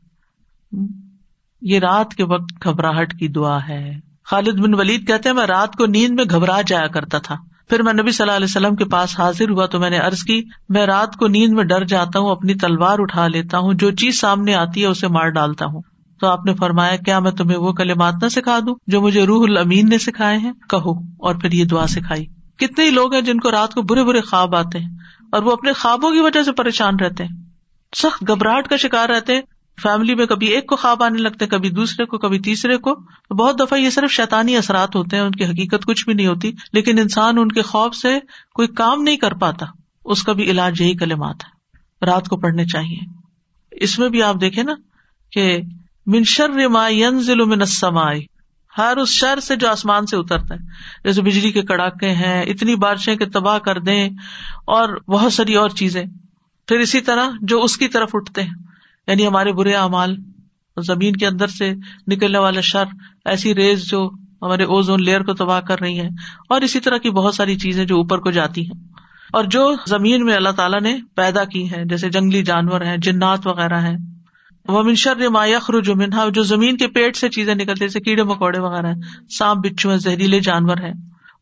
یہ 1.61 1.79
رات 1.79 2.15
کے 2.15 2.23
وقت 2.23 2.63
گھبراہٹ 2.63 3.19
کی 3.19 3.27
دعا 3.27 3.67
ہے۔ 3.67 3.99
خالد 4.23 4.59
بن 4.59 4.73
ولید 4.73 5.07
کہتے 5.07 5.29
ہیں، 5.29 5.35
میں 5.35 5.47
رات 5.47 5.73
کو 5.73 5.85
نیند 5.85 6.15
میں 6.15 6.25
گھبرا 6.29 6.61
جایا 6.61 6.87
کرتا 6.87 7.17
تھا۔ 7.17 7.35
پھر 7.71 7.83
میں 7.83 7.93
نبی 7.93 8.11
صلی 8.11 8.23
اللہ 8.23 8.35
علیہ 8.35 8.45
وسلم 8.45 8.75
کے 8.75 8.85
پاس 8.85 9.19
حاضر 9.19 9.49
ہوا 9.49 9.65
تو 9.65 9.79
میں 9.79 9.89
نے 9.89 9.99
ارض 9.99 10.23
کی، 10.23 10.43
میں 10.69 10.85
رات 10.85 11.15
کو 11.15 11.27
نیند 11.27 11.53
میں 11.53 11.63
ڈر 11.63 11.85
جاتا 11.85 12.19
ہوں، 12.19 12.31
اپنی 12.31 12.53
تلوار 12.53 12.99
اٹھا 12.99 13.27
لیتا 13.27 13.57
ہوں، 13.57 13.73
جو 13.73 13.91
چیز 13.91 14.19
سامنے 14.19 14.55
آتی 14.55 14.81
ہے 14.81 14.85
اسے 14.85 15.07
مار 15.07 15.29
ڈالتا 15.29 15.65
ہوں۔ 15.65 15.81
تو 16.19 16.27
آپ 16.27 16.45
نے 16.45 16.53
فرمایا، 16.53 16.95
کیا 16.95 17.19
میں 17.19 17.31
تمہیں 17.31 17.57
وہ 17.57 17.71
کلمات 17.71 18.13
نہ 18.21 18.29
سکھا 18.29 18.59
دوں 18.59 18.75
جو 18.87 19.01
مجھے 19.01 19.23
روح 19.23 19.45
الامین 19.49 19.89
نے 19.89 19.97
سکھائے 19.97 20.37
ہیں؟ 20.37 20.51
کہو، 20.69 20.99
اور 20.99 21.35
پھر 21.35 21.51
یہ 21.51 21.65
دعا 21.65 21.87
سکھائی۔ 21.87 22.25
کتنے 22.57 22.85
ہی 22.85 22.89
لوگ 22.89 23.13
ہیں 23.13 23.21
جن 23.21 23.39
کو 23.39 23.51
رات 23.51 23.73
کو 23.73 23.81
برے 23.81 24.03
برے 24.03 24.21
خواب 24.21 24.55
آتے 24.55 24.79
ہیں 24.79 24.89
اور 25.31 25.43
وہ 25.43 25.51
اپنے 25.51 25.73
خوابوں 25.73 26.11
کی 26.11 26.19
وجہ 26.19 26.43
سے 26.43 26.51
پریشان 26.51 26.95
رہتے 26.95 27.23
ہیں۔ 27.23 27.35
سخت 27.95 28.27
گھبراہٹ 28.27 28.67
کا 28.67 28.77
شکار 28.77 29.09
رہتے 29.09 29.35
ہیں۔ 29.35 29.41
فیملی 29.83 30.15
میں 30.15 30.25
کبھی 30.25 30.47
ایک 30.47 30.67
کو 30.67 30.75
خواب 30.75 31.03
آنے 31.03 31.17
لگتے 31.17 31.47
کبھی 31.47 31.69
دوسرے 31.69 32.05
کو، 32.05 32.17
کبھی 32.17 32.39
تیسرے 32.39 32.77
کو 32.77 32.95
بہت 33.33 33.59
دفعہ 33.59 33.79
یہ 33.79 33.89
صرف 33.89 34.11
شیطانی 34.11 34.57
اثرات 34.57 34.95
ہوتے 34.95 35.15
ہیں، 35.15 35.23
ان 35.23 35.31
کی 35.31 35.45
حقیقت 35.45 35.85
کچھ 35.85 36.05
بھی 36.05 36.13
نہیں 36.13 36.27
ہوتی، 36.27 36.51
لیکن 36.73 36.99
انسان 36.99 37.37
ان 37.37 37.51
کے 37.51 37.61
خوف 37.61 37.95
سے 37.95 38.19
کوئی 38.53 38.67
کام 38.67 39.01
نہیں 39.01 39.17
کر 39.17 39.33
پاتا، 39.33 39.65
اس 40.05 40.23
کا 40.23 40.33
بھی 40.33 40.43
علاج 40.43 40.81
یہی 40.81 40.95
کلمات 40.95 41.35
ہے 41.43 41.61
رات 42.05 42.27
کو 42.27 42.37
پڑھنے 42.37 42.65
چاہیے۔ 42.65 42.97
اس 43.71 43.99
میں 43.99 44.09
بھی 44.09 44.23
آپ 44.23 44.35
دیکھیں 44.41 44.63
نا 44.63 44.73
کہ 45.31 45.61
منشر 46.05 46.51
ضلع 47.19 47.45
میں 47.45 47.57
نسمائی 47.57 48.25
ہر 48.77 48.97
اس 48.97 49.09
شر 49.09 49.39
سے 49.39 49.55
جو 49.55 49.69
آسمان 49.69 50.05
سے 50.05 50.17
اترتا 50.17 50.55
ہے۔ 50.55 50.59
جیسے 51.03 51.21
بجلی 51.21 51.51
کے 51.51 51.61
کڑاکے 51.61 52.09
ہیں، 52.09 52.43
اتنی 52.43 52.75
بارشیں 52.75 53.15
کے 53.15 53.25
تباہ 53.25 53.57
کر 53.57 53.79
دیں، 53.79 54.09
اور 54.65 55.01
بہت 55.07 55.33
ساری 55.33 55.55
اور 55.55 55.69
چیزیں۔ 55.69 56.03
پھر 56.67 56.79
اسی 56.79 57.01
طرح 57.01 57.29
جو 57.41 57.63
اس 57.63 57.77
کی 57.77 57.87
طرف 57.87 58.09
اٹھتے 58.13 58.43
ہیں۔ 58.43 58.70
یعنی 59.07 59.27
ہمارے 59.27 59.51
برے 59.53 59.73
اعمال 59.73 60.17
زمین 60.83 61.15
کے 61.15 61.27
اندر 61.27 61.47
سے 61.47 61.73
نکلنے 62.07 62.37
والا 62.37 62.61
شر، 62.61 62.83
ایسی 63.25 63.55
ریز 63.55 63.89
جو 63.89 64.09
ہمارے 64.41 64.63
اوزون 64.63 65.03
لیئر 65.03 65.23
کو 65.23 65.33
تباہ 65.33 65.59
کر 65.59 65.79
رہی 65.79 65.99
ہے 65.99 66.07
اور 66.49 66.61
اسی 66.61 66.79
طرح 66.79 66.97
کی 66.97 67.09
بہت 67.09 67.35
ساری 67.35 67.55
چیزیں 67.55 67.85
جو 67.85 67.97
اوپر 67.97 68.17
کو 68.17 68.31
جاتی 68.31 68.61
ہیں۔ 68.61 68.83
اور 69.33 69.43
جو 69.43 69.73
زمین 69.87 70.25
میں 70.25 70.35
اللہ 70.35 70.49
تعالیٰ 70.49 70.81
نے 70.81 70.97
پیدا 71.15 71.43
کی 71.43 71.71
ہے 71.71 71.83
جیسے 71.85 72.09
جنگلی 72.09 72.43
جانور 72.43 72.81
ہیں، 72.81 72.97
جنات 72.97 73.47
وغیرہ 73.47 73.81
ہیں۔ 73.81 73.97
وہ 74.67 74.83
منشر 74.83 75.29
مایخر 75.29 75.81
جو 75.81 75.95
منہا 75.95 76.25
جو 76.29 76.43
زمین 76.43 76.77
کے 76.77 76.87
پیٹ 76.87 77.15
سے 77.15 77.29
چیزیں 77.29 77.55
نکلتی 77.55 77.79
جیسے 77.79 77.99
کیڑے 77.99 78.23
مکوڑے 78.23 78.59
وغیرہ 78.59 78.85
ہیں، 78.85 79.29
سانپ، 79.29 79.65
بچھو 79.65 79.89
ہیں، 79.89 79.97
زہریلے 79.97 80.39
جانور 80.39 80.77
ہیں۔ 80.77 80.93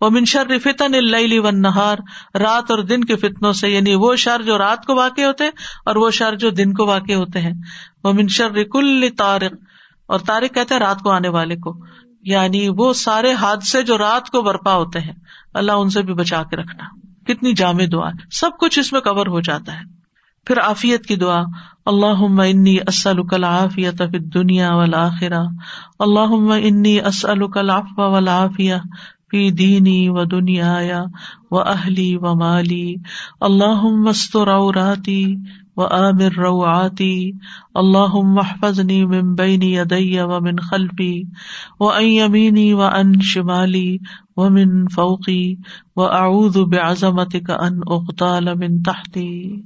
وہ 0.01 0.09
منشر 0.09 0.59
فتن 0.63 0.95
اللہ 0.95 1.51
نہار 1.51 1.97
رات 2.35 2.71
اور 2.71 2.79
دن 2.79 3.03
کے 3.03 3.15
فتنوں 3.15 3.53
سے 3.53 3.69
یعنی 3.69 3.95
وہ 3.95 4.15
شر 4.15 4.41
جو 4.41 4.57
رات 4.57 4.85
کو 4.85 4.95
واقع 4.95 5.21
ہوتے 5.21 5.43
اور 5.85 5.95
وہ 5.95 6.11
شر 6.11 6.35
جو 6.35 6.49
دن 6.49 6.73
کو 6.73 6.85
واقع 6.85 7.13
ہوتے 7.13 7.41
ہیں۔ 7.41 7.53
وہ 8.03 8.13
منشر 8.13 8.63
کل 8.63 9.09
تارق 9.17 9.53
اور 10.07 10.19
تارق 10.19 10.55
کہتے 10.55 10.73
ہیں 10.73 10.81
رات 10.81 10.99
کو 10.99 11.09
آنے 11.11 11.29
والے 11.29 11.55
کو۔ 11.55 11.85
یعنی 12.21 12.67
وہ 12.77 12.93
سارے 12.93 13.33
حادثے 13.33 13.81
جو 13.81 13.97
رات 13.97 14.29
کو 14.29 14.41
برپا 14.41 14.75
ہوتے 14.75 14.99
ہیں، 14.99 15.13
اللہ 15.53 15.71
ان 15.71 15.89
سے 15.89 16.01
بھی 16.01 16.13
بچا 16.13 16.43
کے 16.43 16.55
رکھنا۔ 16.55 16.83
کتنی 17.27 17.53
جامع 17.53 17.83
دعا۔ 17.91 18.09
سب 18.31 18.49
کچھ 18.59 18.79
اس 18.79 18.93
میں 18.93 19.01
کور 19.01 19.27
ہو 19.27 19.41
جاتا 19.41 19.73
ہے۔ 19.73 19.99
پھر 20.45 20.57
آفیت 20.57 21.05
کی 21.05 21.15
دعا۔ 21.15 21.41
اللہ 21.85 22.41
انی 22.41 22.77
اسلکل 22.87 23.43
عافیت 23.43 24.01
دنیا 24.33 24.73
والا 24.73 25.07
اللہ 25.99 26.53
انی 26.63 26.99
اسلکل 26.99 27.69
آف 27.69 27.85
ولافیہ 27.97 28.75
فی 29.31 29.51
دینی 29.51 30.09
و 30.09 30.25
دنیا 30.25 31.03
و 31.51 31.59
اہلی 31.59 32.15
و 32.15 32.35
مالی. 32.35 32.95
اللہ 33.41 33.81
مستر 33.83 34.47
راتی 34.75 35.35
و 35.77 35.81
عامر 35.81 36.29
روعتی 36.37 37.31
اللہ 37.73 38.15
محفظنی 38.15 39.05
من 39.05 39.35
بینی 39.35 39.79
ادی 39.79 40.19
و 40.19 40.39
من 40.41 40.55
خلفی. 40.55 41.23
و 41.79 41.83
امینی 41.83 42.73
و 42.73 42.81
ان 42.81 43.13
شمالی 43.21 43.97
و 44.37 44.49
من 44.49 44.87
فوقی. 44.87 45.55
و 45.95 46.01
اعوذ 46.01 46.57
بعظمتک 46.57 47.49
ان 47.49 47.79
اغتال 47.87 48.53
من 48.53 48.81
تحتی. 48.81 49.61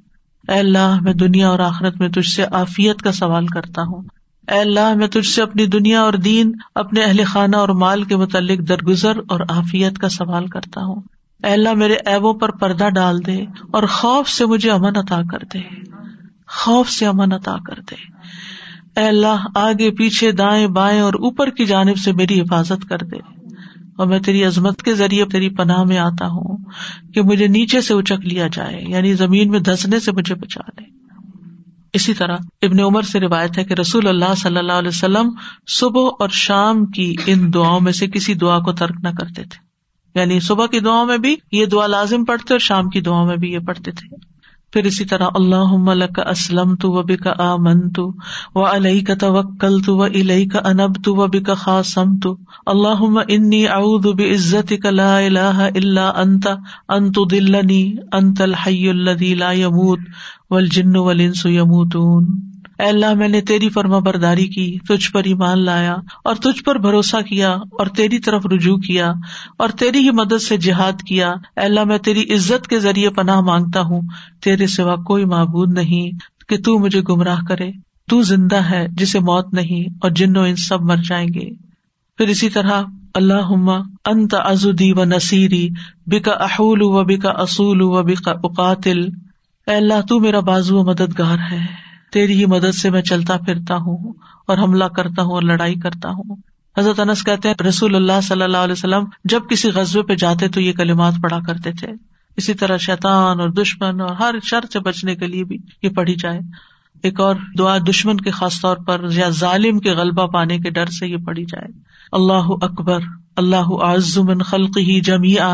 اے 0.48 0.60
اللہ، 0.60 1.00
میں 1.02 1.14
دنیا 1.14 1.50
اور 1.50 1.60
آخرت 1.60 2.00
میں 2.00 2.10
تجھ 2.10 2.30
سے 2.30 2.44
عافیت 2.44 3.02
کا 3.02 3.12
سوال 3.12 3.48
کرتا 3.48 3.82
ہوں۔ 3.82 4.04
اے 4.48 4.60
اللہ، 4.60 4.94
میں 4.96 5.08
تجھ 5.08 5.28
سے 5.28 5.42
اپنی 5.42 5.66
دنیا 5.66 6.02
اور 6.02 6.14
دین، 6.14 6.52
اپنے 6.76 7.02
اہل 7.02 7.24
خانہ 7.26 7.56
اور 7.56 7.70
مال 7.70 8.04
کے 8.04 8.16
متعلق 8.16 8.70
درگزر 8.70 9.18
اور 9.30 9.40
آفیت 9.50 9.98
کا 9.98 10.10
سوال 10.10 10.48
کرتا 10.48 10.82
ہوں۔ 10.82 11.02
اے 11.44 11.54
اللہ، 11.54 11.74
میرے 11.74 11.96
ایبوں 12.06 12.34
پر 12.34 12.52
پردہ 12.52 12.90
ڈال 12.90 13.26
دے 13.26 13.42
اور 13.44 13.84
خوف 13.84 14.30
سے 14.30 14.46
مجھے 14.46 14.72
امن 14.72 14.98
عطا 14.98 15.22
کر 15.32 15.38
دے۔ 15.54 15.60
خوف 16.48 16.90
سے 16.90 17.06
امن 17.06 17.32
عطا 17.32 17.56
کر 17.68 17.80
دے۔ 17.92 17.96
اے 19.00 19.08
اللہ، 19.08 19.48
آگے 19.56 19.92
پیچھے 19.92 20.32
دائیں 20.32 20.68
بائیں 20.68 21.02
اور 21.02 21.14
اوپر 21.14 21.50
کی 21.50 21.66
جانب 21.66 21.98
سے 21.98 22.12
میری 22.12 22.42
حفاظت 22.42 22.90
کر 22.90 22.98
دے۔ 22.98 23.18
اور 23.98 24.08
میں 24.08 24.20
تیری 24.20 24.44
عظمت 24.44 24.82
کے 24.82 24.94
ذریعے 24.94 25.26
تیری 25.26 25.50
پناہ 25.50 25.84
میں 25.84 25.98
آتا 25.98 26.28
ہوں 26.28 26.58
کہ 27.14 27.22
مجھے 27.22 27.48
نیچے 27.48 27.82
سے 27.82 27.94
اچک 27.94 28.26
لیا 28.26 28.48
جائے 28.54 28.84
یعنی 28.88 29.14
زمین 29.14 29.52
میں 29.52 29.60
دسنے 29.60 30.00
سے 30.00 30.12
مجھے 30.12 30.36
بچا 30.36 30.62
لے۔ 30.68 31.03
اسی 31.94 32.14
طرح 32.14 32.38
ابن 32.62 32.80
عمر 32.80 33.02
سے 33.02 33.20
روایت 33.20 33.58
ہے 33.58 33.64
کہ 33.64 33.74
رسول 33.74 34.08
اللہ 34.08 34.36
صلی 34.38 34.58
اللہ 34.58 34.72
علیہ 34.72 34.88
وسلم 34.88 35.30
صبح 35.68 36.10
اور 36.20 36.30
شام 36.30 36.86
کی 36.86 37.16
ان 37.26 37.54
دعاؤں 37.54 37.80
میں 37.80 37.92
سے 37.92 38.08
کسی 38.08 38.34
دعا 38.34 38.60
کو 38.60 38.72
ترک 38.72 38.96
نہ 39.04 39.10
کرتے 39.10 39.44
تھے۔ 39.44 39.74
یعنی 40.20 40.40
صبح 40.40 40.66
کی 40.66 40.80
دعاؤں 40.80 41.06
میں 41.06 41.18
بھی 41.18 41.36
یہ 41.52 41.66
دعا 41.66 41.88
لازم 41.88 42.26
پڑھتے 42.26 42.54
اور 42.54 42.60
شام 42.60 42.90
کی 42.90 43.02
دعاؤں 43.02 43.26
میں 43.26 43.38
بھی 43.38 43.54
یہ 43.54 43.60
پڑھتے 43.60 43.92
تھے۔ 43.92 44.33
پھر 44.74 44.86
اسی 44.86 45.06
طرح 45.06 45.36
اللہ 45.36 45.76
ملک 45.80 46.20
اسلم 46.20 46.76
تو 46.76 46.92
وبی 46.92 47.16
کا 47.18 47.34
آ 47.40 47.56
من 47.58 47.82
تو 47.92 48.06
و 48.56 48.66
علیہ 48.66 49.04
کا 49.06 49.14
توکل 49.20 49.80
تو 49.82 49.96
و 49.98 50.06
علیہ 50.06 50.48
کا 50.50 50.60
انب 50.66 50.96
تو 51.04 51.16
وبی 51.16 51.42
کا 51.42 51.54
خاصم 51.56 52.18
تو 52.20 52.36
اللہ 52.66 53.04
انی 53.28 53.66
اعوذ 53.70 54.08
بعزت 54.18 54.74
کا 54.84 54.90
لا 54.92 55.18
الہ 55.18 55.70
الا 55.74 56.10
انت 56.22 56.48
انت 56.90 57.20
دلنی 57.32 57.84
انت 58.12 58.42
الحی 58.42 58.90
الذی 58.90 59.34
لا 59.36 59.52
یموت 59.56 60.10
والجن 60.52 60.96
والانس 60.98 61.46
یموتون 61.52 62.26
اے 62.80 62.86
اللہ 62.86 63.14
میں 63.14 63.28
نے 63.28 63.42
تیری 63.42 63.70
فرما 63.70 64.00
برداری 64.00 64.48
کی، 64.48 64.78
تجھ 64.88 65.12
پر 65.12 65.24
ایمان 65.24 65.66
لایا 65.66 65.96
اور 66.24 66.36
تجھ 66.36 66.64
پر 66.64 66.78
بھروسہ 66.78 67.22
کیا 67.22 67.52
اور 67.52 67.88
تیری 67.88 68.20
طرف 68.20 68.46
رجوع 68.46 68.78
کیا 68.78 69.14
اور 69.58 69.70
تیری 69.70 70.00
ہی 70.00 70.12
مدد 70.12 70.42
سے 70.42 70.58
جہاد 70.58 71.02
کیا۔ 71.08 71.30
اے 71.30 71.62
اللہ 71.62 71.84
میں 71.84 71.98
تیری 71.98 72.34
عزت 72.34 72.68
کے 72.68 72.80
ذریعے 72.80 73.10
پناہ 73.10 73.42
مانگتا 73.42 73.82
ہوں، 73.82 74.02
تیرے 74.44 74.68
سوا 74.68 74.96
کوئی 74.96 75.26
معبود 75.26 75.74
نہیں 75.74 76.12
کہ 76.50 76.58
تو 76.58 76.80
مجھے 76.80 77.02
گمراہ 77.02 77.40
کرے۔ 77.48 77.72
تو 78.10 78.22
زندہ 78.22 78.56
ہے 78.56 78.88
جسے 78.92 79.20
موت 79.20 79.54
نہیں 79.54 79.90
اور 80.02 80.10
جن 80.10 80.38
و 80.38 80.42
ان 80.42 80.56
سب 80.56 80.82
مر 80.82 80.96
جائیں 80.96 81.28
گے۔ 81.28 81.50
پھر 82.18 82.28
اسی 82.28 82.50
طرح 82.50 82.82
اللہ 83.14 83.80
انت 84.06 84.36
ازدی 84.40 84.92
و 84.92 85.04
نصیری، 85.04 85.70
بکا 86.06 86.32
احول 86.32 86.82
و 86.82 87.04
بکا 87.04 87.30
اصول 87.30 87.82
و 87.82 88.04
بکا 88.04 88.32
اقاتل۔ 88.32 89.00
اے 89.68 89.76
اللہ، 89.76 90.02
تو 90.10 90.20
میرا 90.20 90.40
بازو 90.40 90.80
و 90.80 90.86
مددگار 90.86 91.38
ہے۔ 91.52 91.93
تیری 92.14 92.34
ہی 92.34 92.46
مدد 92.46 92.76
سے 92.76 92.90
میں 92.90 93.02
چلتا 93.02 93.38
پھرتا 93.38 93.76
ہوں 93.76 94.14
اور 94.48 94.58
حملہ 94.58 94.84
کرتا 94.84 95.22
ہوں 95.22 95.32
اور 95.32 95.42
لڑائی 95.42 95.76
کرتا 95.76 96.10
ہوں۔ 96.10 96.36
حضرت 96.78 97.00
انس 97.00 97.24
کہتے 97.24 97.50
ہیں، 97.50 97.64
رسول 97.64 97.96
اللہ 97.96 98.22
صلی 98.24 98.42
اللہ 98.42 98.58
علیہ 98.58 98.72
وسلم 98.72 99.04
جب 99.24 99.42
کسی 99.50 99.70
غزبے 99.70 100.02
پہ 100.02 100.16
جاتے 100.16 100.48
تو 100.48 100.62
یہ 100.62 100.74
کلمات 100.74 101.14
پڑھا 101.24 101.40
کرتے 101.48 101.72
تھے۔ 101.72 101.88
اسی 102.38 102.54
طرح 102.54 102.78
شیطان 102.78 103.40
اور 103.40 103.50
دشمن 103.50 104.02
اور 104.02 104.10
ہر 104.10 104.36
شر 104.44 104.60
سے 104.74 104.80
بچنے 104.80 105.16
کے 105.16 105.28
لیے 105.28 105.44
بھی 105.44 105.58
یہ 105.84 105.90
پڑھی 105.90 106.16
جائے۔ 106.16 106.40
ایک 107.04 107.20
اور 107.20 107.36
دعا 107.58 107.78
دشمن 107.90 108.18
کے 108.18 108.32
خاص 108.32 108.62
طور 108.62 108.78
پر 108.78 109.02
یا 109.12 109.30
ظالم 109.30 109.80
کے 109.80 109.92
غلبہ 109.92 110.28
پانے 110.28 110.58
کے 110.58 110.70
ڈر 110.70 110.86
سے 110.86 111.08
یہ 111.08 111.18
پڑھی 111.18 111.46
جائے۔ 111.46 111.68
اللہ 112.12 112.48
اکبر۔ 112.62 113.00
اللہ 113.36 113.72
عز 113.84 114.18
من 114.18 114.42
خلق 114.42 114.78
ہی 114.78 115.00
جمیا 115.02 115.48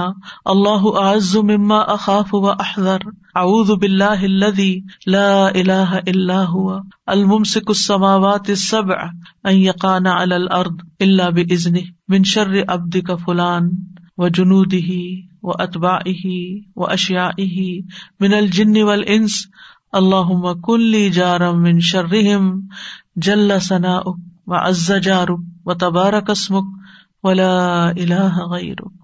اللہ 0.45 0.88
مما 1.36 1.77
اخاف 1.93 2.34
و 2.34 2.49
احذر۔ 2.49 3.05
اعوذ 3.36 3.71
باللہ 3.71 4.23
الذي 4.27 4.71
لا 5.05 5.47
الہ 5.47 5.99
الا 6.07 6.39
هو 6.43 6.77
الممسك 7.07 7.69
السماوات 7.69 8.49
السبع 8.49 8.97
ان 9.43 9.55
يقان 9.55 10.07
على 10.07 10.36
الارض 10.36 10.80
الا 10.99 11.30
باذنه 11.30 11.84
من 12.07 12.23
شر 12.23 12.51
عبدك 12.67 13.17
فلان 13.25 13.69
وجنوده 14.17 14.99
واتباعه 15.43 16.34
واشيائه 16.75 17.67
من 18.19 18.34
الجن 18.34 18.82
والانس۔ 18.82 19.39
اللهم 19.93 20.53
كن 20.61 20.89
لي 20.89 21.09
جارا 21.09 21.51
من 21.51 21.80
شرهم 21.91 22.49
جل 23.27 23.59
ثناؤك 23.59 24.19
وعز 24.47 24.91
جارك 24.91 25.39
وتبارك 25.65 26.30
اسمك 26.30 26.78
ولا 27.24 27.53
الہ 27.89 28.47
غیرک 28.51 28.99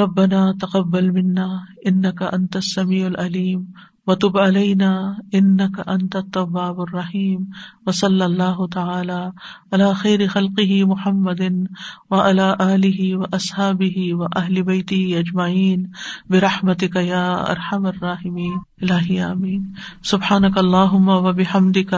ربنا 0.00 0.40
تقبل 0.60 1.10
منا 1.10 1.46
انك 1.86 2.22
انت 2.22 2.56
السميع 2.56 3.06
العليم. 3.06 3.62
وتب 4.08 4.38
علينا 4.38 5.18
انك 5.34 5.88
انت 5.88 6.16
التواب 6.16 6.80
الرحيم 6.80 7.50
وصلى 7.86 8.24
الله 8.26 8.66
تعالى 8.66 9.32
على 9.72 9.94
خير 9.94 10.26
خلقه 10.28 10.84
محمد 10.84 11.68
وعلى 12.10 12.56
اله 12.60 13.16
واصحابه 13.16 14.14
واهل 14.14 14.62
بيته 14.62 15.18
اجمعين 15.18 15.84
برحمتك 16.30 16.96
يا 16.96 17.50
ارحم 17.50 17.86
الراحمين. 17.86 18.56
الہی 18.82 19.20
آمین 19.22 19.62
سبحانك 20.02 20.58
اللهم 20.58 21.08
وبحمدك 21.08 21.94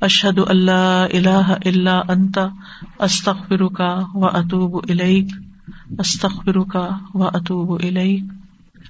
اشهد 0.00 0.38
ان 0.38 0.64
لا 0.70 1.06
اله 1.06 1.60
الا 1.66 2.12
انت 2.12 2.48
استغفرك 3.00 3.80
واتوب 4.14 4.90
اليك 4.90 5.38
استغفرك 6.00 6.76
واتوب 7.14 7.74
اليك 7.80 8.37